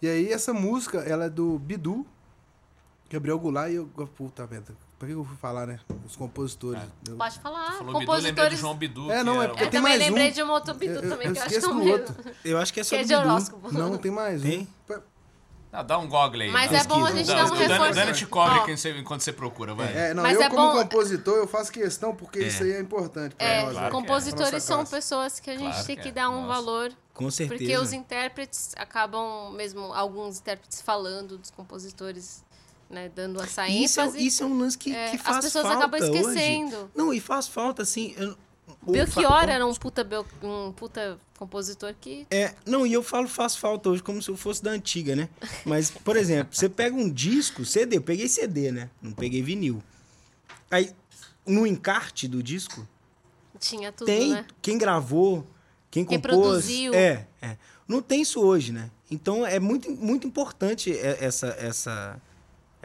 E 0.02 0.08
aí 0.08 0.32
essa 0.32 0.54
música, 0.54 1.00
ela 1.00 1.26
é 1.26 1.30
do 1.30 1.58
Bidu, 1.58 2.06
Gabriel 3.10 3.40
Goulart 3.40 3.72
e 3.72 3.76
eu. 3.76 3.88
Puta 4.16 4.46
merda. 4.46 4.76
Pra 4.98 5.08
que 5.10 5.14
eu 5.14 5.26
fui 5.26 5.36
falar, 5.38 5.68
né? 5.68 5.80
Os 6.06 6.16
compositores. 6.16 6.82
Eu- 7.08 7.18
Pode 7.18 7.38
falar. 7.40 7.74
Falou 7.74 8.00
Bidu, 8.00 8.00
lembrei 8.00 8.06
do 8.06 8.06
compositores. 8.08 8.60
João 8.60 8.76
Bidu. 8.76 9.12
É, 9.12 9.24
não, 9.24 9.44
é 9.44 9.48
porque 9.50 9.64
Eu 9.64 9.68
o- 9.68 9.70
tem 9.72 9.80
também 9.82 9.98
mais 9.98 10.08
lembrei 10.10 10.30
um. 10.30 10.34
de 10.34 10.44
um 10.44 10.50
outro 10.52 10.74
Bidu 10.74 10.94
Eu- 10.94 11.04
eu- 11.04 11.10
também, 11.10 11.28
eu 11.28 11.34
que 11.34 11.40
eu 11.40 11.44
acho 11.44 11.60
que 11.60 11.66
é 11.66 11.68
o 11.70 11.88
outro. 11.92 12.16
Eu 12.46 12.58
acho 12.58 12.74
que 12.74 12.80
é 12.80 12.84
só 12.84 12.90
Que 12.92 12.96
é 12.96 13.04
do 13.04 13.08
de 13.10 13.16
Bidu. 13.16 13.28
horóscopo. 13.30 13.74
Não, 13.74 13.98
tem 13.98 14.12
mais 14.12 14.42
um. 14.42 14.44
Tem? 14.48 14.68
Ah, 15.78 15.84
dá 15.84 15.98
um 15.98 16.08
goggle 16.08 16.42
aí. 16.44 16.50
Mas 16.50 16.72
é 16.72 16.86
bom 16.86 17.04
a 17.06 17.12
gente 17.12 17.28
dar 17.28 17.44
um 17.44 17.48
O 17.48 17.50
Dani- 17.58 17.68
reforço. 17.74 18.14
Te 18.14 18.26
cobre 18.26 18.78
você- 18.78 18.98
enquanto 18.98 19.20
você 19.20 19.34
procura, 19.34 19.74
vai. 19.76 19.94
É, 19.94 20.14
não, 20.14 20.24
Mas 20.24 20.38
eu 20.38 20.44
é 20.44 20.50
como 20.50 20.72
bom- 20.72 20.80
compositor, 20.84 21.36
eu 21.36 21.48
faço 21.48 21.70
questão, 21.70 22.16
porque 22.16 22.40
isso 22.40 22.64
aí 22.64 22.72
é 22.72 22.80
importante 22.80 23.36
pra 23.36 23.46
é, 23.46 23.58
nós. 23.58 23.68
né? 23.68 23.74
claro 23.74 23.88
é. 23.88 23.92
compositores 23.92 24.64
são 24.64 24.86
pessoas 24.86 25.42
que 25.42 25.50
a 25.50 25.58
gente 25.58 25.72
Claro 25.72 25.86
tem 25.86 25.96
que 25.98 26.02
que 26.04 26.08
é. 26.08 26.12
dar 26.14 26.30
um 26.30 26.44
Nossa. 26.44 26.48
valor. 26.48 26.94
Com 27.14 27.30
certeza. 27.30 27.60
Porque 27.60 27.78
os 27.78 27.92
intérpretes 27.92 28.72
acabam, 28.78 29.52
mesmo 29.52 29.92
alguns 29.94 30.40
intérpretes 30.40 30.80
falando 30.82 31.38
dos 31.38 31.52
compositores, 31.52 32.42
né, 32.90 33.10
dando 33.16 33.42
essa 33.42 33.68
Isso 33.68 34.00
é, 34.00 34.04
ênfase. 34.06 34.26
isso 34.26 34.44
é 34.44 34.46
um 34.46 34.58
lance 34.58 34.78
que, 34.78 34.94
É, 34.96 35.10
que 35.12 35.16
as 35.18 35.22
faz 35.22 35.46
pessoas 35.46 35.64
falta 35.66 35.78
acabam 35.86 36.02
hoje. 36.02 36.12
esquecendo. 36.20 36.92
Não, 36.96 37.14
e 37.14 37.20
faz 37.20 37.48
falta, 37.48 37.82
assim... 37.82 38.14
Eu, 38.18 38.38
Belchior 38.88 39.50
era 39.50 39.66
um 39.66 39.74
puta, 39.74 40.08
um 40.44 40.72
puta 40.72 41.20
compositor 41.38 41.94
que 42.00 42.26
É, 42.30 42.54
não, 42.66 42.86
e 42.86 42.94
eu 42.94 43.02
falo 43.04 43.28
faz 43.28 43.56
falta 43.56 43.90
hoje 43.90 44.02
como 44.04 44.22
se 44.22 44.30
eu 44.30 44.38
fosse 44.38 44.64
da 44.64 44.72
antiga, 44.72 45.16
né? 45.16 45.28
Mas, 45.66 45.90
por 45.90 46.16
exemplo, 46.16 46.56
você 46.56 46.70
pega 46.70 46.96
um 46.96 47.10
disco, 47.12 47.66
CD, 47.66 47.98
eu 47.98 48.02
peguei 48.02 48.28
CD, 48.28 48.72
né? 48.72 48.90
Não 49.02 49.12
peguei 49.12 49.42
vinil. 49.42 49.84
Aí, 50.70 50.92
no 51.46 51.66
encarte 51.66 52.28
do 52.28 52.42
disco, 52.44 52.88
tinha 53.60 53.92
tudo, 53.92 54.06
tem 54.08 54.32
né? 54.32 54.46
quem 54.62 54.78
gravou, 54.78 55.48
quem 55.90 56.06
Quem 56.06 56.20
compôs. 56.20 56.40
produziu. 56.42 56.94
É, 56.94 57.28
é. 57.42 57.58
Não 57.88 58.02
tem 58.02 58.22
isso 58.22 58.40
hoje, 58.42 58.72
né? 58.72 58.90
Então 59.10 59.46
é 59.46 59.60
muito, 59.60 59.90
muito 59.92 60.26
importante 60.28 60.90
e- 60.92 60.98
essa 60.98 61.48
essa 61.60 62.22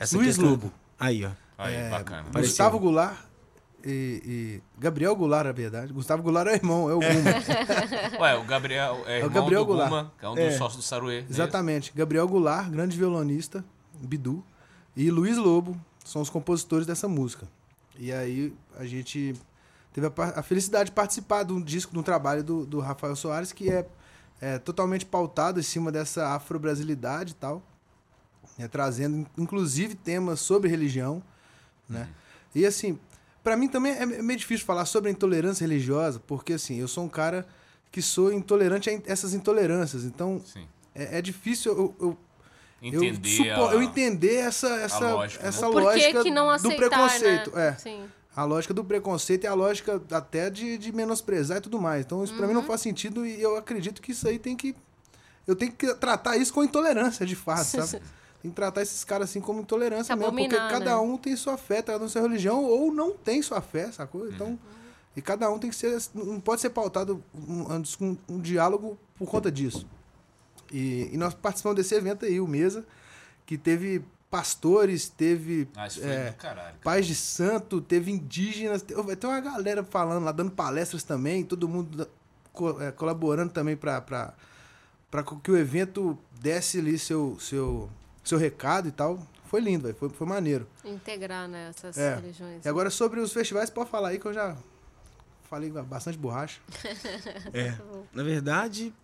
essa 0.00 0.16
Luiz 0.16 0.28
questão. 0.36 0.50
Lobo. 0.50 0.72
Aí, 0.98 1.24
ó. 1.24 1.30
Aí, 1.56 1.90
bacana. 1.90 2.24
Pareceu. 2.32 2.50
Gustavo 2.50 2.78
Goulart 2.78 3.16
e, 3.84 4.22
e 4.24 4.62
Gabriel 4.78 5.14
Goulart, 5.14 5.46
na 5.46 5.52
verdade. 5.52 5.92
Gustavo 5.92 6.22
Goulart 6.22 6.48
é 6.48 6.52
o 6.52 6.54
irmão, 6.54 6.90
é 6.90 6.94
o 6.94 6.98
Guma. 7.00 8.20
Ué, 8.20 8.36
o 8.36 8.44
Gabriel 8.44 9.02
é 9.06 9.18
irmão 9.18 9.30
Gabriel 9.32 9.60
do 9.62 9.66
Goulart. 9.68 9.90
Guma, 9.90 10.12
que 10.18 10.24
é 10.24 10.28
um 10.28 10.36
É. 10.38 10.48
dos 10.48 10.56
sócios 10.58 10.82
do 10.82 10.86
Saruê. 10.86 11.16
é 11.16 11.20
isso? 11.20 11.32
Exatamente. 11.32 11.92
Gabriel 11.94 12.26
Goulart, 12.26 12.68
grande 12.70 12.96
violonista, 12.96 13.64
Bidu, 14.00 14.42
e 14.96 15.10
Luiz 15.10 15.36
Lobo 15.36 15.78
são 16.04 16.20
os 16.22 16.30
compositores 16.30 16.86
dessa 16.86 17.06
música. 17.08 17.46
E 17.98 18.12
aí 18.12 18.52
a 18.78 18.84
gente 18.86 19.34
teve 19.92 20.06
a, 20.06 20.12
a 20.36 20.42
felicidade 20.42 20.86
de 20.86 20.92
participar 20.92 21.42
de 21.44 21.52
um 21.52 21.60
disco, 21.60 21.92
de 21.92 21.98
um 21.98 22.02
trabalho 22.02 22.42
do, 22.42 22.64
do 22.66 22.80
Rafael 22.80 23.14
Soares, 23.14 23.52
que 23.52 23.70
é, 23.70 23.86
é 24.40 24.58
totalmente 24.58 25.04
pautado 25.04 25.60
em 25.60 25.62
cima 25.62 25.92
dessa 25.92 26.28
afro-brasilidade 26.34 27.32
e 27.32 27.34
tal, 27.34 27.62
né, 28.60 28.68
trazendo 28.68 29.26
inclusive 29.38 29.94
temas 29.94 30.40
sobre 30.40 30.68
religião, 30.68 31.22
né? 31.88 32.08
E 32.54 32.64
assim, 32.66 32.98
pra 33.42 33.56
mim 33.56 33.68
também 33.68 33.92
é 33.92 34.02
é 34.02 34.06
meio 34.06 34.38
difícil 34.38 34.66
falar 34.66 34.84
sobre 34.84 35.08
a 35.08 35.12
intolerância 35.12 35.64
religiosa, 35.66 36.20
porque 36.26 36.52
assim, 36.54 36.78
eu 36.78 36.86
sou 36.88 37.04
um 37.04 37.08
cara 37.08 37.46
que 37.90 38.00
sou 38.02 38.32
intolerante 38.32 38.88
a 38.90 39.00
essas 39.06 39.34
intolerâncias, 39.34 40.04
então 40.04 40.40
é, 40.94 41.18
é 41.18 41.22
difícil 41.22 41.72
eu, 41.72 41.78
eu, 42.00 42.08
eu, 42.08 42.18
Entender 43.04 43.28
supo- 43.28 43.50
a- 43.68 43.72
eu 43.74 43.82
entender 43.82 44.36
essa, 44.36 44.68
essa, 44.76 45.10
lógica, 45.14 45.42
né? 45.42 45.48
essa 45.48 45.66
porquê 45.66 45.80
lógica 45.86 46.22
que 46.22 46.30
não 46.30 46.46
do 46.46 46.50
aceitar, 46.52 46.76
preconceito. 46.76 47.54
né? 47.54 47.68
É. 47.68 47.72
Sim. 47.74 48.04
A 48.34 48.44
lógica 48.44 48.72
do 48.72 48.82
preconceito 48.84 49.44
e 49.44 49.46
a 49.46 49.52
lógica 49.54 50.00
até 50.12 50.48
de, 50.48 50.78
de 50.78 50.92
menosprezar 50.92 51.58
e 51.58 51.60
tudo 51.60 51.78
mais. 51.80 52.06
Então, 52.06 52.22
isso 52.24 52.32
pra 52.34 52.46
mim 52.46 52.54
Uhum. 52.54 52.60
não 52.60 52.66
faz 52.66 52.80
sentido 52.80 53.26
e 53.26 53.42
eu 53.42 53.56
acredito 53.56 54.00
que 54.00 54.12
isso 54.12 54.26
aí 54.26 54.38
tem 54.38 54.56
que. 54.56 54.74
Eu 55.46 55.54
tenho 55.56 55.72
que 55.72 55.92
tratar 55.96 56.36
isso 56.36 56.54
com 56.54 56.62
intolerância, 56.64 57.26
de 57.26 57.34
fato, 57.36 57.64
sabe? 57.64 58.00
tem 58.42 58.50
que 58.50 58.54
tratar 58.56 58.82
esses 58.82 59.04
caras 59.04 59.28
assim 59.30 59.40
como 59.40 59.60
intolerância 59.60 60.14
mesmo, 60.16 60.32
porque 60.32 60.54
abominar, 60.56 60.70
cada 60.70 60.90
né? 60.92 60.96
um 60.96 61.16
tem 61.16 61.36
sua 61.36 61.56
fé, 61.56 61.82
cada 61.82 61.98
um 61.98 62.00
tem 62.00 62.08
sua 62.08 62.22
religião, 62.22 62.64
ou 62.64 62.92
não 62.92 63.12
tem 63.12 63.42
sua 63.42 63.60
fé, 63.60 63.90
sacou? 63.92 64.28
Então, 64.28 64.58
e 65.16 65.20
cada 65.20 65.50
um 65.50 65.58
tem 65.58 65.68
que 65.70 65.76
ser, 65.76 65.98
não 66.14 66.40
pode 66.40 66.60
ser 66.60 66.70
pautado 66.70 67.22
um, 67.34 67.64
um, 68.00 68.16
um 68.28 68.40
diálogo 68.40 68.98
por 69.16 69.28
conta 69.28 69.50
disso. 69.50 69.86
E, 70.72 71.10
e 71.12 71.16
nós 71.16 71.34
participamos 71.34 71.76
desse 71.76 71.94
evento 71.94 72.24
aí, 72.24 72.40
o 72.40 72.46
Mesa, 72.46 72.86
que 73.44 73.58
teve 73.58 74.04
pastores, 74.30 75.08
teve 75.08 75.68
Ah, 75.74 75.88
isso 75.88 76.00
foi 76.00 76.08
é, 76.08 76.32
caralho. 76.38 76.76
pais 76.84 77.04
de 77.06 77.16
santo, 77.16 77.80
teve 77.80 78.12
indígenas, 78.12 78.80
te- 78.80 78.94
tem 79.16 79.28
uma 79.30 79.40
galera 79.40 79.82
falando 79.82 80.24
lá, 80.24 80.30
dando 80.30 80.52
palestras 80.52 81.02
também, 81.02 81.44
todo 81.44 81.68
mundo 81.68 82.08
co- 82.52 82.80
é, 82.80 82.92
colaborando 82.92 83.52
também 83.52 83.76
para 83.76 84.00
para 85.10 85.24
que 85.42 85.50
o 85.50 85.56
evento 85.56 86.16
desse 86.40 86.78
ali 86.78 86.96
seu, 86.96 87.36
seu, 87.40 87.90
seu 88.24 88.38
recado 88.38 88.88
e 88.88 88.92
tal. 88.92 89.18
Foi 89.46 89.60
lindo, 89.60 89.92
foi, 89.94 90.08
foi 90.10 90.26
maneiro. 90.26 90.66
Integrar, 90.84 91.48
né, 91.48 91.70
essas 91.70 91.96
É. 91.98 92.14
religiões. 92.16 92.64
E 92.64 92.68
agora 92.68 92.88
sobre 92.90 93.18
os 93.20 93.32
festivais, 93.32 93.68
pode 93.68 93.90
falar 93.90 94.10
aí 94.10 94.18
que 94.18 94.26
eu 94.26 94.32
já 94.32 94.56
falei 95.48 95.70
bastante 95.70 96.16
borracha. 96.16 96.60
É. 97.52 97.74
Na 98.12 98.22
verdade, 98.22 98.94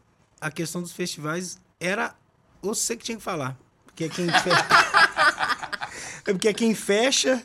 a 0.40 0.50
questão 0.50 0.80
dos 0.80 0.92
festivais 0.92 1.58
era 1.80 2.14
você 2.62 2.96
que 2.96 3.04
tinha 3.04 3.16
que 3.18 3.24
falar. 3.24 3.56
Porque 3.86 4.04
é 4.06 4.08
quem 4.08 4.26
fecha. 4.28 4.66
é 6.26 6.32
porque 6.32 6.48
é 6.48 6.52
quem 6.52 6.74
fecha. 6.74 7.42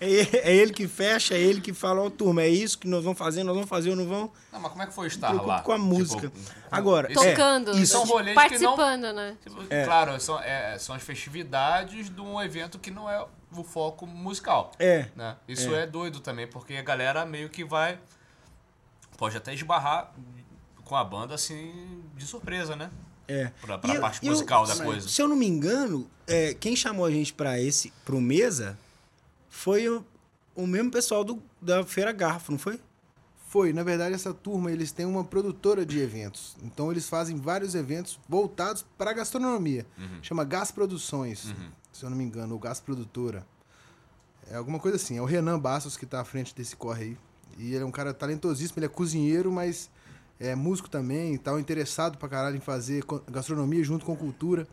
É 0.00 0.08
ele, 0.08 0.30
é 0.38 0.54
ele 0.54 0.72
que 0.72 0.86
fecha, 0.86 1.34
é 1.34 1.40
ele 1.40 1.60
que 1.60 1.72
fala, 1.72 2.02
ó, 2.02 2.08
turma, 2.10 2.42
é 2.42 2.48
isso 2.48 2.78
que 2.78 2.86
nós 2.86 3.02
vamos 3.02 3.18
fazer, 3.18 3.42
nós 3.42 3.54
vamos 3.54 3.68
fazer 3.68 3.90
ou 3.90 3.96
não 3.96 4.06
vamos. 4.06 4.30
Não, 4.52 4.60
mas 4.60 4.70
como 4.70 4.82
é 4.82 4.86
que 4.86 4.94
foi 4.94 5.06
estar 5.08 5.32
lá? 5.32 5.60
com 5.62 5.72
a 5.72 5.78
música. 5.78 6.30
com- 6.30 6.36
Agora, 6.70 7.10
é, 7.10 7.14
Tocando, 7.14 7.70
isso. 7.78 7.92
São 7.92 8.04
rolês 8.04 8.26
que 8.28 8.58
não- 8.58 8.76
participando, 8.76 9.12
né? 9.12 9.36
tipo, 9.42 9.62
É. 9.68 9.84
Claro, 9.84 10.20
são, 10.20 10.38
é, 10.40 10.78
são 10.78 10.94
as 10.94 11.02
festividades 11.02 12.08
de 12.10 12.20
um 12.20 12.40
evento 12.40 12.78
que 12.78 12.90
não 12.90 13.10
é 13.10 13.24
o 13.56 13.64
foco 13.64 14.06
musical. 14.06 14.72
É. 14.78 15.06
né? 15.16 15.36
Isso 15.48 15.74
é. 15.74 15.86
doido 15.86 16.20
também, 16.20 16.46
porque 16.46 16.74
a 16.74 16.82
galera 16.82 17.24
meio 17.26 17.48
que 17.48 17.64
vai. 17.64 17.98
Pode 19.16 19.36
até 19.36 19.52
esbarrar 19.52 20.12
com 20.84 20.94
a 20.94 21.02
banda 21.04 21.34
assim 21.34 22.02
de 22.16 22.24
surpresa, 22.24 22.76
né? 22.76 22.90
É. 23.26 23.50
Pra, 23.60 23.76
pra 23.78 23.92
E 23.92 23.96
eu- 23.96 24.00
parte 24.00 24.24
eu- 24.24 24.32
musical 24.32 24.64
da 24.66 24.74
se- 24.74 24.82
coisa. 24.82 25.08
Se 25.08 25.20
eu 25.20 25.28
não 25.28 25.36
me 25.36 25.46
engano, 25.46 26.08
é, 26.26 26.54
quem 26.54 26.74
chamou 26.76 27.04
a 27.04 27.10
gente 27.10 27.32
pra 27.32 27.60
esse, 27.60 27.92
pro 28.04 28.20
Mesa, 28.20 28.78
foi 29.58 29.88
o, 29.88 30.04
o 30.54 30.68
mesmo 30.68 30.88
pessoal 30.88 31.24
do, 31.24 31.42
da 31.60 31.84
Feira 31.84 32.12
Garfo, 32.12 32.52
não 32.52 32.58
foi? 32.58 32.80
Foi, 33.48 33.72
na 33.72 33.82
verdade, 33.82 34.14
essa 34.14 34.32
turma, 34.32 34.70
eles 34.70 34.92
têm 34.92 35.04
uma 35.04 35.24
produtora 35.24 35.84
de 35.84 35.98
eventos. 35.98 36.56
Então, 36.62 36.92
eles 36.92 37.08
fazem 37.08 37.36
vários 37.36 37.74
eventos 37.74 38.20
voltados 38.28 38.86
para 38.96 39.10
a 39.10 39.14
gastronomia. 39.14 39.84
Chama 40.22 40.44
Gas 40.44 40.70
Produções, 40.70 41.52
se 41.92 42.04
eu 42.04 42.10
não 42.10 42.16
me 42.16 42.22
engano, 42.22 42.54
ou 42.54 42.60
Gas 42.60 42.78
Produtora. 42.78 43.44
É 44.48 44.56
alguma 44.56 44.78
coisa 44.78 44.96
assim. 44.96 45.16
É 45.16 45.22
o 45.22 45.24
Renan 45.24 45.58
Bastos 45.58 45.96
que 45.96 46.04
está 46.04 46.20
à 46.20 46.24
frente 46.24 46.54
desse 46.54 46.76
corre 46.76 47.04
aí. 47.04 47.16
E 47.58 47.74
ele 47.74 47.82
é 47.82 47.86
um 47.86 47.90
cara 47.90 48.14
talentosíssimo, 48.14 48.78
ele 48.78 48.86
é 48.86 48.88
cozinheiro, 48.88 49.50
mas 49.50 49.90
é 50.38 50.54
músico 50.54 50.88
também 50.88 51.36
tal, 51.36 51.58
interessado 51.58 52.16
pra 52.16 52.28
caralho 52.28 52.56
em 52.56 52.60
fazer 52.60 53.02
gastronomia 53.28 53.82
junto 53.82 54.04
com 54.04 54.14
cultura. 54.14 54.68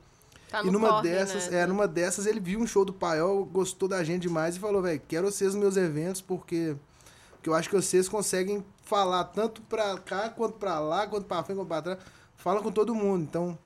Tá 0.49 0.63
e 0.63 0.71
numa 0.71 0.89
corre, 0.89 1.09
dessas, 1.09 1.49
né? 1.49 1.61
é, 1.61 1.65
numa 1.65 1.87
dessas 1.87 2.25
ele 2.25 2.39
viu 2.39 2.59
um 2.59 2.67
show 2.67 2.85
do 2.85 2.93
Paiol, 2.93 3.45
gostou 3.45 3.89
da 3.89 4.03
gente 4.03 4.21
demais 4.21 4.55
e 4.55 4.59
falou, 4.59 4.81
velho, 4.81 5.01
quero 5.07 5.29
vocês 5.29 5.53
nos 5.53 5.61
meus 5.61 5.77
eventos 5.77 6.21
porque, 6.21 6.75
porque 7.31 7.49
eu 7.49 7.53
acho 7.55 7.69
que 7.69 7.75
vocês 7.75 8.07
conseguem 8.07 8.63
falar 8.83 9.23
tanto 9.25 9.61
pra 9.63 9.97
cá, 9.97 10.29
quanto 10.29 10.57
pra 10.59 10.79
lá, 10.79 11.07
quanto 11.07 11.25
pra 11.25 11.43
frente, 11.43 11.57
quanto 11.57 11.67
pra 11.67 11.81
trás. 11.81 11.99
Fala 12.35 12.61
com 12.61 12.71
todo 12.71 12.93
mundo, 12.93 13.23
então... 13.23 13.57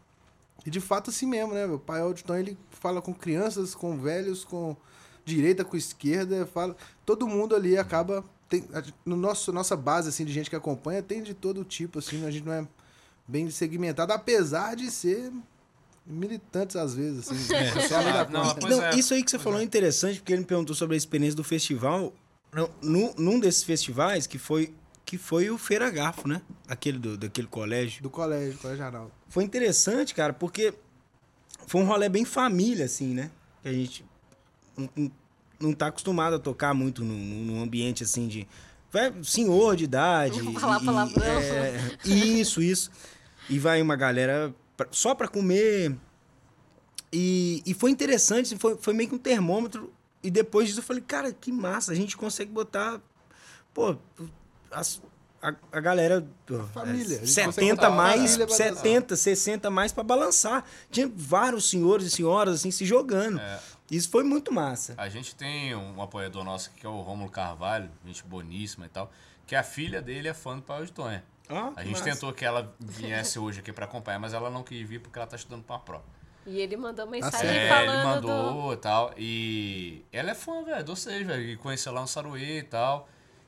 E 0.65 0.69
de 0.69 0.79
fato 0.79 1.09
assim 1.09 1.25
mesmo, 1.25 1.53
né? 1.53 1.65
O 1.65 1.79
Paiol 1.79 2.13
de 2.13 2.23
Tom, 2.23 2.35
ele 2.35 2.57
fala 2.69 3.01
com 3.01 3.13
crianças, 3.13 3.73
com 3.75 3.97
velhos, 3.97 4.43
com 4.43 4.75
direita, 5.25 5.65
com 5.65 5.75
esquerda, 5.75 6.45
fala... 6.45 6.75
Todo 7.05 7.27
mundo 7.27 7.55
ali 7.55 7.77
acaba... 7.77 8.23
Tem, 8.47 8.67
no 9.05 9.15
nosso, 9.15 9.51
nossa 9.53 9.75
base, 9.75 10.09
assim, 10.09 10.25
de 10.25 10.33
gente 10.33 10.49
que 10.49 10.55
acompanha, 10.55 11.03
tem 11.03 11.21
de 11.21 11.33
todo 11.33 11.63
tipo, 11.63 11.99
assim, 11.99 12.25
a 12.25 12.31
gente 12.31 12.45
não 12.45 12.53
é 12.53 12.67
bem 13.27 13.49
segmentado, 13.51 14.11
apesar 14.11 14.75
de 14.75 14.89
ser 14.89 15.31
militantes 16.09 16.75
às 16.75 16.95
vezes, 16.95 17.29
assim. 17.31 17.53
É 17.53 17.69
Ah, 17.95 18.27
não. 18.29 18.55
Pois 18.55 18.75
não, 18.77 18.83
é, 18.85 18.95
isso 18.95 19.13
aí 19.13 19.23
que 19.23 19.29
você 19.29 19.37
falou 19.39 19.59
é 19.59 19.63
interessante, 19.63 20.19
porque 20.19 20.33
ele 20.33 20.41
me 20.41 20.47
perguntou 20.47 20.75
sobre 20.75 20.95
a 20.95 20.97
experiência 20.97 21.35
do 21.35 21.43
festival. 21.43 22.13
Não, 22.81 23.13
num, 23.15 23.39
desses 23.39 23.63
festivais, 23.63 24.25
que 24.25 24.39
foi, 24.39 24.73
que 25.05 25.17
foi 25.17 25.49
o 25.51 25.57
Feira 25.57 25.89
Garfo, 25.91 26.27
né? 26.27 26.41
Aquele 26.67 26.97
do, 26.97 27.15
daquele 27.15 27.47
colégio. 27.47 28.01
Do 28.01 28.09
colégio, 28.09 28.57
colégio 28.57 28.83
Arnaldo. 28.83 29.11
Foi 29.27 29.43
interessante, 29.43 30.15
cara, 30.15 30.33
porque 30.33 30.73
foi 31.67 31.81
um 31.81 31.85
rolê 31.85 32.09
bem 32.09 32.25
família, 32.25 32.85
assim, 32.85 33.13
né? 33.13 33.29
Que 33.61 33.69
a 33.69 33.73
gente 33.73 34.03
não, 34.75 35.11
não- 35.59 35.73
tá 35.73 35.87
acostumado 35.87 36.35
a 36.37 36.39
tocar 36.39 36.73
muito 36.73 37.03
num, 37.03 37.61
ambiente 37.61 38.03
assim 38.03 38.27
de. 38.27 38.47
Vai, 38.91 39.13
senhor 39.23 39.75
de 39.75 39.83
idade. 39.83 40.41
Não 40.41 40.53
falar 40.53 40.81
e- 40.81 40.85
palavrão. 40.85 41.23
é, 41.23 41.97
isso, 42.03 42.63
isso. 42.63 42.89
E 43.47 43.59
vai 43.59 43.79
uma 43.81 43.95
galera 43.95 44.51
pra- 44.83 44.87
só 44.91 45.13
pra 45.13 45.27
comer. 45.27 45.95
E, 47.11 47.61
e 47.65 47.73
foi 47.73 47.91
interessante, 47.91 48.57
foi, 48.57 48.77
foi 48.77 48.93
meio 48.93 49.09
que 49.09 49.15
um 49.15 49.19
termômetro. 49.19 49.91
E 50.23 50.29
depois 50.29 50.67
disso 50.67 50.79
eu 50.79 50.83
falei, 50.83 51.01
cara, 51.05 51.31
que 51.33 51.51
massa, 51.51 51.91
a 51.91 51.95
gente 51.95 52.15
consegue 52.15 52.51
botar. 52.51 53.01
Pô, 53.73 53.97
as- 54.71 55.01
a, 55.41 55.53
a 55.71 55.79
galera. 55.79 56.25
pô, 56.45 56.59
Família, 56.73 57.17
a 57.17 57.19
gente 57.19 57.29
70 57.31 57.45
consegue 57.47 57.69
botar 57.75 57.87
a 57.87 57.91
mais, 57.91 58.21
família 58.31 58.47
pra 58.47 58.55
70, 58.55 59.15
60 59.15 59.69
mais 59.69 59.91
pra 59.91 60.03
balançar. 60.03 60.63
Tinha 60.91 61.11
vários 61.13 61.69
senhores 61.69 62.05
e 62.07 62.11
senhoras 62.11 62.55
assim 62.55 62.71
se 62.71 62.85
jogando. 62.85 63.39
É. 63.39 63.59
Isso 63.89 64.09
foi 64.09 64.23
muito 64.23 64.51
massa. 64.53 64.93
A 64.97 65.09
gente 65.09 65.33
tem 65.35 65.73
um 65.75 66.01
apoiador 66.01 66.43
nosso 66.43 66.69
aqui, 66.69 66.81
que 66.81 66.85
é 66.85 66.89
o 66.89 67.01
Rômulo 67.01 67.31
Carvalho, 67.31 67.89
gente 68.05 68.23
boníssima 68.23 68.85
e 68.85 68.89
tal, 68.89 69.11
que 69.47 69.55
a 69.55 69.63
filha 69.63 69.99
dele 70.01 70.27
é 70.27 70.33
fã 70.33 70.55
do 70.57 70.61
Pai 70.61 70.85
de 70.85 70.91
Tonha. 70.91 71.23
Ó, 71.49 71.69
A 71.69 71.71
que 71.75 71.83
gente 71.85 71.91
massa. 71.99 72.03
tentou 72.03 72.31
que 72.33 72.45
ela 72.45 72.73
viesse 72.79 73.39
hoje 73.39 73.59
aqui 73.59 73.71
pra 73.73 73.85
acompanhar, 73.85 74.19
mas 74.19 74.33
ela 74.33 74.49
não 74.49 74.63
quis 74.63 74.87
vir 74.87 74.99
porque 74.99 75.17
ela 75.17 75.27
tá 75.27 75.35
estudando 75.35 75.63
pra 75.63 75.79
prova. 75.79 76.03
E 76.45 76.59
ele 76.59 76.77
mandou 76.77 77.05
mensagem 77.07 77.39
sério? 77.39 77.59
É, 77.59 77.63
ele 77.63 77.69
falando 77.69 78.21
do... 78.21 78.27
mandou 78.27 78.73
e 78.73 78.77
tal. 78.77 79.13
E 79.17 80.05
ela 80.11 80.31
é 80.31 80.35
fã, 80.35 80.63
velho, 80.63 80.83
de 80.83 80.89
vocês, 80.89 81.25
velho. 81.25 81.41
E 81.43 81.57
conheceu 81.57 81.91
lá 81.91 82.01
no 82.01 82.07
Saruê 82.07 82.59
e 82.59 82.63
tal. 82.63 83.07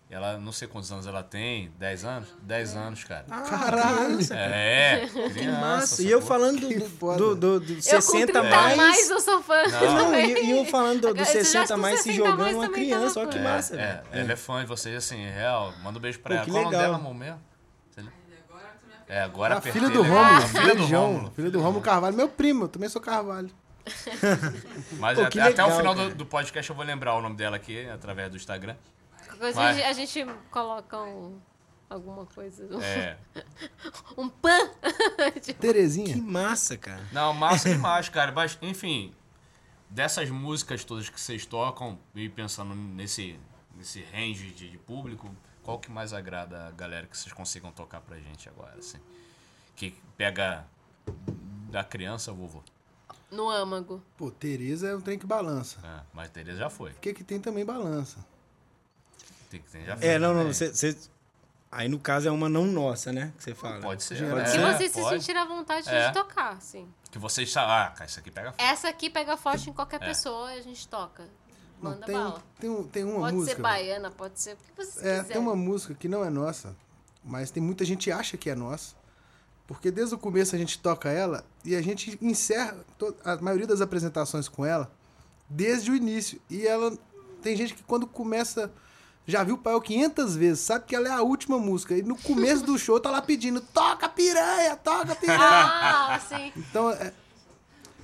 Ela, 0.10 0.38
não 0.38 0.52
sei 0.52 0.68
quantos 0.68 0.92
anos 0.92 1.08
ela 1.08 1.24
tem, 1.24 1.72
10 1.80 2.04
anos? 2.04 2.28
10 2.42 2.76
anos, 2.76 3.04
cara. 3.06 3.24
Caralho! 3.30 4.18
É, 4.34 5.08
Que 5.08 5.30
criança, 5.30 5.60
massa. 5.62 6.04
E 6.04 6.12
eu 6.12 6.22
falando 6.22 6.60
Que 6.68 6.80
do, 6.80 7.16
do, 7.16 7.36
do, 7.36 7.60
do 7.62 7.74
Eu 7.76 7.82
60 7.82 8.04
com 8.04 8.12
30 8.26 8.44
mais. 8.44 8.78
mais 8.78 9.10
eu 9.10 9.22
sou 9.22 9.42
fã 9.42 9.64
Não. 9.68 10.14
E, 10.20 10.44
e 10.48 10.52
eu 10.52 10.66
falando 10.66 10.96
do, 10.96 11.02
do 11.02 11.08
Agora, 11.22 11.26
você 11.26 11.40
já 11.40 11.66
60 11.66 11.76
com 11.76 11.80
mais 11.82 11.98
se 12.02 12.04
60 12.12 12.18
jogando 12.26 12.40
mais 12.44 12.56
uma 12.58 12.66
também 12.66 12.82
criança. 12.90 13.20
Olha 13.22 13.30
que 13.30 13.40
massa, 13.40 13.74
É, 13.76 13.78
velho. 13.78 14.02
ela 14.12 14.32
é 14.34 14.36
fã 14.36 14.60
de 14.60 14.68
vocês, 14.68 14.96
assim, 14.98 15.16
real. 15.30 15.74
Manda 15.82 15.98
um 15.98 16.02
beijo 16.02 16.20
pra 16.20 16.30
Pô, 16.30 16.36
ela. 16.36 16.46
que 16.46 16.52
Qual 16.52 16.58
é 16.58 16.62
o 16.62 16.64
nome 16.66 16.76
legal. 16.76 16.92
dela, 16.92 17.02
amor 17.02 17.16
mesmo? 17.16 17.51
É, 19.14 19.22
agora 19.24 19.58
A 19.58 19.62
filha 19.62 19.88
apertei, 19.88 19.98
do 19.98 20.04
né? 20.04 20.10
Rômulo, 20.10 20.36
A 20.38 20.48
filha 20.48 20.76
do. 20.76 20.86
Rômulo. 20.86 21.32
Filha 21.32 21.52
do 21.52 21.60
Rômulo 21.60 21.82
Carvalho. 21.84 22.16
Meu 22.16 22.30
primo, 22.30 22.64
eu 22.64 22.68
também 22.70 22.88
sou 22.88 23.02
Carvalho. 23.02 23.50
Mas 25.00 25.18
Pô, 25.18 25.26
até, 25.26 25.32
que 25.32 25.40
até 25.40 25.64
o 25.64 25.68
legal, 25.68 25.78
final 25.78 25.96
do, 25.96 26.16
do 26.16 26.26
podcast 26.26 26.70
eu 26.70 26.76
vou 26.76 26.86
lembrar 26.86 27.16
o 27.16 27.22
nome 27.22 27.36
dela 27.36 27.58
aqui, 27.58 27.86
através 27.90 28.30
do 28.30 28.38
Instagram. 28.38 28.76
Vai. 29.54 29.70
a 29.70 29.74
gente- 29.74 29.84
a 29.86 29.94
gente 29.94 30.26
coloca 30.50 30.98
um, 31.02 31.40
alguma 31.90 32.26
coisa. 32.26 32.64
um- 32.74 32.82
É. 32.82 33.18
Um 34.18 34.30
pan. 34.30 34.70
Tipo, 35.42 35.60
Terezinha. 35.60 36.14
Que 36.14 36.22
massa, 36.22 36.78
cara. 36.78 37.02
Não, 37.12 37.34
massa 37.34 37.70
demais, 37.70 38.08
cara. 38.08 38.32
Mas, 38.32 38.58
enfim, 38.62 39.14
dessas 39.90 40.30
músicas 40.30 40.84
todas 40.86 41.10
que 41.10 41.20
vocês 41.20 41.46
tocam, 41.46 42.00
e 42.16 42.30
pensando 42.30 42.74
nesse, 42.76 43.38
nesse 43.76 44.04
range 44.14 44.52
de, 44.52 44.70
de 44.70 44.78
público, 44.78 45.30
qual 45.72 45.80
que 45.80 45.90
mais 45.92 46.12
agrada 46.12 46.68
a 46.68 46.72
galera 46.72 47.08
que 47.08 47.18
vocês 47.18 47.32
consigam 47.34 47.72
tocar 47.72 48.02
pra 48.02 48.18
gente 48.18 48.50
agora, 48.50 48.76
assim? 48.78 48.98
Que 49.76 49.92
pega 50.18 50.66
da 51.70 51.84
criança 51.84 52.34
vovô. 52.34 52.62
no 53.32 53.50
âmago. 53.50 54.04
Pô, 54.18 54.30
Tereza 54.30 54.90
é 54.90 54.96
um 54.96 55.00
trem 55.00 55.18
que 55.18 55.26
balança. 55.26 55.80
É, 55.82 56.02
mas 56.14 56.30
Tereza 56.30 56.58
já 56.60 56.70
foi. 56.70 56.92
O 56.92 56.96
que 56.96 57.14
que 57.14 57.24
tem 57.24 57.40
também 57.40 57.64
balança? 57.64 58.18
Tem, 59.50 59.62
tem, 59.62 59.86
já 59.86 59.96
foi 59.96 60.06
É, 60.08 60.20
não, 60.20 60.34
não. 60.34 60.48
Você, 60.52 60.98
Aí 61.72 61.88
no 61.88 61.98
caso 62.00 62.28
é 62.28 62.32
uma 62.32 62.50
não 62.50 62.66
nossa, 62.66 63.14
né? 63.14 63.32
Que 63.38 63.44
você 63.46 63.56
fala. 63.56 63.80
Pode 63.80 64.04
ser. 64.04 64.16
Geral. 64.18 64.40
é, 64.40 64.46
Se 64.46 64.58
vocês 64.58 64.92
se 64.92 65.00
pode. 65.02 65.20
sentirem 65.22 65.42
à 65.42 65.46
vontade 65.46 65.88
É. 65.88 66.08
de 66.10 66.14
tocar, 66.14 66.62
sim. 66.62 66.86
Que 67.10 67.18
vocês 67.18 67.50
sabem. 67.50 67.74
Ah, 67.74 67.90
cara, 67.92 68.10
isso 68.10 68.20
aqui 68.20 68.30
pega 68.30 68.52
fogo. 68.52 68.62
Essa 68.62 68.90
aqui 68.90 69.10
pega 69.10 69.38
forte 69.38 69.70
em 69.70 69.74
qualquer 69.74 70.02
É. 70.02 70.06
pessoa 70.06 70.54
e 70.54 70.60
a 70.60 70.62
gente 70.62 70.86
toca. 70.90 71.30
Não, 71.82 71.92
Manda 71.92 72.06
tem, 72.06 72.16
bala. 72.16 72.44
tem, 72.60 72.70
um- 72.70 72.84
tem 72.84 73.04
uma 73.04 73.20
Pode 73.22 73.36
música. 73.36 73.56
ser 73.56 73.62
baiana, 73.62 74.12
pode 74.12 74.40
ser 74.40 74.54
o 74.54 74.58
que 74.58 74.72
vocês 74.76 74.98
É, 74.98 75.00
quiserem. 75.20 75.24
tem 75.32 75.38
uma 75.42 75.56
música 75.56 75.94
que 75.96 76.08
não 76.08 76.24
é 76.24 76.30
nossa, 76.30 76.76
mas 77.24 77.50
tem 77.52 77.62
muita 77.62 77.84
gente 77.84 78.04
que 78.06 78.12
acha 78.12 78.38
que 78.38 78.50
é 78.50 78.56
nossa. 78.56 78.96
Porque 79.68 79.90
desde 79.90 80.14
o 80.14 80.18
começo 80.18 80.54
a 80.56 80.60
gente 80.60 80.78
toca 80.80 81.10
ela 81.10 81.44
e 81.66 81.76
a 81.76 81.82
gente 81.82 82.18
encerra 82.22 82.76
a 83.24 83.38
maioria 83.38 83.66
das 83.66 83.80
apresentações 83.82 84.48
com 84.50 84.66
ela 84.66 84.92
desde 85.50 85.90
o 85.92 85.96
início. 85.96 86.40
E 86.50 86.68
ela 86.68 86.96
tem 87.42 87.56
gente 87.56 87.74
que 87.74 87.82
quando 87.84 88.06
começa 88.06 88.72
já 89.26 89.44
viu 89.44 89.56
o 89.56 89.58
Pael 89.58 89.80
500 89.80 90.36
vezes, 90.36 90.60
sabe 90.62 90.86
que 90.86 90.96
ela 90.96 91.08
é 91.08 91.12
a 91.12 91.22
última 91.22 91.58
música. 91.58 91.96
E 91.96 92.02
no 92.04 92.18
começo 92.18 92.66
do 92.66 92.78
show 92.78 93.00
tá 93.00 93.10
lá 93.10 93.22
pedindo: 93.22 93.62
"Toca 93.62 94.10
piranha, 94.10 94.76
toca 94.76 95.16
piranha". 95.16 95.40
Ah, 95.42 96.20
sim. 96.28 96.52
Então, 96.58 96.92
é, 96.92 97.14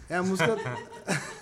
É 0.10 0.16
a 0.16 0.24
música. 0.24 0.56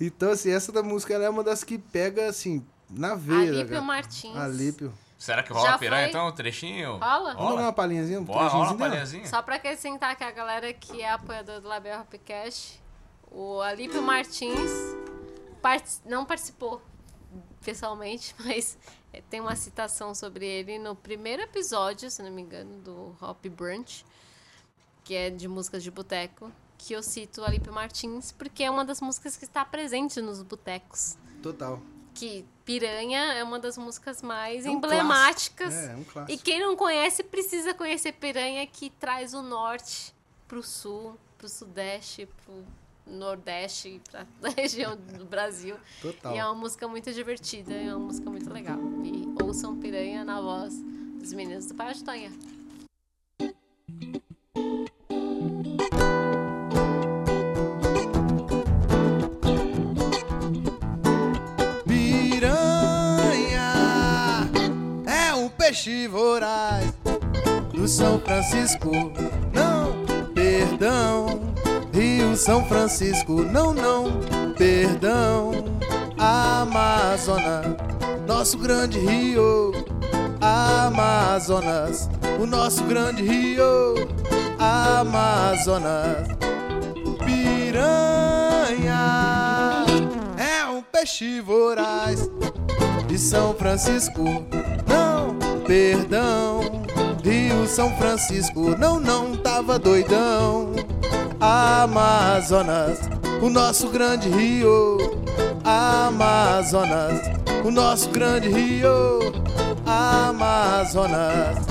então, 0.00 0.30
assim, 0.30 0.50
essa 0.50 0.70
da 0.72 0.82
música 0.82 1.14
ela 1.14 1.24
é 1.24 1.30
uma 1.30 1.42
das 1.44 1.64
que 1.64 1.78
pega, 1.78 2.28
assim, 2.28 2.64
na 2.90 3.14
veia. 3.14 3.50
Alípio 3.50 3.68
cara. 3.68 3.80
Martins. 3.82 4.36
Alípio. 4.36 4.92
Será 5.18 5.42
que 5.42 5.52
rola 5.52 5.70
Já 5.72 5.78
piranha 5.78 6.02
foi? 6.04 6.10
então? 6.10 6.28
Um 6.28 6.32
trechinho? 6.32 6.92
Rola? 6.98 7.34
Vamos 7.34 7.56
dar 7.56 7.62
uma 7.62 7.72
palhinhazinha? 7.72 8.20
Um 8.20 8.24
Bora, 8.24 8.46
rola 8.48 8.70
uma 8.70 8.78
palhazinha. 8.78 9.26
Só 9.26 9.42
pra 9.42 9.56
acrescentar 9.56 10.14
que 10.14 10.22
a 10.22 10.30
galera 10.30 10.72
que 10.72 11.02
é 11.02 11.10
apoiadora 11.10 11.60
do 11.60 11.66
Label 11.66 12.00
Hopcast, 12.00 12.80
o 13.30 13.60
Alípio 13.60 14.00
Martins 14.00 14.70
part- 15.60 16.00
não 16.06 16.24
participou 16.24 16.80
pessoalmente, 17.64 18.32
mas 18.44 18.78
tem 19.28 19.40
uma 19.40 19.56
citação 19.56 20.14
sobre 20.14 20.46
ele 20.46 20.78
no 20.78 20.94
primeiro 20.94 21.42
episódio, 21.42 22.08
se 22.10 22.22
não 22.22 22.30
me 22.30 22.40
engano, 22.42 22.78
do 22.80 23.16
Hop 23.20 23.44
Brunch, 23.48 24.06
que 25.02 25.14
é 25.16 25.30
de 25.30 25.48
músicas 25.48 25.82
de 25.82 25.90
boteco, 25.90 26.52
que 26.78 26.92
eu 26.94 27.02
cito 27.02 27.44
Alípio 27.44 27.72
Martins, 27.72 28.32
porque 28.32 28.62
é 28.62 28.70
uma 28.70 28.84
das 28.84 29.00
músicas 29.00 29.36
que 29.36 29.44
está 29.44 29.64
presente 29.64 30.20
nos 30.22 30.42
botecos. 30.42 31.18
Total. 31.42 31.80
Que 32.14 32.44
Piranha 32.64 33.32
é 33.34 33.44
uma 33.44 33.58
das 33.58 33.76
músicas 33.76 34.22
mais 34.22 34.64
É 34.64 34.70
um 34.70 34.74
emblemáticas. 34.74 35.74
clássico. 35.74 35.90
É, 35.90 35.94
é 35.94 35.96
um 35.96 36.04
clássico. 36.04 36.32
E 36.32 36.38
quem 36.42 36.60
não 36.60 36.76
conhece 36.76 37.22
precisa 37.22 37.74
conhecer 37.74 38.12
Piranha, 38.12 38.66
que 38.66 38.90
traz 38.90 39.34
o 39.34 39.42
norte 39.42 40.14
pro 40.46 40.62
sul, 40.62 41.16
pro 41.36 41.48
sudeste, 41.48 42.28
pro 42.44 42.64
nordeste, 43.06 44.00
pra 44.10 44.26
região 44.56 44.96
do 44.96 45.24
Brasil. 45.24 45.76
Total. 46.00 46.34
E 46.34 46.38
é 46.38 46.44
uma 46.44 46.54
música 46.54 46.86
muito 46.88 47.12
divertida, 47.12 47.72
é 47.74 47.94
uma 47.94 48.06
música 48.06 48.28
muito 48.30 48.52
legal. 48.52 48.78
E 49.04 49.42
ouçam 49.42 49.76
Piranha 49.78 50.24
na 50.24 50.40
voz 50.40 50.74
dos 51.20 51.32
meninos 51.32 51.66
do 51.66 51.74
Pai 51.74 51.94
Tonha. 51.94 52.32
Peixe 65.68 66.08
voraz 66.08 66.94
do 67.74 67.86
São 67.86 68.18
Francisco. 68.20 68.90
Não, 69.52 69.92
perdão. 70.32 71.52
Rio 71.92 72.34
São 72.36 72.64
Francisco, 72.64 73.42
não, 73.42 73.74
não, 73.74 74.10
perdão. 74.56 75.52
Amazonas, 76.16 77.66
nosso 78.26 78.56
grande 78.56 78.98
rio. 78.98 79.72
Amazonas, 80.40 82.08
o 82.40 82.46
nosso 82.46 82.82
grande 82.84 83.22
rio. 83.22 84.08
Amazonas. 84.58 86.28
Piranha 87.26 88.94
é 90.38 90.64
um 90.64 90.80
peixe 90.80 91.42
voraz 91.42 92.26
de 93.06 93.18
São 93.18 93.52
Francisco. 93.52 94.24
Perdão. 95.68 96.60
Rio 97.22 97.66
São 97.66 97.94
Francisco, 97.98 98.74
não, 98.78 98.98
não 98.98 99.36
tava 99.36 99.78
doidão. 99.78 100.72
Amazonas, 101.38 102.98
o 103.42 103.50
nosso 103.50 103.90
grande 103.90 104.30
rio. 104.30 104.96
Amazonas, 105.62 107.20
o 107.66 107.70
nosso 107.70 108.08
grande 108.08 108.48
rio. 108.48 109.20
Amazonas. 109.84 111.67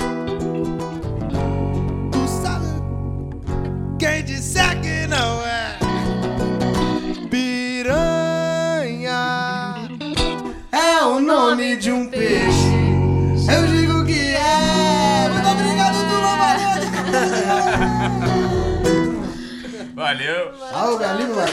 Valeu. 20.08 20.54
Ah, 20.72 20.90
o 20.90 20.98
galinho 20.98 21.36
lá. 21.36 21.44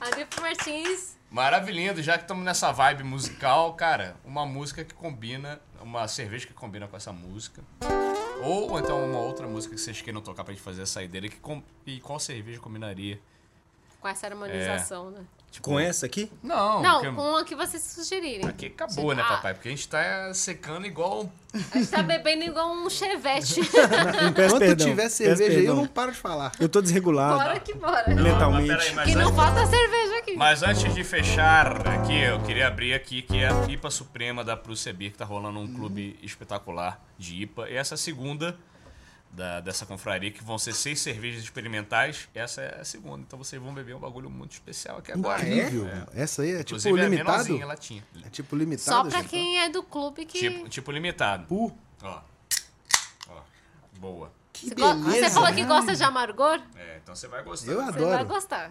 Alípio 0.00 0.40
Martins, 0.40 1.18
Maravilhoso, 1.30 2.02
já 2.02 2.16
que 2.16 2.24
estamos 2.24 2.42
nessa 2.42 2.72
vibe 2.72 3.04
musical, 3.04 3.74
cara, 3.74 4.16
uma 4.24 4.46
música 4.46 4.82
que 4.82 4.94
combina, 4.94 5.60
uma 5.82 6.08
cerveja 6.08 6.46
que 6.46 6.54
combina 6.54 6.88
com 6.88 6.96
essa 6.96 7.12
música. 7.12 7.62
Ou 8.42 8.78
então 8.78 9.04
uma 9.04 9.18
outra 9.18 9.46
música 9.46 9.74
que 9.74 9.80
vocês 9.82 10.00
queiram 10.00 10.22
tocar 10.22 10.42
pra 10.42 10.54
gente 10.54 10.62
fazer 10.62 10.82
a 10.82 10.86
saideira. 10.86 11.28
Que 11.28 11.36
com... 11.36 11.62
E 11.84 12.00
qual 12.00 12.18
cerveja 12.18 12.58
combinaria? 12.58 13.20
com 14.00 14.08
essa 14.08 14.26
harmonização, 14.26 15.10
né? 15.10 15.20
Tipo, 15.52 15.68
Com 15.68 15.78
essa 15.78 16.06
aqui? 16.06 16.32
Não, 16.42 16.80
Não, 16.82 17.00
porque 17.02 17.14
com 17.14 17.36
a 17.36 17.44
que 17.44 17.54
vocês 17.54 17.82
sugerirem. 17.82 18.48
aqui 18.48 18.66
acabou, 18.66 19.14
né, 19.14 19.22
Ah. 19.22 19.28
papai? 19.36 19.52
Porque 19.52 19.68
a 19.68 19.70
gente 19.70 19.86
tá 19.86 20.32
secando 20.32 20.86
igual. 20.86 21.30
A 21.70 21.76
gente 21.78 21.90
tá 21.90 22.02
bebendo 22.02 22.42
igual 22.44 22.72
um 22.72 22.88
chevette. 22.88 23.60
Não, 24.22 24.28
Enquanto 24.30 24.58
perdão, 24.58 24.86
tiver 24.86 25.10
cerveja 25.10 25.58
aí, 25.58 25.66
eu 25.66 25.74
não 25.76 25.86
paro 25.86 26.10
de 26.10 26.16
falar. 26.16 26.52
Eu 26.58 26.70
tô 26.70 26.80
desregulado. 26.80 27.36
bora 27.36 27.60
que 27.60 27.74
bora. 27.74 28.08
Mentalmente. 28.14 28.68
Mas 28.68 28.78
peraí, 28.78 28.94
mas 28.94 29.08
Que 29.10 29.14
não 29.14 29.24
antes- 29.26 29.36
falta 29.36 29.66
cerveja 29.66 30.18
aqui. 30.20 30.36
Mas 30.36 30.62
antes 30.62 30.94
de 30.94 31.04
fechar 31.04 31.86
aqui, 31.86 32.18
eu 32.18 32.40
queria 32.40 32.66
abrir 32.68 32.94
aqui 32.94 33.20
que 33.20 33.36
é 33.36 33.48
a 33.48 33.66
IPA 33.68 33.90
Suprema 33.90 34.42
da 34.42 34.56
Prússia 34.56 34.90
Beer, 34.94 35.12
que 35.12 35.18
tá 35.18 35.26
rolando 35.26 35.58
um 35.58 35.70
clube 35.70 36.18
espetacular 36.22 36.98
de 37.18 37.42
IPA. 37.42 37.68
E 37.68 37.76
essa 37.76 37.92
é 37.92 37.98
segunda 37.98 38.56
da, 39.32 39.60
dessa 39.60 39.86
confraria, 39.86 40.30
que 40.30 40.44
vão 40.44 40.58
ser 40.58 40.74
seis 40.74 41.00
cervejas 41.00 41.42
experimentais. 41.42 42.28
Essa 42.34 42.60
é 42.60 42.80
a 42.80 42.84
segunda. 42.84 43.22
Então 43.22 43.38
vocês 43.38 43.60
vão 43.60 43.72
beber 43.72 43.94
um 43.96 43.98
bagulho 43.98 44.28
muito 44.28 44.52
especial 44.52 44.98
aqui 44.98 45.10
agora. 45.12 45.40
Incrível. 45.42 45.88
Essa 46.14 46.42
aí 46.42 46.50
é 46.50 46.58
tipo 46.58 46.78
Inclusive 46.78 47.00
é 47.00 47.04
limitado? 47.04 47.30
menorzinha, 47.30 47.66
latinha. 47.66 48.04
É 48.24 48.28
tipo 48.28 48.54
limitado? 48.54 48.84
Só 48.96 49.02
pra 49.10 49.20
gente? 49.20 49.30
quem 49.30 49.58
é 49.60 49.68
do 49.70 49.82
clube 49.82 50.26
que. 50.26 50.38
Tipo, 50.38 50.68
tipo 50.68 50.92
limitado. 50.92 51.46
Pu. 51.46 51.76
Ó. 52.02 52.20
Ó. 53.30 53.40
Boa. 53.98 54.30
Que 54.52 54.68
Você 54.68 54.74
go- 54.74 54.94
beleza. 54.94 55.28
Você 55.28 55.34
falou 55.34 55.54
que 55.54 55.64
gosta 55.64 55.96
de 55.96 56.04
amargor? 56.04 56.60
É, 56.76 56.98
então 57.02 57.14
você 57.16 57.26
vai 57.26 57.42
gostar. 57.42 57.72
Eu 57.72 57.78
Você 57.82 57.88
adoro. 57.88 58.10
vai 58.10 58.24
gostar. 58.24 58.70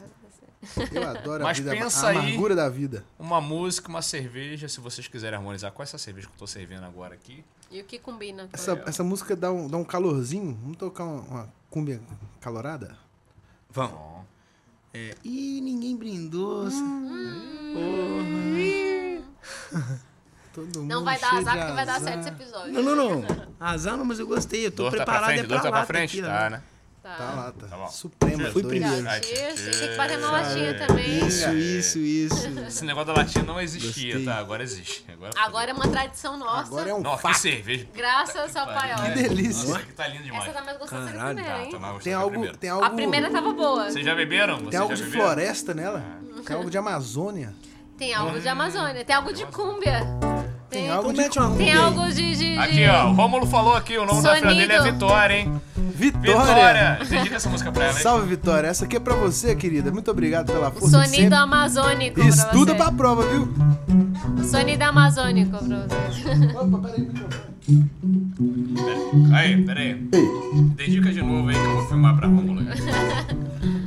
Eu 0.93 1.09
adoro 1.09 1.43
a 1.43 1.47
Mas 1.47 1.57
vida, 1.57 1.71
pensa 1.71 2.05
a 2.05 2.09
aí- 2.11 2.17
amargura 2.17 2.55
da 2.55 2.69
vida. 2.69 3.03
Uma 3.17 3.41
música, 3.41 3.89
uma 3.89 4.03
cerveja, 4.03 4.69
se 4.69 4.79
vocês 4.79 5.07
quiserem 5.07 5.35
harmonizar 5.37 5.71
com 5.71 5.81
essa 5.81 5.97
cerveja 5.97 6.27
que 6.27 6.33
eu 6.33 6.37
tô 6.37 6.45
servindo 6.45 6.83
agora 6.85 7.15
aqui. 7.15 7.43
E 7.71 7.79
o 7.81 7.85
que 7.85 7.97
combina? 7.99 8.43
com- 8.43 8.49
Essa, 8.53 8.83
essa 8.85 9.03
música 9.03 9.35
dá 9.35 9.51
um, 9.51 9.67
dá 9.67 9.77
um 9.77 9.83
calorzinho. 9.83 10.57
Vamos 10.61 10.77
tocar 10.77 11.05
uma, 11.05 11.21
uma 11.21 11.49
cúmbia 11.69 12.01
calorada? 12.41 12.97
Vamos. 13.69 13.97
É, 14.93 15.15
Ih, 15.23 15.61
ninguém 15.61 15.95
brindou. 15.95 16.67
Todo 20.53 20.83
Não 20.83 21.03
vai 21.05 21.17
dar 21.17 21.37
azar 21.37 21.57
porque 21.57 21.71
vai 21.73 21.85
dar 21.85 22.01
certo 22.01 22.19
esse 22.19 22.29
episódio. 22.29 22.73
Não, 22.73 22.83
não, 22.95 23.21
não. 23.21 23.47
Azar 23.57 23.95
não, 23.95 24.03
mas 24.03 24.19
eu 24.19 24.27
gostei. 24.27 24.65
Eu 24.67 24.71
tô 24.71 24.83
Dor 24.83 24.91
tá 24.97 25.05
pra 25.05 25.13
preparado 25.13 25.29
frente, 25.29 25.45
é 25.45 25.47
dor 25.47 25.61
tá 25.61 25.69
pra 25.71 25.85
frente? 25.85 26.19
aqui, 26.19 26.27
ó. 26.27 26.29
Tá, 26.37 26.49
né? 26.49 26.61
Tá. 27.01 27.15
Tá 27.15 27.23
lá, 27.33 27.51
tá. 27.59 27.65
Tá 27.67 27.77
bom. 27.77 27.87
Suprema, 27.87 28.51
Fui 28.51 28.61
primeiro. 28.63 29.03
Cheers. 29.23 29.79
Tem 29.79 29.89
que 29.89 29.97
bater 29.97 30.19
na 30.19 30.31
latinha 30.31 30.77
também. 30.85 31.25
Isso, 31.25 31.49
isso, 31.49 31.97
isso. 31.97 32.47
Esse 32.67 32.85
negócio 32.85 33.07
da 33.07 33.13
latinha 33.21 33.43
não 33.43 33.59
existia, 33.59 34.13
Gostei. 34.13 34.25
tá? 34.25 34.37
Agora 34.37 34.61
existe. 34.61 35.03
Agora, 35.11 35.31
Agora 35.35 35.71
é 35.71 35.73
uma 35.73 35.87
tradição 35.87 36.37
nossa. 36.37 36.67
Agora 36.67 36.89
é 36.91 36.93
um 36.93 37.01
que 37.01 37.17
fato. 37.17 37.37
cerveja. 37.39 37.87
Graças 37.95 38.55
ao 38.55 38.67
paiol. 38.67 39.01
Que 39.01 39.09
delícia. 39.23 39.67
Nossa, 39.69 39.79
aqui 39.81 39.93
tá 39.93 40.07
lindo 40.07 40.23
demais. 40.25 40.43
Essa 40.43 40.53
tá 40.53 40.61
mais 40.63 40.77
gostosa 40.77 41.01
que 41.03 41.09
a 41.09 41.11
Caralho, 41.13 41.35
primeira, 41.35 41.57
Tá, 41.57 41.63
hein? 41.65 41.71
tá 41.71 41.79
mais 41.79 41.93
Tem 41.95 42.01
que 42.03 42.09
a 42.11 42.17
algo, 42.17 42.29
primeira. 42.31 42.57
tem 42.57 42.69
algo, 42.69 42.85
A 42.85 42.89
primeira 42.91 43.31
tava 43.31 43.53
boa. 43.53 43.89
Vocês 43.89 44.05
já 44.05 44.13
beberam? 44.13 44.57
Vocês 44.57 44.69
tem 44.69 44.79
algo 44.79 44.95
já 44.95 45.03
de 45.03 45.09
beberam? 45.09 45.25
floresta 45.25 45.73
nela. 45.73 46.03
Tem 46.45 46.55
algo 46.55 46.69
de 46.69 46.77
Amazônia. 46.77 47.53
Tem 47.97 48.13
algo 48.13 48.39
de 48.39 48.47
Amazônia, 48.47 49.03
tem 49.05 49.15
algo 49.15 49.33
de 49.33 49.45
cúmbia. 49.47 50.01
Tem 50.71 50.89
algo 50.89 51.11
Então 51.11 51.13
de 51.13 51.21
mete 51.21 51.37
uma 51.39 51.55
Tem 51.57 51.73
algo 51.73 52.07
de. 52.07 52.13
de, 52.13 52.35
de- 52.35 52.57
Aqui, 52.57 52.87
ó. 52.87 53.09
O 53.09 53.13
Rômulo 53.13 53.45
falou 53.45 53.75
aqui, 53.75 53.97
o 53.97 54.05
nome 54.05 54.21
da 54.21 54.35
filha 54.35 54.47
dele 54.55 54.71
é 54.73 54.77
Sonido. 54.77 54.93
Vitória, 54.93 55.33
hein? 55.35 55.61
Vitória. 55.93 56.37
Vitória! 56.37 56.99
Dedica 57.09 57.35
essa 57.35 57.49
música 57.49 57.71
pra 57.71 57.85
ela, 57.85 57.93
hein? 57.97 58.01
Salve, 58.01 58.27
Vitória. 58.27 58.67
Essa 58.67 58.85
aqui 58.85 58.95
é 58.95 58.99
pra 58.99 59.13
você, 59.15 59.53
querida. 59.55 59.91
Muito 59.91 60.09
obrigado 60.09 60.47
pela 60.51 60.71
força 60.71 60.85
de 60.85 60.91
Sonido 61.05 61.15
sempre. 61.23 61.35
amazônico. 61.35 62.21
Estuda 62.21 62.73
pra 62.75 62.85
pra 62.85 62.93
prova, 62.93 63.23
viu? 63.27 63.53
Sonido 64.43 64.81
amazônico 64.83 65.51
pra 65.51 65.59
você. 65.59 66.57
Opa, 66.57 66.77
peraí, 66.79 67.01
microfone. 67.01 67.51
Aí, 69.33 69.63
pera 69.63 69.79
aí. 69.79 69.93
Dedica 70.75 71.11
de 71.11 71.21
novo 71.21 71.49
aí 71.49 71.55
que 71.55 71.61
eu 71.65 71.75
vou 71.75 71.87
filmar 71.87 72.15
pra 72.15 72.27
Rômulo. 72.27 72.61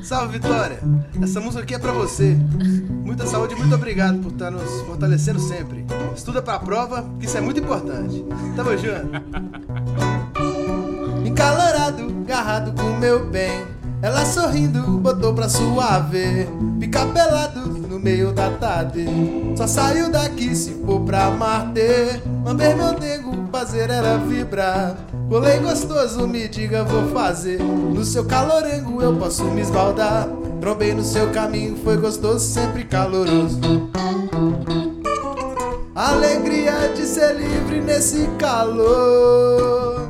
Salve, 0.05 0.39
Vitória. 0.39 0.81
Essa 1.23 1.41
música 1.41 1.63
aqui 1.63 1.75
é 1.75 1.79
pra 1.79 1.93
você. 1.93 2.37
Muita 3.05 3.27
saúde 3.27 3.55
e 3.55 3.57
muito 3.57 3.75
obrigado 3.75 4.19
por 4.19 4.33
estar 4.33 4.51
nos 4.51 4.83
fortalecendo 4.83 5.41
sempre. 5.41 5.87
Estuda 6.15 6.43
pra 6.43 6.59
prova, 6.59 7.09
que 7.19 7.25
isso 7.25 7.39
é 7.39 7.41
muito 7.41 7.59
importante. 7.59 8.23
Tamo 8.55 8.77
junto. 8.77 9.09
Encalorado, 11.27 12.05
agarrado 12.23 12.75
com 12.75 12.99
meu 12.99 13.25
bem. 13.31 13.65
Ela 14.05 14.27
sorrindo, 14.27 14.83
botou 14.99 15.33
pra 15.33 15.49
suave. 15.49 16.47
Fica 16.79 17.07
pelado 17.07 17.61
no 17.61 17.99
meio 17.99 18.35
da 18.35 18.51
tarde. 18.51 19.07
Só 19.57 19.67
saiu 19.67 20.11
daqui 20.11 20.55
se 20.55 20.73
for 20.85 21.01
pra 21.01 21.31
Marte. 21.31 22.21
Lamber 22.45 22.77
meu 22.77 22.93
dengo, 22.97 23.49
fazer 23.51 23.89
ela 23.89 24.19
vibrar. 24.19 24.95
Colei 25.31 25.59
gostoso, 25.59 26.29
me 26.29 26.47
diga, 26.47 26.85
vou 26.85 27.15
fazer. 27.15 27.59
No 27.59 28.05
seu 28.05 28.27
calorengo 28.27 29.01
eu 29.01 29.17
posso 29.17 29.45
me 29.47 29.63
esbaldar. 29.63 30.29
Trombei 30.61 30.93
no 30.93 31.03
seu 31.03 31.31
caminho, 31.31 31.75
foi 31.83 31.97
gostoso, 31.97 32.41
sempre 32.41 32.85
caloroso. 32.85 33.59
Alegria 35.95 36.93
de 36.95 37.07
ser 37.07 37.37
livre 37.37 37.81
nesse 37.81 38.29
calor. 38.39 40.04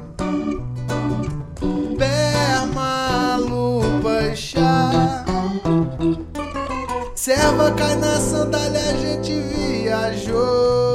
Serva 7.24 7.72
cai 7.72 7.96
na 7.96 8.20
sandália, 8.20 8.82
a 8.82 8.96
gente 8.98 9.32
viajou. 9.32 10.93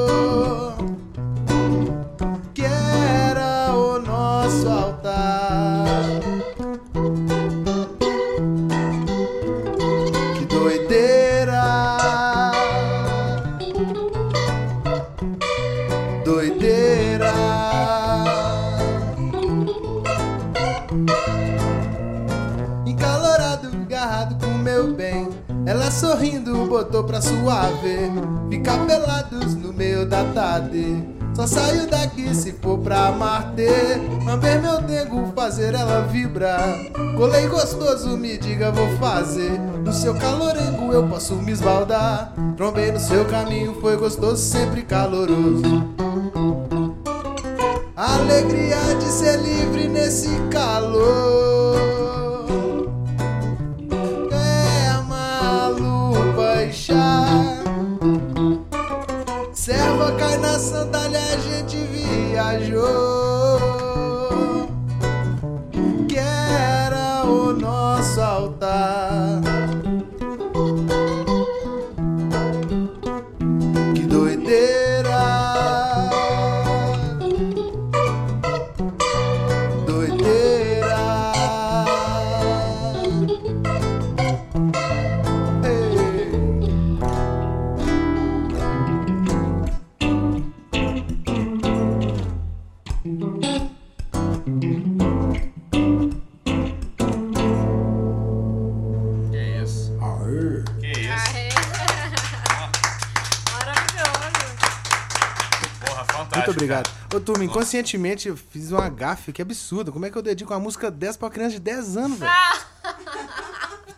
Botou 26.80 27.04
pra 27.04 27.22
suave. 27.22 28.12
Ficar 28.50 28.86
pelados 28.86 29.54
no 29.56 29.74
meio 29.74 30.06
da 30.06 30.24
tarde. 30.34 31.04
Só 31.34 31.46
saio 31.46 31.88
daqui 31.88 32.34
se 32.34 32.54
for 32.54 32.80
pra 32.80 33.12
Marte. 33.12 33.68
Lamber 34.26 34.62
meu 34.62 34.82
dengo, 34.82 35.32
fazer 35.36 35.74
ela 35.74 36.02
vibrar. 36.02 36.78
Colei 37.18 37.48
gostoso, 37.48 38.18
me 38.18 38.38
diga, 38.38 38.72
vou 38.72 38.88
fazer. 38.98 39.60
No 39.84 39.94
seu 39.94 40.16
calorengo 40.16 40.92
eu 40.94 41.08
posso 41.08 41.36
me 41.36 41.52
esbaldar. 41.52 42.34
Trombei 42.56 42.92
no 42.92 43.00
seu 43.00 43.26
caminho, 43.26 43.78
foi 43.82 43.98
gostoso, 43.98 44.42
sempre 44.42 44.84
caloroso. 44.84 45.86
Alegria 47.96 48.96
de 48.98 49.06
ser 49.06 49.38
livre 49.42 49.90
nesse 49.90 50.30
calor. 50.50 51.59
Chá. 56.72 57.26
Serva 59.54 60.12
cai 60.18 60.38
na 60.38 60.60
sandália, 60.60 61.20
a 61.20 61.38
gente 61.38 61.78
viajou. 61.78 63.29
Fantástico. 106.30 106.38
Muito 106.38 106.52
obrigado. 106.52 106.86
cara. 106.90 107.16
Ô, 107.16 107.20
turma, 107.20 107.44
inconscientemente 107.44 108.28
eu 108.30 108.38
fiz 108.38 108.72
uma 108.72 108.88
gafe, 108.90 109.32
que 109.34 109.42
absurdo. 109.42 109.92
Como 109.92 110.06
é 110.06 110.10
que 110.10 110.18
eu 110.18 110.22
dedico 110.22 110.54
uma 110.54 110.60
música 110.60 110.90
dessa 110.92 111.18
pra 111.18 111.26
uma 111.28 111.32
criança 111.32 111.52
de 111.52 111.60
10 111.60 111.98
anos, 111.98 112.20
velho? 112.20 112.32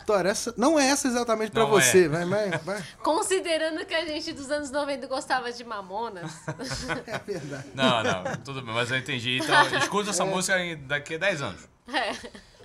Vitória, 0.02 0.30
essa... 0.30 0.52
não 0.56 0.78
é 0.80 0.88
essa 0.88 1.06
exatamente 1.06 1.52
pra 1.52 1.62
Não 1.62 1.70
você. 1.70 2.06
é. 2.06 2.08
Vai, 2.08 2.24
vai, 2.24 2.50
vai. 2.58 2.84
Considerando 3.04 3.84
que 3.86 3.94
a 3.94 4.04
gente 4.04 4.32
dos 4.32 4.50
anos 4.50 4.68
90 4.70 5.06
gostava 5.06 5.52
de 5.52 5.62
Mamonas. 5.62 6.32
É 7.06 7.18
verdade. 7.18 7.68
Não, 7.74 8.02
não, 8.02 8.36
tudo 8.44 8.62
bem, 8.62 8.74
mas 8.74 8.90
eu 8.90 8.96
entendi. 8.98 9.38
Então, 9.38 9.78
escuta 9.78 10.10
essa 10.10 10.24
música 10.24 10.58
em- 10.58 10.76
daqui 10.86 11.14
a 11.14 11.18
10 11.18 11.42
anos. 11.42 11.60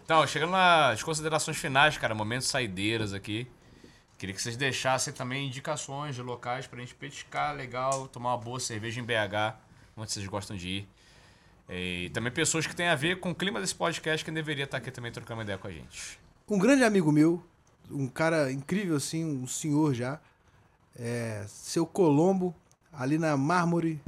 Então, 0.03 0.25
chegando 0.25 0.51
nas 0.51 1.03
considerações 1.03 1.57
finais, 1.57 1.97
cara, 1.97 2.15
momentos 2.15 2.47
saideiras 2.47 3.13
aqui. 3.13 3.47
Queria 4.17 4.33
que 4.33 4.41
vocês 4.41 4.57
deixassem 4.57 5.13
também 5.13 5.47
indicações 5.47 6.15
de 6.15 6.21
locais 6.21 6.65
pra 6.65 6.79
gente 6.79 6.95
petiscar 6.95 7.55
legal, 7.55 8.07
tomar 8.07 8.31
uma 8.31 8.37
boa 8.37 8.59
cerveja 8.59 8.99
em 8.99 9.03
BH, 9.03 9.55
onde 9.95 10.11
vocês 10.11 10.25
gostam 10.25 10.57
de 10.57 10.67
ir. 10.69 10.89
E 11.69 12.09
também 12.13 12.31
pessoas 12.31 12.65
que 12.65 12.75
têm 12.75 12.87
a 12.87 12.95
ver 12.95 13.19
com 13.19 13.31
o 13.31 13.35
clima 13.35 13.59
desse 13.59 13.75
podcast 13.75 14.25
que 14.25 14.31
deveria 14.31 14.63
estar 14.63 14.77
aqui 14.77 14.89
também 14.89 15.11
trocando 15.11 15.43
ideia 15.43 15.57
com 15.57 15.67
a 15.67 15.71
gente. 15.71 16.19
Um 16.49 16.57
grande 16.57 16.83
amigo 16.83 17.11
meu, 17.11 17.43
um 17.91 18.07
cara 18.07 18.51
incrível 18.51 18.95
assim, 18.95 19.23
um 19.23 19.45
senhor 19.45 19.93
já, 19.93 20.19
é, 20.95 21.45
seu 21.47 21.85
Colombo, 21.85 22.55
ali 22.91 23.19
na 23.19 23.37
Mármore, 23.37 24.01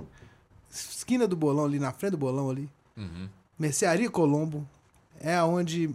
esquina 0.71 1.27
do 1.27 1.35
Bolão, 1.35 1.65
ali 1.65 1.79
na 1.79 1.91
frente 1.91 2.11
do 2.11 2.17
Bolão 2.17 2.49
ali. 2.49 2.69
Uhum. 2.97 3.29
Mercearia 3.59 4.09
Colombo, 4.09 4.67
é 5.19 5.41
onde 5.43 5.93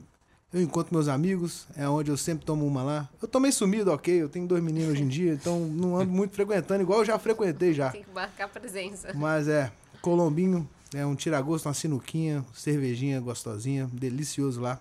eu 0.55 0.63
encontro 0.63 0.95
meus 0.95 1.09
amigos, 1.09 1.67
é 1.77 1.89
onde 1.89 2.13
eu 2.13 2.17
sempre 2.17 2.47
tomo 2.47 2.65
uma 2.65 2.81
lá. 2.81 3.09
Eu 3.21 3.27
tô 3.27 3.41
meio 3.41 3.53
sumido, 3.53 3.91
ok, 3.91 4.23
eu 4.23 4.29
tenho 4.29 4.47
dois 4.47 4.63
meninos 4.63 4.93
hoje 4.93 5.03
em 5.03 5.09
dia, 5.09 5.33
então 5.33 5.59
não 5.59 5.97
ando 5.97 6.13
muito 6.13 6.33
frequentando, 6.33 6.81
igual 6.81 7.01
eu 7.01 7.05
já 7.05 7.19
frequentei 7.19 7.75
já. 7.75 7.91
Tem 7.91 8.05
que 8.05 8.15
marcar 8.15 8.49
presença. 8.49 9.13
Mas 9.15 9.49
é, 9.49 9.73
Colombinho, 10.01 10.69
é 10.95 11.05
um 11.05 11.17
tiragosto, 11.17 11.67
uma 11.67 11.75
sinuquinha, 11.75 12.45
cervejinha 12.55 13.21
gostosinha, 13.21 13.91
delicioso 13.93 14.61
lá. 14.61 14.81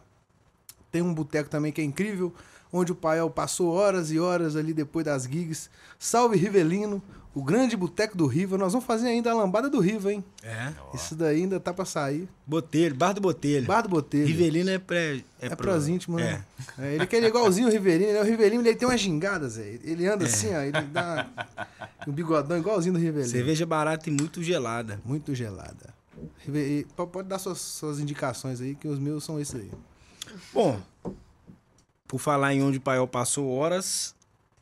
Tem 0.91 1.01
um 1.01 1.11
boteco 1.11 1.49
também 1.49 1.71
que 1.71 1.81
é 1.81 1.83
incrível, 1.83 2.31
onde 2.71 2.91
o 2.91 2.95
Pael 2.95 3.31
passou 3.31 3.73
horas 3.73 4.11
e 4.11 4.19
horas 4.19 4.55
ali 4.55 4.75
depois 4.75 5.03
das 5.03 5.23
gigs. 5.23 5.71
Salve 5.97 6.37
Rivelino, 6.37 7.01
o 7.35 7.43
grande 7.43 7.75
boteco 7.75 8.15
do 8.17 8.27
Riva. 8.27 8.57
Nós 8.57 8.73
vamos 8.73 8.85
fazer 8.85 9.07
ainda 9.07 9.31
a 9.31 9.33
lambada 9.33 9.69
do 9.69 9.79
Riva, 9.79 10.13
hein? 10.13 10.23
É. 10.43 10.71
Isso 10.93 11.15
daí 11.15 11.41
ainda 11.41 11.59
tá 11.59 11.73
pra 11.73 11.83
sair. 11.85 12.27
Botelho, 12.45 12.93
Bar 12.95 13.13
do 13.13 13.21
Botelho. 13.21 13.65
Bar 13.65 13.81
do 13.81 13.89
Botelho. 13.89 14.25
Rivelino 14.27 14.69
é 14.69 14.77
pré. 14.79 15.23
É, 15.41 15.47
pro- 15.49 15.57
pros 15.57 15.87
íntimos, 15.87 16.21
É. 16.21 16.31
né? 16.33 16.45
É, 16.79 16.95
ele 16.95 17.07
que 17.07 17.15
ele 17.15 17.25
é 17.25 17.29
igualzinho 17.29 17.67
o 17.67 17.71
Rivelino, 17.71 18.13
né? 18.13 18.21
O 18.21 18.23
Rivelino 18.23 18.61
ele 18.67 18.75
tem 18.75 18.87
umas 18.87 19.01
gingadas, 19.01 19.53
Zé. 19.53 19.79
Ele 19.83 20.07
anda 20.07 20.25
assim, 20.25 20.53
ó, 20.55 20.61
ele 20.61 20.81
dá 20.83 21.27
um 22.07 22.11
bigodão 22.11 22.57
igualzinho 22.57 22.93
do 22.93 22.99
Rivelino. 22.99 23.29
Cerveja 23.29 23.65
barata 23.65 24.09
e 24.09 24.11
muito 24.13 24.41
gelada. 24.43 25.01
Muito 25.03 25.33
gelada. 25.35 25.93
Rive- 26.45 26.85
po- 26.95 27.07
Pode 27.07 27.27
dar 27.27 27.39
suas, 27.39 27.59
suas 27.59 27.99
indicações 27.99 28.61
aí, 28.61 28.75
que 28.75 28.87
os 28.87 28.99
meus 28.99 29.23
são 29.23 29.39
esses 29.39 29.55
aí. 29.55 29.71
Bom, 30.53 30.79
por 32.07 32.19
falar 32.19 32.53
em 32.53 32.61
onde 32.63 32.77
o 32.77 32.81
Paiol 32.81 33.07
passou 33.07 33.49
horas, 33.51 34.15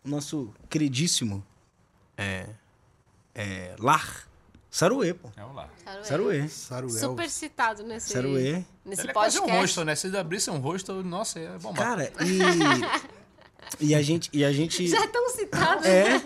nosso 0.04 0.52
queridíssimo 0.70 1.44
é, 2.18 2.48
é, 3.36 3.76
Lar 3.80 4.28
Saruê, 4.70 5.14
pô. 5.14 5.28
É, 5.36 5.42
vamos 5.42 5.56
lá. 5.58 5.70
Saruê. 6.04 6.48
Saruel. 6.48 6.90
Super 6.98 7.30
citado 7.30 7.84
nesse, 7.84 8.14
Saruê. 8.14 8.64
nesse 8.86 9.02
Ele 9.02 9.12
é 9.12 9.14
quase 9.14 9.38
podcast. 9.38 9.58
um 9.58 9.62
rosto, 9.62 9.84
né? 9.86 9.96
Se 9.96 10.16
abrisse 10.18 10.50
um 10.50 10.60
rosto, 10.60 11.04
nossa, 11.04 11.40
é 11.40 11.58
bom. 11.60 11.74
Cara, 11.74 12.12
e. 12.22 13.86
e 13.90 13.96
a 13.96 14.02
gente. 14.02 14.30
E 14.32 14.46
a 14.46 14.52
gente. 14.52 14.88
Já 14.88 15.04
é 15.04 15.08
tão 15.08 15.30
citado. 15.30 15.86
É. 15.86 16.22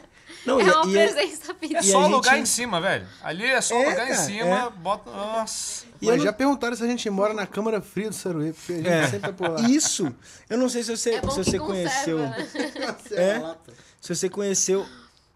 Não, 0.46 0.60
é 0.60 0.64
e, 0.64 0.70
uma 0.72 0.86
e 0.86 0.98
é- 0.98 1.08
presença 1.12 1.56
É 1.60 1.66
E 1.66 1.76
a 1.78 1.82
só 1.82 2.04
gente- 2.04 2.12
lugar 2.12 2.38
em 2.38 2.46
cima, 2.46 2.80
velho. 2.80 3.08
Ali 3.24 3.46
é 3.46 3.60
só 3.62 3.74
É, 3.76 3.90
lugar 3.90 4.06
em 4.06 4.10
cara, 4.12 4.22
cima, 4.22 4.60
é. 4.60 4.70
bota. 4.70 5.10
Nossa. 5.10 5.86
e 6.00 6.06
Mas 6.06 6.18
não- 6.18 6.24
já 6.26 6.32
perguntaram 6.34 6.76
se 6.76 6.84
a 6.84 6.88
gente 6.88 7.10
mora 7.10 7.34
na 7.34 7.48
Câmara 7.48 7.82
Fria 7.82 8.10
do 8.10 8.16
Saruê, 8.16 8.54
porque 8.54 8.74
a 8.74 8.76
gente 8.78 8.88
É. 8.90 9.04
sempre 9.08 9.20
tá 9.22 9.34
por 9.34 9.50
lá. 9.50 9.62
Isso. 9.68 10.14
Eu 10.48 10.60
não 10.60 10.70
sei 10.70 10.84
se 10.84 10.96
você, 10.96 11.16
É 11.16 11.22
bom 11.22 11.32
se 11.32 11.40
que 11.40 11.50
você 11.50 11.58
conserva, 11.58 11.90
conheceu. 11.90 12.18
né? 12.20 12.48
É? 13.12 13.56
Se 14.00 14.14
você 14.16 14.30
conheceu 14.30 14.86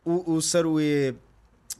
o, 0.05 0.33
o 0.35 0.41
Saruê. 0.43 1.15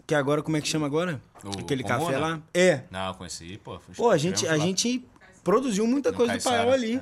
Que 0.10 0.16
agora, 0.16 0.42
como 0.42 0.58
é 0.58 0.62
que 0.62 0.68
chama 0.68 0.88
agora? 0.88 1.22
O 1.44 1.60
Aquele 1.60 1.84
Comuna? 1.84 2.04
café 2.04 2.18
lá? 2.18 2.42
É. 2.52 2.82
Não, 2.90 3.14
conheci, 3.14 3.60
pô. 3.64 3.80
Pô, 3.96 4.10
a 4.10 4.18
gente, 4.18 4.48
a 4.48 4.54
lá. 4.54 4.58
gente 4.58 5.08
produziu 5.44 5.86
muita 5.86 6.10
No 6.10 6.18
coisa 6.18 6.32
do 6.34 6.36
Caiçara, 6.38 6.58
Paiol 6.64 6.74
ali. 6.74 6.96
é. 6.96 7.02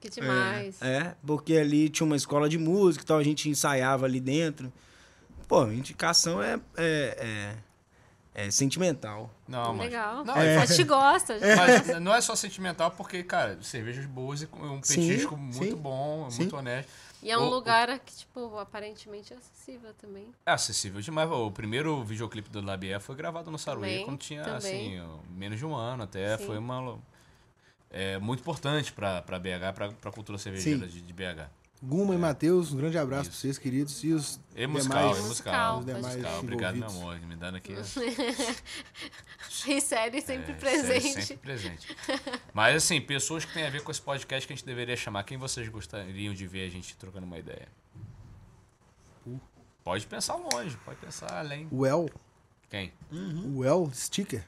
Que 0.00 0.08
demais. 0.08 0.80
É, 0.80 1.16
porque 1.26 1.56
ali 1.56 1.88
tinha 1.88 2.06
uma 2.06 2.14
escola 2.14 2.48
de 2.48 2.56
música 2.56 3.02
e 3.02 3.06
tal, 3.08 3.18
a 3.18 3.24
gente 3.24 3.48
ensaiava 3.48 4.06
ali 4.06 4.20
dentro. 4.20 4.72
Pô, 5.48 5.66
indicação 5.66 6.40
é, 6.40 6.60
é, 6.76 7.56
é, 8.36 8.44
é 8.46 8.50
sentimental. 8.52 9.28
Não, 9.48 9.74
mas. 9.74 9.86
Legal. 9.86 10.24
Não, 10.24 10.36
É. 10.36 10.58
A 10.58 10.64
gente 10.64 10.84
gosta. 10.84 11.36
Mas 11.56 12.00
não 12.00 12.14
é 12.14 12.20
só 12.20 12.36
sentimental, 12.36 12.92
porque, 12.92 13.24
cara, 13.24 13.58
cervejas 13.62 14.06
boas 14.06 14.42
e 14.42 14.48
um 14.62 14.80
Sim, 14.80 15.08
petisco 15.08 15.36
muito 15.36 15.58
sim. 15.58 15.74
bom, 15.74 16.30
Sim. 16.30 16.42
muito 16.42 16.56
honesto. 16.56 16.88
E 17.24 17.30
é 17.30 17.38
um 17.38 17.44
O- 17.44 17.46
o- 17.46 17.50
lugar 17.50 17.98
que, 18.00 18.14
tipo, 18.14 18.58
aparentemente 18.58 19.32
é 19.32 19.36
acessível 19.38 19.94
também. 19.94 20.26
É 20.44 20.52
acessível 20.52 21.00
demais. 21.00 21.30
O 21.30 21.50
primeiro 21.50 22.04
videoclipe 22.04 22.50
do 22.50 22.60
Labier 22.60 23.00
foi 23.00 23.16
gravado 23.16 23.50
no 23.50 23.58
Saruí 23.58 23.80
Também, 23.88 24.04
quando 24.04 24.18
tinha, 24.18 24.44
também. 24.44 24.98
assim, 25.00 25.20
menos 25.30 25.58
de 25.58 25.64
um 25.64 25.74
ano 25.74 26.02
até. 26.02 26.36
Sim. 26.36 26.44
Foi 26.46 26.58
uma... 26.58 26.98
É 27.90 28.18
muito 28.18 28.40
importante 28.40 28.92
pra, 28.92 29.22
pra 29.22 29.38
BH, 29.38 29.72
pra, 29.74 29.88
pra 29.92 30.10
cultura 30.12 30.36
cervejeira 30.36 30.86
de, 30.86 31.00
de 31.00 31.12
BH. 31.14 31.48
Guma 31.86 32.14
e 32.14 32.18
Matheus, 32.18 32.72
um 32.72 32.76
grande 32.78 32.96
abraço 32.96 33.22
Isso. 33.24 33.30
pra 33.32 33.40
vocês, 33.40 33.58
queridos. 33.58 34.02
E 34.04 34.12
os 34.12 34.40
E 34.56 34.66
musical, 34.66 34.98
demais, 35.00 35.18
e 35.18 35.28
musical. 35.28 35.78
Os 35.80 35.86
demais 35.86 36.06
musical. 36.06 36.38
Obrigado, 36.40 36.76
meu 36.76 36.88
amor, 36.88 37.20
me 37.20 37.36
dando 37.36 37.56
aqui. 37.56 37.74
E 39.66 39.80
série 39.80 40.20
sempre 40.20 40.52
É, 40.52 40.54
presente. 40.56 41.00
sério, 41.10 41.22
Sempre 41.22 41.36
presente. 41.46 41.96
Mas, 42.52 42.76
assim, 42.76 43.00
pessoas 43.00 43.46
que 43.46 43.52
têm 43.54 43.64
a 43.66 43.70
ver 43.70 43.82
com 43.82 43.90
esse 43.90 44.00
podcast 44.00 44.46
que 44.46 44.52
a 44.52 44.56
gente 44.56 44.66
deveria 44.66 44.94
chamar. 44.94 45.22
Quem 45.24 45.38
vocês 45.38 45.66
gostariam 45.68 46.34
de 46.34 46.46
ver 46.46 46.66
a 46.66 46.70
gente 46.70 46.94
trocando 46.96 47.24
uma 47.26 47.38
ideia? 47.38 47.66
Pode 49.82 50.06
pensar 50.06 50.34
longe, 50.36 50.76
pode 50.84 50.98
pensar 50.98 51.32
além. 51.32 51.66
O 51.70 51.86
El, 51.86 52.10
Quem? 52.68 52.92
o 53.54 53.64
El 53.64 53.90
Sticker. 53.94 54.44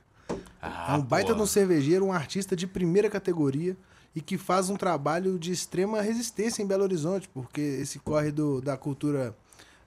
Ah, 0.60 0.94
é 0.94 0.98
um 0.98 1.02
baita 1.02 1.30
pô. 1.30 1.36
de 1.36 1.42
um 1.42 1.46
cervejeiro, 1.46 2.04
um 2.04 2.12
artista 2.12 2.54
de 2.56 2.66
primeira 2.66 3.08
categoria 3.08 3.74
e 4.16 4.20
que 4.22 4.36
faz 4.38 4.68
um 4.70 4.76
trabalho 4.76 5.38
de 5.38 5.52
extrema 5.52 6.00
resistência 6.00 6.62
em 6.62 6.66
Belo 6.66 6.82
Horizonte, 6.82 7.28
porque 7.28 7.60
esse 7.60 7.98
corre 8.00 8.32
do, 8.32 8.60
da 8.62 8.76
cultura 8.76 9.36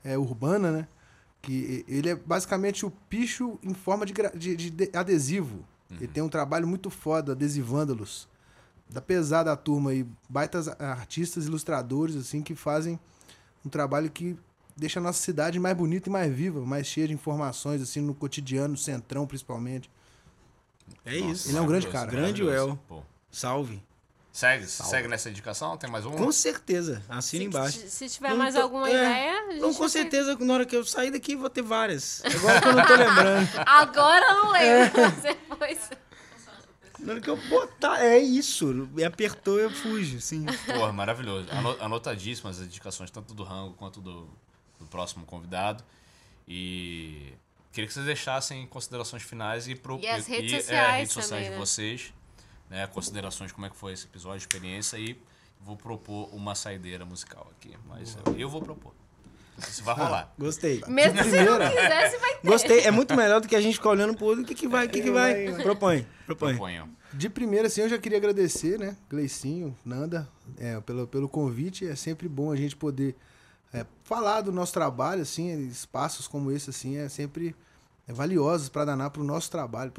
é, 0.03 0.17
urbana, 0.17 0.71
né? 0.71 0.87
Que 1.41 1.83
ele 1.87 2.09
é 2.09 2.15
basicamente 2.15 2.85
o 2.85 2.91
picho 3.09 3.57
em 3.63 3.73
forma 3.73 4.05
de, 4.05 4.13
de- 4.35 4.55
de 4.55 4.69
de- 4.69 4.89
adesivo. 4.95 5.65
Ele 5.91 6.07
tem 6.07 6.21
um 6.21 6.29
trabalho 6.29 6.67
muito 6.67 6.91
foda, 6.91 7.31
adesivando-los. 7.31 8.27
Da 8.87 9.01
pesada 9.01 9.51
a 9.51 9.55
turma 9.55 9.89
aí, 9.89 10.05
baitas 10.29 10.67
artistas, 10.67 11.47
ilustradores, 11.47 12.15
assim, 12.15 12.43
que 12.43 12.53
fazem 12.53 12.99
um 13.65 13.69
trabalho 13.69 14.11
que 14.11 14.37
deixa 14.77 14.99
a 14.99 15.03
nossa 15.03 15.19
cidade 15.21 15.59
mais 15.59 15.75
bonita 15.75 16.07
e 16.07 16.11
mais 16.11 16.31
viva, 16.31 16.63
mais 16.63 16.85
cheia 16.85 17.07
de 17.07 17.13
informações, 17.13 17.81
assim, 17.81 18.01
no 18.01 18.13
cotidiano, 18.13 18.69
no 18.69 18.77
centrão, 18.77 19.25
principalmente. 19.25 19.89
É 21.05 21.17
isso. 21.17 21.49
Ele 21.49 21.57
é 21.57 21.61
um 21.61 21.65
grande 21.67 21.87
cara. 21.87 22.11
Grande. 22.11 22.41
El. 22.47 22.77
Pô. 22.87 23.01
Salve. 23.31 23.81
Segue, 24.39 24.67
segue 24.67 25.07
nessa 25.09 25.29
indicação? 25.29 25.75
Tem 25.75 25.89
mais 25.89 26.05
um? 26.05 26.11
Com 26.11 26.31
certeza. 26.31 27.03
Assina 27.09 27.41
Se, 27.41 27.45
embaixo. 27.47 27.77
se- 27.79 27.89
se 27.89 28.09
tiver 28.09 28.29
Não 28.29 28.37
mais 28.37 28.55
tô- 28.55 28.61
alguma 28.61 28.89
é, 28.89 28.93
ideia, 28.93 29.31
a 29.33 29.51
gente 29.51 29.59
Não, 29.61 29.73
com 29.73 29.79
vai- 29.79 29.89
certeza, 29.89 30.37
na 30.39 30.53
hora 30.53 30.65
que 30.65 30.75
eu 30.77 30.85
sair 30.85 31.11
daqui, 31.11 31.35
vou 31.35 31.49
ter 31.49 31.61
várias. 31.61 32.21
Agora 32.23 32.61
que 32.61 32.67
eu 32.67 32.73
não 32.73 32.85
tô 32.85 32.95
lembrando. 32.95 33.49
Agora 33.65 34.25
eu 34.25 34.33
não 34.35 34.51
lembro. 34.51 35.11
Depois. 35.21 35.89
Na 36.99 37.11
hora 37.13 37.21
que 37.21 37.29
eu 37.29 37.35
botar, 37.49 37.99
é 38.01 38.17
isso. 38.17 38.65
Me 38.93 39.03
apertou, 39.03 39.59
eu 39.59 39.69
fujo, 39.69 40.21
sim. 40.21 40.45
Porra, 40.65 40.93
maravilhoso. 40.93 41.47
Ano- 41.51 41.77
Anotadíssimas 41.81 42.59
as 42.61 42.67
indicações, 42.67 43.11
tanto 43.11 43.33
do 43.33 43.43
Rango 43.43 43.73
quanto 43.73 43.99
do, 43.99 44.29
do 44.79 44.85
próximo 44.89 45.25
convidado. 45.25 45.83
E 46.47 47.33
queria 47.73 47.87
que 47.87 47.93
vocês 47.93 48.05
deixassem 48.05 48.65
considerações 48.67 49.21
finais 49.23 49.67
e, 49.67 49.75
pro, 49.75 49.99
E 50.01 50.07
as 50.07 50.25
redes 50.27 50.53
é, 50.53 50.57
sociais 50.61 50.95
redes 50.97 51.11
sociais 51.13 51.29
também, 51.29 51.43
de 51.45 51.49
né? 51.51 51.57
vocês. 51.57 52.13
Né, 52.69 52.85
considerações, 52.87 53.51
como 53.51 53.65
é 53.65 53.69
que 53.69 53.75
foi 53.75 53.93
esse 53.93 54.05
episódio, 54.05 54.37
experiência. 54.37 54.97
E 54.97 55.19
vou 55.59 55.75
propor 55.75 56.29
uma 56.33 56.55
saideira 56.55 57.03
musical 57.03 57.51
aqui. 57.57 57.75
Mas 57.87 58.17
eu, 58.25 58.33
eu 58.37 58.49
vou 58.49 58.61
propor. 58.61 58.93
Isso 59.57 59.83
vai 59.83 59.95
rolar. 59.95 60.33
Gostei. 60.39 60.81
Mesmo 60.87 61.23
se 61.23 61.43
não 61.43 61.57
quisesse, 61.57 62.17
vai 62.17 62.35
ter. 62.35 62.47
Gostei. 62.47 62.79
É 62.81 62.91
muito 62.91 63.15
melhor 63.15 63.41
do 63.41 63.47
que 63.47 63.55
a 63.55 63.61
gente 63.61 63.75
ficar 63.75 63.89
olhando 63.89 64.15
pro 64.15 64.27
outro. 64.27 64.43
O 64.43 64.45
que, 64.45 64.55
que 64.55 64.67
vai? 64.67 64.85
O 64.85 64.89
que, 64.89 65.01
que 65.01 65.11
vai? 65.11 65.51
Propõe. 65.63 66.05
Propõe. 66.25 66.55
Proponham. 66.55 66.89
De 67.11 67.27
primeira, 67.27 67.67
assim, 67.67 67.81
eu 67.81 67.89
já 67.89 67.97
queria 67.97 68.19
agradecer, 68.19 68.77
né, 68.77 68.95
Gleicinho, 69.09 69.75
Nanda, 69.83 70.29
é, 70.59 70.79
pelo, 70.81 71.07
pelo 71.07 71.27
convite. 71.27 71.87
É 71.87 71.95
sempre 71.95 72.29
bom 72.29 72.51
a 72.51 72.55
gente 72.55 72.75
poder 72.75 73.15
é, 73.73 73.85
falar 74.03 74.41
do 74.41 74.51
nosso 74.51 74.73
trabalho, 74.73 75.23
assim, 75.23 75.67
espaços 75.67 76.27
como 76.27 76.51
esse, 76.51 76.69
assim, 76.69 76.97
é 76.97 77.09
sempre 77.09 77.55
é, 78.09 78.13
valiosos 78.13 78.69
para 78.69 78.85
danar 78.85 79.11
para 79.11 79.21
o 79.21 79.25
nosso 79.25 79.51
trabalho, 79.51 79.93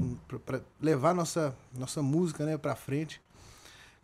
para 0.45 0.61
levar 0.81 1.15
nossa, 1.15 1.55
nossa 1.79 2.03
música, 2.03 2.45
né, 2.45 2.59
para 2.59 2.75
frente. 2.75 3.23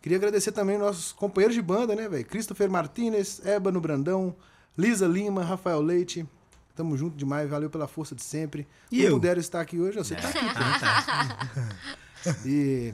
Queria 0.01 0.17
agradecer 0.17 0.53
também 0.53 0.77
nossos 0.77 1.11
companheiros 1.11 1.55
de 1.55 1.61
banda, 1.61 1.93
né, 1.93 2.07
velho? 2.07 2.25
Christopher 2.25 2.69
Martinez, 2.69 3.45
Ébano 3.45 3.81
Brandão, 3.81 4.33
Lisa 4.77 5.05
Lima, 5.05 5.43
Rafael 5.43 5.81
Leite. 5.81 6.25
Tamo 6.73 6.95
junto 6.95 7.17
demais, 7.17 7.49
valeu 7.49 7.69
pela 7.69 7.87
força 7.87 8.15
de 8.15 8.23
sempre. 8.23 8.67
E 8.91 8.99
Não 8.99 9.05
eu? 9.05 9.13
puderam 9.15 9.41
estar 9.41 9.59
aqui 9.59 9.79
hoje, 9.79 9.97
você 9.97 10.15
tá 10.15 10.29
aqui. 10.29 10.39
E, 12.45 12.93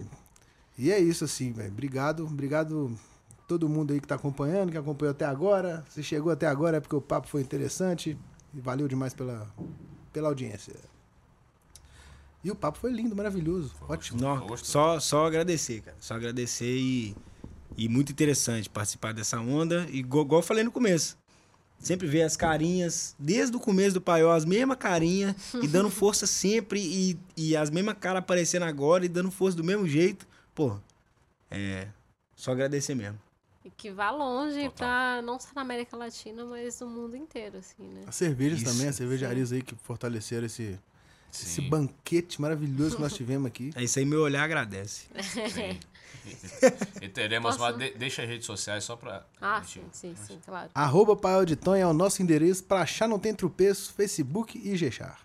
e 0.77 0.91
é 0.91 0.99
isso, 0.99 1.23
assim, 1.25 1.51
velho. 1.51 1.71
Obrigado, 1.71 2.25
obrigado 2.25 2.95
todo 3.47 3.67
mundo 3.69 3.93
aí 3.93 3.99
que 3.99 4.07
tá 4.07 4.15
acompanhando, 4.15 4.71
que 4.71 4.77
acompanhou 4.77 5.11
até 5.11 5.25
agora. 5.25 5.83
Se 5.89 6.03
chegou 6.03 6.31
até 6.31 6.47
agora 6.47 6.77
é 6.77 6.79
porque 6.79 6.95
o 6.95 7.01
papo 7.01 7.27
foi 7.27 7.41
interessante. 7.41 8.17
E 8.53 8.59
valeu 8.61 8.87
demais 8.87 9.13
pela, 9.13 9.47
pela 10.11 10.27
audiência. 10.29 10.73
E 12.43 12.51
o 12.51 12.55
papo 12.55 12.77
foi 12.77 12.91
lindo, 12.91 13.15
maravilhoso. 13.15 13.73
Ótimo. 13.87 14.19
Nó, 14.19 14.37
Gostoso. 14.41 14.65
só, 14.65 14.99
só 14.99 15.25
agradecer, 15.25 15.81
cara. 15.81 15.95
Só 15.99 16.15
agradecer 16.15 16.75
e, 16.77 17.15
e 17.77 17.87
muito 17.87 18.11
interessante 18.11 18.69
participar 18.69 19.13
dessa 19.13 19.39
onda. 19.39 19.87
E 19.89 19.99
igual, 19.99 20.25
igual 20.25 20.41
eu 20.41 20.45
falei 20.45 20.63
no 20.63 20.71
começo. 20.71 21.17
Sempre 21.79 22.07
ver 22.07 22.23
as 22.23 22.37
carinhas, 22.37 23.15
desde 23.17 23.55
o 23.55 23.59
começo 23.59 23.93
do 23.93 24.01
Paiol, 24.01 24.31
as 24.31 24.45
mesmas 24.45 24.77
carinhas, 24.77 25.35
e 25.61 25.67
dando 25.67 25.89
força 25.91 26.25
sempre, 26.25 26.79
e, 26.79 27.19
e 27.35 27.57
as 27.57 27.69
mesmas 27.69 27.97
caras 27.99 28.19
aparecendo 28.19 28.63
agora, 28.63 29.05
e 29.05 29.09
dando 29.09 29.29
força 29.29 29.57
do 29.57 29.63
mesmo 29.63 29.87
jeito. 29.87 30.25
Pô, 30.55 30.77
é. 31.51 31.87
Só 32.35 32.51
agradecer 32.51 32.95
mesmo. 32.95 33.19
E 33.63 33.69
que 33.69 33.89
vá 33.91 34.11
longe 34.11 34.63
Total. 34.63 34.71
pra 34.71 35.21
não 35.21 35.39
só 35.39 35.49
na 35.55 35.61
América 35.61 35.95
Latina, 35.95 36.43
mas 36.43 36.79
no 36.81 36.87
mundo 36.87 37.15
inteiro, 37.15 37.57
assim, 37.57 37.83
né? 37.83 38.01
As 38.05 38.15
cervejas 38.15 38.61
Isso. 38.61 38.71
também, 38.71 38.87
as 38.89 38.95
cervejarias 38.95 39.53
aí 39.53 39.61
que 39.61 39.75
fortaleceram 39.75 40.45
esse, 40.45 40.77
esse 41.41 41.61
Sim. 41.61 41.69
banquete 41.69 42.39
maravilhoso 42.41 42.95
que 42.97 43.01
nós 43.01 43.13
tivemos 43.13 43.47
aqui. 43.47 43.71
É 43.75 43.83
isso 43.83 43.97
aí, 43.99 44.05
meu 44.05 44.21
olhar 44.21 44.43
agradece. 44.43 45.07
Sim. 45.21 45.79
E 47.01 47.09
teremos 47.09 47.57
Posso? 47.57 47.63
uma. 47.69 47.73
de- 47.77 47.95
deixa 47.97 48.21
as 48.21 48.29
redes 48.29 48.45
sociais 48.45 48.85
só 48.85 48.95
pra. 48.95 49.25
Ah, 49.41 49.59
gente- 49.59 49.71
sim, 49.91 50.15
sim, 50.15 50.15
sim, 50.25 50.39
claro. 50.45 50.69
Arroba 50.73 51.17
Paiol 51.17 51.43
de 51.43 51.57
Tonha 51.57 51.83
é 51.83 51.85
o 51.85 51.91
nosso 51.91 52.21
endereço. 52.23 52.63
Pra 52.63 52.79
achar 52.81 53.09
não 53.09 53.19
tem 53.19 53.33
tropeço, 53.35 53.91
Facebook 53.93 54.57
e 54.57 54.77
Gechar. 54.77 55.19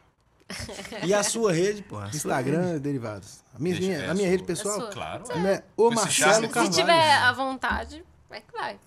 E 1.06 1.14
a 1.14 1.22
sua 1.22 1.52
rede, 1.52 1.82
porra? 1.82 2.08
Instagram 2.12 2.74
e 2.76 2.78
derivados. 2.80 3.38
A 3.54 3.60
minha, 3.60 3.76
Deixa- 3.76 3.86
minha- 3.92 3.98
é 4.06 4.10
a 4.10 4.14
minha 4.14 4.24
sua. 4.26 4.30
rede 4.30 4.42
É 4.42 4.46
pessoal 4.46 4.80
sua. 4.80 4.90
Claro. 4.90 5.24
é 5.30 5.62
o 5.76 5.86
Esse 5.86 5.94
Marcelo 5.94 6.10
charme- 6.32 6.46
Se 6.48 6.52
Carvalho. 6.52 6.74
tiver 6.74 7.12
à 7.18 7.32
vontade, 7.32 8.04
vai 8.28 8.40
que 8.40 8.52
vai. 8.52 8.78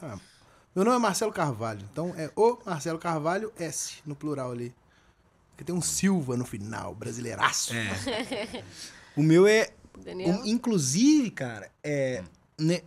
Meu 0.76 0.84
nome 0.84 0.98
é 0.98 1.00
Marcelo 1.00 1.32
Carvalho. 1.32 1.88
Então 1.94 2.14
é 2.18 2.30
o 2.36 2.58
Marcelo 2.66 3.00
Carvalho 3.00 3.54
S 3.58 4.00
no 4.06 4.16
plural 4.16 4.52
ali. 4.52 4.74
Porque 5.62 5.66
tem 5.66 5.76
um 5.76 5.82
Silva 5.82 6.36
no 6.36 6.44
final, 6.44 6.96
brasileiraço. 6.96 7.74
É. 7.76 8.64
O 9.14 9.22
meu 9.22 9.46
é 9.46 9.68
Daniel? 10.06 10.30
Um- 10.30 10.46
inclusive, 10.46 11.30
cara, 11.32 11.70
é. 11.84 12.24
né, 12.58 12.80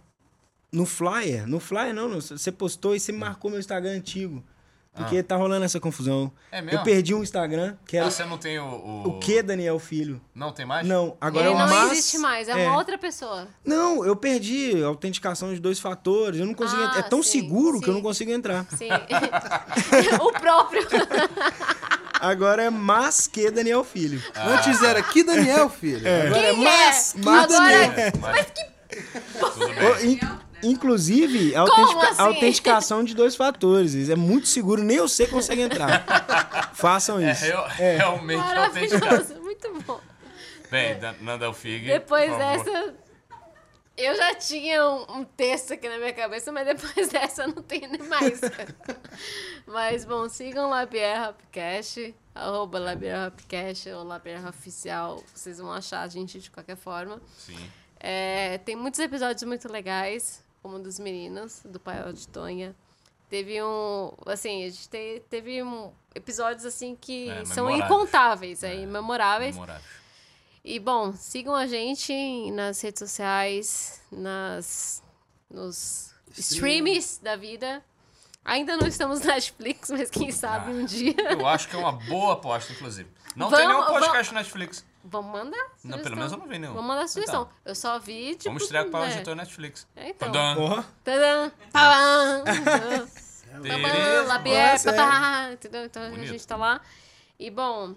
no 0.73 0.87
flyer, 0.87 1.47
no 1.47 1.61
flyer 1.61 1.95
não, 1.95 2.19
você 2.19 2.51
postou 2.51 2.97
e 2.97 3.01
você 3.01 3.13
marcou 3.13 3.51
meu 3.51 3.61
Instagram 3.61 3.93
antigo. 3.93 4.43
Porque 4.95 5.23
tá 5.23 5.37
rolando 5.37 5.65
essa 5.65 5.79
confusão. 5.79 6.33
É 6.53 6.63
mesmo? 6.63 6.79
Eu 6.79 6.85
perdi 6.85 7.13
um 7.13 7.23
Instagram, 7.23 7.77
que 7.85 7.97
era 7.97 8.07
Ah, 8.07 8.11
você 8.11 8.25
não 8.25 8.39
tem 8.39 8.59
o. 8.59 8.65
O, 8.65 9.09
o 9.09 9.19
que 9.19 9.43
Daniel 9.43 9.79
Filho? 9.79 10.21
Não 10.35 10.53
tem 10.53 10.65
mais? 10.65 10.87
Não, 10.87 11.17
agora 11.21 11.47
Ele 11.47 11.53
é 11.53 11.57
o 11.57 11.59
não 11.59 11.69
Mas- 11.69 11.93
existe 11.93 12.19
mais, 12.19 12.49
é, 12.49 12.53
é. 12.53 12.69
uma 12.69 12.77
outra 12.79 12.97
pessoa. 12.97 13.49
Não, 13.65 14.05
eu 14.07 14.15
perdi 14.17 14.83
a 14.83 14.87
autenticação 14.87 15.53
de 15.53 15.61
dois 15.61 15.81
fatores. 15.81 16.39
Eu 16.41 16.47
não 16.47 16.55
consigo. 16.55 16.81
Ah, 16.81 17.01
é 17.01 17.03
tão 17.03 17.23
sim, 17.23 17.41
seguro 17.41 17.81
que 17.81 17.89
eu 17.91 17.93
sim. 17.93 17.99
não 17.99 18.03
consigo 18.03 18.31
entrar. 18.31 18.67
Sim. 18.71 18.89
o 20.23 20.33
próprio. 20.33 20.83
Agora 22.25 22.63
é 22.65 22.71
mas 22.71 23.27
que 23.27 23.51
Daniel 23.51 23.85
Filho. 23.85 24.23
Antes 24.37 24.83
era 24.83 25.03
que 25.03 25.23
Daniel, 25.23 25.69
filho. 25.69 26.03
Agora 26.27 26.47
é 26.47 26.55
Quem 26.55 26.65
mas 26.65 27.15
é? 27.15 27.21
que 27.21 27.29
Agora- 27.29 27.47
Daniel. 27.47 27.93
É, 27.97 28.13
mas, 28.21 28.47
Tudo 29.55 29.67
bem. 29.75 29.87
Ô, 29.87 29.99
in- 30.01 30.45
Inclusive, 30.63 31.55
a, 31.55 31.61
autentica- 31.61 32.09
assim? 32.09 32.23
autenticação 32.23 33.05
de 33.05 33.15
dois 33.15 33.37
fatores. 33.37 34.09
É 34.09 34.17
muito 34.17 34.47
seguro, 34.49 34.83
nem 34.83 34.99
você 34.99 35.27
consegue 35.27 35.61
entrar. 35.61 36.05
Façam 36.73 37.21
É, 37.21 37.33
isso. 37.33 37.45
real- 37.45 37.69
realmente 37.69 38.41
autentificado. 38.41 39.05
Maravilhoso, 39.05 39.43
muito 39.43 39.83
bom. 39.87 40.01
Bem, 40.71 40.97
Nanda 41.21 41.53
Fig. 41.53 41.87
Depois 41.87 42.35
dessa. 42.39 42.95
Eu 43.97 44.15
já 44.17 44.35
tinha 44.35 44.85
um, 44.89 45.19
um 45.21 45.25
texto 45.25 45.73
aqui 45.73 45.89
na 45.89 45.99
minha 45.99 46.13
cabeça, 46.13 46.51
mas 46.51 46.67
depois 46.67 47.09
dessa 47.11 47.45
eu 47.45 47.49
não 47.55 47.63
tenho 47.63 47.89
nem 47.91 48.03
mais. 48.03 48.41
mas, 49.67 50.05
bom, 50.05 50.29
sigam 50.29 50.69
Labier 50.69 51.29
Hopcast, 51.29 52.15
arroba 52.35 52.79
Labier 52.79 53.27
Hopcast 53.29 53.89
ou 53.91 54.03
Labier 54.05 54.47
Oficial. 54.49 55.23
Vocês 55.35 55.59
vão 55.59 55.73
achar 55.73 56.01
a 56.03 56.09
gente 56.09 56.41
de 56.41 56.51
qualquer 56.51 56.77
forma. 56.77 57.21
Sim. 57.39 57.71
É, 58.01 58.59
tem 58.59 58.77
muitos 58.77 59.01
episódios 59.01 59.43
muito 59.45 59.71
legais, 59.71 60.45
como 60.63 60.79
dos 60.79 60.99
meninos, 60.99 61.63
do 61.65 61.79
Pai 61.81 62.13
de 62.13 62.29
Tonha. 62.29 62.75
Teve 63.31 63.63
um. 63.63 64.13
Assim, 64.27 64.65
a 64.67 64.69
gente 64.71 64.89
te- 64.89 65.23
teve 65.31 65.63
um, 65.63 65.91
episódios 66.15 66.65
assim 66.67 66.95
que 66.95 67.31
É, 67.31 67.45
são 67.45 67.67
memoráveis. 67.67 67.91
incontáveis, 68.01 68.63
é, 68.63 68.75
imemoráveis. 68.77 69.55
Memorável. 69.55 69.83
E 70.65 70.79
bom, 70.81 71.13
sigam 71.13 71.55
a 71.55 71.67
gente 71.67 72.51
nas 72.53 72.81
redes 72.81 72.99
sociais, 73.01 74.01
nas 74.11 75.03
nos 75.51 76.15
streams 76.37 77.21
da 77.23 77.37
vida. 77.37 77.83
Ainda 78.45 78.77
não 78.77 78.87
estamos 78.87 79.21
na 79.21 79.35
Netflix, 79.35 79.91
mas 79.91 80.11
quem 80.11 80.31
sabe 80.33 80.71
um 80.73 80.85
dia. 80.85 81.15
Eu 81.31 81.47
acho 81.47 81.69
que 81.69 81.77
é 81.77 81.79
uma 81.79 81.93
boa 81.93 82.35
aposta, 82.35 82.73
inclusive. 82.73 83.09
Não 83.37 83.49
Vamos- 83.51 83.59
tem 83.59 83.69
nenhum 83.69 83.85
vamos- 83.85 84.01
podcast 84.07 84.35
Netflix. 84.35 84.85
Vamos 85.07 85.33
mandar 85.33 85.67
Não, 85.83 85.99
pelo 85.99 86.17
menos 86.17 86.33
eu 86.33 86.39
não 86.39 86.47
vi 86.47 86.59
nenhum. 86.59 86.73
Vamos 86.73 86.89
mandar 86.89 87.07
sugestão. 87.09 87.43
Então, 87.43 87.53
Eu 87.67 87.75
só 87.75 87.99
vi, 87.99 88.31
tipo... 88.33 88.45
vamos 88.45 88.63
estrear 88.63 88.87
com 88.89 88.97
o 88.97 89.01
né? 89.01 89.13
editor 89.15 89.35
Netflix. 89.37 89.87
É, 89.95 90.09
então. 90.11 90.33
Tadã. 90.33 90.55
Porra. 90.57 90.87
Tadã, 91.05 91.51
tadã, 91.71 92.45
Tereza. 93.63 94.23
Labier, 94.27 94.73
Nossa, 94.73 94.91
é. 94.91 94.97
papá, 94.97 95.53
entendeu? 95.53 95.85
Então 95.85 96.03
a 96.03 96.11
gente 96.25 96.47
tá 96.47 96.57
lá. 96.57 96.81
E 97.39 97.51
bom, 97.51 97.95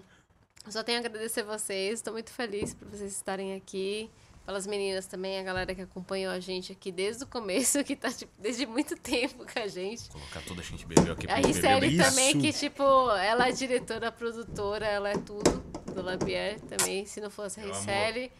só 0.70 0.82
tenho 0.82 0.98
a 0.98 1.00
agradecer 1.00 1.42
vocês. 1.42 1.94
Estou 1.94 2.12
muito 2.12 2.30
feliz 2.30 2.74
por 2.74 2.88
vocês 2.88 3.12
estarem 3.12 3.54
aqui. 3.54 4.10
Pelas 4.44 4.66
meninas 4.66 5.04
também, 5.04 5.38
a 5.38 5.42
galera 5.42 5.74
que 5.74 5.82
acompanhou 5.82 6.32
a 6.32 6.40
gente 6.40 6.72
aqui 6.72 6.90
desde 6.90 7.22
o 7.24 7.26
começo, 7.26 7.82
que 7.84 7.94
tá 7.94 8.10
tipo, 8.10 8.32
desde 8.38 8.64
muito 8.64 8.96
tempo 8.96 9.44
com 9.44 9.58
a 9.58 9.66
gente. 9.66 10.08
Colocar 10.08 10.40
toda 10.40 10.62
a 10.62 10.64
gente 10.64 10.86
bebeu 10.86 11.12
aqui 11.12 11.26
pra 11.26 11.36
A 11.36 11.38
Ricele 11.38 11.98
também, 11.98 12.40
que 12.40 12.50
tipo, 12.50 12.82
ela 12.82 13.48
é 13.48 13.52
diretora, 13.52 14.10
produtora, 14.10 14.86
ela 14.86 15.10
é 15.10 15.18
tudo 15.18 15.62
do 15.92 16.00
Labier 16.00 16.58
também. 16.60 17.04
Se 17.04 17.20
não 17.20 17.28
fosse 17.28 17.60
a 17.60 17.64
amor. 17.64 17.76
Ricele, 17.76 18.32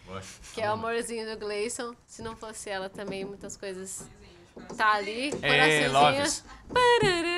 que 0.55 0.63
é 0.63 0.71
o 0.71 0.73
amorzinho 0.73 1.29
do 1.31 1.39
Gleison, 1.39 1.95
se 2.07 2.23
não 2.23 2.35
fosse 2.35 2.71
ela 2.71 2.89
também, 2.89 3.27
muitas 3.27 3.55
coisas 3.55 4.07
tá 4.77 4.95
ali. 4.95 5.31
Ei. 5.43 5.89
Loves. 5.89 6.45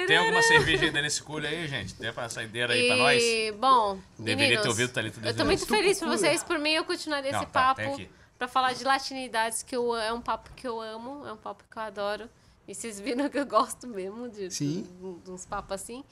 Tem 0.06 0.16
alguma 0.16 0.42
cerveja 0.42 0.86
ainda 0.86 1.02
nesse 1.02 1.22
culho 1.22 1.47
aí, 1.47 1.68
gente? 1.68 1.94
Tem 1.94 2.12
pra 2.12 2.28
saideira 2.28 2.72
aí 2.72 2.88
pra 2.88 2.97
nós? 2.97 3.22
E, 3.22 3.52
bom, 3.52 3.98
Deveria 4.18 4.36
meninos, 4.36 4.62
ter 4.62 4.68
ouvido 4.68 4.92
Thalita 4.92 5.20
Eu 5.26 5.36
tô 5.36 5.44
muito 5.44 5.66
feliz 5.66 5.98
por 5.98 6.09
vocês. 6.09 6.42
Por 6.42 6.59
mim, 6.59 6.72
eu 6.72 6.84
continuaria 6.84 7.30
Não, 7.30 7.38
esse 7.38 7.51
tá, 7.51 7.74
papo 7.74 8.01
pra 8.38 8.48
falar 8.48 8.72
de 8.72 8.82
latinidades, 8.82 9.62
que 9.62 9.76
eu, 9.76 9.94
é 9.94 10.12
um 10.12 10.20
papo 10.20 10.51
que 10.56 10.66
eu 10.66 10.80
amo, 10.80 11.26
é 11.26 11.32
um 11.32 11.36
papo 11.36 11.62
que 11.70 11.76
eu 11.76 11.82
adoro. 11.82 12.30
E 12.66 12.74
vocês 12.74 12.98
viram 12.98 13.28
que 13.28 13.38
eu 13.38 13.44
gosto 13.44 13.86
mesmo 13.86 14.28
de, 14.28 14.51
Sim. 14.51 14.82
de, 14.82 15.24
de 15.24 15.30
uns 15.30 15.44
papos 15.44 15.72
assim. 15.72 16.02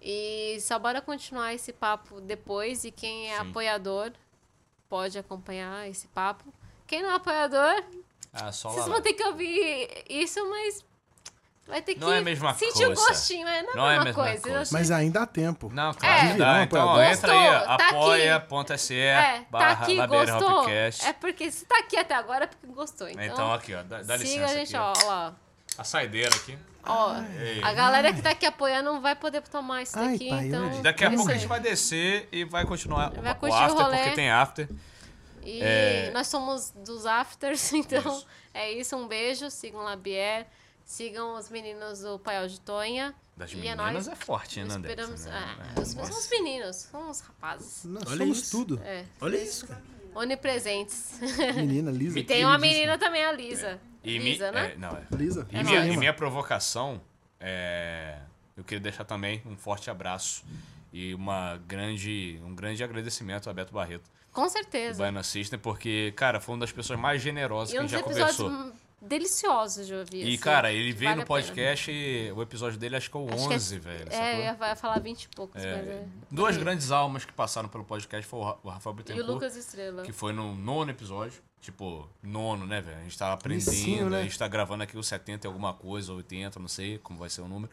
E 0.00 0.58
só 0.60 0.78
bora 0.78 1.00
continuar 1.00 1.54
esse 1.54 1.72
papo 1.72 2.20
depois. 2.20 2.84
E 2.84 2.90
quem 2.90 3.32
é 3.32 3.40
Sim. 3.40 3.50
apoiador 3.50 4.12
pode 4.88 5.18
acompanhar 5.18 5.88
esse 5.88 6.06
papo. 6.08 6.52
Quem 6.86 7.02
não 7.02 7.10
é 7.10 7.14
apoiador, 7.14 7.82
Ah, 8.32 8.52
só 8.52 8.70
vocês 8.70 8.86
lá. 8.86 8.92
vão 8.92 9.02
ter 9.02 9.12
que 9.14 9.24
ouvir 9.24 10.04
isso, 10.08 10.40
mas 10.48 10.84
vai 11.66 11.82
ter 11.82 11.94
que 11.94 12.00
Não 12.00 12.12
é 12.12 12.18
a 12.18 12.22
mesma 12.22 12.54
sentir 12.54 12.84
coisa. 12.86 13.02
o 13.02 13.06
gostinho, 13.06 13.44
mas 13.46 13.74
não, 13.74 13.88
é 13.90 13.96
a 13.96 14.04
mesma 14.04 14.22
coisa. 14.22 14.60
Acho 14.60 14.72
Mas 14.72 14.90
ainda 14.90 15.22
há 15.22 15.26
tempo. 15.26 15.70
Não, 15.72 15.90
É. 15.90 15.94
claro 15.94 16.20
que 16.32 16.34
dá. 16.38 16.52
Virão 16.52 16.62
Então 16.62 16.82
apoiadores. 16.90 17.18
entra 17.18 17.32
aí? 17.32 17.64
Tá 17.78 17.88
apoia.se 17.88 18.94
É, 18.94 19.38
tá 19.38 19.44
barra 19.50 19.82
aqui, 19.84 19.96
Labeira 19.96 20.32
gostou? 20.32 20.60
Hopcast. 20.60 21.04
É 21.06 21.12
porque 21.12 21.50
se 21.50 21.64
tá 21.64 21.78
aqui 21.78 21.96
até 21.96 22.14
agora 22.14 22.44
é 22.44 22.46
porque 22.46 22.66
gostou. 22.68 23.08
Então, 23.08 23.24
Então 23.24 23.52
aqui, 23.52 23.74
ó, 23.74 23.82
dá, 23.82 24.02
dá 24.02 24.16
siga 24.16 24.16
licença 24.16 24.44
a 24.44 24.48
gente, 24.58 24.76
aqui, 24.76 25.04
ó. 25.06 25.08
ó, 25.10 25.28
ó. 25.28 25.32
A 25.78 25.84
saideira 25.84 26.34
aqui. 26.34 26.56
Ó, 26.88 27.16
Ei. 27.40 27.60
a 27.64 27.72
galera 27.72 28.12
que 28.12 28.22
tá 28.22 28.30
aqui 28.30 28.46
apoiando 28.46 28.92
não 28.92 29.00
vai 29.00 29.16
poder 29.16 29.42
tomar 29.42 29.82
isso 29.82 29.98
Ai, 29.98 30.12
daqui, 30.12 30.28
pai, 30.30 30.46
então... 30.46 30.82
Daqui 30.82 31.04
a 31.04 31.08
é 31.08 31.16
pouco 31.16 31.30
a 31.32 31.34
gente 31.34 31.48
vai 31.48 31.58
descer 31.58 32.28
e 32.30 32.44
vai 32.44 32.64
continuar 32.64 33.10
Vai 33.10 33.32
o, 33.32 33.46
o 33.46 33.52
after, 33.54 33.82
rolê. 33.84 33.96
porque 33.98 34.10
tem 34.12 34.30
after. 34.30 34.68
E 35.48 35.62
É. 35.62 36.10
nós 36.12 36.26
somos 36.26 36.72
dos 36.84 37.06
afters, 37.06 37.72
então 37.74 38.00
Isso. 38.02 38.26
é 38.52 38.72
isso. 38.72 38.96
Um 38.96 39.06
beijo, 39.06 39.48
sigam 39.50 39.82
Labier, 39.82 40.46
sigam 40.84 41.36
os 41.38 41.48
meninos 41.48 42.00
do 42.00 42.18
Paiol 42.18 42.48
de 42.48 42.60
Tonha. 42.60 43.14
Das 43.36 43.52
e 43.52 43.54
é 43.54 43.56
meninas 43.76 44.06
nóis. 44.06 44.08
é 44.08 44.14
forte, 44.16 44.64
né? 44.64 44.74
Esperamos... 44.74 45.24
Né? 45.26 45.32
Ah, 45.76 45.80
os, 45.80 45.88
são 45.88 46.02
os 46.02 46.28
meninos, 46.30 46.76
são 46.76 47.10
os 47.10 47.20
rapazes. 47.20 47.84
Nós 47.84 48.04
Olha 48.08 48.16
somos 48.18 48.38
isso. 48.38 48.50
tudo. 48.50 48.80
É, 48.82 49.04
Olha 49.20 49.36
isso, 49.36 49.66
cara. 49.66 49.82
onipresentes. 50.14 51.20
Menina, 51.54 51.90
Lisa. 51.90 52.18
E 52.18 52.24
tem 52.24 52.44
uma 52.44 52.58
menina 52.58 52.98
também, 52.98 53.24
a 53.24 53.32
Lisa. 53.32 53.78
E 54.02 54.18
mi- 54.18 54.30
Lisa, 54.32 54.50
né? 54.50 54.72
é, 54.72 54.76
não, 54.78 54.90
é. 54.90 55.02
Lisa. 55.16 55.46
E, 55.50 55.56
É 55.56 55.62
minha, 55.62 55.86
e 55.86 55.96
minha 55.96 56.12
provocação 56.14 57.00
é. 57.38 58.18
Eu 58.56 58.64
queria 58.64 58.80
deixar 58.80 59.04
também 59.04 59.42
um 59.44 59.54
forte 59.56 59.90
abraço 59.90 60.42
e 60.92 61.12
uma 61.14 61.58
grande, 61.68 62.40
um 62.42 62.54
grande 62.54 62.82
agradecimento 62.82 63.50
a 63.50 63.52
Beto 63.52 63.74
Barreto, 63.74 64.10
Com 64.36 64.48
certeza. 64.48 64.98
Baiano 64.98 65.24
System, 65.24 65.58
porque, 65.58 66.12
cara, 66.14 66.38
foi 66.40 66.54
uma 66.54 66.60
das 66.60 66.72
pessoas 66.72 66.98
mais 66.98 67.22
generosas 67.22 67.70
E 67.70 67.72
que 67.72 67.78
a 67.78 67.82
gente 67.82 67.90
já 67.90 67.98
episódios 68.00 68.36
conversou. 68.36 68.72
deliciosos 69.00 69.86
de 69.86 69.94
ouvir. 69.94 70.24
E, 70.24 70.34
assim, 70.34 70.38
cara, 70.38 70.72
ele 70.72 70.92
que 70.92 70.98
veio 70.98 71.10
vale 71.12 71.20
no 71.22 71.26
podcast, 71.26 71.90
e 71.90 72.30
o 72.32 72.42
episódio 72.42 72.78
dele 72.78 72.96
acho 72.96 73.10
que 73.10 73.16
é 73.16 73.20
o 73.20 73.26
Acho 73.32 73.48
que 73.48 73.54
11, 73.54 73.78
velho. 73.78 74.12
É, 74.12 74.34
eu 74.36 74.40
ia 74.44 74.54
vai 74.54 74.76
falar 74.76 74.98
20 75.00 75.22
e 75.24 75.28
poucos, 75.28 75.62
É, 75.64 75.76
mas 75.76 75.88
é. 75.88 76.04
Duas 76.30 76.56
grandes 76.56 76.90
almas 76.90 77.24
que 77.24 77.32
passaram 77.32 77.68
pelo 77.68 77.84
podcast 77.84 78.26
foi 78.26 78.38
o 78.40 78.44
Ra- 78.44 78.56
o 78.62 78.68
Rafael 78.68 78.92
E 78.92 78.94
o 78.94 78.96
Bittencourt, 78.98 79.28
Lucas 79.28 79.56
Estrela. 79.56 80.02
que 80.02 80.12
foi 80.12 80.32
no 80.32 80.54
nono 80.54 80.90
episódio. 80.90 81.40
Tipo, 81.60 82.08
nono, 82.22 82.64
né, 82.66 82.80
velho? 82.80 82.98
A 82.98 83.02
gente 83.02 83.18
tava 83.18 83.34
aprendendo, 83.34 84.10
né? 84.10 84.20
a 84.20 84.22
gente 84.22 84.38
tá 84.38 84.46
gravando 84.46 84.84
aqui 84.84 84.96
o 84.96 85.02
70 85.02 85.46
e 85.46 85.48
alguma 85.48 85.72
coisa, 85.74 86.12
80, 86.12 86.60
não 86.60 86.68
sei 86.68 86.98
como 86.98 87.18
vai 87.18 87.28
ser 87.28 87.40
o 87.40 87.48
número. 87.48 87.72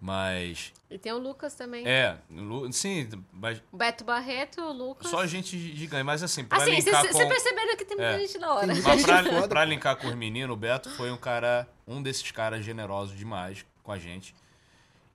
Mas, 0.00 0.72
E 0.90 0.98
tem 0.98 1.10
o 1.12 1.18
Lucas 1.18 1.54
também. 1.54 1.86
é, 1.88 2.18
Lu- 2.30 2.70
sim, 2.72 3.08
mas 3.32 3.62
O 3.72 3.76
Beto 3.78 4.04
Barreto, 4.04 4.60
o 4.60 4.70
Lucas. 4.72 5.10
só 5.10 5.26
gente 5.26 5.58
gigante. 5.74 6.02
Mas 6.04 6.22
assim, 6.22 6.44
pra 6.44 6.58
Assim, 6.58 6.72
linkar 6.72 7.00
vocês 7.02 7.12
com... 7.16 7.28
perceberam 7.28 7.76
que 7.76 7.84
tem 7.84 7.96
muita 7.96 8.12
É. 8.12 8.18
gente 8.18 8.38
da 8.38 8.52
hora. 8.52 8.66
Mas 8.66 9.02
pra, 9.02 9.24
foda. 9.24 9.48
pra 9.48 9.64
linkar 9.64 9.96
com 9.96 10.06
os 10.06 10.14
meninos, 10.14 10.52
o 10.54 10.56
Beto 10.56 10.90
foi 10.90 11.10
um 11.10 11.16
cara, 11.16 11.66
um 11.88 12.02
desses 12.02 12.30
caras 12.30 12.64
generosos 12.64 13.16
demais 13.16 13.64
com 13.82 13.90
a 13.90 13.98
gente. 13.98 14.34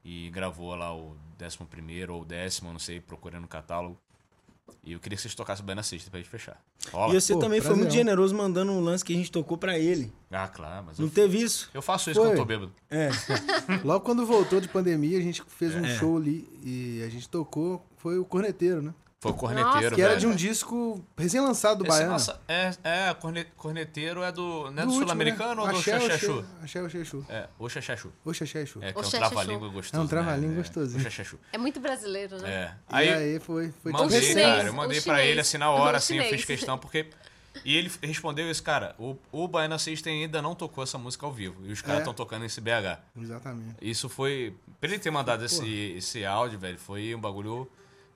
E 0.03 0.29
gravou 0.31 0.73
lá 0.75 0.93
o 0.95 1.15
11 1.39 2.07
ou 2.09 2.21
o 2.21 2.25
décimo, 2.25 2.71
não 2.71 2.79
sei, 2.79 2.99
procurando 2.99 3.43
no 3.43 3.47
catálogo. 3.47 3.97
E 4.83 4.93
eu 4.93 4.99
queria 4.99 5.15
que 5.15 5.21
vocês 5.21 5.35
tocassem 5.35 5.65
bem 5.65 5.75
na 5.75 5.83
sexta 5.83 6.09
pra 6.09 6.19
gente 6.19 6.29
fechar. 6.29 6.59
Rola? 6.91 7.13
E 7.15 7.21
você 7.21 7.33
Pô, 7.33 7.39
também 7.39 7.59
foi 7.59 7.67
prazerão. 7.69 7.77
muito 7.77 7.93
generoso 7.93 8.35
mandando 8.35 8.71
um 8.71 8.79
lance 8.81 9.03
que 9.05 9.13
a 9.13 9.15
gente 9.15 9.31
tocou 9.31 9.57
pra 9.57 9.77
ele. 9.77 10.11
Ah, 10.31 10.47
claro, 10.47 10.85
mas 10.87 10.97
Não 10.99 11.07
eu, 11.07 11.11
teve 11.11 11.39
isso? 11.41 11.69
eu 11.73 11.81
faço 11.81 12.09
isso 12.09 12.19
Foi. 12.19 12.29
quando 12.29 12.37
eu 12.37 12.41
tô 12.41 12.45
bêbado. 12.45 12.71
É. 12.89 13.09
Logo 13.83 14.03
quando 14.05 14.25
voltou 14.25 14.59
de 14.61 14.67
pandemia, 14.67 15.17
a 15.17 15.21
gente 15.21 15.43
fez 15.47 15.75
um 15.75 15.85
É. 15.85 15.97
show 15.97 16.17
ali 16.17 16.47
e 16.63 17.03
a 17.05 17.09
gente 17.09 17.27
tocou. 17.29 17.85
Foi 17.97 18.17
o 18.17 18.25
Corneteiro, 18.25 18.81
né? 18.81 18.93
Foi 19.21 19.31
o 19.31 19.35
corneteiro, 19.35 19.95
Que 19.95 20.01
era 20.01 20.17
de 20.17 20.25
um 20.25 20.33
disco 20.35 20.99
recém-lançado 21.15 21.77
do 21.77 21.83
Esse, 21.83 21.91
Baiano. 21.95 22.13
nossa, 22.13 22.41
é, 22.47 22.71
é, 22.83 23.13
corne- 23.13 23.45
corneteiro 23.55 24.23
é 24.23 24.31
do. 24.31 24.71
Não 24.71 24.81
é 24.81 24.85
do, 24.87 24.91
sul-americano 24.93 25.53
né? 25.57 25.61
ou 25.61 25.67
do 25.67 25.77
Axé, 25.77 25.99
Xaxachu? 25.99 26.43
Axé, 26.63 26.79
Axé. 26.79 26.97
É, 27.29 27.47
o 27.59 27.69
Xaxé, 27.69 27.93
Axé. 27.93 28.09
É, 28.81 28.91
que 28.91 28.97
é 28.99 29.01
O 29.03 29.05
um 29.05 29.09
trava-língua 29.11 29.69
gostoso. 29.69 30.01
É 30.01 30.03
um 30.03 30.07
trava-língua 30.07 30.49
né? 30.55 30.57
gostosinho. 30.57 30.99
O 30.99 31.03
Xaxachu. 31.03 31.37
É 31.53 31.57
muito 31.59 31.79
brasileiro, 31.79 32.39
né? 32.41 32.49
É. 32.51 32.71
E 32.73 32.95
Aí, 32.95 33.09
aí 33.13 33.39
foi, 33.39 33.71
foi 33.83 33.91
Mandei, 33.91 34.21
chinês, 34.23 34.47
cara. 34.47 34.63
Eu 34.63 34.73
mandei 34.73 34.97
o 34.97 35.03
pra 35.03 35.23
ele 35.23 35.39
assim 35.39 35.59
na 35.59 35.69
hora, 35.69 35.93
O 35.93 35.97
assim, 35.97 36.17
eu 36.17 36.23
fiz 36.23 36.43
questão, 36.43 36.79
porque. 36.79 37.05
E 37.63 37.77
ele 37.77 37.91
respondeu 38.01 38.49
isso, 38.49 38.63
cara. 38.63 38.95
O, 38.97 39.15
o 39.31 39.47
Baiana 39.47 39.77
System 39.77 40.23
ainda 40.23 40.41
não 40.41 40.55
tocou 40.55 40.83
essa 40.83 40.97
música 40.97 41.27
ao 41.27 41.31
vivo. 41.31 41.63
E 41.63 41.71
os 41.71 41.79
caras 41.81 41.97
É. 41.97 41.99
estão 41.99 42.13
tocando 42.15 42.43
esse 42.45 42.59
BH. 42.59 42.97
Exatamente. 43.15 43.75
Isso 43.83 44.09
foi. 44.09 44.55
Pra 44.79 44.89
ele 44.89 44.97
ter 44.97 45.11
mandado 45.11 45.45
esse, 45.45 45.93
esse 45.95 46.25
áudio, 46.25 46.57
velho, 46.57 46.79
foi 46.79 47.13
um 47.13 47.19
bagulho 47.21 47.69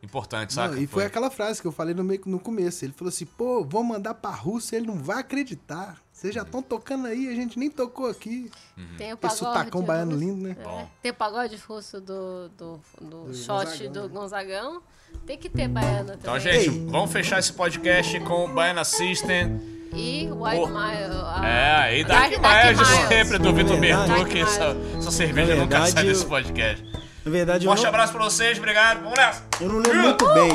importante, 0.06 0.56
Não, 0.56 0.64
saca? 0.68 0.80
e 0.80 0.88
foi 0.88 1.04
aquela 1.06 1.30
frase 1.30 1.62
que 1.62 1.68
eu 1.68 1.72
falei 1.72 1.94
no, 1.94 2.04
meio, 2.04 2.22
no 2.26 2.40
começo. 2.40 2.86
Ele 2.86 2.94
falou 2.94 3.10
assim, 3.10 3.26
pô, 3.26 3.64
vou 3.64 3.84
mandar 3.84 4.14
pra 4.14 4.30
Rússia, 4.32 4.78
ele 4.78 4.88
não 4.88 4.96
vai 4.96 5.20
acreditar. 5.20 5.98
Vocês 6.14 6.34
já 6.34 6.44
estão 6.44 6.62
tocando 6.62 7.08
aí, 7.08 7.28
a 7.28 7.36
gente 7.36 7.60
nem 7.60 7.70
tocou 7.70 8.08
aqui. 8.10 8.50
Tem 8.98 9.08
o 9.12 9.14
Esse 9.14 9.18
pagode. 9.18 9.38
sotacão 9.40 9.82
baiano 9.84 10.12
russo. 10.14 10.24
lindo, 10.24 10.48
né? 10.48 10.56
É. 10.60 10.86
Tem 11.02 11.12
o 11.12 11.16
pagode 11.16 11.56
russo 11.68 12.00
do, 12.00 12.48
do, 12.50 12.80
do, 13.02 13.26
Do 13.26 13.34
shot 13.36 13.66
Gonzagão, 13.66 13.92
do 13.92 14.02
né? 14.04 14.08
Gonzagão. 14.08 14.82
Tem 15.26 15.38
que 15.38 15.50
ter 15.50 15.68
baiana 15.68 16.18
também. 16.18 16.18
Então, 16.22 16.40
gente, 16.40 16.70
Ei. 16.70 16.86
vamos 16.88 17.12
fechar 17.12 17.40
esse 17.40 17.52
podcast 17.54 18.20
com 18.22 18.46
o 18.46 18.48
Baiana 18.54 18.84
System. 18.86 19.60
E 19.94 20.30
White. 20.32 20.68
Mile. 20.68 21.22
a- 21.24 21.42
É, 21.48 21.76
aí 21.84 22.04
Dark, 22.04 22.32
Dark- 22.32 22.42
Dark 22.42 22.66
Miles 22.66 22.80
de 22.88 22.94
Miles. 22.94 23.08
sempre, 23.08 23.38
do 23.38 23.54
Vitor 23.54 23.80
Verdade. 23.80 24.12
Bertu, 24.12 24.26
que 24.30 24.40
Dark 24.40 24.50
essa, 24.52 24.78
essa 24.98 25.12
cerveja 25.12 25.56
nunca 25.56 25.86
sai 25.88 26.04
desse 26.06 26.24
eu- 26.24 26.30
podcast. 26.30 26.86
Na 27.26 27.32
verdade, 27.32 27.66
Forte 27.66 27.82
não, 27.82 27.90
abraço 27.90 28.14
pra 28.14 28.24
vocês, 28.24 28.58
obrigado. 28.60 29.02
Vamos 29.02 29.18
nessa. 29.18 29.44
eu 29.60 29.68
não 29.68 29.80
lembro 29.80 30.02
muito 30.04 30.34
bem. 30.34 30.52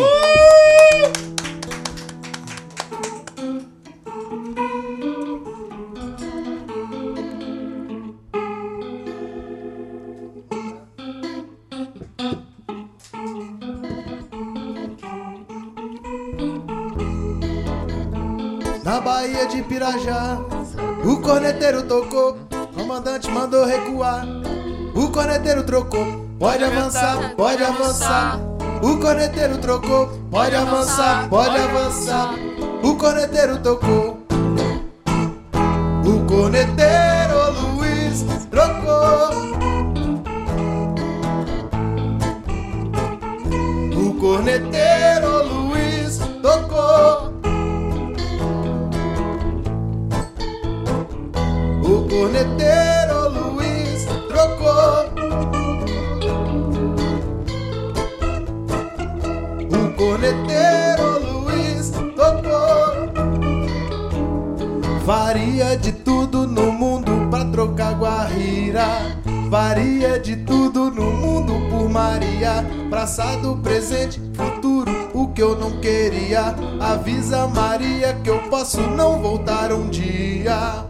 Na 18.84 19.00
Bahia 19.00 19.46
de 19.46 19.62
Pirajá, 19.62 20.38
o 21.04 21.20
corneteiro 21.20 21.82
tocou, 21.82 22.38
comandante 22.74 23.28
mandou 23.30 23.64
recuar. 23.64 24.24
O 24.94 25.10
corneteiro 25.10 25.64
trocou, 25.64 26.29
pode 26.40 26.64
avançar, 26.64 27.34
pode 27.36 27.62
avançar. 27.62 28.40
O 28.82 28.96
corneteiro 28.96 29.58
trocou, 29.58 30.08
pode 30.30 30.56
avançar, 30.56 31.28
pode 31.28 31.56
avançar. 31.58 32.34
O 32.82 32.96
corneteiro 32.96 33.58
tocou. 33.58 34.18
O 36.02 36.26
corneteiro 36.26 37.76
Luiz 37.76 38.24
trocou. 38.50 39.50
O 43.94 44.14
corneteiro 44.14 45.44
Luiz 45.44 46.18
tocou. 46.42 47.34
O 51.84 52.08
corneteiro 52.08 52.89
de 65.80 65.92
tudo 65.92 66.46
no 66.46 66.70
mundo 66.70 67.28
pra 67.30 67.44
trocar 67.46 67.94
guarrira. 67.94 69.16
Varia 69.48 70.18
de 70.18 70.36
tudo 70.36 70.90
no 70.90 71.10
mundo 71.10 71.54
por 71.70 71.88
Maria. 71.88 72.64
Passado, 72.90 73.58
presente, 73.62 74.20
futuro, 74.34 75.10
o 75.12 75.28
que 75.28 75.42
eu 75.42 75.58
não 75.58 75.80
queria. 75.80 76.54
Avisa 76.78 77.46
Maria 77.48 78.14
que 78.22 78.30
eu 78.30 78.38
posso 78.50 78.80
não 78.80 79.20
voltar 79.20 79.72
um 79.72 79.88
dia. 79.88 80.86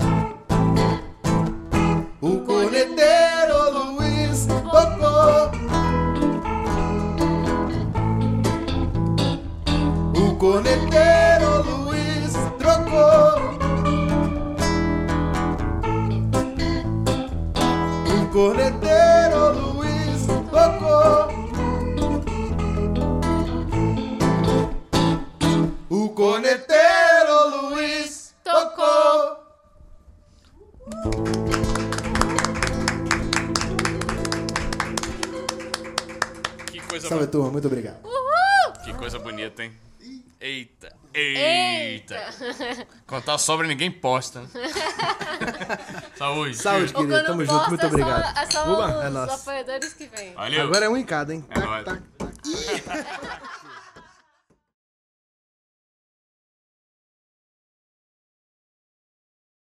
Contar 43.06 43.38
sobra 43.38 43.66
ninguém 43.66 43.90
posta. 43.90 44.40
né? 44.42 44.48
Saúde. 46.16 46.56
Saúde, 46.56 46.92
quando 46.92 47.10
Tamo 47.24 47.44
junto. 47.44 47.68
Muito 47.68 47.80
é 47.84 47.88
só- 47.88 47.94
obrigado. 47.94 48.38
É 48.38 48.46
só 48.50 48.72
Oba, 48.72 48.98
os 48.98 49.04
é 49.04 49.08
nóis. 49.10 49.30
apoiadores 49.32 49.92
que 49.94 50.06
vêm. 50.14 50.32
Valeu. 50.34 50.62
Agora 50.62 50.84
é 50.86 50.88
um 50.88 50.96
em 50.96 51.04
cada, 51.04 51.34
hein? 51.34 51.44
É 51.50 51.58
nóis. 51.58 51.84
Tac, 51.84 52.00
tac. 52.18 53.40